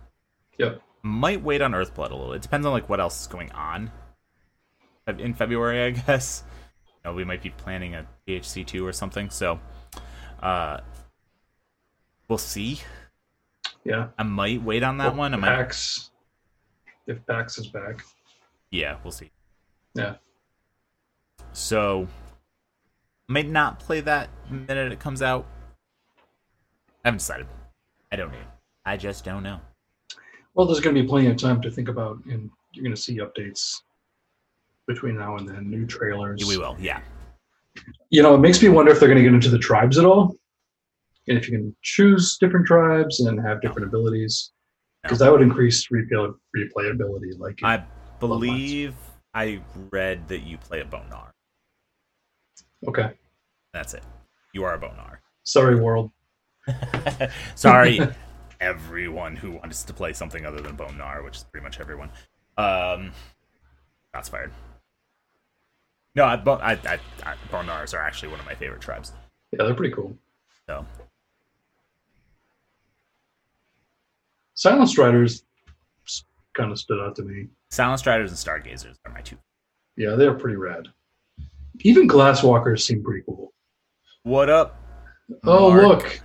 Yep. 0.58 0.82
Might 1.02 1.42
wait 1.42 1.62
on 1.62 1.72
Earthblood 1.72 2.10
a 2.10 2.14
little. 2.14 2.32
It 2.32 2.42
depends 2.42 2.66
on 2.66 2.72
like 2.72 2.88
what 2.88 3.00
else 3.00 3.22
is 3.22 3.26
going 3.26 3.50
on 3.52 3.90
in 5.18 5.34
February, 5.34 5.82
I 5.84 5.90
guess. 6.06 6.44
You 7.04 7.10
know, 7.10 7.14
we 7.14 7.24
might 7.24 7.42
be 7.42 7.50
planning 7.50 7.94
a 7.94 8.06
PHC 8.28 8.64
two 8.66 8.86
or 8.86 8.92
something. 8.92 9.28
So, 9.30 9.58
uh, 10.42 10.78
we'll 12.28 12.38
see. 12.38 12.80
yeah. 13.84 14.08
I 14.18 14.22
might 14.22 14.62
wait 14.62 14.82
on 14.84 14.98
that 14.98 15.12
Or 15.14 15.16
one. 15.16 15.34
I 15.34 15.36
might. 15.38 15.48
PAX. 15.48 16.10
If 17.08 17.26
PAX 17.26 17.58
is 17.58 17.66
back. 17.66 18.04
Yeah, 18.70 18.96
we'll 19.02 19.10
see. 19.10 19.30
Yeah. 19.94 20.14
So, 21.52 22.06
might 23.32 23.48
not 23.48 23.80
play 23.80 24.00
that 24.00 24.28
minute 24.50 24.92
it 24.92 25.00
comes 25.00 25.22
out. 25.22 25.46
I 27.04 27.08
haven't 27.08 27.18
decided. 27.18 27.46
I 28.12 28.16
don't 28.16 28.30
know. 28.30 28.38
I 28.84 28.96
just 28.96 29.24
don't 29.24 29.42
know. 29.42 29.60
Well, 30.54 30.66
there's 30.66 30.80
going 30.80 30.94
to 30.94 31.02
be 31.02 31.08
plenty 31.08 31.28
of 31.28 31.36
time 31.36 31.62
to 31.62 31.70
think 31.70 31.88
about, 31.88 32.18
and 32.26 32.50
you're 32.72 32.84
going 32.84 32.94
to 32.94 33.00
see 33.00 33.18
updates 33.18 33.74
between 34.86 35.16
now 35.16 35.36
and 35.36 35.48
then, 35.48 35.70
new 35.70 35.86
trailers. 35.86 36.44
We 36.46 36.58
will. 36.58 36.76
Yeah. 36.78 37.00
You 38.10 38.22
know, 38.22 38.34
it 38.34 38.38
makes 38.38 38.62
me 38.62 38.68
wonder 38.68 38.92
if 38.92 39.00
they're 39.00 39.08
going 39.08 39.16
to 39.16 39.24
get 39.24 39.32
into 39.32 39.48
the 39.48 39.58
tribes 39.58 39.96
at 39.98 40.04
all, 40.04 40.36
and 41.26 41.38
if 41.38 41.48
you 41.48 41.56
can 41.56 41.74
choose 41.80 42.36
different 42.38 42.66
tribes 42.66 43.20
and 43.20 43.40
have 43.40 43.62
different 43.62 43.88
abilities, 43.88 44.52
because 45.02 45.18
that 45.20 45.32
would 45.32 45.40
increase 45.40 45.88
replay- 45.88 46.34
replayability. 46.54 47.38
Like, 47.38 47.60
I 47.62 47.82
believe 48.20 48.94
I 49.32 49.62
read 49.90 50.28
that 50.28 50.40
you 50.40 50.58
play 50.58 50.80
a 50.80 50.84
Bone 50.84 51.06
Gnawer. 51.08 51.32
okay, 52.88 53.12
That's 53.72 53.94
it. 53.94 54.02
You 54.52 54.64
are 54.64 54.74
a 54.74 54.78
Bone 54.78 54.96
Gnawer. 54.96 55.20
sorry, 55.44 55.76
world. 55.76 56.10
Sorry, 57.56 57.98
everyone 58.60 59.34
who 59.34 59.52
wants 59.52 59.82
to 59.82 59.92
play 59.92 60.12
something 60.12 60.46
other 60.46 60.60
than 60.60 60.76
Bone 60.76 60.96
Gnawer, 60.96 61.24
which 61.24 61.38
is 61.38 61.44
pretty 61.44 61.64
much 61.64 61.80
everyone. 61.80 62.10
Um, 62.56 63.10
that's 64.14 64.28
fired. 64.28 64.52
No, 66.14 66.24
I, 66.24 66.34
I, 66.34 66.72
I, 66.72 66.98
I, 67.24 67.34
Bone 67.50 67.66
Gnawers 67.66 67.94
are 67.94 68.00
actually 68.00 68.28
one 68.28 68.38
of 68.38 68.46
my 68.46 68.54
favorite 68.54 68.80
tribes. 68.80 69.12
Yeah, 69.50 69.64
they're 69.64 69.74
pretty 69.74 69.94
cool. 69.94 70.16
So 70.68 70.86
Silent 74.54 74.90
Striders 74.90 75.44
kind 76.54 76.70
of 76.70 76.78
stood 76.78 77.00
out 77.00 77.16
to 77.16 77.22
me. 77.22 77.48
Silent 77.70 77.98
Striders 77.98 78.30
and 78.30 78.38
Stargazers 78.38 78.98
are 79.06 79.12
my 79.12 79.22
two. 79.22 79.38
Yeah, 79.96 80.14
they're 80.14 80.34
pretty 80.34 80.56
rad. 80.56 80.88
Even 81.80 82.06
Glasswalkers 82.06 82.80
seem 82.80 83.02
pretty 83.02 83.22
cool. 83.26 83.51
What 84.24 84.48
up, 84.48 84.76
Oh, 85.44 85.70
Mark. 85.70 85.82
look. 86.04 86.20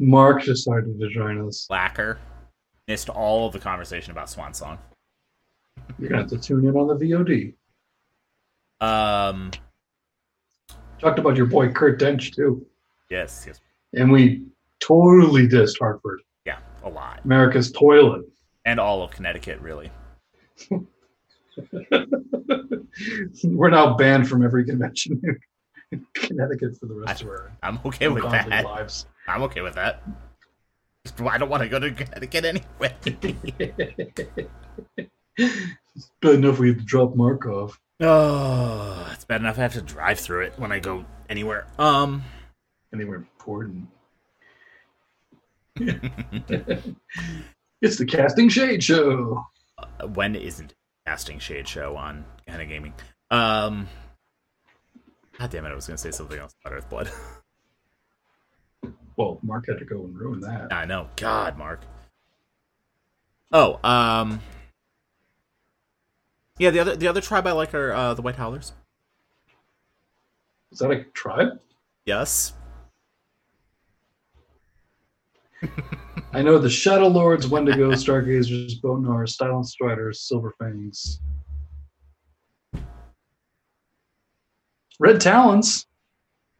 Mark 0.00 0.42
decided 0.44 0.98
to 1.00 1.08
join 1.08 1.46
us. 1.46 1.62
Slacker? 1.66 2.18
Missed 2.86 3.08
all 3.08 3.46
of 3.46 3.52
the 3.52 3.58
conversation 3.58 4.10
about 4.12 4.28
Swan 4.30 4.52
Song. 4.54 4.78
You're 5.98 6.08
going 6.10 6.24
to 6.26 6.34
have 6.34 6.40
to 6.42 6.46
tune 6.46 6.66
in 6.66 6.76
on 6.76 6.86
the 6.88 6.94
VOD. 6.96 7.54
Um, 8.80 9.50
Talked 11.00 11.18
about 11.18 11.36
your 11.36 11.46
boy 11.46 11.70
Kurt 11.70 11.98
Dench, 12.00 12.34
too. 12.34 12.64
yes, 13.10 13.44
yes, 13.46 13.60
And 13.94 14.10
we 14.12 14.44
totally 14.80 15.48
dissed 15.48 15.78
Hartford, 15.78 16.20
yeah, 16.44 16.58
a 16.84 16.88
lot, 16.88 17.20
America's 17.24 17.72
toilet. 17.72 18.24
and 18.64 18.78
all 18.78 19.02
of 19.02 19.10
Connecticut, 19.10 19.60
really. 19.60 19.90
We're 23.44 23.70
now 23.70 23.96
banned 23.96 24.28
from 24.28 24.44
every 24.44 24.64
convention 24.64 25.20
Connecticut 26.14 26.76
for 26.78 26.86
the 26.86 26.94
rest 26.94 27.22
of 27.22 27.28
our 27.28 27.52
I'm 27.62 27.78
okay 27.86 28.08
with 28.08 28.22
that. 28.24 28.64
lives. 28.64 29.06
I'm 29.26 29.42
okay 29.44 29.60
with 29.62 29.74
that. 29.74 30.02
I 31.26 31.38
don't 31.38 31.48
want 31.48 31.62
to 31.62 31.68
go 31.68 31.78
to 31.78 31.90
Connecticut 31.90 32.44
anyway. 32.44 32.94
Bad 36.20 36.34
enough 36.34 36.58
we 36.58 36.68
had 36.68 36.78
to 36.78 36.84
drop 36.84 37.14
Mark 37.16 37.46
off. 37.46 37.80
oh, 38.00 39.08
it's 39.14 39.24
bad 39.24 39.40
enough 39.40 39.58
I 39.58 39.62
have 39.62 39.72
to 39.74 39.82
drive 39.82 40.18
through 40.20 40.42
it 40.42 40.52
when 40.58 40.70
I 40.72 40.78
go 40.80 41.04
anywhere. 41.28 41.66
Um, 41.78 42.22
Anywhere 42.92 43.16
important. 43.16 43.88
it's 47.80 47.98
the 47.98 48.04
Casting 48.06 48.48
Shade 48.48 48.82
Show. 48.82 49.44
when 50.14 50.34
isn't 50.34 50.74
casting 51.06 51.38
shade 51.38 51.66
show 51.68 51.96
on 51.96 52.24
Gehenna 52.46 52.66
Gaming? 52.66 52.94
Um, 53.30 53.86
God 55.38 55.50
damn 55.50 55.64
it! 55.64 55.70
I 55.70 55.74
was 55.74 55.86
gonna 55.86 55.98
say 55.98 56.10
something 56.10 56.38
else 56.38 56.54
about 56.64 56.80
Earthblood. 56.80 57.10
Well, 59.18 59.40
Mark 59.42 59.66
had 59.66 59.80
to 59.80 59.84
go 59.84 60.04
and 60.04 60.16
ruin 60.16 60.40
that. 60.40 60.72
I 60.72 60.84
know. 60.84 61.08
God, 61.16 61.58
Mark. 61.58 61.80
Oh, 63.50 63.80
um, 63.82 64.40
yeah. 66.56 66.70
The 66.70 66.78
other 66.78 66.94
the 66.94 67.08
other 67.08 67.20
tribe 67.20 67.44
I 67.44 67.52
like 67.52 67.74
are 67.74 67.92
uh, 67.92 68.14
the 68.14 68.22
White 68.22 68.36
Howlers. 68.36 68.72
Is 70.70 70.78
that 70.78 70.92
a 70.92 71.02
tribe? 71.14 71.58
Yes. 72.04 72.52
I 76.32 76.42
know 76.42 76.58
the 76.58 76.70
Shadow 76.70 77.08
Lords, 77.08 77.48
Wendigo, 77.48 77.92
Stargazers, 77.96 78.76
Bone 78.76 79.02
Gnawer, 79.02 79.26
Silent 79.26 79.66
Striders, 79.66 80.20
Silver 80.20 80.54
Fangs. 80.60 81.20
Red 84.98 85.20
Talons, 85.20 85.86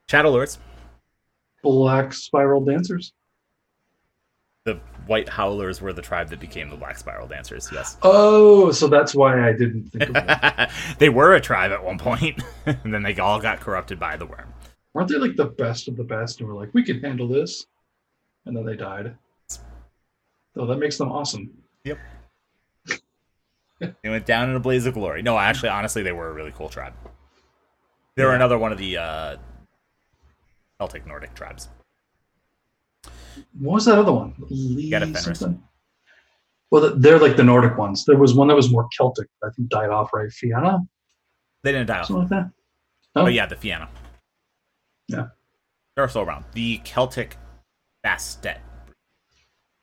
Shadow 0.09 0.31
Lords. 0.31 0.59
Black 1.63 2.13
Spiral 2.13 2.65
Dancers. 2.65 3.13
The 4.65 4.81
White 5.07 5.29
Howlers 5.29 5.81
were 5.81 5.93
the 5.93 6.03
tribe 6.03 6.29
that 6.29 6.41
became 6.41 6.71
the 6.71 6.77
Black 6.77 6.99
Spiral 6.99 7.27
Dancers. 7.27 7.69
Yes. 7.73 7.97
Oh, 8.03 8.71
so 8.71 8.87
that's 8.87 9.15
why 9.15 9.49
I 9.49 9.53
didn't 9.53 9.91
think 9.91 10.09
of 10.09 10.15
that. 10.15 10.71
they 10.99 11.09
were 11.09 11.35
a 11.35 11.41
tribe 11.41 11.73
at 11.73 11.83
one 11.83 11.99
point, 11.99 12.43
and 12.67 12.95
then 12.95 13.03
they 13.03 13.17
all 13.17 13.41
got 13.41 13.61
corrupted 13.61 13.99
by 13.99 14.17
the 14.17 14.27
Wyrm. 14.27 14.47
Weren't 14.95 15.09
they 15.09 15.17
like 15.17 15.37
the 15.37 15.47
best 15.47 15.89
of 15.89 15.97
the 15.97 16.05
best 16.05 16.41
and 16.41 16.49
were 16.49 16.55
like, 16.55 16.73
we 16.75 16.83
can 16.83 17.01
handle 17.01 17.29
this? 17.29 17.67
And 18.47 18.57
then 18.57 18.65
they 18.65 18.77
died. 18.77 19.17
So 19.49 20.67
that 20.67 20.79
makes 20.79 20.97
them 20.97 21.13
awesome. 21.13 21.51
Yep. 21.85 21.99
they 23.81 24.09
went 24.09 24.27
down 24.27 24.49
in 24.51 24.57
a 24.57 24.61
blaze 24.61 24.87
of 24.87 24.95
glory. 24.95 25.23
No, 25.23 25.39
actually, 25.39 25.69
honestly, 25.69 26.03
they 26.03 26.13
were 26.13 26.29
a 26.29 26.33
really 26.33 26.53
cool 26.53 26.69
tribe. 26.69 26.95
They 28.19 28.25
were 28.25 28.31
Yeah. 28.31 28.37
another 28.37 28.59
one 28.59 28.73
of 28.73 28.79
the 28.79 28.97
uh, 28.97 29.37
Celtic 30.81 31.07
Nordic 31.07 31.35
tribes. 31.35 31.69
What 33.57 33.75
was 33.75 33.85
that 33.85 33.97
other 33.97 34.13
one? 34.13 34.35
Lee 34.51 34.93
Well, 36.73 36.97
they're 36.97 37.21
like 37.21 37.37
the 37.37 37.45
Nordic 37.45 37.79
ones. 37.79 38.05
There 38.05 38.17
was 38.19 38.35
one 38.35 38.49
that 38.49 38.57
was 38.57 38.73
more 38.73 38.89
Celtic. 38.91 39.29
I 39.45 39.51
think 39.55 39.69
died 39.69 39.91
off, 39.91 40.13
right? 40.13 40.29
Fianna, 40.33 40.81
They 41.63 41.71
didn't 41.71 41.87
die 41.87 42.01
off. 42.01 42.07
something 42.07 42.23
like 42.23 42.31
that. 42.31 42.51
Oh, 43.15 43.23
But 43.27 43.35
yeah, 43.35 43.47
the 43.47 43.55
Fianna. 43.55 43.89
Yeah. 45.07 45.29
They're 45.95 46.09
still 46.09 46.23
around. 46.23 46.45
The 46.55 46.79
Celtic 46.79 47.37
Bastet, 48.05 48.59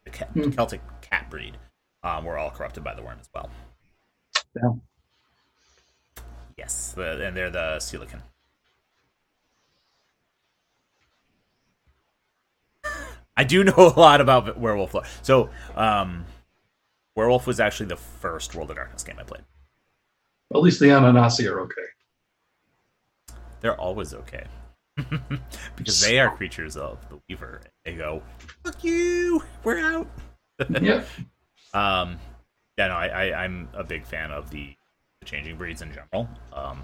the 0.03 0.11
Hmm. 0.11 0.49
Celtic 0.51 0.81
cat 0.99 1.29
breed, 1.29 1.57
um, 2.03 2.25
were 2.25 2.37
all 2.37 2.51
corrupted 2.51 2.83
by 2.83 2.93
the 2.95 3.01
Wyrm 3.01 3.21
as 3.21 3.29
well. 3.33 3.49
Yeah. 4.57 4.73
Yes, 6.57 6.93
the, 6.93 7.25
and 7.25 7.35
they're 7.35 7.49
the 7.49 7.77
Ceilican. 7.79 8.21
I 13.37 13.43
do 13.43 13.63
know 13.65 13.73
a 13.77 13.99
lot 13.99 14.21
about 14.21 14.57
Werewolf 14.57 14.93
lore. 14.93 15.03
So, 15.21 15.49
um, 15.75 16.25
Werewolf 17.15 17.47
was 17.47 17.59
actually 17.59 17.87
the 17.87 17.97
first 17.97 18.55
World 18.55 18.69
of 18.69 18.77
Darkness 18.77 19.03
game 19.03 19.17
I 19.19 19.23
played. 19.23 19.43
At 20.53 20.61
least 20.61 20.79
the 20.79 20.87
Ananasi 20.87 21.49
are 21.49 21.59
okay. 21.61 21.81
They're 23.61 23.79
always 23.79 24.13
okay. 24.13 24.45
because 25.75 25.99
they 26.01 26.19
are 26.19 26.35
creatures 26.35 26.77
of 26.77 26.97
the 27.09 27.19
Weaver. 27.27 27.61
They 27.83 27.95
go, 27.95 28.21
fuck 28.63 28.83
you, 28.83 29.43
we're 29.63 29.79
out. 29.79 30.07
yep. 30.81 31.07
Um, 31.73 32.17
yeah, 32.77 32.87
no, 32.87 32.93
I, 32.93 33.07
I, 33.07 33.43
I'm 33.43 33.67
a 33.73 33.83
big 33.83 34.05
fan 34.05 34.31
of 34.31 34.49
the 34.49 34.75
changing 35.25 35.57
breeds 35.57 35.81
in 35.81 35.93
general. 35.93 36.29
Um, 36.53 36.83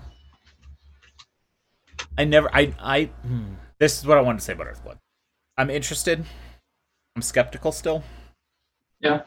I 2.17 2.25
never, 2.25 2.53
I, 2.53 2.73
I, 2.79 3.05
hmm, 3.25 3.53
this 3.79 3.99
is 3.99 4.05
what 4.05 4.17
I 4.17 4.21
wanted 4.21 4.39
to 4.39 4.45
say 4.45 4.53
about 4.53 4.67
Earthblood. 4.67 4.97
I'm 5.57 5.69
interested. 5.69 6.25
I'm 7.15 7.21
skeptical 7.21 7.71
still. 7.71 8.03
Yeah. 8.99 9.21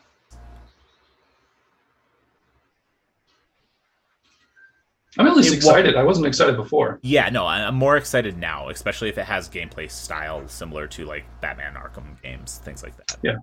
I'm 5.16 5.28
at 5.28 5.36
least 5.36 5.52
It 5.52 5.56
excited. 5.56 5.94
I 5.94 6.02
wasn't 6.02 6.26
excited 6.26 6.56
before. 6.56 6.98
Yeah, 7.02 7.28
no, 7.28 7.46
I'm 7.46 7.76
more 7.76 7.96
excited 7.96 8.36
now, 8.36 8.68
especially 8.68 9.08
if 9.08 9.18
it 9.18 9.24
has 9.24 9.48
gameplay 9.48 9.88
style 9.88 10.46
similar 10.48 10.88
to 10.88 11.04
like 11.04 11.24
Batman 11.40 11.74
Arkham 11.74 12.20
games, 12.20 12.58
things 12.64 12.82
like 12.82 12.96
that. 12.96 13.16
Yeah. 13.22 13.36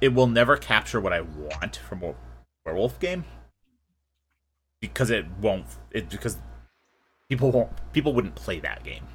It 0.00 0.12
will 0.12 0.26
never 0.26 0.56
capture 0.56 1.00
what 1.00 1.12
I 1.12 1.20
want 1.20 1.76
from 1.76 2.02
a 2.02 2.14
werewolf 2.66 2.98
game 2.98 3.24
because 4.82 5.08
it 5.08 5.24
won't. 5.40 5.64
It 5.92 6.10
because 6.10 6.36
people 7.30 7.50
won't. 7.50 7.70
People 7.94 8.12
wouldn't 8.12 8.34
play 8.34 8.60
that 8.60 8.84
game. 8.84 9.06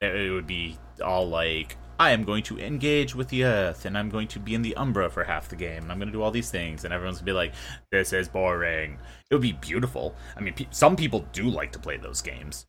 It, 0.00 0.30
would 0.30 0.46
be 0.46 0.78
all 1.02 1.26
like, 1.26 1.76
I 1.98 2.10
am 2.10 2.22
going 2.22 2.42
to 2.44 2.58
engage 2.60 3.14
with 3.14 3.28
the 3.28 3.44
earth, 3.44 3.86
and 3.86 3.96
I'm 3.96 4.10
going 4.10 4.28
to 4.28 4.38
be 4.38 4.54
in 4.54 4.60
the 4.60 4.76
Umbra 4.76 5.08
for 5.08 5.24
half 5.24 5.48
the 5.48 5.56
game, 5.56 5.82
and 5.82 5.90
I'm 5.90 5.98
going 5.98 6.08
to 6.08 6.12
do 6.12 6.22
all 6.22 6.30
these 6.30 6.50
things, 6.50 6.84
and 6.84 6.92
everyone's 6.92 7.18
gonna 7.18 7.26
be 7.26 7.32
like, 7.32 7.54
"This 7.90 8.12
is 8.12 8.28
boring." 8.28 8.98
It 9.30 9.34
would 9.34 9.42
be 9.42 9.52
beautiful. 9.52 10.14
I 10.36 10.40
mean, 10.40 10.54
pe- 10.54 10.66
some 10.70 10.94
people 10.94 11.26
do 11.32 11.48
like 11.48 11.72
to 11.72 11.78
play 11.78 11.96
those 11.96 12.20
games. 12.20 12.66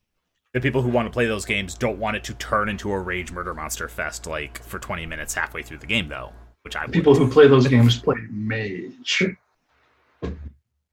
The 0.54 0.62
people 0.62 0.82
who 0.82 0.90
want 0.90 1.06
to 1.06 1.12
play 1.12 1.26
those 1.26 1.46
games 1.46 1.76
don't 1.76 2.00
want 2.00 2.16
it 2.16 2.24
to 2.24 2.34
turn 2.34 2.70
into 2.70 2.90
a 2.92 3.00
rage 3.00 3.32
murder 3.32 3.54
monster 3.54 3.90
fest 3.90 4.26
like 4.26 4.64
for 4.64 4.80
20 4.80 5.06
minutes 5.06 5.34
halfway 5.34 5.62
through 5.62 5.80
the 5.80 5.86
game, 5.86 6.08
though. 6.08 6.32
Which 6.64 6.78
I 6.78 6.86
would. 6.86 6.94
People 6.94 7.14
who 7.14 7.30
play 7.30 7.48
those 7.48 7.68
games 7.68 8.00
play 8.00 8.16
mage. 8.32 9.24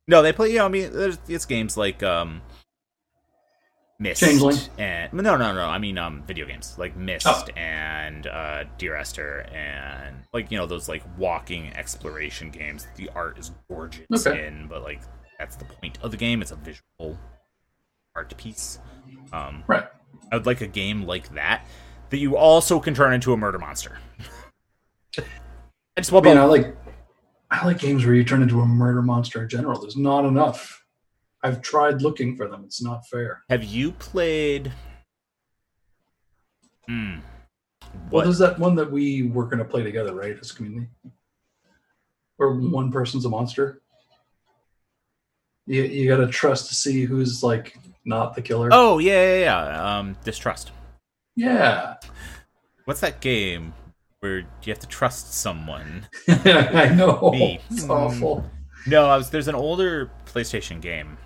No, 0.07 0.23
they 0.23 0.33
play. 0.33 0.51
You 0.51 0.59
know, 0.59 0.67
I 0.67 0.69
mean, 0.69 0.93
there's 0.93 1.19
it's 1.29 1.45
games 1.47 1.77
like 1.77 2.03
um, 2.03 2.43
Myst 3.99 4.21
Changeling? 4.21 4.57
and 4.79 5.13
no, 5.13 5.37
no, 5.37 5.55
no. 5.55 5.65
I 5.67 5.79
mean, 5.79 5.97
um, 5.99 6.23
video 6.27 6.47
games 6.47 6.75
like 6.79 6.97
Myst 6.97 7.27
Oh. 7.27 7.45
and 7.57 8.27
uh, 8.27 8.65
Dear 8.77 8.97
Esther 8.97 9.47
and 9.55 10.17
like 10.33 10.51
you 10.51 10.59
know 10.59 10.67
those 10.67 10.89
like 10.89 11.03
walking 11.17 11.73
exploration 11.75 12.51
games. 12.51 12.87
The 12.97 13.09
art 13.15 13.39
is 13.39 13.53
gorgeous 13.69 14.27
Okay. 14.27 14.47
in, 14.47 14.67
but 14.69 14.83
like 14.83 15.01
that's 15.39 15.57
the 15.57 15.65
point 15.65 15.99
of 16.03 16.11
the 16.11 16.17
game. 16.17 16.43
It's 16.43 16.51
a 16.51 16.57
visual 16.57 17.19
art 18.15 18.37
piece. 18.37 18.79
Um, 19.33 19.65
Right. 19.67 19.85
I 20.31 20.37
would 20.37 20.47
like 20.47 20.61
a 20.61 20.67
game 20.67 21.07
like 21.07 21.33
that 21.35 21.67
that 22.11 22.19
you 22.19 22.37
also 22.37 22.81
can 22.81 22.95
turn 22.95 23.13
into 23.15 23.33
a 23.33 23.37
murder 23.37 23.59
monster. 23.59 23.99
I 25.19 25.23
just 26.01 26.11
I 26.11 26.15
want 26.15 26.27
mean, 26.27 26.39
I 26.39 26.45
like 26.45 26.77
I 27.55 27.65
like 27.67 27.79
games 27.79 28.05
where 28.05 28.15
you 28.15 28.25
turn 28.25 28.43
into 28.43 28.61
a 28.61 28.67
murder 28.67 29.01
monster 29.03 29.43
in 29.43 29.49
general. 29.49 29.81
There's 29.81 29.97
not 29.97 30.25
enough. 30.25 30.83
I've 31.43 31.63
tried 31.63 32.03
looking 32.03 32.37
for 32.37 32.49
them. 32.49 32.65
It's 32.65 32.83
not 32.83 33.07
fair. 33.07 33.43
Have 33.49 33.63
you 33.65 33.93
played? 33.93 34.73
Hmm. 36.89 37.19
Well, 37.93 37.93
What? 38.11 38.25
there's 38.25 38.39
that 38.39 38.59
one 38.59 38.75
that 38.77 38.91
we 38.91 39.29
were 39.29 39.45
going 39.45 39.59
to 39.59 39.65
play 39.65 39.83
together, 39.83 40.15
right, 40.15 40.37
as 40.39 40.51
a 40.51 40.55
community, 40.55 40.89
where 42.39 42.51
one 42.51 42.91
person's 42.91 43.25
a 43.25 43.29
monster. 43.29 43.83
You 45.67 45.83
you 45.85 46.09
got 46.09 46.19
to 46.19 46.27
trust 46.27 46.69
to 46.69 46.75
see 46.75 47.05
who's 47.05 47.43
like 47.43 47.79
not 48.05 48.35
the 48.35 48.43
killer. 48.43 48.69
oh 48.73 48.99
yeah, 48.99 49.37
yeah, 49.37 49.41
yeah. 49.41 49.99
Um, 49.99 50.17
Distrust. 50.25 50.73
yeah, 51.37 51.95
What's 52.85 53.01
that 53.01 53.21
game 53.21 53.73
where 54.25 54.39
you 54.39 54.47
have 54.73 54.79
to 54.79 54.87
trust 54.89 55.35
someone? 55.35 56.09
I 56.29 56.89
know. 56.97 57.31
Me. 57.31 57.61
It's 57.71 57.87
awful. 57.89 58.43
No, 58.87 59.05
I 59.07 59.19
was, 59.19 59.29
there's 59.31 59.49
an 59.49 59.55
older 59.55 60.11
PlayStation 60.27 60.81
game 60.81 61.19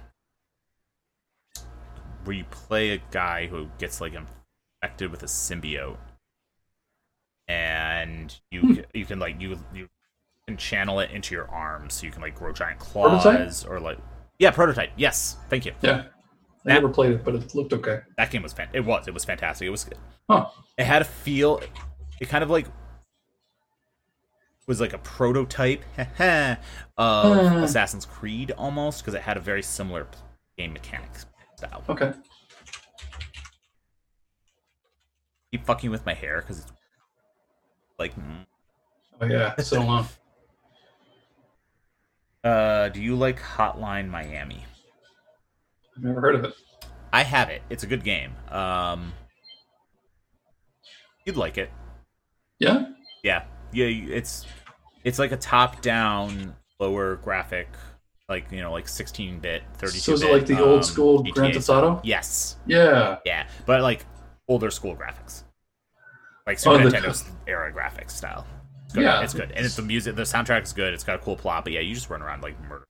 where 2.24 2.36
you 2.36 2.44
play 2.50 2.90
a 2.90 2.98
guy 3.12 3.46
who 3.46 3.68
gets 3.78 4.00
like 4.00 4.14
infected 4.14 5.10
with 5.12 5.22
a 5.22 5.26
symbiote, 5.26 5.96
and 7.46 8.36
you 8.50 8.60
Hmm. 8.60 8.74
can, 8.74 8.84
you 8.94 9.06
can 9.06 9.18
like 9.18 9.40
you 9.40 9.58
you 9.72 9.88
can 10.46 10.56
channel 10.56 11.00
it 11.00 11.10
into 11.10 11.34
your 11.34 11.48
arms, 11.50 11.94
so 11.94 12.06
you 12.06 12.12
can 12.12 12.22
like 12.22 12.34
grow 12.34 12.52
giant 12.52 12.80
Prototype? 12.80 13.22
claws 13.22 13.64
or 13.64 13.80
like 13.80 13.98
yeah, 14.38 14.50
prototype. 14.50 14.90
Yes, 14.96 15.36
thank 15.48 15.66
you. 15.66 15.72
Yeah, 15.82 15.90
I 15.92 16.02
That- 16.64 16.74
never 16.74 16.88
played 16.88 17.12
it, 17.12 17.24
but 17.24 17.34
it 17.34 17.54
looked 17.54 17.72
okay. 17.72 18.00
That 18.16 18.30
game 18.30 18.42
was 18.42 18.52
fan. 18.52 18.68
It 18.72 18.84
was. 18.84 19.08
It 19.08 19.14
was 19.14 19.24
fantastic. 19.24 19.66
It 19.66 19.70
was. 19.70 19.88
Huh. 20.28 20.46
It 20.76 20.84
had 20.84 21.02
a 21.02 21.04
feel. 21.06 21.60
It 22.20 22.28
kind 22.28 22.42
of 22.44 22.50
like 22.50 22.66
was 24.68 24.80
like 24.80 24.92
a 24.92 24.98
prototype 24.98 25.82
of 25.98 26.58
Uh. 26.96 27.60
Assassin's 27.64 28.06
Creed 28.06 28.52
almost 28.52 29.00
because 29.00 29.14
it 29.14 29.22
had 29.22 29.36
a 29.36 29.40
very 29.40 29.62
similar 29.62 30.06
game 30.56 30.72
mechanics 30.72 31.26
style. 31.56 31.82
Okay. 31.88 32.12
Keep 35.50 35.64
fucking 35.64 35.90
with 35.90 36.04
my 36.06 36.14
hair 36.14 36.42
because 36.42 36.60
it's 36.60 36.72
like. 37.98 38.14
mm. 38.14 38.44
Oh 39.20 39.26
yeah, 39.26 39.56
so 39.56 39.80
long. 39.84 40.06
Uh, 42.44 42.88
do 42.90 43.00
you 43.02 43.16
like 43.16 43.40
Hotline 43.40 44.08
Miami? 44.08 44.64
I've 45.96 46.04
never 46.04 46.20
heard 46.20 46.34
of 46.36 46.44
it. 46.44 46.54
I 47.12 47.24
have 47.24 47.48
it. 47.48 47.62
It's 47.68 47.82
a 47.82 47.86
good 47.86 48.04
game. 48.04 48.32
Um, 48.50 49.12
you'd 51.24 51.36
like 51.36 51.58
it. 51.58 51.70
Yeah. 52.60 52.90
Yeah, 53.24 53.42
yeah. 53.72 53.86
It's 53.86 54.46
it's 55.04 55.18
like 55.18 55.32
a 55.32 55.36
top-down, 55.36 56.54
lower 56.80 57.16
graphic, 57.16 57.68
like 58.28 58.50
you 58.52 58.60
know, 58.60 58.72
like 58.72 58.86
16-bit, 58.86 59.62
32-bit. 59.78 59.90
So 59.92 60.12
is 60.12 60.22
it 60.22 60.30
like 60.32 60.46
the 60.46 60.60
old 60.62 60.78
um, 60.78 60.82
school 60.82 61.24
GTA 61.24 61.32
Grand 61.34 61.54
Theft. 61.54 61.68
Auto? 61.70 62.00
Yes, 62.04 62.56
Yeah. 62.66 63.18
yeah, 63.24 63.46
but 63.66 63.80
like 63.82 64.04
older 64.48 64.70
school 64.70 64.96
graphics, 64.96 65.44
like 66.46 66.58
Oh, 66.66 66.76
Super 66.76 66.90
the- 66.90 66.96
Nintendo's 66.96 67.24
era 67.46 67.72
graphics 67.72 68.10
style. 68.12 68.46
It's 68.84 68.94
good. 68.94 69.02
Yeah. 69.02 69.22
it's 69.22 69.34
good, 69.34 69.50
and 69.52 69.66
it's 69.66 69.76
the 69.76 69.82
music. 69.82 70.16
The 70.16 70.22
soundtrack 70.22 70.62
is 70.62 70.72
good. 70.72 70.94
It's 70.94 71.04
got 71.04 71.16
a 71.16 71.18
cool 71.18 71.36
plot, 71.36 71.64
but 71.64 71.72
yeah, 71.74 71.80
you 71.80 71.94
just 71.94 72.08
run 72.08 72.22
around 72.22 72.42
like 72.42 72.58
murder 72.68 72.84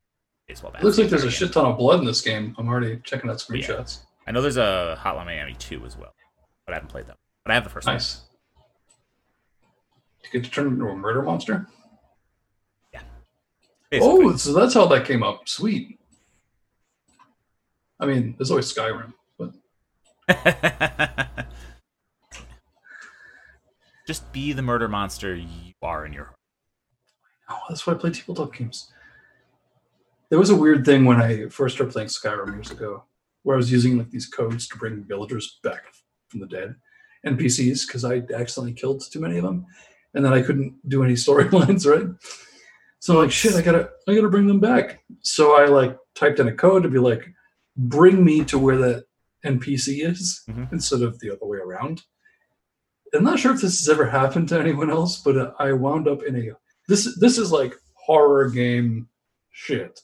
baseball 0.46 0.70
bats. 0.70 0.84
Looks 0.84 0.96
like 0.98 1.08
there's 1.08 1.24
a 1.24 1.30
shit 1.30 1.52
ton 1.52 1.66
of 1.66 1.76
blood 1.76 1.98
in 2.00 2.06
this 2.06 2.20
game. 2.20 2.54
I'm 2.56 2.68
already 2.68 3.00
checking 3.04 3.28
out 3.28 3.44
Yeah. 3.50 3.66
screenshots. 3.66 3.98
I 4.26 4.30
know 4.30 4.40
there's 4.40 4.56
a 4.58 4.96
Hotline 5.02 5.24
Miami 5.26 5.54
2 5.54 5.84
as 5.86 5.96
well, 5.96 6.14
but 6.66 6.72
I 6.72 6.76
haven't 6.76 6.88
played 6.90 7.06
that. 7.08 7.16
But 7.44 7.50
I 7.50 7.54
have 7.54 7.64
the 7.64 7.70
first 7.70 7.86
one. 7.86 7.94
Nice. 7.96 8.22
You 10.22 10.30
get 10.40 10.44
to 10.44 10.50
turn 10.50 10.66
into 10.68 10.84
a 10.86 10.94
murder 10.94 11.22
monster? 11.22 11.66
Basically. 13.90 14.24
Oh, 14.24 14.36
so 14.36 14.52
that's 14.52 14.74
how 14.74 14.86
that 14.86 15.06
came 15.06 15.22
up. 15.22 15.48
Sweet. 15.48 15.98
I 18.00 18.06
mean, 18.06 18.34
there's 18.38 18.50
always 18.50 18.72
Skyrim, 18.72 19.12
but 19.38 19.52
Just 24.06 24.30
be 24.32 24.52
the 24.52 24.62
murder 24.62 24.88
monster 24.88 25.34
you 25.34 25.72
are 25.82 26.06
in 26.06 26.12
your 26.12 26.24
heart. 26.24 26.36
oh, 27.50 27.60
that's 27.68 27.86
why 27.86 27.92
I 27.92 27.96
play 27.96 28.10
tabletop 28.10 28.54
games. 28.54 28.92
There 30.30 30.38
was 30.38 30.50
a 30.50 30.56
weird 30.56 30.84
thing 30.84 31.04
when 31.04 31.20
I 31.20 31.48
first 31.48 31.74
started 31.74 31.92
playing 31.92 32.08
Skyrim 32.08 32.54
years 32.54 32.70
ago, 32.70 33.04
where 33.42 33.56
I 33.56 33.58
was 33.58 33.72
using 33.72 33.98
like 33.98 34.10
these 34.10 34.26
codes 34.26 34.68
to 34.68 34.78
bring 34.78 35.04
villagers 35.04 35.58
back 35.62 35.82
from 36.28 36.40
the 36.40 36.46
dead, 36.46 36.76
NPCs, 37.26 37.86
because 37.86 38.04
I 38.04 38.16
accidentally 38.34 38.74
killed 38.74 39.02
too 39.10 39.20
many 39.20 39.38
of 39.38 39.44
them, 39.44 39.66
and 40.14 40.24
then 40.24 40.32
I 40.32 40.42
couldn't 40.42 40.76
do 40.88 41.02
any 41.02 41.14
storylines, 41.24 41.86
right? 41.86 42.08
So 43.00 43.14
I'm 43.14 43.20
like, 43.22 43.30
shit, 43.32 43.54
I 43.54 43.62
gotta, 43.62 43.90
I 44.08 44.14
gotta 44.14 44.28
bring 44.28 44.46
them 44.46 44.60
back. 44.60 45.00
So 45.22 45.56
I 45.56 45.66
like 45.66 45.96
typed 46.14 46.40
in 46.40 46.48
a 46.48 46.52
code 46.52 46.82
to 46.82 46.88
be 46.88 46.98
like, 46.98 47.26
bring 47.76 48.24
me 48.24 48.44
to 48.46 48.58
where 48.58 48.76
that 48.78 49.04
NPC 49.44 50.04
is, 50.04 50.42
Mhm. 50.48 50.72
instead 50.72 51.02
of 51.02 51.18
the 51.20 51.30
other 51.30 51.46
way 51.46 51.58
around. 51.58 52.02
I'm 53.14 53.24
not 53.24 53.38
sure 53.38 53.54
if 53.54 53.60
this 53.60 53.78
has 53.78 53.88
ever 53.88 54.06
happened 54.10 54.48
to 54.50 54.58
anyone 54.60 54.90
else, 54.90 55.20
but 55.22 55.54
I 55.58 55.72
wound 55.72 56.08
up 56.08 56.22
in 56.24 56.36
a 56.36 56.50
this 56.88 57.16
this 57.20 57.38
is 57.38 57.52
like 57.52 57.74
horror 57.94 58.48
game 58.50 59.08
shit. 59.50 60.00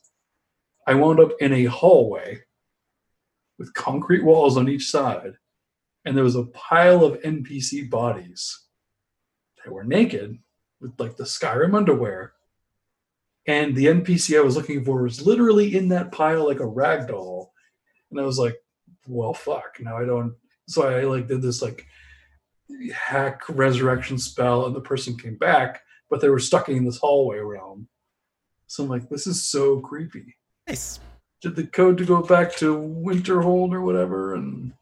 I 0.87 0.95
wound 0.95 1.19
up 1.19 1.31
in 1.41 1.53
a 1.53 1.65
hallway 1.65 2.43
with 3.59 3.75
concrete 3.75 4.23
walls 4.25 4.57
on 4.57 4.69
each 4.69 4.89
side, 4.91 5.37
and 6.05 6.17
there 6.17 6.25
was 6.25 6.37
a 6.37 6.45
pile 6.47 7.03
of 7.05 7.21
NPC 7.23 7.83
bodies 7.91 8.67
that 9.65 9.73
were 9.73 9.85
naked 9.85 10.39
with 10.81 10.93
like 10.99 11.17
the 11.17 11.25
Skyrim 11.25 11.75
underwear, 11.77 12.34
and 13.47 13.75
the 13.75 13.87
NPC 13.87 14.39
I 14.39 14.43
was 14.43 14.57
looking 14.57 14.85
for 14.85 15.03
was 15.03 15.27
literally 15.27 15.77
in 15.77 15.89
that 15.89 16.13
pile 16.13 16.47
like 16.47 16.61
a 16.61 16.67
rag 16.67 17.09
doll, 17.09 17.53
and 18.11 18.21
I 18.21 18.25
was 18.25 18.39
like, 18.39 18.57
well, 19.07 19.35
fuck. 19.35 19.77
Now 19.81 19.99
I 19.99 20.05
don't. 20.05 20.35
So 20.69 20.89
I 20.89 21.03
like 21.05 21.29
did 21.29 21.43
this 21.43 21.61
like 21.63 21.87
hack 22.95 23.43
resurrection 23.49 24.19
spell, 24.19 24.67
and 24.67 24.75
the 24.75 24.81
person 24.81 25.17
came 25.17 25.37
back, 25.37 25.83
but 26.11 26.21
they 26.21 26.29
were 26.29 26.39
stuck 26.39 26.69
in 26.69 26.85
this 26.85 26.99
hallway 26.99 27.39
realm. 27.39 27.89
So 28.67 28.83
I'm 28.85 28.89
like, 28.89 29.09
this 29.09 29.27
is 29.27 29.43
so 29.43 29.81
creepy. 29.81 30.37
Nice. 30.67 31.01
Did 31.43 31.57
the 31.57 31.67
code 31.67 31.99
to 31.99 32.07
go 32.07 32.23
back 32.23 32.57
to 32.57 32.75
Winterhold 32.77 33.75
or 33.75 33.83
whatever, 33.83 34.35
and 34.35 34.73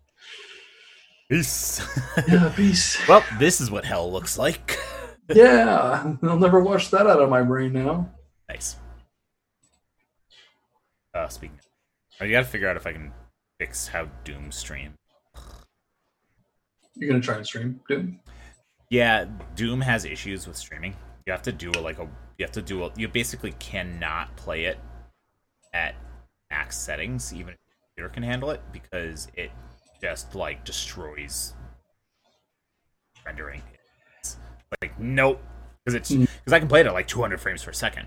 Peace. 1.29 1.81
yeah, 2.29 2.53
peace. 2.57 3.01
well, 3.09 3.25
this 3.39 3.61
is 3.61 3.71
what 3.71 3.85
hell 3.85 4.13
looks 4.13 4.39
like. 4.39 4.79
yeah, 5.35 6.15
I'll 6.23 6.39
never 6.39 6.61
wash 6.61 6.89
that 6.89 7.07
out 7.07 7.21
of 7.23 7.31
my 7.31 7.43
brain 7.43 7.73
now. 7.73 8.11
Nice. 8.53 8.77
Uh, 11.15 11.29
speaking, 11.29 11.59
of, 11.59 12.27
I 12.27 12.31
gotta 12.31 12.47
figure 12.47 12.69
out 12.69 12.77
if 12.77 12.87
I 12.87 12.93
can 12.93 13.13
fix 13.59 13.89
how 13.89 14.07
Doom 14.25 14.51
stream. 14.53 14.95
You're 16.95 17.11
gonna 17.11 17.23
try 17.23 17.37
and 17.37 17.47
stream, 17.47 17.81
Doom? 17.89 18.21
Yeah, 18.91 19.27
Doom 19.55 19.81
has 19.81 20.05
issues 20.05 20.47
with 20.47 20.57
streaming. 20.57 20.95
You 21.27 21.33
have 21.33 21.43
to 21.43 21.53
do 21.53 21.71
a, 21.71 21.81
like 21.81 21.99
a 21.99 22.09
you 22.39 22.45
have 22.45 22.53
to 22.53 22.63
do 22.63 22.85
a 22.85 22.91
you 22.97 23.09
basically 23.09 23.53
cannot 23.59 24.35
play 24.37 24.65
it 24.65 24.79
at 25.73 25.95
max 26.51 26.77
settings, 26.77 27.33
even 27.33 27.55
if 27.55 27.59
your 27.97 28.09
computer 28.09 28.15
can 28.15 28.23
handle 28.23 28.51
it, 28.51 28.61
because 28.73 29.29
it 29.35 29.51
just 30.01 30.35
like 30.35 30.65
destroys 30.65 31.55
rendering. 33.25 33.63
It's 34.19 34.37
like 34.83 34.99
nope, 34.99 35.41
because 35.85 35.95
it's 35.95 36.11
because 36.11 36.53
I 36.53 36.59
can 36.59 36.69
play 36.69 36.81
it 36.81 36.87
at 36.87 36.93
like 36.93 37.07
200 37.07 37.41
frames 37.41 37.65
per 37.65 37.73
second. 37.73 38.07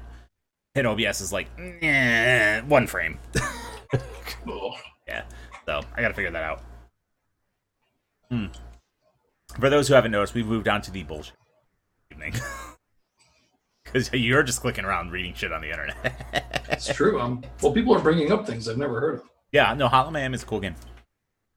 And 0.76 0.86
OBS 0.86 1.22
is 1.22 1.32
like 1.32 1.48
nah, 1.58 2.62
one 2.68 2.88
frame. 2.88 3.20
Oh, 4.48 4.76
Yeah. 5.08 5.24
So 5.66 5.82
I 5.96 6.02
got 6.02 6.10
to 6.10 6.14
figure 6.14 6.30
that 6.32 6.44
out. 6.44 6.62
Hmm. 8.30 8.48
For 9.60 9.70
those 9.70 9.88
who 9.88 9.94
haven't 9.94 10.12
noticed, 10.12 10.34
we've 10.34 10.46
moved 10.46 10.68
on 10.68 10.82
to 10.84 10.92
the 10.92 11.04
bullshit 11.04 11.34
evening. 12.12 12.34
Because 13.86 14.12
you're 14.12 14.44
just 14.44 14.60
clicking 14.60 14.84
around 14.84 15.12
reading 15.12 15.34
shit 15.34 15.54
on 15.54 15.62
the 15.62 15.70
internet. 15.70 16.66
it's 16.70 16.94
true. 16.94 17.22
Um, 17.22 17.44
well, 17.62 17.72
people 17.72 17.96
are 17.96 18.02
bringing 18.02 18.30
up 18.32 18.46
things 18.46 18.68
I've 18.68 18.78
never 18.78 19.00
heard 19.00 19.14
of. 19.20 19.30
yeah, 19.54 19.74
no, 19.74 19.88
Hotline 19.88 20.14
Miami 20.14 20.36
is 20.36 20.44
a 20.44 20.46
cool 20.46 20.60
game. 20.60 20.76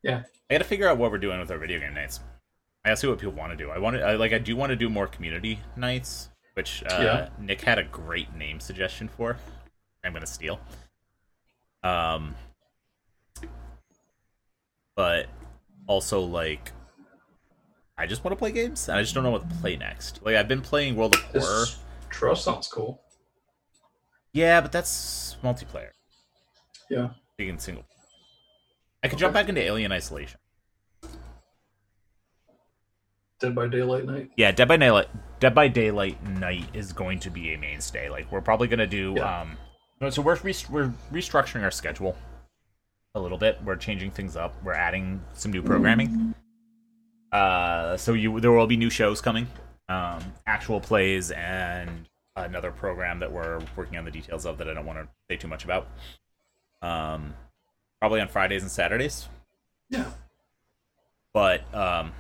Yeah. 0.04 0.22
I 0.48 0.54
got 0.54 0.58
to 0.58 0.64
figure 0.64 0.86
out 0.86 0.98
what 0.98 1.10
we're 1.10 1.18
doing 1.18 1.40
with 1.40 1.50
our 1.50 1.58
video 1.58 1.80
game 1.80 1.94
nights. 1.94 2.20
I 2.84 2.90
gotta 2.90 3.00
see 3.00 3.08
what 3.08 3.18
people 3.18 3.34
want 3.34 3.50
to 3.52 3.56
do. 3.56 3.70
I 3.70 3.78
want 3.78 3.96
to, 3.96 4.02
I, 4.04 4.14
like, 4.14 4.32
I 4.32 4.38
do 4.38 4.54
want 4.54 4.70
to 4.70 4.76
do 4.76 4.88
more 4.88 5.08
community 5.08 5.58
nights, 5.74 6.28
which 6.58 6.82
uh, 6.90 6.98
Yeah. 7.00 7.28
Nick 7.38 7.60
had 7.60 7.78
a 7.78 7.84
great 7.84 8.34
name 8.34 8.58
suggestion 8.58 9.06
for. 9.06 9.36
I'm 10.04 10.12
gonna 10.12 10.26
steal. 10.26 10.58
Um, 11.84 12.34
but 14.96 15.28
also 15.86 16.20
like, 16.20 16.72
I 17.96 18.06
just 18.06 18.24
want 18.24 18.32
to 18.32 18.36
play 18.36 18.50
games, 18.50 18.88
and 18.88 18.98
I 18.98 19.02
just 19.02 19.14
don't 19.14 19.22
know 19.22 19.30
what 19.30 19.48
to 19.48 19.54
play 19.56 19.76
next. 19.76 20.20
Like, 20.24 20.34
I've 20.34 20.48
been 20.48 20.60
playing 20.60 20.96
World 20.96 21.14
of 21.14 21.20
Horror. 21.20 21.60
This 21.60 21.78
trust 22.10 22.42
sounds 22.42 22.66
cool. 22.66 23.00
Yeah, 24.32 24.60
but 24.60 24.72
that's 24.72 25.36
multiplayer. 25.44 25.90
Yeah. 26.90 27.10
Can 27.38 27.60
single. 27.60 27.84
I 29.04 29.06
could 29.06 29.20
jump 29.20 29.32
back 29.32 29.48
into 29.48 29.60
Alien 29.60 29.92
Isolation. 29.92 30.40
Dead 33.38 33.54
by 33.54 33.68
Daylight 33.68 34.06
Night. 34.06 34.30
Yeah, 34.36 34.50
Dead 34.50 34.66
by 34.66 34.76
Daylight. 34.76 35.06
Dead 35.40 35.54
by 35.54 35.68
Daylight 35.68 36.22
Night 36.26 36.64
is 36.74 36.92
going 36.92 37.20
to 37.20 37.30
be 37.30 37.54
a 37.54 37.58
mainstay. 37.58 38.08
Like 38.08 38.30
we're 38.32 38.40
probably 38.40 38.68
gonna 38.68 38.86
do. 38.86 39.14
Yeah. 39.16 39.40
Um, 40.00 40.10
so 40.10 40.22
we're 40.22 40.36
rest- 40.36 40.70
we're 40.70 40.92
restructuring 41.12 41.62
our 41.62 41.70
schedule 41.70 42.16
a 43.14 43.20
little 43.20 43.38
bit. 43.38 43.58
We're 43.64 43.76
changing 43.76 44.10
things 44.10 44.36
up. 44.36 44.54
We're 44.64 44.74
adding 44.74 45.22
some 45.34 45.52
new 45.52 45.62
programming. 45.62 46.34
Uh, 47.32 47.96
so 47.96 48.14
you 48.14 48.40
there 48.40 48.52
will 48.52 48.66
be 48.66 48.76
new 48.76 48.90
shows 48.90 49.20
coming, 49.20 49.46
um, 49.88 50.20
actual 50.46 50.80
plays, 50.80 51.30
and 51.30 52.06
another 52.36 52.70
program 52.70 53.18
that 53.18 53.30
we're 53.30 53.60
working 53.76 53.98
on 53.98 54.04
the 54.04 54.10
details 54.10 54.46
of 54.46 54.58
that 54.58 54.68
I 54.68 54.74
don't 54.74 54.86
want 54.86 54.98
to 55.00 55.08
say 55.28 55.36
too 55.36 55.48
much 55.48 55.64
about. 55.64 55.88
Um, 56.82 57.34
probably 58.00 58.20
on 58.20 58.28
Fridays 58.28 58.62
and 58.62 58.70
Saturdays 58.70 59.28
Yeah. 59.90 60.12
but 61.34 61.62
um 61.74 62.12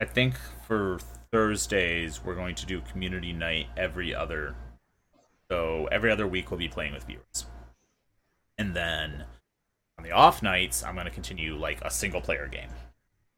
I 0.00 0.04
think 0.04 0.34
for 0.66 0.98
Thursdays 1.30 2.24
we're 2.24 2.34
going 2.34 2.54
to 2.54 2.66
do 2.66 2.80
community 2.92 3.32
night 3.32 3.66
every 3.76 4.14
other 4.14 4.54
so 5.50 5.88
every 5.92 6.10
other 6.10 6.26
week 6.26 6.50
we'll 6.50 6.58
be 6.58 6.68
playing 6.68 6.94
with 6.94 7.04
viewers. 7.04 7.46
And 8.56 8.74
then 8.74 9.24
on 9.98 10.04
the 10.04 10.12
off 10.12 10.42
nights 10.42 10.82
I'm 10.82 10.94
going 10.94 11.06
to 11.06 11.12
continue 11.12 11.56
like 11.56 11.80
a 11.82 11.90
single 11.90 12.20
player 12.20 12.48
game. 12.48 12.70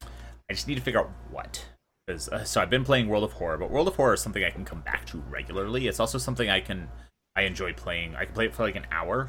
I 0.03 0.53
just 0.53 0.69
need 0.69 0.77
to 0.77 0.81
figure 0.81 1.01
out 1.01 1.11
what 1.31 1.65
because 2.07 2.29
uh, 2.29 2.45
so 2.45 2.61
I've 2.61 2.71
been 2.71 2.85
playing 2.85 3.09
World 3.09 3.25
of 3.25 3.33
Horror, 3.33 3.59
but 3.59 3.71
World 3.71 3.89
of 3.89 3.97
Horror 3.97 4.15
is 4.15 4.21
something 4.21 4.45
I 4.45 4.51
can 4.51 4.65
come 4.65 4.81
back 4.81 5.05
to 5.07 5.19
regularly. 5.29 5.89
It's 5.89 5.99
also 5.99 6.19
something 6.19 6.49
I 6.49 6.61
can 6.61 6.89
I 7.35 7.43
enjoy 7.43 7.73
playing. 7.73 8.15
I 8.15 8.25
can 8.25 8.35
play 8.35 8.47
it 8.47 8.55
for 8.55 8.63
like 8.63 8.77
an 8.77 8.87
hour 8.93 9.29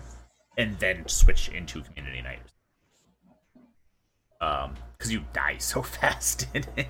and 0.57 0.77
then 0.79 1.07
switch 1.07 1.49
into 1.49 1.81
community 1.81 2.21
night 2.21 2.39
um 4.41 4.73
because 4.97 5.11
you 5.11 5.23
die 5.33 5.57
so 5.59 5.81
fast 5.97 6.47
in 6.53 6.63
it. 6.75 6.87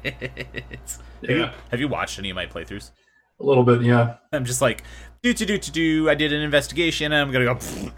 Have 1.22 1.30
you, 1.30 1.38
Yeah. 1.40 1.54
have 1.72 1.80
you 1.80 1.88
watched 1.88 2.20
any 2.20 2.30
of 2.30 2.36
my 2.36 2.46
playthroughs? 2.46 2.92
A 3.40 3.44
little 3.44 3.64
bit, 3.64 3.82
yeah. 3.82 4.16
I'm 4.34 4.46
just 4.46 4.62
like 4.62 4.84
do 5.22 5.34
do 5.34 5.46
do 5.46 5.58
to 5.58 5.72
do. 5.72 6.10
I 6.10 6.16
did 6.16 6.32
an 6.34 6.42
investigation. 6.42 7.12
and 7.12 7.22
I'm 7.22 7.32
gonna 7.32 7.46
go. 7.46 7.60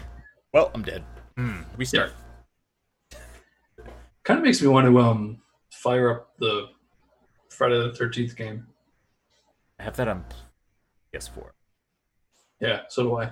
Well, 0.52 0.72
I'm 0.74 0.82
dead. 0.82 1.04
Hmm, 1.36 1.60
restart. 1.76 2.12
Kind 4.24 4.38
of 4.38 4.44
makes 4.44 4.60
me 4.60 4.66
want 4.68 4.86
to 4.86 4.98
um 4.98 5.40
fire 5.72 6.10
up 6.10 6.30
the 6.38 6.66
Friday 7.48 7.78
the 7.78 7.92
Thirteenth 7.94 8.36
game. 8.36 8.66
I 9.78 9.84
have 9.84 9.96
that 9.96 10.08
on 10.08 10.24
PS4. 11.14 11.50
Yeah, 12.60 12.80
so 12.88 13.02
do 13.04 13.16
I. 13.18 13.30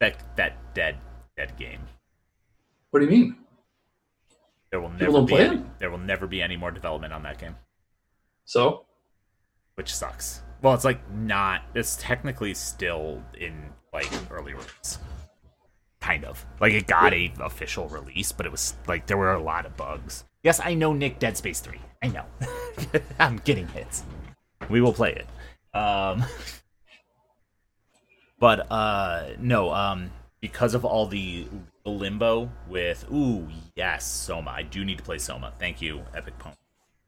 That 0.00 0.36
that 0.36 0.74
dead 0.74 0.98
dead 1.36 1.56
game. 1.56 1.80
What 2.90 3.00
do 3.00 3.06
you 3.06 3.10
mean? 3.10 3.36
There 4.98 5.10
will 5.10 5.22
never 5.22 5.22
be 5.22 5.36
any, 5.36 5.62
there 5.78 5.90
will 5.90 5.98
never 5.98 6.26
be 6.26 6.42
any 6.42 6.56
more 6.56 6.70
development 6.70 7.12
on 7.12 7.22
that 7.22 7.38
game, 7.38 7.56
So 8.44 8.84
which 9.74 9.94
sucks. 9.94 10.42
Well, 10.62 10.74
it's 10.74 10.84
like 10.84 11.10
not. 11.12 11.62
It's 11.74 11.96
technically 12.00 12.54
still 12.54 13.22
in 13.38 13.54
like 13.92 14.10
early 14.30 14.54
release. 14.54 14.98
Kind 16.00 16.24
of 16.24 16.44
like 16.60 16.72
it 16.72 16.86
got 16.86 17.12
a 17.12 17.32
official 17.40 17.88
release, 17.88 18.32
but 18.32 18.46
it 18.46 18.52
was 18.52 18.74
like 18.86 19.06
there 19.06 19.16
were 19.16 19.32
a 19.32 19.42
lot 19.42 19.66
of 19.66 19.76
bugs. 19.76 20.24
Yes, 20.42 20.60
I 20.62 20.74
know 20.74 20.92
Nick 20.92 21.18
Dead 21.18 21.36
Space 21.36 21.60
Three. 21.60 21.80
I 22.02 22.08
know. 22.08 22.24
I'm 23.18 23.38
getting 23.38 23.68
hits. 23.68 24.04
We 24.68 24.80
will 24.80 24.92
play 24.92 25.12
it. 25.12 25.76
Um, 25.76 26.24
but 28.38 28.70
uh, 28.70 29.30
no. 29.38 29.72
Um, 29.72 30.10
because 30.40 30.74
of 30.74 30.84
all 30.84 31.06
the 31.06 31.46
limbo 31.90 32.50
with 32.68 33.04
ooh 33.12 33.48
yes 33.74 34.04
Soma. 34.04 34.50
I 34.50 34.62
do 34.62 34.84
need 34.84 34.98
to 34.98 35.04
play 35.04 35.18
Soma. 35.18 35.52
Thank 35.58 35.80
you, 35.80 36.02
Epic 36.14 36.34
Pwn. 36.38 36.54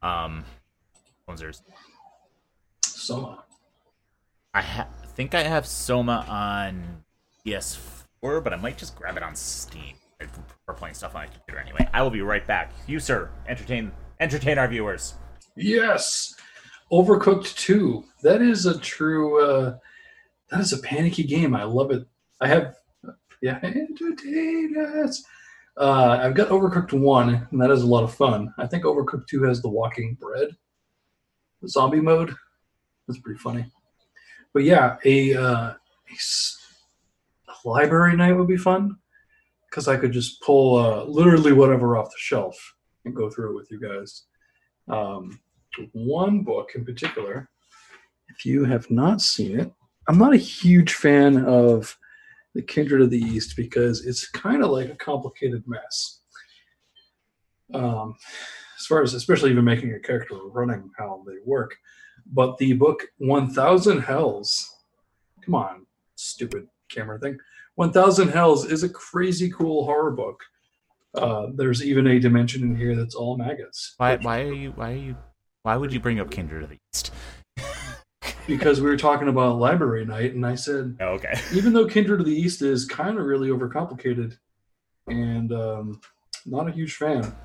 Um, 0.07 0.45
Ponzers. 1.27 1.61
Soma. 2.83 3.43
I 4.53 4.61
ha- 4.61 4.87
think 5.15 5.35
I 5.35 5.43
have 5.43 5.67
Soma 5.67 6.25
on 6.27 7.03
PS4, 7.45 8.43
but 8.43 8.53
I 8.53 8.55
might 8.55 8.77
just 8.77 8.95
grab 8.95 9.17
it 9.17 9.23
on 9.23 9.35
Steam. 9.35 9.95
I 10.21 10.25
prefer 10.25 10.73
playing 10.73 10.95
stuff 10.95 11.15
on 11.15 11.21
my 11.21 11.27
computer 11.27 11.59
anyway. 11.59 11.87
I 11.93 12.01
will 12.01 12.09
be 12.09 12.21
right 12.21 12.45
back. 12.45 12.73
You, 12.87 12.99
sir, 12.99 13.29
entertain 13.47 13.91
entertain 14.19 14.57
our 14.57 14.67
viewers. 14.67 15.15
Yes. 15.55 16.35
Overcooked 16.91 17.55
2. 17.55 18.03
That 18.23 18.41
is 18.41 18.65
a 18.65 18.77
true 18.79 19.43
uh 19.43 19.77
that 20.51 20.59
is 20.59 20.73
a 20.73 20.79
panicky 20.79 21.23
game. 21.23 21.55
I 21.55 21.63
love 21.63 21.91
it. 21.91 22.05
I 22.41 22.47
have 22.47 22.75
yeah, 23.41 23.59
entertain 23.63 24.75
us. 24.77 25.23
Uh, 25.77 26.19
I've 26.21 26.35
got 26.35 26.49
Overcooked 26.49 26.93
1, 26.93 27.47
and 27.51 27.61
that 27.61 27.71
is 27.71 27.83
a 27.83 27.87
lot 27.87 28.03
of 28.03 28.13
fun. 28.13 28.53
I 28.57 28.67
think 28.67 28.83
Overcooked 28.83 29.27
2 29.27 29.43
has 29.43 29.61
the 29.61 29.69
walking 29.69 30.15
bread, 30.19 30.49
the 31.61 31.69
zombie 31.69 32.01
mode. 32.01 32.35
That's 33.07 33.19
pretty 33.19 33.39
funny. 33.39 33.65
But 34.53 34.63
yeah, 34.63 34.97
a, 35.05 35.35
uh, 35.35 35.73
library 37.65 38.15
night 38.15 38.33
would 38.33 38.47
be 38.47 38.57
fun 38.57 38.97
because 39.69 39.87
I 39.87 39.97
could 39.97 40.11
just 40.11 40.41
pull 40.41 40.77
uh, 40.77 41.03
literally 41.03 41.53
whatever 41.53 41.97
off 41.97 42.09
the 42.09 42.17
shelf 42.17 42.75
and 43.05 43.15
go 43.15 43.29
through 43.29 43.51
it 43.51 43.55
with 43.55 43.71
you 43.71 43.79
guys. 43.79 44.23
Um, 44.87 45.39
one 45.93 46.41
book 46.41 46.71
in 46.75 46.83
particular, 46.83 47.49
if 48.29 48.45
you 48.45 48.65
have 48.65 48.89
not 48.89 49.21
seen 49.21 49.59
it, 49.59 49.71
I'm 50.07 50.17
not 50.17 50.33
a 50.33 50.37
huge 50.37 50.93
fan 50.93 51.45
of 51.45 51.95
the 52.55 52.61
Kindred 52.61 53.01
of 53.01 53.09
the 53.09 53.19
East 53.19 53.55
because 53.55 54.05
it's 54.05 54.27
kind 54.29 54.63
of 54.63 54.71
like 54.71 54.89
a 54.89 54.95
complicated 54.95 55.63
mess. 55.67 56.21
Um, 57.73 58.15
as 58.79 58.85
far 58.85 59.03
as 59.03 59.13
especially 59.13 59.51
even 59.51 59.63
making 59.63 59.93
a 59.93 59.99
character 59.99 60.35
running 60.35 60.89
how 60.97 61.23
they 61.27 61.35
work. 61.45 61.75
But 62.25 62.57
the 62.57 62.73
book 62.73 63.03
1000 63.17 64.01
Hells 64.01 64.75
Come 65.49 65.55
on, 65.55 65.85
stupid 66.15 66.67
camera 66.89 67.17
thing. 67.19 67.37
1000 67.73 68.29
Hells 68.29 68.65
is 68.65 68.83
a 68.83 68.89
crazy 68.89 69.49
cool 69.49 69.85
horror 69.85 70.11
book. 70.11 70.43
Uh, 71.15 71.47
there's 71.55 71.83
even 71.83 72.05
a 72.05 72.19
dimension 72.19 72.61
in 72.61 72.75
here 72.75 72.95
that's 72.95 73.15
all 73.15 73.35
maggots. 73.35 73.95
Why? 73.97 74.17
Why 74.17 74.41
are 74.41 74.53
you? 74.53 74.71
Why 74.71 74.91
are 74.91 74.95
you? 74.95 75.15
Why 75.63 75.75
would 75.75 75.91
you 75.91 75.99
bring 75.99 76.19
up 76.19 76.29
Kindred 76.29 76.63
of 76.63 76.69
the 76.69 76.77
East? 76.93 77.11
Because 78.49 78.81
we 78.81 78.89
were 78.89 78.97
talking 78.97 79.27
about 79.27 79.59
library 79.59 80.05
night, 80.05 80.33
and 80.33 80.45
I 80.45 80.55
said, 80.55 80.97
Oh, 80.99 81.13
okay. 81.13 81.33
even 81.53 81.71
though 81.73 81.85
Kindred 81.87 82.19
of 82.19 82.25
the 82.25 82.35
East 82.35 82.61
is 82.61 82.85
kind 82.85 83.17
of 83.17 83.25
really 83.25 83.49
overcomplicated 83.49 84.37
and 85.07 85.51
um, 85.53 86.01
not 86.45 86.67
a 86.67 86.71
huge 86.71 86.95
fan, 86.95 87.35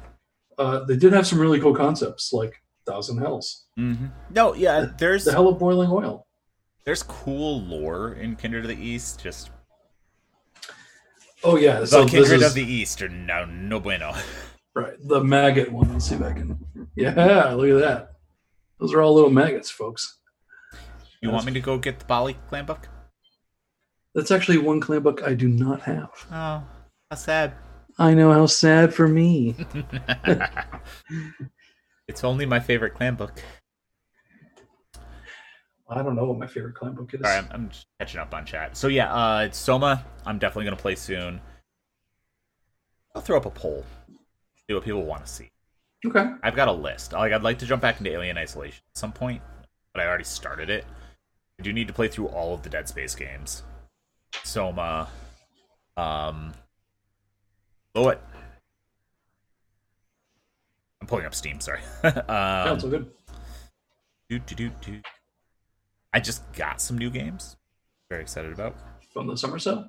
uh, 0.58 0.84
they 0.84 0.96
did 0.96 1.12
have 1.12 1.26
some 1.26 1.38
really 1.38 1.60
cool 1.60 1.74
concepts 1.74 2.32
like 2.32 2.54
Thousand 2.86 3.18
Hells, 3.18 3.64
hmm 3.76 4.06
No, 4.30 4.54
yeah. 4.54 4.86
There's 4.98 5.24
the 5.24 5.32
hell 5.32 5.48
of 5.48 5.58
boiling 5.58 5.90
oil. 5.90 6.26
there's 6.84 7.02
cool 7.02 7.62
lore 7.62 8.12
in 8.12 8.36
Kindred 8.36 8.64
of 8.64 8.76
the 8.76 8.82
East. 8.84 9.22
Just 9.22 9.50
Oh 11.42 11.56
yeah, 11.56 11.80
the 11.80 11.86
so 11.86 12.02
this 12.04 12.10
Kindred 12.12 12.40
is 12.42 12.46
of 12.48 12.54
the 12.54 12.62
East 12.64 13.00
are 13.02 13.08
no 13.08 13.44
no 13.46 13.80
bueno. 13.80 14.14
right 14.74 14.94
the 15.02 15.22
maggot 15.24 15.70
one. 15.72 15.92
Let's 15.92 16.06
see 16.08 16.14
if 16.14 16.22
I 16.22 16.32
can. 16.32 16.58
Yeah, 16.94 17.52
look 17.54 17.70
at 17.70 17.80
that. 17.80 18.10
Those 18.78 18.92
are 18.94 19.00
all 19.02 19.14
little 19.14 19.30
maggots, 19.30 19.70
folks. 19.70 20.18
You 21.24 21.30
want 21.30 21.46
me 21.46 21.52
to 21.52 21.60
go 21.60 21.78
get 21.78 21.98
the 21.98 22.04
Baali 22.04 22.36
clan 22.48 22.66
book? 22.66 22.86
That's 24.14 24.30
actually 24.30 24.58
one 24.58 24.78
clan 24.78 25.00
book 25.00 25.22
I 25.24 25.32
do 25.32 25.48
not 25.48 25.80
have. 25.80 26.10
Oh, 26.30 26.62
how 27.10 27.16
sad. 27.16 27.54
I 27.98 28.12
know 28.12 28.30
how 28.30 28.44
sad 28.44 28.92
for 28.92 29.08
me. 29.08 29.54
it's 32.08 32.24
only 32.24 32.44
my 32.44 32.60
favorite 32.60 32.92
clan 32.92 33.14
book. 33.14 33.42
I 35.88 36.02
don't 36.02 36.14
know 36.14 36.26
what 36.26 36.38
my 36.38 36.46
favorite 36.46 36.74
clan 36.74 36.92
book 36.92 37.14
is. 37.14 37.22
Sorry, 37.22 37.38
I'm, 37.38 37.48
I'm 37.50 37.68
just 37.70 37.86
catching 37.98 38.20
up 38.20 38.34
on 38.34 38.44
chat. 38.44 38.76
So 38.76 38.88
yeah, 38.88 39.10
uh, 39.10 39.44
it's 39.44 39.56
Soma. 39.56 40.04
I'm 40.26 40.38
definitely 40.38 40.66
gonna 40.66 40.76
play 40.76 40.94
soon. 40.94 41.40
I'll 43.14 43.22
throw 43.22 43.38
up 43.38 43.46
a 43.46 43.50
poll. 43.50 43.82
See 44.68 44.74
what 44.74 44.84
people 44.84 45.06
want 45.06 45.24
to 45.24 45.32
see. 45.32 45.50
Okay. 46.04 46.26
I've 46.42 46.54
got 46.54 46.68
a 46.68 46.72
list. 46.72 47.14
Like 47.14 47.32
I'd 47.32 47.42
like 47.42 47.58
to 47.60 47.66
jump 47.66 47.80
back 47.80 47.98
into 47.98 48.12
Alien 48.12 48.36
Isolation 48.36 48.82
at 48.92 48.98
some 48.98 49.12
point, 49.12 49.40
but 49.94 50.02
I 50.02 50.06
already 50.06 50.24
started 50.24 50.68
it. 50.68 50.84
I 51.58 51.62
do 51.62 51.72
need 51.72 51.88
to 51.88 51.94
play 51.94 52.08
through 52.08 52.28
all 52.28 52.54
of 52.54 52.62
the 52.62 52.70
Dead 52.70 52.88
Space 52.88 53.14
games. 53.14 53.62
Soma, 54.42 55.08
um, 55.96 56.52
oh 57.94 58.08
it. 58.08 58.20
I'm 61.00 61.06
pulling 61.06 61.26
up 61.26 61.34
Steam. 61.34 61.60
Sorry. 61.60 61.80
Yeah, 62.02 62.64
um, 62.66 62.74
it's 62.76 62.84
all 62.84 62.90
good. 62.90 63.10
do, 64.28 64.38
do, 64.38 64.54
do, 64.54 64.70
do. 64.80 65.00
I 66.12 66.20
just 66.20 66.50
got 66.52 66.80
some 66.80 66.98
new 66.98 67.10
games. 67.10 67.56
Very 68.10 68.22
excited 68.22 68.52
about. 68.52 68.76
From 69.12 69.26
the 69.26 69.36
summer 69.36 69.58
sale. 69.58 69.88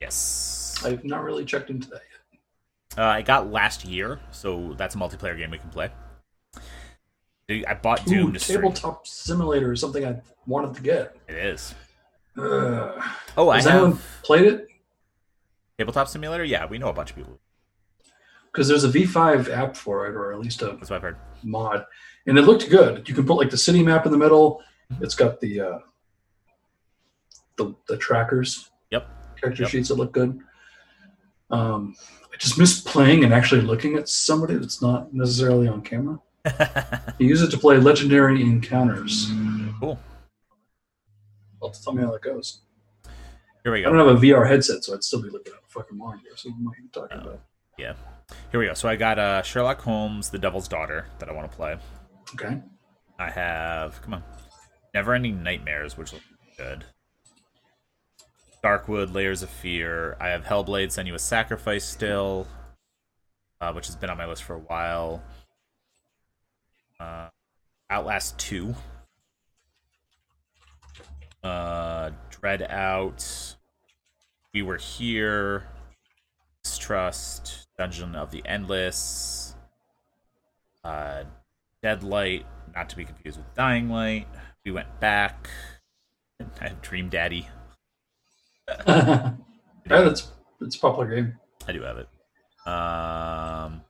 Yes. 0.00 0.82
I've 0.84 1.04
not 1.04 1.22
really 1.22 1.44
checked 1.44 1.70
into 1.70 1.88
that 1.90 2.02
yet. 2.10 2.98
Uh, 2.98 3.08
I 3.08 3.22
got 3.22 3.50
last 3.50 3.84
year, 3.84 4.20
so 4.32 4.74
that's 4.76 4.94
a 4.94 4.98
multiplayer 4.98 5.36
game 5.36 5.50
we 5.50 5.58
can 5.58 5.70
play. 5.70 5.90
Dude, 7.52 7.66
I 7.66 7.74
bought 7.74 8.06
Doom 8.06 8.28
Ooh, 8.28 8.32
to 8.32 8.38
stream. 8.40 8.62
tabletop 8.62 9.06
simulator 9.06 9.72
is 9.72 9.80
something 9.80 10.06
I 10.06 10.16
wanted 10.46 10.74
to 10.74 10.80
get. 10.82 11.14
It 11.28 11.34
is. 11.34 11.74
Ugh. 12.38 13.02
Oh, 13.36 13.50
I 13.50 13.60
have 13.60 14.02
played 14.22 14.46
it? 14.46 14.68
Tabletop 15.76 16.08
Simulator. 16.08 16.44
Yeah, 16.44 16.64
we 16.64 16.78
know 16.78 16.88
a 16.88 16.94
bunch 16.94 17.10
of 17.10 17.16
people. 17.16 17.38
Because 18.50 18.68
there's 18.68 18.84
a 18.84 18.88
V5 18.88 19.50
app 19.50 19.76
for 19.76 20.06
it, 20.06 20.14
or 20.14 20.32
at 20.32 20.38
least 20.40 20.62
a 20.62 20.66
That's 20.78 20.88
what 20.88 20.92
I've 20.96 21.02
heard. 21.02 21.16
mod, 21.42 21.84
and 22.26 22.38
it 22.38 22.42
looked 22.42 22.70
good. 22.70 23.06
You 23.06 23.14
can 23.14 23.26
put 23.26 23.34
like 23.36 23.50
the 23.50 23.58
city 23.58 23.82
map 23.82 24.06
in 24.06 24.12
the 24.12 24.18
middle. 24.18 24.62
It's 25.02 25.14
got 25.14 25.38
the 25.40 25.60
uh, 25.60 25.78
the 27.56 27.74
the 27.86 27.98
trackers, 27.98 28.70
Yep. 28.90 29.06
character 29.38 29.62
Yep. 29.64 29.70
sheets 29.70 29.88
that 29.88 29.96
look 29.96 30.12
good. 30.12 30.38
Um, 31.50 31.94
I 32.32 32.36
just 32.38 32.58
miss 32.58 32.80
playing 32.80 33.24
and 33.24 33.34
actually 33.34 33.60
looking 33.60 33.96
at 33.96 34.08
somebody 34.08 34.54
that's 34.54 34.80
not 34.80 35.12
necessarily 35.12 35.68
on 35.68 35.82
camera. 35.82 36.18
You 37.18 37.28
use 37.28 37.42
it 37.42 37.50
to 37.52 37.58
play 37.58 37.76
legendary 37.78 38.42
encounters. 38.42 39.30
cool. 39.78 39.98
Well, 41.60 41.70
tell 41.70 41.92
me 41.92 42.02
how 42.02 42.10
that 42.12 42.22
goes. 42.22 42.62
Here 43.62 43.72
we 43.72 43.82
go. 43.82 43.88
I 43.88 43.92
don't 43.92 44.08
have 44.08 44.16
a 44.16 44.20
VR 44.20 44.48
headset, 44.48 44.82
so 44.82 44.94
I'd 44.94 45.04
still 45.04 45.22
be 45.22 45.28
looking 45.28 45.52
at 45.52 45.60
a 45.60 45.68
fucking 45.68 45.96
monitor. 45.96 46.30
So 46.34 46.50
what 46.50 46.58
am 46.58 46.68
I 46.68 46.72
even 46.78 46.90
talking 46.90 47.18
about? 47.18 47.40
Yeah. 47.78 47.94
Here 48.50 48.58
we 48.58 48.66
go. 48.66 48.74
So 48.74 48.88
I 48.88 48.96
got 48.96 49.18
uh, 49.18 49.42
Sherlock 49.42 49.80
Holmes, 49.80 50.30
The 50.30 50.38
Devil's 50.38 50.66
Daughter 50.66 51.06
that 51.20 51.28
I 51.28 51.32
want 51.32 51.50
to 51.50 51.56
play. 51.56 51.76
Okay. 52.34 52.60
I 53.18 53.30
have 53.30 54.02
come 54.02 54.14
on, 54.14 54.24
Neverending 54.96 55.42
Nightmares, 55.42 55.96
which 55.96 56.12
looks 56.12 56.24
good. 56.58 56.84
Darkwood, 58.64 59.12
Layers 59.14 59.42
of 59.42 59.50
Fear. 59.50 60.16
I 60.20 60.28
have 60.28 60.44
Hellblade, 60.44 60.88
Senua's 60.88 61.22
Sacrifice 61.22 61.84
still, 61.84 62.46
uh, 63.60 63.72
which 63.72 63.86
has 63.86 63.96
been 63.96 64.10
on 64.10 64.16
my 64.16 64.26
list 64.26 64.42
for 64.44 64.54
a 64.54 64.60
while. 64.60 65.22
Uh, 67.02 67.28
Outlast 67.90 68.38
Two. 68.38 68.74
Uh, 71.42 72.10
Dread 72.30 72.62
Out. 72.62 73.56
We 74.54 74.62
were 74.62 74.76
here. 74.76 75.64
Distrust. 76.62 77.66
Dungeon 77.76 78.14
of 78.14 78.30
the 78.30 78.42
Endless. 78.46 79.56
Uh, 80.84 81.24
Deadlight, 81.82 82.46
not 82.74 82.88
to 82.90 82.96
be 82.96 83.04
confused 83.04 83.38
with 83.38 83.52
Dying 83.54 83.88
Light. 83.88 84.28
We 84.64 84.70
went 84.70 85.00
back. 85.00 85.48
I 86.60 86.68
have 86.68 86.82
Dream 86.82 87.08
Daddy. 87.08 87.48
yeah, 88.86 89.32
that's 89.84 90.30
it's 90.60 90.76
a 90.76 90.78
popular 90.78 91.16
game. 91.16 91.38
I 91.66 91.72
do 91.72 91.82
have 91.82 91.98
it. 91.98 92.08
Um, 92.64 93.82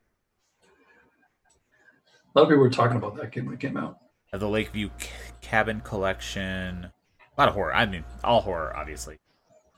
A 2.35 2.39
lot 2.39 2.45
of 2.45 2.49
people 2.49 2.63
were 2.63 2.71
talking 2.71 2.97
about 2.97 3.17
that 3.17 3.31
game 3.31 3.47
when 3.47 3.55
it 3.55 3.61
came 3.61 3.77
out. 3.77 3.99
Have 4.33 4.41
the 4.41 4.49
Lakeview 4.49 4.91
C- 4.99 5.09
Cabin 5.43 5.81
Collection. 5.81 6.87
A 7.37 7.41
lot 7.41 7.49
of 7.49 7.55
horror. 7.55 7.75
I 7.75 7.85
mean, 7.87 8.05
all 8.25 8.41
horror, 8.41 8.75
obviously. 8.77 9.19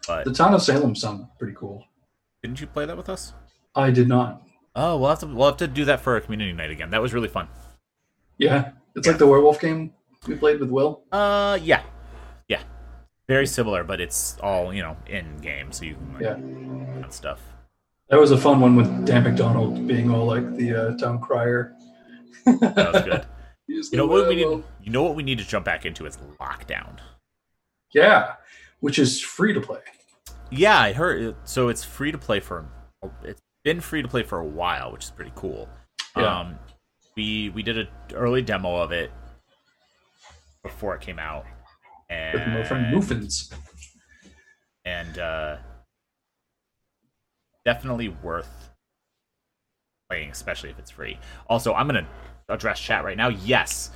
But 0.06 0.24
The 0.24 0.32
town 0.32 0.54
of 0.54 0.62
Salem 0.62 0.94
sound 0.94 1.26
pretty 1.38 1.54
cool. 1.56 1.84
didn't 2.42 2.60
you 2.60 2.66
play 2.66 2.84
that 2.86 2.96
with 2.96 3.08
us? 3.08 3.32
I 3.74 3.90
did 3.90 4.06
not. 4.08 4.42
Oh, 4.76 4.96
we'll 4.98 5.10
have 5.10 5.20
to 5.20 5.26
we'll 5.26 5.46
have 5.48 5.56
to 5.58 5.68
do 5.68 5.84
that 5.86 6.00
for 6.00 6.16
a 6.16 6.20
community 6.20 6.52
night 6.52 6.70
again. 6.70 6.90
That 6.90 7.00
was 7.02 7.12
really 7.14 7.28
fun. 7.28 7.48
Yeah, 8.38 8.72
it's 8.96 9.06
like 9.06 9.18
the 9.18 9.26
werewolf 9.26 9.60
game 9.60 9.92
we 10.26 10.34
played 10.34 10.58
with 10.60 10.68
Will. 10.70 11.02
Uh, 11.12 11.58
yeah, 11.62 11.82
yeah, 12.48 12.62
very 13.28 13.46
similar, 13.46 13.84
but 13.84 14.00
it's 14.00 14.36
all 14.42 14.74
you 14.74 14.82
know 14.82 14.96
in 15.06 15.38
game, 15.38 15.70
so 15.72 15.84
you 15.84 15.94
can 15.94 16.12
like, 16.14 16.22
Yeah, 16.22 17.00
that 17.02 17.12
stuff. 17.12 17.40
that 18.10 18.18
was 18.18 18.32
a 18.32 18.36
fun 18.38 18.60
one 18.60 18.74
with 18.74 19.06
Dan 19.06 19.22
McDonald 19.24 19.86
being 19.86 20.10
all 20.10 20.26
like 20.26 20.56
the 20.56 20.74
uh, 20.74 20.96
town 20.96 21.20
crier. 21.20 21.72
That 22.44 22.92
was 22.92 23.02
good. 23.02 23.26
You 23.66 23.96
know 23.96 24.04
what 24.06 24.28
we 24.28 24.34
need? 24.36 24.62
You 24.82 24.90
know 24.90 25.02
what 25.02 25.16
we 25.16 25.22
need 25.22 25.38
to 25.38 25.44
jump 25.44 25.64
back 25.64 25.86
into 25.86 26.04
is 26.04 26.18
lockdown. 26.38 26.98
Yeah, 27.94 28.34
which 28.80 28.98
is 28.98 29.22
free 29.22 29.54
to 29.54 29.60
play. 29.60 29.80
Yeah, 30.50 30.78
I 30.78 30.92
heard. 30.92 31.34
So 31.44 31.68
it's 31.68 31.82
free 31.82 32.12
to 32.12 32.18
play 32.18 32.40
for. 32.40 32.66
It's 33.22 33.40
been 33.64 33.80
free 33.80 34.02
to 34.02 34.08
play 34.08 34.22
for 34.22 34.38
a 34.38 34.44
while, 34.44 34.92
which 34.92 35.04
is 35.04 35.10
pretty 35.10 35.32
cool. 35.34 35.66
Yeah. 36.14 36.40
Um, 36.40 36.58
we 37.16 37.48
we 37.50 37.62
did 37.62 37.78
an 37.78 37.88
early 38.12 38.42
demo 38.42 38.76
of 38.76 38.92
it 38.92 39.10
before 40.62 40.94
it 40.94 41.00
came 41.00 41.18
out, 41.18 41.44
With 42.10 42.46
my 42.48 42.64
friend 42.64 43.10
and 43.10 43.32
and 44.84 45.18
uh, 45.18 45.56
definitely 47.64 48.08
worth 48.08 48.70
playing, 50.08 50.30
especially 50.30 50.70
if 50.70 50.78
it's 50.78 50.90
free. 50.90 51.18
Also, 51.48 51.74
I'm 51.74 51.86
gonna 51.86 52.06
address 52.48 52.80
chat 52.80 53.04
right 53.04 53.16
now. 53.16 53.28
Yes, 53.28 53.90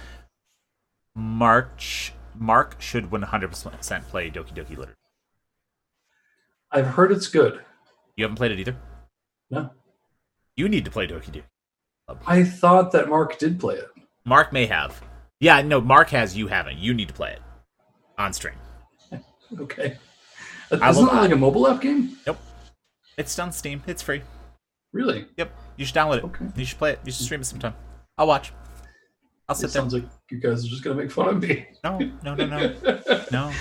March 1.14 2.12
Mark 2.34 2.80
should 2.80 3.10
100% 3.10 4.02
play 4.04 4.30
Doki 4.30 4.54
Doki 4.54 4.70
Literature. 4.70 4.94
I've 6.70 6.86
heard 6.86 7.10
it's 7.12 7.26
good. 7.26 7.60
You 8.16 8.24
haven't 8.24 8.36
played 8.36 8.52
it 8.52 8.58
either. 8.60 8.76
No, 9.50 9.70
You 10.56 10.68
need 10.68 10.84
to 10.84 10.90
play 10.90 11.06
Doki 11.06 11.30
Doki. 11.30 11.42
I 12.26 12.44
thought 12.44 12.92
that 12.92 13.08
Mark 13.08 13.38
did 13.38 13.58
play 13.60 13.76
it. 13.76 13.88
Mark 14.24 14.52
may 14.52 14.66
have. 14.66 15.02
Yeah, 15.40 15.62
no, 15.62 15.80
Mark 15.80 16.10
has. 16.10 16.36
You 16.36 16.46
haven't. 16.48 16.78
You 16.78 16.92
need 16.94 17.08
to 17.08 17.14
play 17.14 17.32
it 17.32 17.42
on 18.18 18.32
stream. 18.32 18.54
Okay, 19.58 19.96
uh, 20.70 20.76
I 20.82 20.90
isn't 20.90 21.06
that 21.06 21.14
like 21.22 21.30
a 21.32 21.36
mobile 21.36 21.66
app 21.66 21.80
game? 21.80 22.18
Nope. 22.26 22.36
It's 23.16 23.38
on 23.38 23.50
Steam. 23.50 23.82
It's 23.86 24.02
free. 24.02 24.20
Really? 24.92 25.24
Yep. 25.38 25.50
You 25.78 25.86
should 25.86 25.94
download 25.94 26.18
it. 26.18 26.24
Okay. 26.24 26.44
You 26.54 26.66
should 26.66 26.76
play 26.76 26.92
it. 26.92 27.00
You 27.02 27.12
should 27.12 27.24
stream 27.24 27.40
it 27.40 27.44
sometime. 27.44 27.72
I'll 28.18 28.26
watch. 28.26 28.52
I'll 29.48 29.54
It 29.54 29.58
sit 29.60 29.62
there. 29.62 29.80
sounds 29.80 29.94
like 29.94 30.04
you 30.30 30.38
guys 30.38 30.64
are 30.64 30.68
just 30.68 30.82
gonna 30.84 30.96
make 30.96 31.10
fun 31.10 31.28
of 31.28 31.42
me. 31.42 31.66
No, 31.84 31.98
no, 32.22 32.34
no, 32.34 32.46
no, 32.46 32.74
no. 33.32 33.52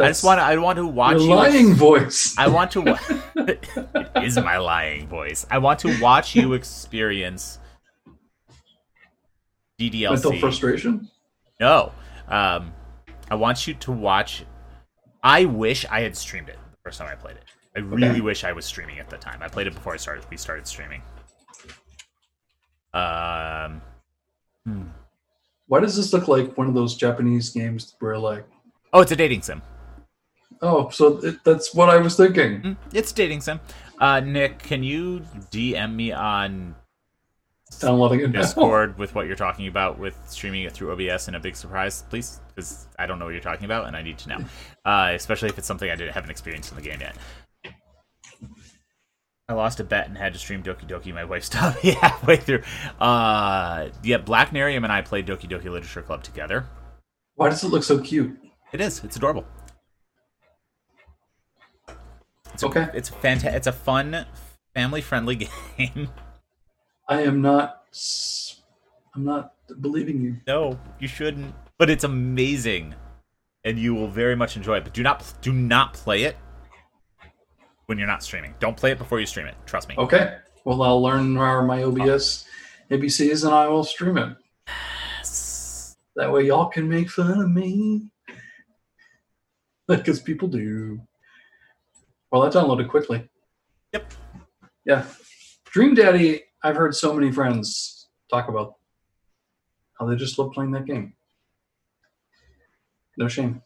I 0.00 0.08
just 0.08 0.22
want. 0.24 0.38
to. 0.38 0.44
I 0.44 0.56
want 0.56 0.76
to 0.76 0.86
watch 0.86 1.14
your 1.18 1.22
you. 1.22 1.34
lying 1.34 1.74
voice. 1.74 2.34
I 2.38 2.46
want 2.48 2.70
to. 2.72 2.80
Wa- 2.82 2.98
it 3.36 3.66
is 4.22 4.36
my 4.36 4.56
lying 4.58 5.08
voice. 5.08 5.44
I 5.50 5.58
want 5.58 5.80
to 5.80 6.00
watch 6.00 6.34
you 6.36 6.52
experience 6.54 7.58
Mental 9.76 10.30
DDLC. 10.32 10.40
frustration. 10.40 11.10
No. 11.60 11.92
Um, 12.28 12.72
I 13.30 13.34
want 13.34 13.66
you 13.66 13.74
to 13.74 13.92
watch 13.92 14.44
I 15.22 15.44
wish 15.46 15.84
I 15.86 16.00
had 16.00 16.16
streamed 16.16 16.48
it 16.48 16.56
the 16.70 16.76
first 16.84 16.98
time 17.00 17.08
I 17.10 17.16
played 17.16 17.36
it. 17.36 17.44
I 17.76 17.80
really 17.80 18.08
Okay. 18.08 18.20
wish 18.20 18.44
I 18.44 18.52
was 18.52 18.64
streaming 18.64 18.98
at 19.00 19.10
the 19.10 19.16
time. 19.18 19.40
I 19.42 19.48
played 19.48 19.66
it 19.66 19.74
before 19.74 19.92
I 19.94 19.96
started. 19.96 20.24
We 20.30 20.36
started 20.36 20.66
streaming. 20.66 21.02
Um, 22.94 23.82
Why 25.66 25.80
does 25.80 25.96
this 25.96 26.12
look 26.12 26.28
like 26.28 26.56
one 26.56 26.66
of 26.68 26.74
those 26.74 26.96
Japanese 26.96 27.50
games 27.50 27.94
where 28.00 28.18
like, 28.18 28.46
oh, 28.92 29.00
it's 29.00 29.12
a 29.12 29.16
dating 29.16 29.42
sim. 29.42 29.62
oh, 30.62 30.88
so 30.90 31.18
it, 31.18 31.44
that's 31.44 31.74
what 31.74 31.88
I 31.90 31.98
was 31.98 32.16
thinking. 32.16 32.62
Mm, 32.62 32.76
It's 32.92 33.12
dating 33.12 33.42
sim. 33.42 33.60
Uh, 34.00 34.20
Nick, 34.20 34.60
can 34.60 34.82
you 34.82 35.20
DM 35.50 35.94
me 35.94 36.12
on 36.12 36.74
Downloading 37.80 38.20
it. 38.20 38.32
Discord 38.32 38.98
with 38.98 39.14
what 39.14 39.26
you're 39.26 39.36
talking 39.36 39.66
about 39.68 39.98
with 39.98 40.18
streaming 40.26 40.62
it 40.62 40.72
through 40.72 40.90
OBS 40.92 41.28
and 41.28 41.36
a 41.36 41.40
big 41.40 41.54
surprise, 41.54 42.02
please? 42.08 42.40
Because 42.48 42.86
I 42.98 43.06
don't 43.06 43.18
know 43.18 43.26
what 43.26 43.32
you're 43.32 43.42
talking 43.42 43.66
about 43.66 43.86
and 43.86 43.96
I 43.96 44.02
need 44.02 44.18
to 44.18 44.28
know. 44.28 44.38
Uh, 44.84 45.12
especially 45.12 45.50
if 45.50 45.58
it's 45.58 45.66
something 45.66 45.90
I 45.90 45.96
didn't 45.96 46.14
haven't 46.14 46.30
experienced 46.30 46.70
in 46.72 46.76
the 46.76 46.82
game 46.82 46.98
yet. 46.98 47.14
I 49.50 49.54
lost 49.54 49.80
a 49.80 49.84
bet 49.84 50.06
and 50.08 50.18
had 50.18 50.34
to 50.34 50.38
stream 50.38 50.62
Doki 50.62 50.86
Doki. 50.86 51.12
My 51.14 51.24
wife 51.24 51.44
stopped 51.50 51.82
me 51.82 51.92
halfway 51.92 52.36
through. 52.36 52.62
Uh, 53.00 53.88
yeah, 54.02 54.18
Black 54.18 54.50
Nerium 54.50 54.84
and 54.84 54.92
I 54.92 55.00
played 55.00 55.26
Doki 55.26 55.48
Doki 55.48 55.64
Literature 55.70 56.02
Club 56.02 56.22
together. 56.22 56.66
Why 57.36 57.48
does 57.48 57.64
it 57.64 57.68
look 57.68 57.82
so 57.82 57.98
cute? 57.98 58.36
It 58.72 58.80
is. 58.80 59.02
It's 59.04 59.16
adorable. 59.16 59.46
It's 62.52 62.62
Okay. 62.62 62.82
A, 62.82 62.90
it's 62.92 63.08
fanta- 63.10 63.54
It's 63.54 63.66
a 63.66 63.72
fun, 63.72 64.26
family-friendly 64.74 65.36
game. 65.78 66.10
I 67.08 67.22
am 67.22 67.40
not. 67.40 67.84
I'm 69.14 69.24
not 69.24 69.54
believing 69.80 70.20
you. 70.20 70.36
No, 70.46 70.78
you 70.98 71.08
shouldn't. 71.08 71.54
But 71.78 71.88
it's 71.88 72.04
amazing, 72.04 72.94
and 73.64 73.78
you 73.78 73.94
will 73.94 74.08
very 74.08 74.34
much 74.36 74.56
enjoy 74.56 74.78
it. 74.78 74.84
But 74.84 74.92
do 74.92 75.02
not 75.02 75.32
do 75.40 75.52
not 75.52 75.94
play 75.94 76.24
it 76.24 76.36
when 77.88 77.96
you're 77.96 78.06
not 78.06 78.22
streaming. 78.22 78.54
Don't 78.60 78.76
play 78.76 78.92
it 78.92 78.98
before 78.98 79.18
you 79.18 79.24
stream 79.24 79.46
it. 79.46 79.54
Trust 79.64 79.88
me. 79.88 79.94
Okay. 79.96 80.36
Well, 80.64 80.82
I'll 80.82 81.02
learn 81.02 81.38
our 81.38 81.62
my 81.64 81.82
OBS 81.82 82.44
ABCs 82.90 83.44
and 83.44 83.54
I 83.54 83.66
will 83.66 83.82
stream 83.82 84.18
it. 84.18 84.36
Yes. 85.16 85.96
That 86.14 86.30
way, 86.30 86.46
y'all 86.46 86.66
can 86.66 86.86
make 86.88 87.10
fun 87.10 87.40
of 87.40 87.50
me. 87.50 88.10
Because 89.86 90.20
people 90.20 90.48
do. 90.48 91.00
Well, 92.30 92.42
that 92.42 92.52
downloaded 92.52 92.90
quickly. 92.90 93.26
Yep. 93.94 94.12
Yeah. 94.84 95.06
Dream 95.64 95.94
Daddy, 95.94 96.42
I've 96.62 96.76
heard 96.76 96.94
so 96.94 97.14
many 97.14 97.32
friends 97.32 98.06
talk 98.30 98.50
about 98.50 98.74
how 99.98 100.04
they 100.04 100.14
just 100.14 100.38
love 100.38 100.52
playing 100.52 100.72
that 100.72 100.84
game. 100.84 101.14
No 103.16 103.28
shame. 103.28 103.62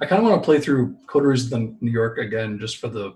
I 0.00 0.06
kind 0.06 0.22
of 0.22 0.28
want 0.28 0.42
to 0.42 0.44
play 0.44 0.60
through 0.60 0.96
Coteries 1.06 1.48
the 1.50 1.74
New 1.80 1.90
York 1.90 2.18
again 2.18 2.58
just 2.58 2.76
for 2.76 2.88
the 2.88 3.14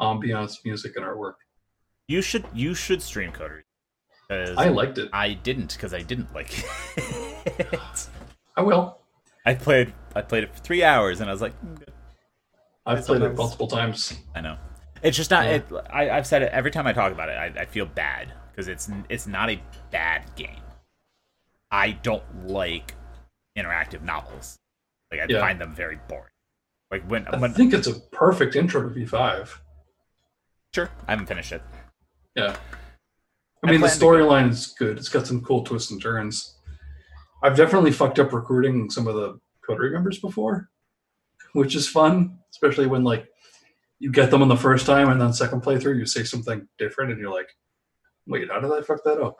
ambiance, 0.00 0.64
music, 0.64 0.96
and 0.96 1.04
artwork. 1.04 1.34
You 2.08 2.22
should 2.22 2.44
you 2.54 2.74
should 2.74 3.02
stream 3.02 3.32
Coterie. 3.32 3.64
'Cause 4.28 4.56
I 4.56 4.68
liked 4.68 4.98
it. 4.98 5.08
I 5.12 5.32
didn't 5.34 5.72
because 5.72 5.92
I 5.92 6.02
didn't 6.02 6.32
like 6.34 6.56
it. 6.58 7.80
I 8.56 8.62
will. 8.62 8.98
I 9.44 9.54
played 9.54 9.92
I 10.14 10.20
played 10.22 10.44
it 10.44 10.54
for 10.54 10.60
three 10.60 10.84
hours 10.84 11.20
and 11.20 11.28
I 11.28 11.32
was 11.32 11.40
like, 11.42 11.52
"Mm, 11.62 11.78
good." 11.78 11.92
I've 12.86 13.04
played 13.04 13.22
it 13.22 13.34
multiple 13.34 13.66
times. 13.66 14.12
I 14.34 14.40
know. 14.40 14.56
It's 15.02 15.16
just 15.16 15.30
not. 15.30 15.46
Yeah. 15.46 15.52
It, 15.54 15.66
I, 15.90 16.10
I've 16.10 16.26
said 16.26 16.42
it 16.42 16.52
every 16.52 16.70
time 16.70 16.86
I 16.86 16.92
talk 16.92 17.10
about 17.12 17.28
it. 17.28 17.32
I, 17.32 17.62
I 17.62 17.64
feel 17.64 17.86
bad 17.86 18.32
because 18.50 18.68
it's 18.68 18.88
it's 19.08 19.26
not 19.26 19.50
a 19.50 19.60
bad 19.90 20.24
game. 20.36 20.62
I 21.70 21.92
don't 21.92 22.22
like 22.46 22.94
interactive 23.56 24.02
novels. 24.02 24.59
Like 25.10 25.20
I 25.20 25.26
Yeah. 25.28 25.40
find 25.40 25.60
them 25.60 25.74
very 25.74 25.98
boring. 26.08 26.24
Like 26.90 27.04
when 27.04 27.26
I 27.28 27.38
when 27.38 27.52
think 27.52 27.72
it's 27.74 27.86
a 27.86 27.94
perfect 28.12 28.56
intro 28.56 28.82
to 28.82 28.88
V5. 28.88 29.58
sure 30.74 30.90
I 31.06 31.12
haven't 31.12 31.26
finished 31.26 31.52
it. 31.52 31.62
Yeah. 32.34 32.56
I 33.62 33.68
I 33.68 33.70
mean, 33.70 33.80
the 33.80 33.86
plan 33.88 33.98
go. 33.98 34.06
storyline 34.06 34.50
is 34.50 34.68
good. 34.78 34.96
It's 34.98 35.08
got 35.08 35.26
some 35.26 35.42
cool 35.42 35.62
twists 35.64 35.90
and 35.90 36.00
turns. 36.00 36.56
I've 37.42 37.56
definitely 37.56 37.92
fucked 37.92 38.18
up 38.18 38.32
recruiting 38.32 38.90
some 38.90 39.06
of 39.06 39.14
the 39.14 39.38
Coterie 39.66 39.90
members 39.90 40.18
before, 40.18 40.68
which 41.52 41.74
is 41.74 41.88
fun, 41.88 42.38
especially 42.50 42.86
when 42.86 43.04
like 43.04 43.26
you 43.98 44.10
get 44.10 44.30
them 44.30 44.42
on 44.42 44.48
the 44.48 44.56
first 44.56 44.86
time 44.86 45.10
and 45.10 45.20
then 45.20 45.32
second 45.32 45.62
playthrough 45.62 45.98
you 45.98 46.06
say 46.06 46.24
something 46.24 46.66
different 46.78 47.10
and 47.12 47.20
you're 47.20 47.32
like, 47.32 47.50
wait, 48.26 48.48
how 48.50 48.60
did 48.60 48.72
I 48.72 48.80
fuck 48.82 49.04
that 49.04 49.20
up? 49.20 49.36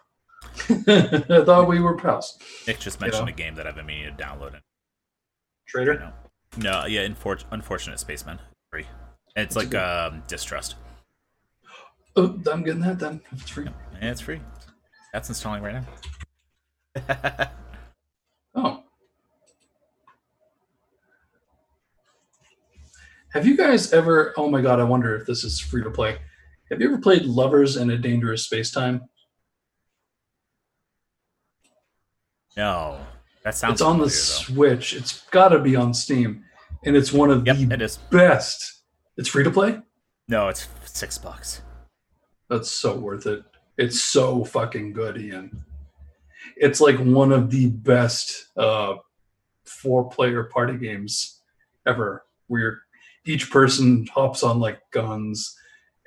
I 0.69 1.45
thought 1.45 1.69
we 1.69 1.81
were 1.81 1.97
pals. 1.97 2.39
Nick 2.67 2.79
just 2.79 3.01
You 3.01 3.07
mentioned 3.07 3.27
know? 3.27 3.33
a 3.33 3.37
game 3.37 3.55
that 3.57 3.67
I've 3.67 3.75
been 3.77 3.87
meaning 3.87 4.15
to 4.17 4.23
download. 4.23 4.55
And, 4.55 4.63
Trader? 5.71 6.13
no, 6.59 6.85
yeah, 6.87 7.07
Infor- 7.07 7.45
unfortunate 7.51 7.99
spaceman 8.01 8.39
free. 8.71 8.87
It's 9.37 9.55
like 9.57 9.75
um, 9.75 10.23
distrust. 10.27 10.75
Oh, 12.17 12.37
I'm 12.51 12.65
getting 12.65 12.81
that 12.83 12.99
then. 12.99 13.21
It's 13.33 13.49
free. 13.51 13.67
Yeah, 14.03 14.11
it's 14.11 14.21
free. 14.21 14.41
That's 15.13 15.29
installing 15.29 15.63
right 15.63 15.83
now. 16.97 17.51
Oh. 18.53 18.83
Have 23.33 23.47
you 23.47 23.57
guys 23.57 23.93
ever? 23.93 24.35
Oh 24.37 24.51
my 24.51 24.61
god! 24.61 24.81
I 24.81 24.83
wonder 24.85 25.15
if 25.15 25.25
this 25.25 25.45
is 25.45 25.61
free 25.61 25.85
to 25.85 25.91
play. 25.91 26.19
Have 26.69 26.81
you 26.81 26.89
ever 26.89 26.99
played 26.99 27.23
Lovers 27.23 27.77
in 27.77 27.91
a 27.91 27.97
Dangerous 27.97 28.45
Space 28.47 28.73
Time? 28.73 29.03
no, 32.57 33.07
that 33.45 33.55
sounds. 33.55 33.75
It's 33.75 33.83
on 33.83 33.99
the 33.99 34.09
familiar, 34.09 34.11
Switch. 34.11 34.95
It's 34.95 35.23
got 35.31 35.49
to 35.49 35.59
be 35.59 35.77
on 35.77 35.95
Steam, 35.95 36.45
and 36.85 36.97
it's 36.97 37.12
one 37.12 37.31
of 37.31 37.45
though. 37.45 37.53
Yep, 37.53 37.69
the 37.69 37.75
it 37.75 37.83
is. 37.83 37.97
best. 37.97 38.83
It's 39.17 39.29
free 39.29 39.45
to 39.45 39.51
play. 39.51 39.81
No, 40.29 40.49
it's 40.49 40.69
six 40.85 41.19
bucks. 41.19 41.62
That's 42.49 42.71
so 42.71 42.97
worth 42.97 43.27
it. 43.27 43.43
It's 43.77 44.01
so 44.01 44.45
fucking 44.45 44.93
good, 44.93 45.19
Ian. 45.19 45.65
It's 46.57 46.81
like 46.81 46.99
one 46.99 47.33
of 47.33 47.51
the 47.51 47.69
best 47.69 48.47
uh, 48.57 48.95
four-player 49.65 50.45
party 50.45 50.77
games 50.77 51.41
ever. 51.87 52.25
Where 52.49 52.81
each 53.25 53.51
person 53.51 54.07
hops 54.12 54.43
on 54.43 54.59
like 54.59 54.81
guns, 54.91 55.57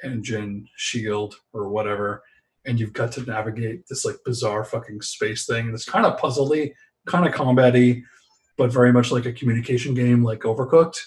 engine, 0.04 0.68
shield, 0.76 1.36
or 1.54 1.70
whatever, 1.70 2.22
and 2.66 2.80
you've 2.80 2.94
got 2.94 3.12
to 3.14 3.24
navigate 3.24 3.88
this 3.88 4.04
like 4.06 4.18
bizarre 4.26 4.64
fucking 4.64 5.02
space 5.02 5.46
thing. 5.46 5.66
And 5.68 5.74
it's 5.74 5.86
kind 5.86 6.06
of 6.06 6.20
puzzly, 6.20 6.74
kind 7.08 7.26
of 7.26 7.34
combat-y, 7.34 8.02
but 8.58 8.72
very 8.72 8.92
much 8.94 9.12
like 9.12 9.26
a 9.26 9.34
communication 9.34 9.94
game, 9.94 10.24
like 10.24 10.40
Overcooked. 10.42 10.98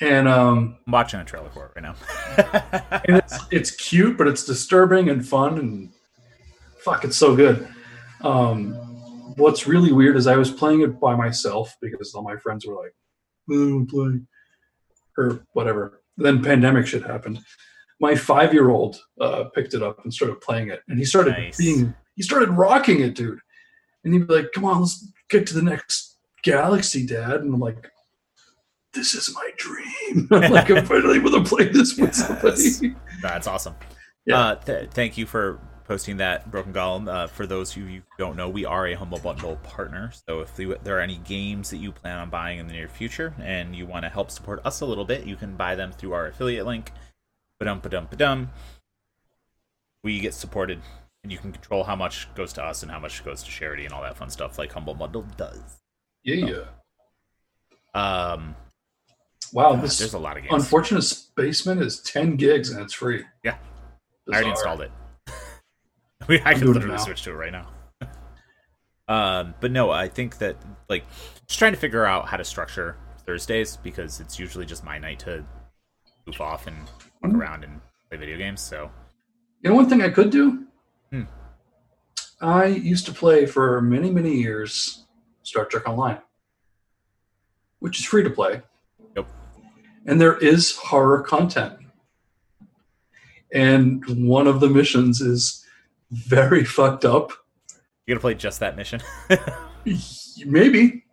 And 0.00 0.26
um, 0.28 0.78
I'm 0.86 0.92
watching 0.92 1.20
a 1.20 1.24
trailer 1.24 1.50
for 1.50 1.66
it 1.66 1.72
right 1.76 1.82
now. 1.82 3.00
and 3.06 3.16
it's 3.18 3.38
it's 3.50 3.70
cute, 3.72 4.16
but 4.16 4.26
it's 4.28 4.44
disturbing 4.44 5.10
and 5.10 5.26
fun 5.26 5.58
and 5.58 5.92
fuck, 6.78 7.04
it's 7.04 7.18
so 7.18 7.36
good. 7.36 7.68
Um, 8.22 8.72
what's 9.36 9.66
really 9.66 9.92
weird 9.92 10.16
is 10.16 10.26
I 10.26 10.36
was 10.36 10.50
playing 10.50 10.80
it 10.80 10.98
by 10.98 11.14
myself 11.14 11.74
because 11.82 12.14
all 12.14 12.22
my 12.22 12.36
friends 12.36 12.66
were 12.66 12.76
like, 12.76 12.94
"I 13.50 13.52
don't 13.54 13.86
play," 13.86 14.20
or 15.18 15.44
whatever. 15.52 16.02
Then 16.16 16.42
pandemic 16.42 16.86
shit 16.86 17.02
happened. 17.02 17.40
My 18.00 18.14
five 18.14 18.54
year 18.54 18.70
old 18.70 18.96
uh, 19.20 19.44
picked 19.54 19.74
it 19.74 19.82
up 19.82 19.98
and 20.02 20.14
started 20.14 20.40
playing 20.40 20.70
it, 20.70 20.80
and 20.88 20.98
he 20.98 21.04
started 21.04 21.32
Nice. 21.32 21.58
being 21.58 21.94
he 22.16 22.22
started 22.22 22.48
rocking 22.50 23.00
it, 23.00 23.14
dude. 23.14 23.40
And 24.04 24.14
he'd 24.14 24.26
be 24.26 24.34
like, 24.34 24.52
"Come 24.52 24.64
on, 24.64 24.80
let's 24.80 25.06
get 25.28 25.46
to 25.48 25.54
the 25.54 25.62
next 25.62 26.16
galaxy, 26.42 27.06
Dad." 27.06 27.42
And 27.42 27.54
I'm 27.54 27.60
like, 27.60 27.90
"This 28.94 29.14
is 29.14 29.34
my 29.34 29.50
dream. 29.56 30.28
I'm 30.32 30.50
like, 30.52 30.70
I'm 30.70 30.84
finally 30.86 31.20
to 31.20 31.42
play 31.44 31.68
this 31.68 31.96
with 31.98 32.16
Yes. 32.16 32.26
somebody." 32.26 32.96
That's 33.22 33.46
awesome. 33.46 33.74
Yeah. 34.26 34.38
Uh, 34.38 34.54
th- 34.56 34.90
thank 34.90 35.18
you 35.18 35.26
for 35.26 35.60
posting 35.84 36.18
that, 36.18 36.50
Broken 36.50 36.72
Golem. 36.72 37.08
Uh, 37.12 37.26
for 37.26 37.46
those 37.46 37.72
of 37.76 37.82
you 37.82 37.86
who 37.88 38.00
don't 38.16 38.36
know, 38.36 38.48
we 38.48 38.64
are 38.64 38.86
a 38.86 38.94
Humble 38.94 39.18
Bundle 39.18 39.56
partner. 39.56 40.12
So 40.28 40.40
if 40.40 40.54
there 40.56 40.96
are 40.98 41.00
any 41.00 41.16
games 41.18 41.68
that 41.70 41.78
you 41.78 41.90
plan 41.90 42.18
on 42.18 42.30
buying 42.30 42.58
in 42.60 42.66
the 42.68 42.72
near 42.72 42.88
future 42.88 43.34
and 43.42 43.74
you 43.74 43.86
want 43.86 44.04
to 44.04 44.08
help 44.08 44.30
support 44.30 44.64
us 44.64 44.80
a 44.82 44.86
little 44.86 45.04
bit, 45.04 45.24
you 45.26 45.34
can 45.36 45.56
buy 45.56 45.74
them 45.74 45.90
through 45.92 46.12
our 46.12 46.28
affiliate 46.28 46.64
link. 46.64 46.92
Ba-dum, 47.58 47.80
ba-dum, 47.80 48.06
ba-dum. 48.08 48.50
We 50.04 50.20
get 50.20 50.32
supported, 50.32 50.80
and 51.22 51.30
you 51.32 51.38
can 51.38 51.52
control 51.52 51.84
how 51.84 51.96
much 51.96 52.32
goes 52.34 52.52
to 52.54 52.62
us 52.64 52.82
and 52.82 52.90
how 52.90 52.98
much 52.98 53.24
goes 53.24 53.42
to 53.42 53.50
charity 53.50 53.84
and 53.84 53.92
all 53.92 54.02
that 54.02 54.16
fun 54.16 54.30
stuff, 54.30 54.58
like 54.58 54.72
Humble 54.72 54.94
Bundle 54.94 55.26
does. 55.36 55.78
Yeah, 56.22 56.46
yeah. 57.94 58.32
Um, 58.32 58.56
Wow, 59.52 59.72
God, 59.72 59.82
this 59.82 59.98
there's 59.98 60.14
a 60.14 60.18
lot 60.18 60.36
of 60.36 60.44
games. 60.44 60.54
Unfortunate 60.54 61.02
Spaceman 61.02 61.82
is 61.82 62.00
10 62.02 62.36
gigs 62.36 62.70
and 62.70 62.80
it's 62.80 62.92
free. 62.94 63.24
Yeah. 63.42 63.56
I 64.30 64.34
already 64.36 64.50
installed 64.50 64.82
it. 64.82 64.92
we, 66.28 66.40
I 66.44 66.52
can 66.54 66.60
doing 66.60 66.70
it 66.70 66.74
literally 66.74 66.98
switch 66.98 67.22
to 67.24 67.30
it 67.30 67.34
right 67.34 67.50
now. 67.50 67.68
um, 69.08 69.54
but 69.60 69.72
no, 69.72 69.90
I 69.90 70.06
think 70.08 70.38
that 70.38 70.56
like 70.88 71.04
just 71.48 71.58
trying 71.58 71.72
to 71.72 71.78
figure 71.78 72.06
out 72.06 72.28
how 72.28 72.36
to 72.36 72.44
structure 72.44 72.96
Thursdays 73.26 73.76
because 73.76 74.20
it's 74.20 74.38
usually 74.38 74.66
just 74.66 74.84
my 74.84 74.98
night 74.98 75.18
to 75.20 75.44
goof 76.26 76.40
off 76.40 76.68
and 76.68 76.76
walk 77.20 77.32
Mhm. 77.32 77.36
around 77.40 77.64
and 77.64 77.80
play 78.08 78.18
video 78.18 78.38
games. 78.38 78.60
So 78.60 78.88
You 79.62 79.70
know 79.70 79.76
one 79.76 79.88
thing 79.88 80.00
I 80.00 80.10
could 80.10 80.30
do? 80.30 80.66
Hmm. 81.12 81.22
I 82.40 82.66
used 82.66 83.06
to 83.06 83.12
play 83.12 83.46
for 83.46 83.80
many, 83.82 84.10
many 84.10 84.34
years 84.34 85.04
Star 85.42 85.64
Trek 85.64 85.88
Online, 85.88 86.20
which 87.80 87.98
is 87.98 88.06
free 88.06 88.22
to 88.22 88.30
play. 88.30 88.62
Yep. 89.16 89.26
And 90.06 90.20
there 90.20 90.38
is 90.38 90.76
horror 90.76 91.22
content. 91.22 91.74
And 93.52 94.04
one 94.28 94.46
of 94.46 94.60
the 94.60 94.68
missions 94.68 95.20
is 95.20 95.66
very 96.10 96.64
fucked 96.76 97.04
up. 97.04 97.32
You 98.06 98.14
gonna 98.14 98.20
play 98.20 98.34
just 98.34 98.60
that 98.60 98.76
mission? 98.76 99.00
Maybe. 100.46 101.04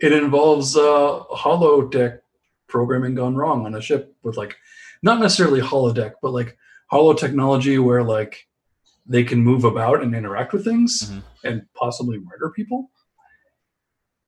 It 0.00 0.12
involves 0.12 0.76
uh, 0.76 1.22
holodeck 1.32 2.20
programming 2.68 3.14
gone 3.14 3.36
wrong 3.36 3.64
on 3.64 3.74
a 3.74 3.80
ship 3.80 4.14
with 4.22 4.36
like, 4.36 4.56
not 5.02 5.20
necessarily 5.20 5.60
holodeck, 5.60 6.14
but 6.20 6.32
like 6.32 6.56
holo 6.90 7.12
technology 7.14 7.78
where 7.78 8.02
like 8.02 8.46
they 9.06 9.24
can 9.24 9.40
move 9.40 9.64
about 9.64 10.02
and 10.02 10.14
interact 10.14 10.52
with 10.52 10.64
things 10.64 11.10
Mhm. 11.10 11.22
and 11.44 11.62
possibly 11.74 12.18
murder 12.18 12.50
people. 12.50 12.90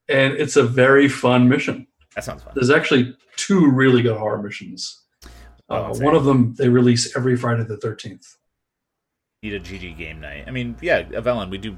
And 0.09 0.33
it's 0.33 0.55
a 0.55 0.63
very 0.63 1.07
fun 1.09 1.49
mission. 1.49 1.87
that 2.15 2.23
sounds 2.23 2.41
fun. 2.41 2.53
There's 2.55 2.71
actually 2.71 3.15
two 3.35 3.69
really 3.69 4.01
good 4.01 4.17
horror 4.17 4.41
missions. 4.41 5.05
Oh, 5.69 5.75
Uh, 5.75 5.93
one 5.99 6.15
of 6.15 6.25
them 6.25 6.55
they 6.55 6.67
release 6.69 7.15
every 7.15 7.35
Friday 7.37 7.63
the 7.63 7.77
13th. 7.77 8.37
Need 9.43 9.53
a 9.53 9.59
GG 9.59 9.93
game 9.97 10.19
night. 10.19 10.45
I 10.47 10.51
mean, 10.51 10.75
yeah, 10.81 11.03
Avellan, 11.03 11.51
we 11.51 11.59
do 11.59 11.77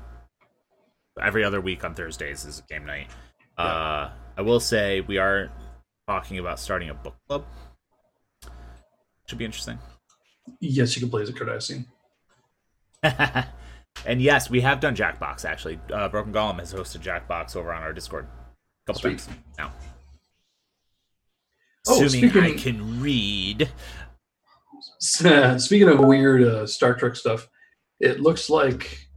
every 1.22 1.44
other 1.44 1.60
week 1.60 1.84
on 1.84 1.94
Thursdays 1.94 2.46
is 2.46 2.60
a 2.60 2.62
game 2.64 2.86
night. 2.86 3.10
Uh, 3.58 4.12
I 4.38 4.42
will 4.42 4.62
say 4.62 5.02
we 5.02 5.18
are 5.18 5.52
talking 6.08 6.38
about 6.40 6.58
starting 6.60 6.90
a 6.90 6.94
book 6.94 7.18
club. 7.28 7.46
Should 9.28 9.38
be 9.40 9.44
interesting. 9.46 9.78
Yes, 10.60 10.96
you 10.96 11.02
can 11.02 11.10
play 11.10 11.22
as 11.22 11.30
a 11.30 11.34
Cardassian. 11.34 11.86
and 14.06 14.22
yes, 14.22 14.50
we 14.50 14.62
have 14.62 14.80
done 14.80 14.96
Jackbox 14.96 15.46
actually. 15.46 15.80
Uh, 15.92 16.10
Broken 16.10 16.34
Golem 16.34 16.60
has 16.60 16.74
hosted 16.74 17.02
Jackbox 17.02 17.56
over 17.56 17.74
on 17.74 17.82
our 17.84 17.94
Discord 17.94 18.26
a 18.26 18.88
couple 18.88 19.02
Sweet. 19.02 19.20
times 19.20 19.30
now. 19.58 19.72
Oh, 21.88 22.04
Assuming 22.04 22.30
I 22.38 22.50
speaking- 22.52 22.58
can 22.60 23.02
read. 23.02 23.70
Speaking 25.00 25.90
of 25.90 26.00
weird 26.00 26.44
uh, 26.44 26.68
Star 26.68 26.94
Trek 26.94 27.16
stuff, 27.16 27.48
it 28.00 28.20
looks 28.22 28.50
like 28.50 29.08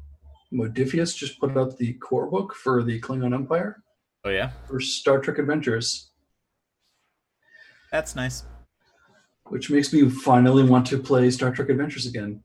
Modiphius 0.52 1.16
just 1.16 1.38
put 1.40 1.56
out 1.56 1.76
the 1.78 1.92
core 1.94 2.30
book 2.30 2.54
for 2.54 2.82
the 2.82 3.00
Klingon 3.00 3.34
Empire 3.34 3.82
Oh 4.24 4.30
yeah, 4.30 4.50
for 4.68 4.78
Star 4.80 5.18
Trek 5.18 5.38
Adventures, 5.38 6.10
that's 7.90 8.14
nice. 8.14 8.44
Which 9.52 9.68
makes 9.68 9.92
me 9.92 10.08
finally 10.08 10.64
want 10.64 10.86
to 10.86 10.98
play 10.98 11.30
Star 11.30 11.52
Trek 11.52 11.68
Adventures 11.68 12.06
again. 12.06 12.42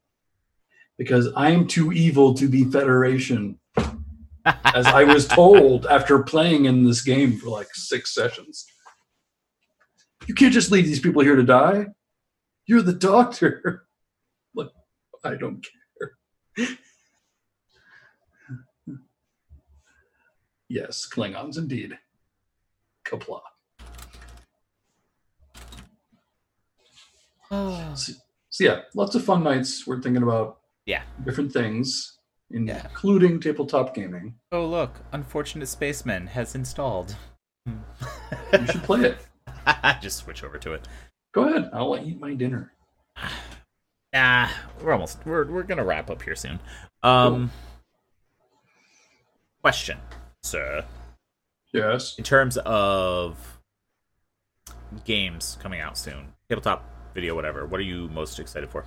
Because 0.97 1.29
I 1.37 1.51
am 1.51 1.65
too 1.65 1.93
evil 1.93 2.33
to 2.33 2.49
be 2.49 2.65
Federation, 2.65 3.57
as 4.45 4.85
I 4.87 5.05
was 5.05 5.25
told 5.39 5.85
after 5.85 6.21
playing 6.21 6.65
in 6.65 6.83
this 6.83 7.01
game 7.01 7.37
for 7.37 7.47
like 7.47 7.69
six 7.73 8.13
sessions. 8.13 8.65
You 10.27 10.33
can't 10.33 10.53
just 10.53 10.69
leave 10.69 10.85
these 10.85 10.99
people 10.99 11.21
here 11.21 11.37
to 11.37 11.43
die. 11.43 11.85
You're 12.65 12.81
the 12.81 12.91
doctor. 12.91 13.85
Like, 14.53 14.69
I 15.23 15.35
don't 15.35 15.65
care. 16.57 16.67
yes, 20.67 21.07
Klingons 21.09 21.57
indeed. 21.57 21.97
Qapla'. 23.05 23.39
So, 27.49 28.13
so 28.49 28.63
yeah, 28.63 28.81
lots 28.95 29.15
of 29.15 29.23
fun 29.23 29.43
nights. 29.43 29.85
We're 29.87 30.01
thinking 30.01 30.23
about 30.23 30.59
Yeah. 30.85 31.03
different 31.25 31.51
things, 31.53 32.17
Yeah. 32.49 32.83
including 32.89 33.39
tabletop 33.39 33.93
gaming. 33.95 34.35
Oh 34.51 34.65
look, 34.65 35.01
Unfortunate 35.11 35.67
Spaceman 35.67 36.27
has 36.27 36.55
installed. 36.55 37.15
You 37.65 37.75
should 38.71 38.83
play 38.83 39.01
it. 39.05 39.27
Just 40.01 40.17
switch 40.19 40.43
over 40.43 40.57
to 40.57 40.73
it. 40.73 40.87
Go 41.33 41.47
ahead. 41.49 41.69
I'll 41.73 41.97
eat 41.97 42.19
my 42.19 42.33
dinner. 42.33 42.73
Ah, 44.15 44.51
we're 44.81 44.93
almost 44.93 45.19
we're 45.25 45.45
we're 45.51 45.63
gonna 45.63 45.83
wrap 45.83 46.09
up 46.09 46.21
here 46.21 46.35
soon. 46.35 46.59
Um 47.03 47.51
question, 49.61 49.97
sir. 50.43 50.85
Yes. 51.73 52.15
In 52.17 52.23
terms 52.23 52.57
of 52.65 53.59
games 55.03 55.57
coming 55.61 55.81
out 55.81 55.97
soon, 55.97 56.33
tabletop 56.49 56.89
video, 57.17 57.33
whatever, 57.33 57.65
what 57.65 57.79
are 57.79 57.83
you 57.83 58.07
most 58.09 58.37
excited 58.37 58.69
for? 58.69 58.85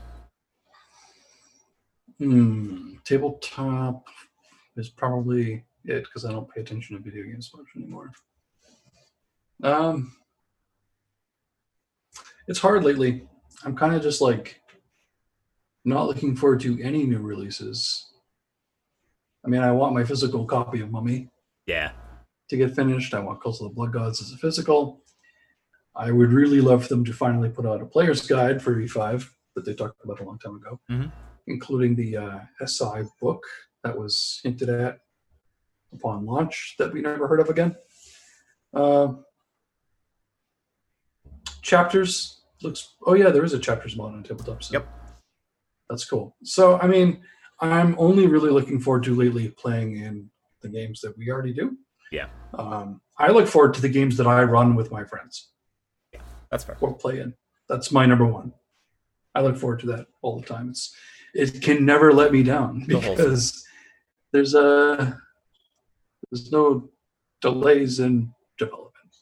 Hmm. 2.19 2.93
Tabletop 3.05 4.07
is 4.77 4.89
probably 4.89 5.65
it 5.85 6.05
because 6.05 6.25
I 6.25 6.31
don't 6.31 6.49
pay 6.49 6.61
attention 6.61 6.97
to 6.97 7.03
video 7.03 7.25
games 7.25 7.51
much 7.57 7.67
anymore. 7.77 8.13
Um, 9.65 10.13
it's 12.47 12.61
hard 12.61 12.85
lately. 12.85 13.27
I'm 13.65 13.75
kind 13.77 13.97
of 13.97 14.03
just 14.03 14.21
like 14.21 14.61
not 15.85 16.07
looking 16.07 16.37
forward 16.37 16.61
to 16.61 16.81
any 16.81 17.07
new 17.07 17.19
releases. 17.19 18.13
I 19.45 19.49
mean, 19.49 19.61
I 19.63 19.73
want 19.73 19.93
my 19.93 20.05
physical 20.05 20.45
copy 20.45 20.83
of 20.83 20.93
Mummy 20.93 21.31
Yeah. 21.67 21.91
to 22.49 22.57
get 22.57 22.77
finished. 22.77 23.13
I 23.13 23.19
want 23.19 23.43
Cults 23.43 23.61
of 23.61 23.71
the 23.71 23.75
Blood 23.75 23.93
Gods 23.93 24.23
as 24.23 24.33
a 24.33 24.37
physical. 24.37 25.03
I 25.97 26.11
would 26.11 26.33
really 26.33 26.61
love 26.61 26.83
for 26.85 26.89
them 26.89 27.05
to 27.05 27.13
finally 27.13 27.49
put 27.51 27.67
out 27.67 27.83
a 27.83 27.87
player's 27.87 28.27
guide 28.27 28.63
for 28.63 28.75
V5 28.75 29.29
that 29.57 29.65
they 29.65 29.75
talked 29.75 30.03
about 30.05 30.21
a 30.21 30.25
long 30.25 30.39
time 30.39 30.57
ago, 30.57 30.81
Mhm. 30.91 31.13
including 31.47 31.97
the 31.97 32.17
uh, 32.17 32.41
SI 32.65 33.03
book 33.21 33.45
that 33.83 33.99
was 33.99 34.41
hinted 34.45 34.69
at 34.69 35.01
upon 35.93 36.25
launch 36.25 36.77
that 36.79 36.93
we 36.93 37.01
never 37.03 37.27
heard 37.27 37.41
of 37.41 37.49
again. 37.49 37.75
Uh, 38.73 39.15
chapters 41.63 42.43
looks. 42.63 42.95
Oh 43.07 43.15
yeah, 43.15 43.31
there 43.31 43.45
is 43.45 43.53
a 43.53 43.59
chapters 43.59 43.97
mod 43.97 44.15
on 44.15 44.23
tabletop. 44.23 44.63
So 44.63 44.75
Yep. 44.75 44.89
that's 45.89 46.05
cool. 46.05 46.37
So 46.45 46.79
I 46.79 46.87
mean, 46.87 47.23
I'm 47.61 47.95
only 47.99 48.27
really 48.27 48.51
looking 48.51 48.81
forward 48.81 49.03
to 49.05 49.15
lately 49.15 49.49
playing 49.51 49.97
in 49.97 50.31
the 50.61 50.69
games 50.69 51.01
that 51.01 51.17
we 51.19 51.31
already 51.31 51.53
do. 51.53 51.77
Yeah. 52.13 52.29
Um, 52.55 53.01
I 53.19 53.31
look 53.31 53.47
forward 53.49 53.75
to 53.75 53.81
the 53.81 53.89
games 53.89 54.17
that 54.19 54.27
I 54.27 54.43
run 54.45 54.75
with 54.77 54.91
my 54.91 55.05
friends 55.05 55.49
That's 56.51 56.65
fair. 56.65 56.77
or 56.81 56.95
play 56.95 57.21
in. 57.21 57.35
That's 57.69 57.93
my 57.93 58.07
number 58.07 58.27
one. 58.27 58.53
I 59.35 59.43
look 59.43 59.57
forward 59.57 59.81
to 59.81 59.87
that 59.87 60.07
all 60.23 60.41
the 60.41 60.47
time. 60.47 60.71
It's 60.71 60.95
it 61.35 61.63
can 61.63 61.85
never 61.85 62.13
let 62.13 62.33
me 62.33 62.43
down 62.43 62.85
The 62.89 62.99
because 62.99 63.65
there's 64.33 64.55
a 64.55 65.21
there's 66.31 66.51
no 66.51 66.89
delays 67.41 68.01
in 68.01 68.33
development 68.59 69.17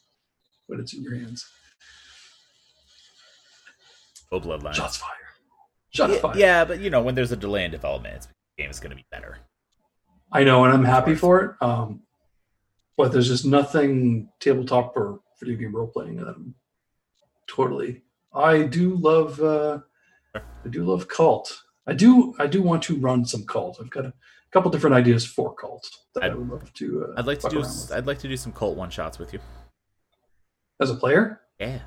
when 0.67 0.79
it's 0.79 0.93
in 0.93 1.03
your 1.03 1.15
hands. 1.15 1.45
Oh, 4.31 4.39
bloodline. 4.39 4.73
Shots 4.73 4.97
fired. 4.97 5.15
Shots 5.91 6.13
yeah, 6.13 6.19
fired. 6.19 6.35
yeah, 6.37 6.65
but 6.65 6.79
you 6.79 6.89
know, 6.89 7.01
when 7.01 7.15
there's 7.15 7.31
a 7.31 7.37
delay 7.37 7.65
in 7.65 7.71
development, 7.71 8.15
it's, 8.15 8.27
the 8.27 8.63
game 8.63 8.69
is 8.69 8.79
going 8.79 8.91
to 8.91 8.95
be 8.95 9.05
better. 9.11 9.39
I 10.31 10.43
know, 10.43 10.63
and 10.65 10.73
I'm 10.73 10.83
happy 10.83 11.15
for 11.15 11.43
it. 11.43 11.65
Um, 11.65 12.01
but 12.95 13.11
there's 13.11 13.27
just 13.27 13.45
nothing 13.45 14.29
tabletop 14.39 14.95
or 14.95 15.21
video 15.39 15.57
game 15.57 15.75
role 15.75 15.87
playing 15.87 16.17
that 16.17 16.27
I'm 16.27 16.53
totally. 17.49 18.03
I 18.33 18.63
do 18.63 18.95
love. 18.95 19.41
Uh, 19.41 19.79
I 20.35 20.69
do 20.69 20.83
love 20.85 21.07
cult. 21.07 21.63
I 21.87 21.93
do. 21.93 22.35
I 22.39 22.45
do 22.47 22.61
want 22.61 22.83
to 22.83 22.95
run 22.97 23.25
some 23.25 23.45
cult. 23.45 23.77
I've 23.81 23.89
got 23.89 24.05
a 24.05 24.13
couple 24.51 24.69
different 24.71 24.95
ideas 24.95 25.25
for 25.25 25.53
cult 25.55 25.89
that 26.13 26.23
i 26.23 26.27
I'd- 26.27 26.35
love 26.35 26.71
to. 26.75 27.05
Uh, 27.05 27.19
I'd 27.19 27.25
like 27.27 27.39
to 27.39 27.49
do. 27.49 27.59
with. 27.59 27.91
I'd 27.93 28.05
like 28.07 28.19
to 28.19 28.27
do 28.27 28.37
some 28.37 28.51
cult 28.53 28.77
one 28.77 28.89
shots 28.91 29.17
with 29.19 29.33
you. 29.33 29.39
as 30.79 30.89
a 30.91 30.95
player. 30.95 31.41
Yeah. 31.59 31.79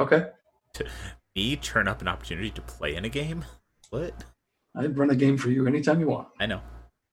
Okay, 0.00 0.26
Me 1.36 1.54
turn 1.56 1.86
up 1.86 2.00
an 2.00 2.08
opportunity 2.08 2.50
to 2.50 2.60
play 2.62 2.96
in 2.96 3.04
a 3.04 3.08
game. 3.08 3.44
What? 3.90 4.24
I'd 4.76 4.98
run 4.98 5.10
a 5.10 5.14
game 5.14 5.36
for 5.36 5.50
you 5.50 5.68
anytime 5.68 6.00
you 6.00 6.08
want. 6.08 6.28
I 6.40 6.46
know. 6.46 6.60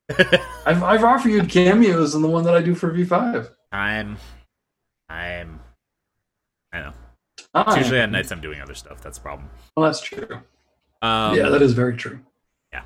I've 0.66 0.82
I've 0.84 1.04
offered 1.04 1.30
you 1.30 1.44
cameos 1.44 2.16
in 2.16 2.22
the 2.24 2.28
one 2.28 2.44
that 2.46 2.56
I 2.56 2.62
do 2.62 2.74
for 2.74 2.92
V5. 2.92 3.52
I'm. 3.72 4.18
I'm. 5.10 5.60
I 6.74 6.80
know. 6.80 6.94
It's 7.56 7.78
usually 7.78 8.00
at 8.00 8.10
nights 8.12 8.32
I'm 8.32 8.42
doing 8.42 8.62
other 8.62 8.76
stuff. 8.76 9.02
That's 9.02 9.18
the 9.18 9.24
problem. 9.24 9.50
Well, 9.76 9.86
that's 9.86 10.02
true. 10.02 10.28
Um, 11.02 11.36
yeah, 11.36 11.50
that 11.50 11.62
is 11.62 11.74
very 11.74 11.98
true. 11.98 12.20
Yeah. 12.72 12.84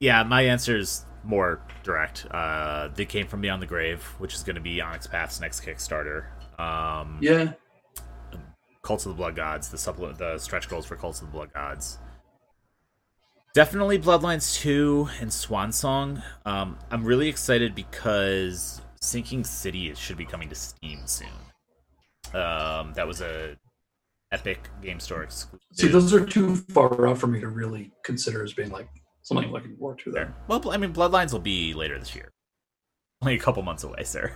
Yeah, 0.00 0.22
my 0.22 0.42
answer 0.42 0.76
is 0.76 1.04
more 1.24 1.60
direct. 1.82 2.26
Uh, 2.30 2.88
they 2.94 3.04
came 3.04 3.26
from 3.26 3.40
beyond 3.40 3.60
the 3.60 3.66
grave, 3.66 4.02
which 4.18 4.34
is 4.34 4.42
going 4.44 4.54
to 4.56 4.62
be 4.62 4.80
Onyx 4.80 5.06
Path's 5.08 5.40
next 5.40 5.64
Kickstarter. 5.64 6.26
Um, 6.60 7.18
Yeah, 7.20 7.52
Cults 8.82 9.04
of 9.06 9.12
the 9.12 9.16
Blood 9.16 9.34
Gods, 9.34 9.68
the 9.68 9.78
supplement, 9.78 10.18
the 10.18 10.38
stretch 10.38 10.68
goals 10.68 10.86
for 10.86 10.94
Cults 10.96 11.20
of 11.20 11.26
the 11.28 11.32
Blood 11.32 11.52
Gods. 11.52 11.98
Definitely 13.54 13.98
Bloodlines 13.98 14.54
2 14.60 15.08
and 15.20 15.32
Swan 15.32 15.72
Song. 15.72 16.22
Um, 16.46 16.78
I'm 16.90 17.04
really 17.04 17.28
excited 17.28 17.74
because 17.74 18.80
Sinking 19.00 19.42
City 19.44 19.92
should 19.94 20.16
be 20.16 20.24
coming 20.24 20.48
to 20.48 20.54
Steam 20.54 21.00
soon. 21.06 21.28
Um, 22.34 22.92
that 22.94 23.06
was 23.06 23.20
a 23.20 23.56
Epic 24.32 24.68
Game 24.82 25.00
Store 25.00 25.22
exclusive. 25.22 25.60
see, 25.72 25.88
those 25.88 26.12
are 26.12 26.24
too 26.24 26.56
far 26.56 27.06
out 27.06 27.18
for 27.18 27.26
me 27.26 27.40
to 27.40 27.48
really 27.48 27.92
consider 28.04 28.42
as 28.44 28.52
being 28.52 28.70
like 28.70 28.88
something 29.22 29.46
I'm 29.46 29.52
looking 29.52 29.76
forward 29.76 29.98
to. 30.00 30.10
There, 30.10 30.34
Well, 30.48 30.70
I 30.70 30.76
mean, 30.76 30.92
Bloodlines 30.92 31.32
will 31.32 31.40
be 31.40 31.72
later 31.74 31.98
this 31.98 32.14
year. 32.14 32.30
only 33.22 33.34
a 33.34 33.38
couple 33.38 33.62
months 33.62 33.84
away, 33.84 34.04
sir. 34.04 34.32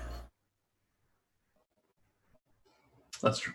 That's 3.22 3.38
true. 3.38 3.54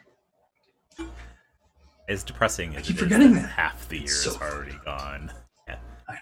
As 2.07 2.23
depressing 2.23 2.75
as 2.75 2.87
keep 2.87 2.95
it 2.95 2.99
is 2.99 3.03
forgetting 3.03 3.33
that 3.33 3.49
half 3.49 3.89
the 3.89 3.97
year 3.97 4.07
so 4.07 4.29
is 4.29 4.37
already 4.37 4.77
gone. 4.85 5.31
Yeah. 5.67 5.79
I 6.07 6.15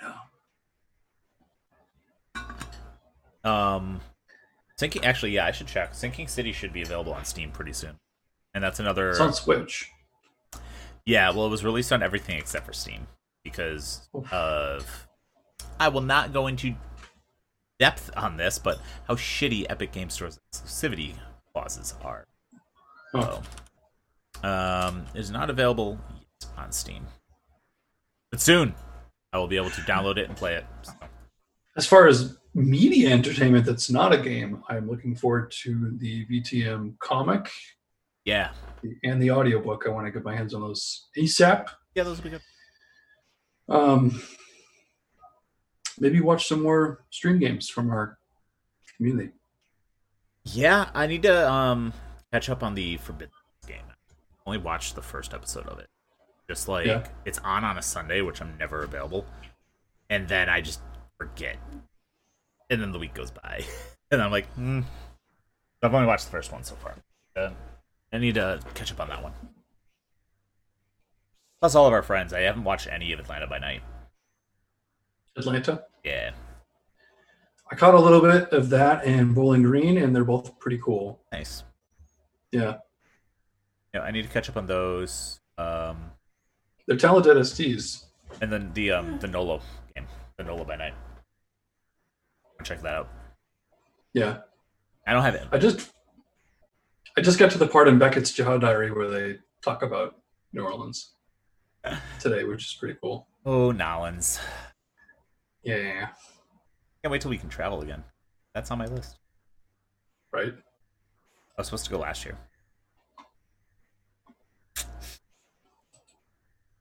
know. 3.46 3.52
Um, 3.52 4.02
Sinking. 4.78 5.06
Actually, 5.06 5.32
yeah, 5.32 5.46
I 5.46 5.52
should 5.52 5.68
check. 5.68 5.94
Sinking 5.94 6.28
City 6.28 6.52
should 6.52 6.74
be 6.74 6.82
available 6.82 7.14
on 7.14 7.24
Steam 7.24 7.52
pretty 7.52 7.72
soon, 7.74 7.98
and 8.56 8.64
that's 8.64 8.80
another. 8.80 9.12
It's 9.12 9.20
on 9.20 9.34
Switch. 9.34 9.92
Yeah, 11.06 11.30
well, 11.30 11.46
it 11.46 11.50
was 11.50 11.64
released 11.64 11.94
on 11.94 12.02
everything 12.02 12.38
except 12.38 12.66
for 12.66 12.74
Steam 12.74 13.06
because 13.44 14.10
of. 14.32 15.08
I 15.80 15.90
will 15.90 16.02
not 16.02 16.34
go 16.34 16.48
into 16.48 16.74
depth 17.80 18.10
on 18.16 18.38
this, 18.38 18.58
but 18.58 18.80
how 19.08 19.16
shitty 19.16 19.66
Epic 19.70 19.92
Game 19.92 20.10
Store's 20.10 20.40
exclusivity 20.52 21.14
clauses 21.54 21.94
are. 22.02 22.26
Oh. 23.14 23.42
So, 24.42 24.50
um, 24.50 25.06
is 25.14 25.30
not 25.30 25.50
available 25.50 26.00
yet 26.16 26.50
on 26.58 26.72
Steam, 26.72 27.06
but 28.32 28.40
soon 28.40 28.74
I 29.34 29.38
will 29.38 29.48
be 29.48 29.58
able 29.58 29.70
to 29.72 29.82
download 29.82 30.18
it 30.18 30.30
and 30.30 30.38
play 30.38 30.56
it. 30.56 30.66
So, 30.82 30.94
As 31.76 31.86
far 31.86 32.08
as 32.08 32.38
media 32.54 33.10
entertainment 33.10 33.66
that's 33.66 33.90
not 33.90 34.14
a 34.14 34.18
game, 34.18 34.64
I'm 34.70 34.90
looking 34.90 35.14
forward 35.14 35.52
to 35.64 35.98
the 35.98 36.26
VTM 36.28 36.98
comic 37.00 37.52
yeah, 38.26 38.52
and 39.04 39.22
the 39.22 39.32
audiobook. 39.32 39.84
I 39.88 39.90
want 39.90 40.06
to 40.08 40.12
get 40.12 40.24
my 40.24 40.36
hands 40.36 40.54
on 40.54 40.62
those 40.62 41.08
ASAP. 41.18 41.68
yeah, 41.96 42.04
those 42.04 42.18
will 42.18 42.26
be 42.26 42.30
good. 42.32 42.42
Um, 43.70 44.22
maybe 46.00 46.20
watch 46.22 46.48
some 46.48 46.62
more 46.62 47.04
stream 47.10 47.40
games 47.40 47.70
from 47.70 47.90
our 47.90 48.18
community. 48.98 49.32
Yeah, 50.44 50.90
I 50.94 51.08
need 51.08 51.24
to 51.24 51.50
um 51.52 51.94
catch 52.32 52.50
up 52.50 52.62
on 52.64 52.76
the 52.76 52.98
Forbidden 52.98 53.34
game. 53.68 53.82
I 53.90 53.94
only 54.46 54.60
watched 54.60 54.96
the 54.96 55.02
first 55.02 55.34
episode 55.34 55.68
of 55.68 55.80
it. 55.80 55.88
Just 56.48 56.68
like 56.68 56.86
Yeah. 56.86 57.08
it's 57.26 57.40
on 57.40 57.64
on 57.64 57.78
a 57.78 57.82
Sunday, 57.82 58.22
which 58.22 58.42
I'm 58.42 58.56
never 58.60 58.84
available, 58.84 59.26
and 60.10 60.28
then 60.28 60.48
I 60.50 60.62
just 60.62 60.82
forget, 61.18 61.58
and 62.70 62.80
then 62.82 62.92
the 62.92 63.00
week 63.00 63.16
goes 63.16 63.32
by, 63.32 63.64
and 64.12 64.22
I'm 64.22 64.32
like, 64.32 64.46
hmm. 64.54 64.82
I've 65.82 65.94
only 65.94 66.08
watched 66.08 66.26
the 66.26 66.32
first 66.32 66.52
one 66.52 66.64
so 66.64 66.76
far. 66.76 66.96
Uh, 67.36 67.52
I 68.16 68.20
need 68.20 68.36
to 68.36 68.60
catch 68.74 68.92
up 68.92 69.00
on 69.02 69.10
that 69.10 69.22
one. 69.22 69.34
Plus, 71.60 71.76
all 71.76 71.86
of 71.86 71.94
our 71.94 72.02
friends. 72.04 72.32
I 72.34 72.42
haven't 72.42 72.64
watched 72.64 72.88
any 72.88 73.12
of 73.12 73.20
Atlanta 73.20 73.48
by 73.48 73.60
Night. 73.60 73.82
Atlanta. 75.38 75.84
Yeah, 76.04 76.32
I 77.72 77.76
caught 77.76 77.94
a 77.96 78.00
little 78.00 78.22
bit 78.22 78.50
of 78.52 78.70
that 78.70 79.04
and 79.06 79.36
Bowling 79.36 79.64
Green, 79.64 79.98
and 79.98 80.16
they're 80.16 80.24
both 80.24 80.58
pretty 80.60 80.78
cool. 80.78 81.20
nice. 81.32 81.64
Yeah, 82.52 82.76
Yeah, 83.94 84.02
I 84.02 84.12
need 84.12 84.22
to 84.22 84.30
catch 84.30 84.50
up 84.50 84.56
on 84.56 84.66
those. 84.66 85.42
Um, 85.58 86.12
they're 86.88 86.96
talented 86.96 87.36
STs. 87.38 88.06
And 88.40 88.52
then 88.52 88.72
the 88.74 88.92
um 88.92 89.20
the 89.20 89.28
NOLA 89.28 89.60
game, 89.96 90.08
the 90.38 90.44
NOLA 90.46 90.64
by 90.64 90.76
night. 90.78 90.94
Check 92.64 92.82
that 92.84 92.94
out. 92.94 93.10
Yeah, 94.14 94.38
I 95.06 95.12
don't 95.14 95.24
have 95.24 95.36
it. 95.36 95.48
I 95.52 95.58
just 95.58 95.92
I 97.18 97.22
just 97.22 97.40
got 97.40 97.50
to 97.52 97.58
the 97.58 97.68
part 97.68 97.88
in 97.88 97.98
Beckett's 97.98 98.32
Jyhad 98.34 98.62
Diary 98.62 98.92
where 98.92 99.10
they 99.10 99.38
talk 99.62 99.84
about 99.84 100.16
New 100.52 100.64
Orleans 100.64 101.14
today, 102.20 102.44
which 102.44 102.66
is 102.66 102.74
pretty 102.74 102.98
cool. 103.02 103.28
Oh, 103.46 103.72
Nolans. 103.72 104.40
Yeah, 105.64 105.78
yeah, 105.78 105.84
yeah. 105.84 106.08
Can't 107.02 107.12
wait 107.12 107.22
till 107.22 107.32
we 107.32 107.38
can 107.38 107.48
travel 107.50 107.82
again. 107.82 108.04
That's 108.54 108.70
on 108.70 108.78
my 108.80 108.86
list. 108.88 109.18
right. 110.32 110.54
I 110.54 111.62
was 111.62 111.68
supposed 111.68 111.86
to 111.86 111.92
go 111.92 112.00
last 112.00 112.26
year. 112.26 112.38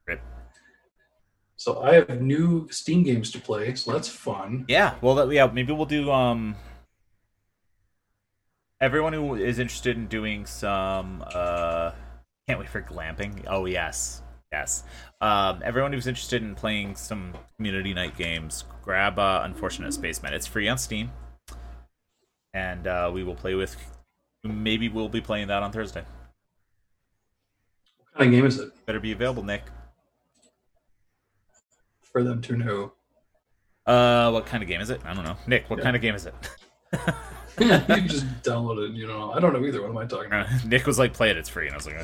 Rip. 0.06 0.20
So 1.56 1.80
I 1.80 1.94
have 1.94 2.20
new 2.20 2.66
Steam 2.72 3.04
games 3.04 3.30
to 3.30 3.38
play, 3.38 3.76
so 3.76 3.92
that's 3.92 4.08
fun. 4.08 4.64
Yeah, 4.68 4.96
well, 5.00 5.14
that, 5.14 5.30
yeah, 5.30 5.46
maybe 5.46 5.72
we'll 5.72 5.86
do 5.86 6.10
um. 6.10 6.56
Everyone 8.84 9.14
who 9.14 9.34
is 9.34 9.58
interested 9.58 9.96
in 9.96 10.08
doing 10.08 10.44
some 10.44 11.24
uh, 11.34 11.92
can't 12.46 12.58
wait 12.60 12.68
for 12.68 12.82
glamping. 12.82 13.42
Oh 13.46 13.64
yes, 13.64 14.20
yes. 14.52 14.84
Um, 15.22 15.62
everyone 15.64 15.90
who's 15.94 16.06
interested 16.06 16.42
in 16.42 16.54
playing 16.54 16.94
some 16.96 17.32
community 17.56 17.94
night 17.94 18.14
games, 18.18 18.64
grab 18.82 19.18
uh, 19.18 19.40
Unfortunate 19.42 19.90
Spaceman. 19.94 20.34
It's 20.34 20.46
free 20.46 20.68
on 20.68 20.76
Steam, 20.76 21.10
and 22.52 22.86
uh, 22.86 23.10
we 23.10 23.24
will 23.24 23.34
play 23.34 23.54
with. 23.54 23.74
Maybe 24.42 24.90
we'll 24.90 25.08
be 25.08 25.22
playing 25.22 25.48
that 25.48 25.62
on 25.62 25.72
Thursday. 25.72 26.04
What 27.96 28.18
kind 28.18 28.34
of 28.34 28.36
game 28.36 28.44
is 28.44 28.58
it 28.58 28.70
Better 28.84 29.00
be 29.00 29.12
available, 29.12 29.44
Nick. 29.44 29.62
for 32.12 32.22
them 32.22 32.42
to 32.42 32.54
know? 32.58 32.92
Uh, 33.86 34.30
what 34.30 34.44
kind 34.44 34.62
of 34.62 34.68
game 34.68 34.82
is 34.82 34.90
it? 34.90 35.00
I 35.06 35.14
don't 35.14 35.24
know. 35.24 35.36
Nick, 35.46 35.70
what 35.70 35.78
Yeah. 35.78 35.84
kind 35.84 35.96
of 35.96 36.02
game 36.02 36.14
is 36.14 36.26
it? 36.26 36.34
you 37.60 38.08
just 38.08 38.26
download 38.42 38.88
it. 38.90 38.94
You 38.94 39.06
know, 39.06 39.32
I 39.32 39.40
don't 39.40 39.52
know 39.52 39.64
either. 39.64 39.80
What 39.82 39.90
am 39.90 39.98
I 39.98 40.06
talking 40.06 40.32
Uh, 40.32 40.48
Nick 40.66 40.86
was 40.86 40.98
like, 40.98 41.12
"Play 41.12 41.30
it. 41.30 41.36
It's 41.36 41.48
free," 41.48 41.66
and 41.68 41.74
I 41.74 41.76
was 41.76 41.86
like, 41.86 41.96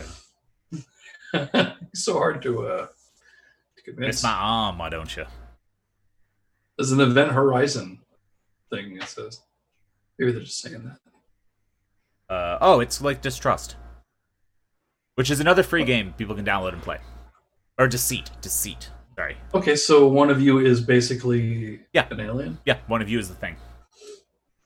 "Uh, 1.34 1.70
it's 1.92 2.04
so 2.04 2.14
hard 2.14 2.42
to 2.42 2.66
uh 2.66 2.86
to 3.76 3.82
convince. 3.82 4.16
"It's 4.16 4.22
my 4.22 4.30
arm, 4.32 4.78
why 4.78 4.88
don't 4.90 5.16
you?" 5.16 5.24
There's 6.78 6.92
an 6.92 7.00
Event 7.00 7.32
Horizon 7.32 8.00
thing. 8.70 8.96
It 8.96 9.04
says 9.04 9.40
maybe 10.18 10.32
they're 10.32 10.40
just 10.42 10.60
saying 10.60 10.84
that. 10.84 12.34
Uh, 12.34 12.58
oh, 12.60 12.80
it's 12.80 13.00
like 13.02 13.20
Distrust, 13.20 13.74
which 15.16 15.30
is 15.30 15.40
another 15.40 15.62
free 15.64 15.84
game 15.84 16.14
people 16.16 16.34
can 16.36 16.44
download 16.44 16.72
and 16.72 16.82
play. 16.82 16.98
Or 17.78 17.88
Deceit. 17.88 18.30
Deceit. 18.40 18.90
Sorry. 19.16 19.36
Okay, 19.52 19.74
so 19.74 20.06
one 20.06 20.30
of 20.30 20.40
you 20.40 20.58
is 20.58 20.80
basically 20.80 21.80
Yeah. 21.92 22.06
an 22.10 22.20
alien. 22.20 22.58
Yeah, 22.64 22.78
one 22.86 23.02
of 23.02 23.08
you 23.08 23.18
is 23.18 23.28
the 23.28 23.34
thing. 23.34 23.56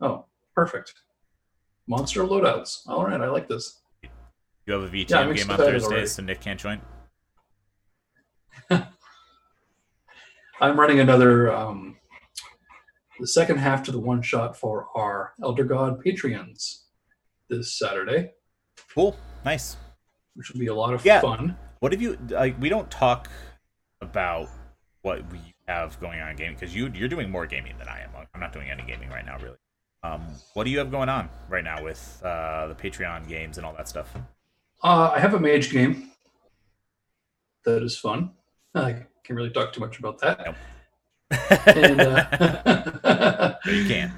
Oh, 0.01 0.27
perfect. 0.55 0.94
Monster 1.86 2.22
loadouts. 2.24 2.81
All 2.86 3.05
right, 3.05 3.20
I 3.20 3.28
like 3.28 3.48
this. 3.48 3.81
You 4.66 4.72
have 4.72 4.82
a 4.82 4.89
VTM 4.89 5.09
Yeah, 5.10 5.32
game 5.35 5.51
on 5.51 5.56
Thursday, 5.59 5.86
already. 5.86 6.06
so 6.06 6.22
Nick 6.22 6.40
can't 6.40 6.59
join. 6.59 6.81
I'm 10.60 10.78
running 10.81 11.01
another 11.01 11.52
um, 11.52 11.97
the 13.20 13.26
second 13.26 13.59
half 13.59 13.82
to 13.85 13.93
the 13.93 13.98
one 14.01 14.22
shot 14.22 14.56
for 14.56 14.86
our 14.94 15.35
Elder 15.43 15.64
God 15.64 16.02
Patreons 16.02 16.85
this 17.51 17.78
Saturday, 17.78 18.31
Cool. 18.94 19.16
Nice. 19.44 19.76
which 20.35 20.51
will 20.51 20.60
be 20.60 20.68
a 20.68 20.74
lot 20.74 20.94
of 20.94 21.05
Yeah. 21.05 21.20
fun. 21.20 21.56
What 21.81 21.93
have 21.93 22.01
you 22.01 22.16
like? 22.31 22.59
We 22.60 22.68
don't 22.70 22.90
talk 22.90 23.28
about 24.01 24.48
what 25.02 25.31
we 25.31 25.39
have 25.68 26.01
going 26.01 26.20
on 26.20 26.31
in 26.31 26.36
gaming 26.36 26.55
because 26.55 26.74
you 26.74 26.90
you're 26.94 27.09
doing 27.09 27.31
more 27.31 27.44
gaming 27.47 27.76
than 27.78 27.89
I 27.89 28.01
am. 28.01 28.10
I'm 28.32 28.40
not 28.40 28.52
doing 28.55 28.70
any 28.70 28.82
gaming 28.85 29.10
right 29.10 29.26
now, 29.26 29.36
really. 29.39 29.56
Um, 30.05 30.20
what 30.52 30.64
do 30.64 30.70
you 30.70 30.78
have 30.78 30.90
going 30.90 31.09
on 31.09 31.31
right 31.48 31.64
now 31.64 31.82
with 31.82 32.20
uh, 32.22 32.66
the 32.68 32.74
Patreon 32.74 33.26
games 33.26 33.56
and 33.56 33.64
all 33.64 33.72
that 33.72 33.89
stuff? 33.89 34.14
Uh, 34.82 35.10
I 35.14 35.18
have 35.18 35.32
a 35.32 35.40
mage 35.40 35.70
game 35.72 36.10
that 37.64 37.82
is 37.82 37.97
fun. 37.97 38.32
I 38.74 38.93
can't 39.24 39.31
really 39.31 39.48
talk 39.51 39.72
too 39.72 39.81
much 39.81 39.98
about 39.98 40.18
that. 40.20 40.40
Nope. 40.44 40.56
And, 41.66 42.01
uh, 42.02 43.55
No, 43.64 43.72
you 43.72 43.86
can't. 43.86 44.12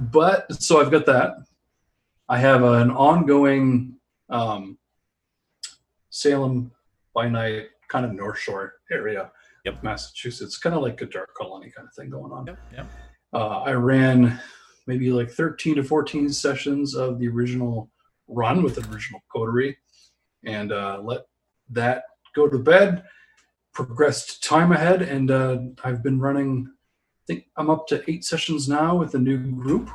but 0.12 0.52
so 0.62 0.78
I've 0.80 0.90
got 0.90 1.06
that. 1.06 1.36
I 2.28 2.38
have 2.38 2.62
an 2.62 2.90
ongoing 2.90 3.94
um, 4.28 4.76
Salem 6.10 6.70
by 7.14 7.28
night 7.30 7.68
kind 7.88 8.04
of 8.04 8.12
North 8.12 8.38
Shore 8.40 8.74
area, 8.90 9.30
Yep. 9.64 9.82
Massachusetts, 9.82 10.58
kind 10.58 10.76
of 10.76 10.82
like 10.82 11.00
a 11.00 11.06
dark 11.06 11.34
colony 11.34 11.70
kind 11.74 11.88
of 11.88 11.94
thing 11.94 12.10
going 12.10 12.32
on. 12.32 12.46
yep, 12.46 12.58
yep. 12.74 12.86
Uh, 13.32 13.60
I 13.62 13.72
ran 13.72 14.38
maybe 14.86 15.10
like 15.10 15.30
13 15.30 15.76
to 15.76 15.84
14 15.84 16.28
sessions 16.30 16.94
of 16.94 17.18
the 17.18 17.28
original 17.28 17.90
run 18.28 18.62
with 18.62 18.74
the 18.76 18.92
original 18.92 19.20
coterie 19.34 19.76
and 20.44 20.72
uh, 20.72 21.00
let 21.02 21.22
that 21.70 22.04
go 22.34 22.48
to 22.48 22.58
bed. 22.58 23.04
Progressed 23.72 24.44
time 24.44 24.70
ahead, 24.70 25.00
and 25.00 25.30
uh, 25.30 25.58
I've 25.82 26.02
been 26.02 26.20
running. 26.20 26.66
I 26.68 27.22
think 27.26 27.46
I'm 27.56 27.70
up 27.70 27.86
to 27.86 28.02
eight 28.10 28.22
sessions 28.22 28.68
now 28.68 28.96
with 28.96 29.14
a 29.14 29.18
new 29.18 29.38
group 29.38 29.88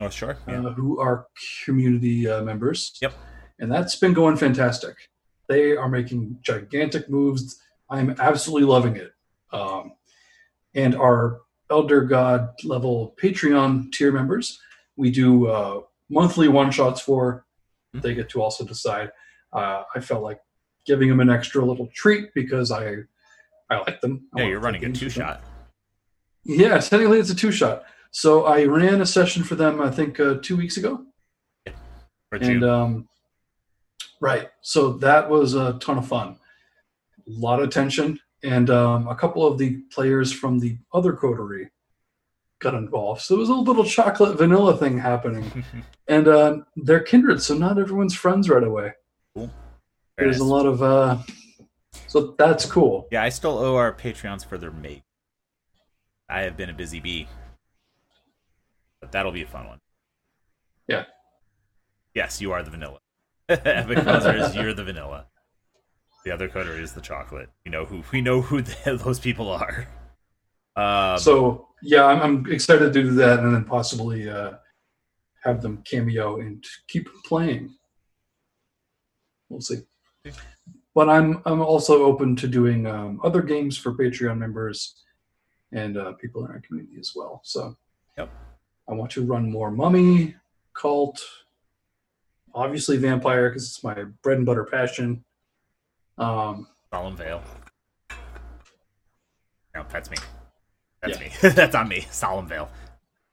Oh, 0.00 0.08
sure. 0.08 0.36
Yeah. 0.46 0.66
uh, 0.66 0.72
who 0.74 1.00
are 1.00 1.26
community 1.64 2.28
uh, 2.28 2.42
members. 2.42 2.96
Yep. 3.02 3.12
And 3.58 3.72
that's 3.72 3.96
been 3.96 4.12
going 4.12 4.36
fantastic. 4.36 4.94
They 5.48 5.76
are 5.76 5.88
making 5.88 6.38
gigantic 6.42 7.08
moves. 7.10 7.60
I'm 7.90 8.14
absolutely 8.20 8.68
loving 8.68 8.96
it. 8.96 9.12
Um, 9.52 9.94
and 10.74 10.94
our 10.94 11.40
Elder 11.74 12.02
God 12.02 12.50
level 12.62 13.16
Patreon 13.20 13.90
tier 13.90 14.12
members, 14.12 14.60
we 14.96 15.10
do 15.10 15.48
uh, 15.48 15.80
monthly 16.08 16.46
one 16.46 16.70
shots 16.70 17.00
for. 17.00 17.44
Mhm. 17.96 18.02
They 18.02 18.14
get 18.14 18.28
to 18.30 18.40
also 18.40 18.64
decide. 18.64 19.10
Uh, 19.52 19.82
I 19.94 19.98
felt 19.98 20.22
like 20.22 20.40
giving 20.86 21.08
them 21.08 21.18
an 21.18 21.30
extra 21.30 21.64
little 21.64 21.88
treat 21.92 22.32
because 22.32 22.70
I 22.70 22.98
I 23.70 23.78
like 23.78 24.00
them. 24.00 24.28
I 24.36 24.42
yeah, 24.42 24.48
you're 24.50 24.60
running 24.60 24.84
a 24.84 24.92
two 24.92 25.10
shot. 25.10 25.42
Yeah, 26.44 26.78
technically 26.78 27.18
it's 27.18 27.30
a 27.30 27.34
two 27.34 27.50
shot. 27.50 27.82
So 28.12 28.44
I 28.44 28.66
ran 28.66 29.00
a 29.00 29.06
session 29.06 29.42
for 29.42 29.56
them, 29.56 29.80
I 29.80 29.90
think, 29.90 30.20
uh, 30.20 30.36
two 30.40 30.56
weeks 30.56 30.76
ago. 30.76 31.04
June. 31.66 31.76
And 32.42 32.64
um, 32.64 33.08
right, 34.20 34.48
so 34.60 34.92
that 34.98 35.28
was 35.28 35.54
a 35.54 35.72
ton 35.74 35.98
of 35.98 36.06
fun. 36.06 36.36
A 37.26 37.30
lot 37.30 37.60
of 37.60 37.70
tension, 37.70 38.20
and 38.44 38.70
um, 38.70 39.08
a 39.08 39.14
couple 39.14 39.46
of 39.46 39.58
the 39.58 39.78
players 39.90 40.32
from 40.32 40.58
the 40.58 40.78
other 40.92 41.12
coterie 41.14 41.70
got 42.60 42.74
involved. 42.74 43.22
So 43.22 43.34
it 43.34 43.38
was 43.38 43.48
a 43.48 43.54
little 43.54 43.84
chocolate 43.84 44.38
vanilla 44.38 44.76
thing 44.76 44.98
happening, 44.98 45.64
and 46.08 46.28
uh, 46.28 46.58
they're 46.76 47.00
kindred, 47.00 47.42
so 47.42 47.54
not 47.54 47.78
everyone's 47.78 48.14
friends 48.14 48.48
right 48.48 48.62
away. 48.62 48.92
Very 49.34 49.50
There's 50.18 50.38
a 50.38 50.44
lot 50.44 50.66
of 50.66 50.82
uh, 50.82 51.18
so 52.06 52.34
that's 52.38 52.64
cool. 52.64 53.08
Yeah, 53.10 53.22
I 53.22 53.28
still 53.30 53.58
owe 53.58 53.76
our 53.76 53.92
Patreons 53.92 54.46
for 54.46 54.58
their 54.58 54.70
mate. 54.70 55.02
I 56.28 56.42
have 56.42 56.56
been 56.56 56.70
a 56.70 56.74
busy 56.74 57.00
bee. 57.00 57.26
But 59.00 59.12
that'll 59.12 59.32
be 59.32 59.42
a 59.42 59.46
fun 59.46 59.66
one. 59.66 59.80
Yeah. 60.88 61.04
Yes, 62.14 62.40
you 62.40 62.52
are 62.52 62.62
the 62.62 62.70
vanilla. 62.70 63.00
Epic 63.48 64.04
Buzzers, 64.04 64.54
you're 64.54 64.74
the 64.74 64.84
vanilla. 64.84 65.26
The 66.24 66.30
other 66.30 66.48
coder 66.48 66.80
is 66.80 66.92
the 66.92 67.02
chocolate. 67.02 67.50
We 67.64 67.70
know 67.70 67.84
who 67.84 68.02
we 68.12 68.20
know 68.20 68.40
who 68.40 68.62
the, 68.62 69.00
those 69.02 69.20
people 69.20 69.50
are. 69.50 69.86
Um, 70.76 71.18
So 71.18 71.68
yeah, 71.82 72.06
I'm, 72.06 72.20
I'm 72.22 72.52
excited 72.52 72.92
to 72.92 73.02
do 73.02 73.10
that, 73.12 73.40
and 73.40 73.54
then 73.54 73.64
possibly 73.64 74.28
uh, 74.28 74.52
have 75.44 75.60
them 75.60 75.82
cameo 75.84 76.40
and 76.40 76.64
keep 76.88 77.08
playing. 77.26 77.74
We'll 79.50 79.60
see. 79.60 79.82
But 80.94 81.10
I'm 81.10 81.42
I'm 81.44 81.60
also 81.60 82.04
open 82.04 82.36
to 82.36 82.48
doing 82.48 82.86
um, 82.86 83.20
other 83.22 83.42
games 83.42 83.76
for 83.76 83.92
Patreon 83.92 84.38
members 84.38 85.02
and 85.72 85.98
uh, 85.98 86.12
people 86.12 86.44
in 86.44 86.50
our 86.50 86.60
community 86.60 86.96
as 86.98 87.12
well. 87.14 87.40
So 87.44 87.76
Yep. 88.16 88.30
I 88.88 88.92
want 88.92 89.10
to 89.12 89.24
run 89.24 89.50
more 89.50 89.72
Mummy, 89.72 90.36
Cult, 90.72 91.20
obviously 92.54 92.96
Vampire 92.96 93.50
because 93.50 93.64
it's 93.64 93.82
my 93.82 94.04
bread 94.22 94.38
and 94.38 94.46
butter 94.46 94.64
passion. 94.64 95.24
Um, 96.18 96.68
Solemn 96.90 97.16
Veil. 97.16 97.42
No, 99.74 99.84
that's 99.90 100.10
me. 100.10 100.16
That's 101.02 101.18
me. 101.18 101.30
that's 101.50 101.74
on 101.74 101.88
me. 101.88 102.06
Solemn 102.10 102.46
Veil. 102.46 102.70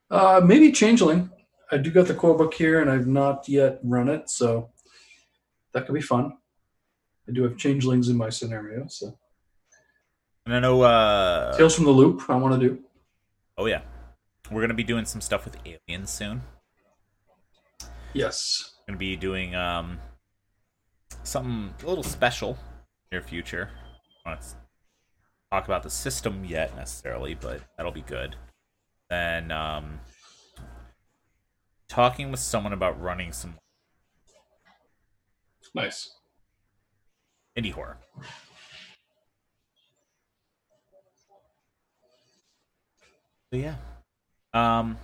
Uh, 0.10 0.42
maybe 0.44 0.72
Changeling. 0.72 1.30
I 1.72 1.78
do 1.78 1.90
got 1.92 2.08
the 2.08 2.14
core 2.14 2.38
book 2.38 2.54
here, 2.54 2.82
and 2.82 2.90
I've 2.90 3.08
not 3.08 3.48
yet 3.48 3.80
run 3.84 4.10
it, 4.10 4.30
so 4.30 4.72
that 5.74 5.86
could 5.86 5.96
be 5.96 6.02
fun. 6.02 6.34
I 7.28 7.32
do 7.32 7.44
have 7.44 7.56
Changelings 7.58 8.10
in 8.10 8.18
my 8.18 8.30
scenario, 8.30 8.88
so 8.88 9.18
And 10.46 10.56
I 10.56 10.60
know 10.60 10.82
uh 10.82 11.56
Tales 11.56 11.76
from 11.76 11.86
the 11.86 11.92
Loop. 11.92 12.30
I 12.30 12.36
want 12.36 12.60
to 12.60 12.68
do. 12.68 12.80
Oh 13.58 13.68
yeah. 13.68 13.82
We're 14.50 14.62
gonna 14.62 14.74
be 14.74 14.84
doing 14.84 15.06
some 15.06 15.22
stuff 15.22 15.46
with 15.46 15.56
aliens 15.66 16.10
soon. 16.10 16.42
Yes. 18.14 18.74
gonna 18.86 18.98
be 18.98 19.16
doing 19.16 19.56
um 19.56 20.00
something 21.24 21.74
a 21.84 21.88
little 21.88 22.04
special 22.04 22.58
near 23.12 23.22
future. 23.22 23.70
I 24.26 24.32
don't 24.32 24.56
talk 25.52 25.66
about 25.66 25.84
the 25.84 25.90
system 25.90 26.46
yet 26.46 26.76
necessarily, 26.76 27.34
but 27.36 27.62
that'll 27.76 27.92
be 27.92 28.02
good. 28.02 28.36
Then 29.10 29.52
um 29.52 30.00
talking 31.90 32.32
with 32.32 32.40
someone 32.40 32.72
about 32.74 33.02
running 33.02 33.34
some 33.34 33.56
Nice. 35.74 36.16
indie 37.58 37.72
horror. 37.74 37.98
So 43.54 43.60
yeah. 43.60 43.76
Um 44.54 44.98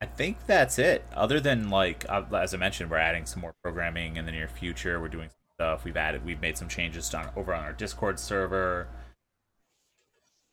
I 0.00 0.06
think 0.06 0.46
that's 0.46 0.78
it. 0.78 1.04
Other 1.14 1.40
than 1.40 1.68
like 1.70 2.04
uh, 2.08 2.22
as 2.34 2.54
I 2.54 2.56
mentioned, 2.58 2.90
we're 2.90 2.98
adding 2.98 3.26
some 3.26 3.40
more 3.42 3.54
programming 3.62 4.16
in 4.16 4.24
the 4.26 4.32
near 4.32 4.48
future. 4.48 5.00
We're 5.00 5.08
doing 5.08 5.30
stuff. 5.56 5.84
We've 5.84 5.96
added 5.96 6.24
we've 6.24 6.40
made 6.40 6.58
some 6.58 6.68
changes 6.68 7.12
on 7.14 7.30
over 7.34 7.54
on 7.54 7.64
our 7.64 7.72
Discord 7.72 8.18
server. 8.18 8.88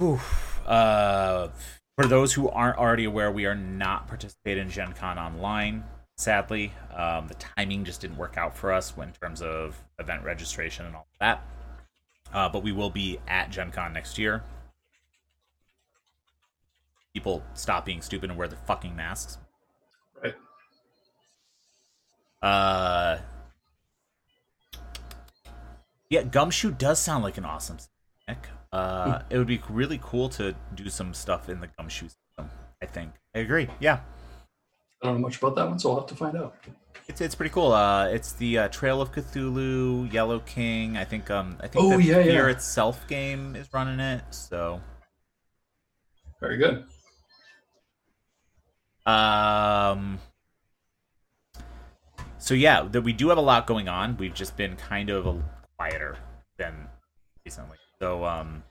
Oof. 0.02 0.62
Uh 0.66 1.50
for 1.96 2.08
those 2.08 2.34
who 2.34 2.50
aren't 2.50 2.78
already 2.78 3.06
aware, 3.06 3.32
we 3.32 3.46
are 3.46 3.56
not 3.56 4.08
participating 4.08 4.64
in 4.64 4.70
Gen 4.72 4.94
Con 4.94 5.20
online. 5.20 5.84
Sadly, 6.16 6.72
um, 6.96 7.28
the 7.28 7.36
timing 7.36 7.86
just 7.86 8.02
didn't 8.02 8.18
work 8.18 8.38
out 8.38 8.56
for 8.56 8.72
us 8.72 8.94
in 8.98 9.12
terms 9.22 9.42
of 9.42 9.84
event 10.00 10.24
registration 10.24 10.86
and 10.86 10.96
all 10.96 11.08
that. 11.20 11.46
Uh, 12.34 12.50
but 12.50 12.64
we 12.64 12.72
will 12.72 12.90
be 12.90 13.20
at 13.28 13.52
Gen 13.52 13.72
Con 13.72 13.94
next 13.94 14.18
year. 14.18 14.42
People 17.14 17.44
stop 17.54 17.86
being 17.86 18.02
stupid 18.02 18.32
and 18.32 18.40
wear 18.40 18.48
the 18.48 18.56
fucking 18.56 18.96
masks. 18.96 19.38
Right. 20.24 20.36
Uh, 22.42 23.20
yeah, 26.14 26.22
Gumshoe 26.22 26.70
does 26.72 27.00
sound 27.00 27.24
like 27.24 27.38
an 27.40 27.46
awesome 27.46 27.78
snack. 28.26 28.48
Uh, 28.72 29.24
it 29.32 29.38
would 29.40 29.48
be 29.48 29.60
really 29.68 30.00
cool 30.04 30.30
to 30.30 30.54
do 30.76 30.90
some 30.90 31.12
stuff 31.14 31.50
in 31.50 31.60
the 31.60 31.68
Gumshoe 31.76 32.08
system. 32.08 32.50
I 32.82 32.86
think. 32.86 33.12
I 33.36 33.40
agree. 33.40 33.68
Yeah, 33.80 34.02
I 35.02 35.08
don't 35.08 35.16
know 35.16 35.22
much 35.22 35.38
about 35.40 35.56
that 35.56 35.68
one, 35.68 35.80
so 35.80 35.90
I'll 35.90 36.00
have 36.02 36.06
to 36.08 36.16
find 36.16 36.38
out. 36.38 36.56
it's 37.08 37.20
it's 37.20 37.34
pretty 37.34 37.52
cool. 37.52 37.72
Uh, 37.72 38.08
it's 38.10 38.34
the 38.34 38.60
uh, 38.60 38.68
Trail 38.68 39.02
of 39.02 39.12
Cthulhu, 39.12 40.12
Yellow 40.14 40.40
King. 40.42 40.98
I 40.98 41.04
think 41.04 41.32
um 41.32 41.58
I 41.62 41.68
think 41.68 41.84
Oh, 41.84 41.98
the 41.98 42.04
yeah, 42.04 42.18
yeah. 42.20 42.24
Fear 42.24 42.50
itself 42.50 43.08
game 43.08 43.56
is 43.56 43.68
running 43.74 44.00
it. 44.00 44.24
So 44.30 44.82
Very 46.40 46.58
good. 46.58 46.86
Um. 49.12 50.20
So 52.38 52.54
yeah, 52.54 52.84
that 52.92 53.02
we 53.02 53.14
do 53.14 53.30
have 53.30 53.38
a 53.40 53.42
lot 53.42 53.66
going 53.66 53.88
on. 53.88 54.18
We've 54.18 54.34
just 54.34 54.58
been 54.58 54.76
kind 54.76 55.10
of 55.10 55.26
a 55.26 55.42
quieter 55.90 56.18
than 56.58 56.88
recently. 57.46 57.78
So 58.00 58.24
um, 58.26 58.64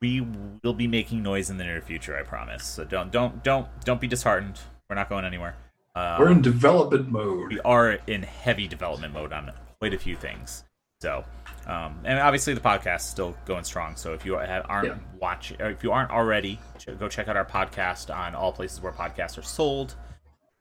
we 0.00 0.26
will 0.62 0.74
be 0.74 0.86
making 0.86 1.22
noise 1.22 1.50
in 1.50 1.56
the 1.56 1.64
near 1.64 1.80
future. 1.80 2.16
I 2.16 2.22
promise. 2.22 2.64
So 2.64 2.84
don't 2.84 3.10
don't 3.12 3.42
don't 3.44 3.66
don't 3.84 4.00
be 4.00 4.08
disheartened. 4.08 4.58
We're 4.88 4.96
not 4.96 5.08
going 5.08 5.24
anywhere. 5.24 5.56
Uh, 5.94 6.16
We're 6.18 6.30
in 6.30 6.42
development 6.42 7.10
mode. 7.10 7.48
we 7.52 7.60
are 7.60 7.92
in 8.06 8.22
heavy 8.22 8.68
development 8.68 9.12
mode 9.12 9.32
on 9.32 9.52
quite 9.80 9.94
a 9.94 9.98
few 9.98 10.14
things. 10.16 10.64
So, 11.00 11.24
um, 11.66 11.98
and 12.04 12.18
obviously 12.20 12.54
the 12.54 12.60
podcast 12.60 12.96
is 12.98 13.02
still 13.04 13.36
going 13.46 13.64
strong. 13.64 13.96
So 13.96 14.14
if 14.14 14.24
you 14.24 14.36
aren't 14.36 14.68
Yeah. 14.86 14.94
watching, 15.20 15.60
or 15.60 15.70
if 15.70 15.82
you 15.82 15.90
aren't 15.92 16.10
already, 16.10 16.60
go 16.98 17.08
check 17.08 17.26
out 17.28 17.36
our 17.36 17.44
podcast 17.44 18.14
on 18.14 18.34
all 18.34 18.52
places 18.52 18.80
where 18.80 18.92
podcasts 18.92 19.36
are 19.38 19.42
sold. 19.42 19.96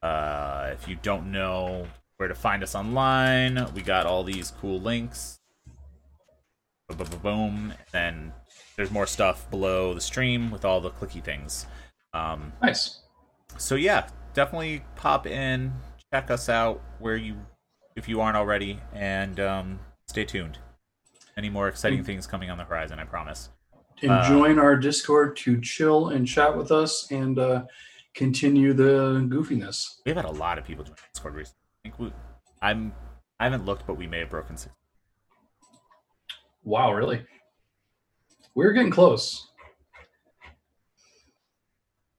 Uh, 0.01 0.69
if 0.73 0.87
you 0.87 0.95
don't 1.01 1.31
know 1.31 1.87
where 2.17 2.27
to 2.27 2.35
find 2.35 2.63
us 2.63 2.75
online, 2.75 3.67
we 3.73 3.81
got 3.81 4.05
all 4.05 4.23
these 4.23 4.51
cool 4.59 4.79
links. 4.79 5.39
Boom, 7.21 7.73
then 7.91 8.31
there's 8.75 8.91
more 8.91 9.05
stuff 9.05 9.49
below 9.51 9.93
the 9.93 10.01
stream 10.01 10.49
with 10.51 10.65
all 10.65 10.79
the 10.81 10.89
clicky 10.89 11.23
things. 11.23 11.65
Um, 12.13 12.53
Nice. 12.61 13.01
so 13.57 13.75
yeah, 13.75 14.07
definitely 14.33 14.83
pop 14.95 15.27
in, 15.27 15.73
check 16.11 16.31
us 16.31 16.49
out 16.49 16.81
where 16.99 17.17
you, 17.17 17.35
if 17.95 18.07
you 18.07 18.21
aren't 18.21 18.37
already, 18.37 18.79
and 18.93 19.39
um, 19.39 19.79
stay 20.07 20.23
tuned. 20.25 20.57
Any 21.35 21.49
more 21.49 21.67
exciting 21.67 22.03
things 22.03 22.25
coming 22.25 22.49
on 22.49 22.57
the 22.57 22.63
horizon, 22.63 22.99
I 22.99 23.03
promise. 23.03 23.49
And 24.01 24.11
Uh, 24.11 24.27
join 24.27 24.57
our 24.57 24.75
Discord 24.75 25.35
to 25.37 25.59
chill 25.61 26.09
and 26.09 26.25
chat 26.27 26.55
with 26.57 26.71
us 26.71 27.11
and 27.11 27.37
uh, 27.37 27.63
continue 28.15 28.73
the 28.73 29.27
goofiness. 29.29 29.97
We've 30.05 30.15
had 30.15 30.25
a 30.25 30.31
lot 30.31 30.57
of 30.57 30.63
people 30.65 30.83
join 30.85 30.95
Discord 31.13 31.35
recently. 31.35 31.56
I 31.87 31.89
think 31.89 31.99
we, 31.99 32.11
I'm, 32.61 32.91
I 33.39 33.45
haven't 33.45 33.65
looked, 33.65 33.87
but 33.87 33.95
we 33.95 34.07
may 34.07 34.19
have 34.19 34.29
broken 34.29 34.57
six. 34.57 34.75
Wow, 36.65 36.91
really? 36.91 37.25
We're 38.55 38.73
getting 38.73 38.91
close. 38.91 39.47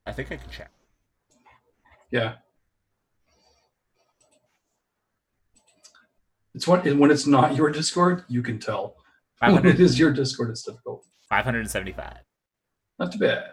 I 0.07 0.13
think 0.13 0.33
I 0.33 0.37
can 0.37 0.49
check. 0.51 0.71
Yeah. 2.11 2.37
It's 6.55 6.67
when 6.67 6.99
when 6.99 7.11
it's 7.11 7.27
not 7.27 7.55
your 7.55 7.69
Discord, 7.69 8.25
you 8.29 8.43
can 8.43 8.59
tell. 8.59 8.97
When 9.41 9.51
it 9.51 9.55
500, 9.57 9.81
is 9.81 9.99
your 9.99 10.13
Discord, 10.13 10.49
it's 10.49 10.63
difficult. 10.63 11.05
575. 11.29 12.17
Not 12.99 13.13
too 13.13 13.19
bad. 13.19 13.45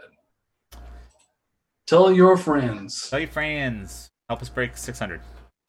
Tell 1.85 2.09
your 2.09 2.37
friends. 2.37 3.09
Tell 3.09 3.19
your 3.19 3.27
friends. 3.27 4.11
Help 4.29 4.41
us 4.41 4.47
break 4.49 4.77
600. 4.77 5.19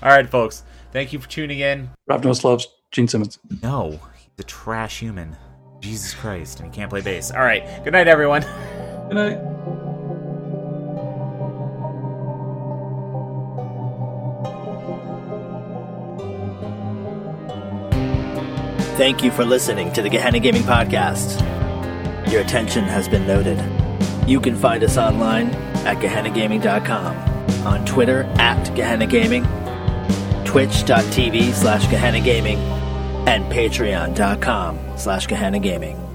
All 0.02 0.10
right, 0.10 0.28
folks. 0.28 0.62
Thank 0.92 1.12
you 1.12 1.18
for 1.18 1.28
tuning 1.28 1.60
in. 1.60 1.90
Rob 2.06 2.24
Nose 2.24 2.44
loves 2.44 2.68
Gene 2.90 3.08
Simmons. 3.08 3.38
No, 3.62 3.98
he's 4.16 4.30
a 4.38 4.42
trash 4.44 5.00
human. 5.00 5.36
Jesus 5.80 6.14
Christ, 6.14 6.60
and 6.60 6.72
he 6.72 6.74
can't 6.76 6.90
play 6.90 7.00
bass. 7.00 7.30
All 7.30 7.40
right. 7.40 7.62
Good 7.84 7.92
night, 7.92 8.08
everyone. 8.08 8.42
Good 9.08 9.14
night. 9.14 9.38
Thank 18.96 19.22
you 19.22 19.30
for 19.30 19.44
listening 19.44 19.92
to 19.92 20.00
the 20.02 20.08
Gehenna 20.08 20.40
Gaming 20.40 20.62
Podcast. 20.62 21.42
Your 22.30 22.40
attention 22.40 22.84
has 22.84 23.08
been 23.08 23.26
noted. 23.26 23.58
You 24.26 24.40
can 24.40 24.56
find 24.56 24.82
us 24.82 24.96
online 24.96 25.50
at 25.86 25.98
GehennaGaming.com, 25.98 27.66
on 27.66 27.84
Twitter 27.84 28.22
at 28.38 28.74
Gehenna 28.74 29.06
Gaming, 29.06 29.44
twitch.tv 30.56 31.52
slash 31.52 31.86
Gehenna 31.90 32.18
Gaming, 32.18 32.56
and 33.28 33.44
patreon.com 33.52 34.78
slash 34.96 35.26
Gehenna 35.26 35.58
Gaming. 35.58 36.05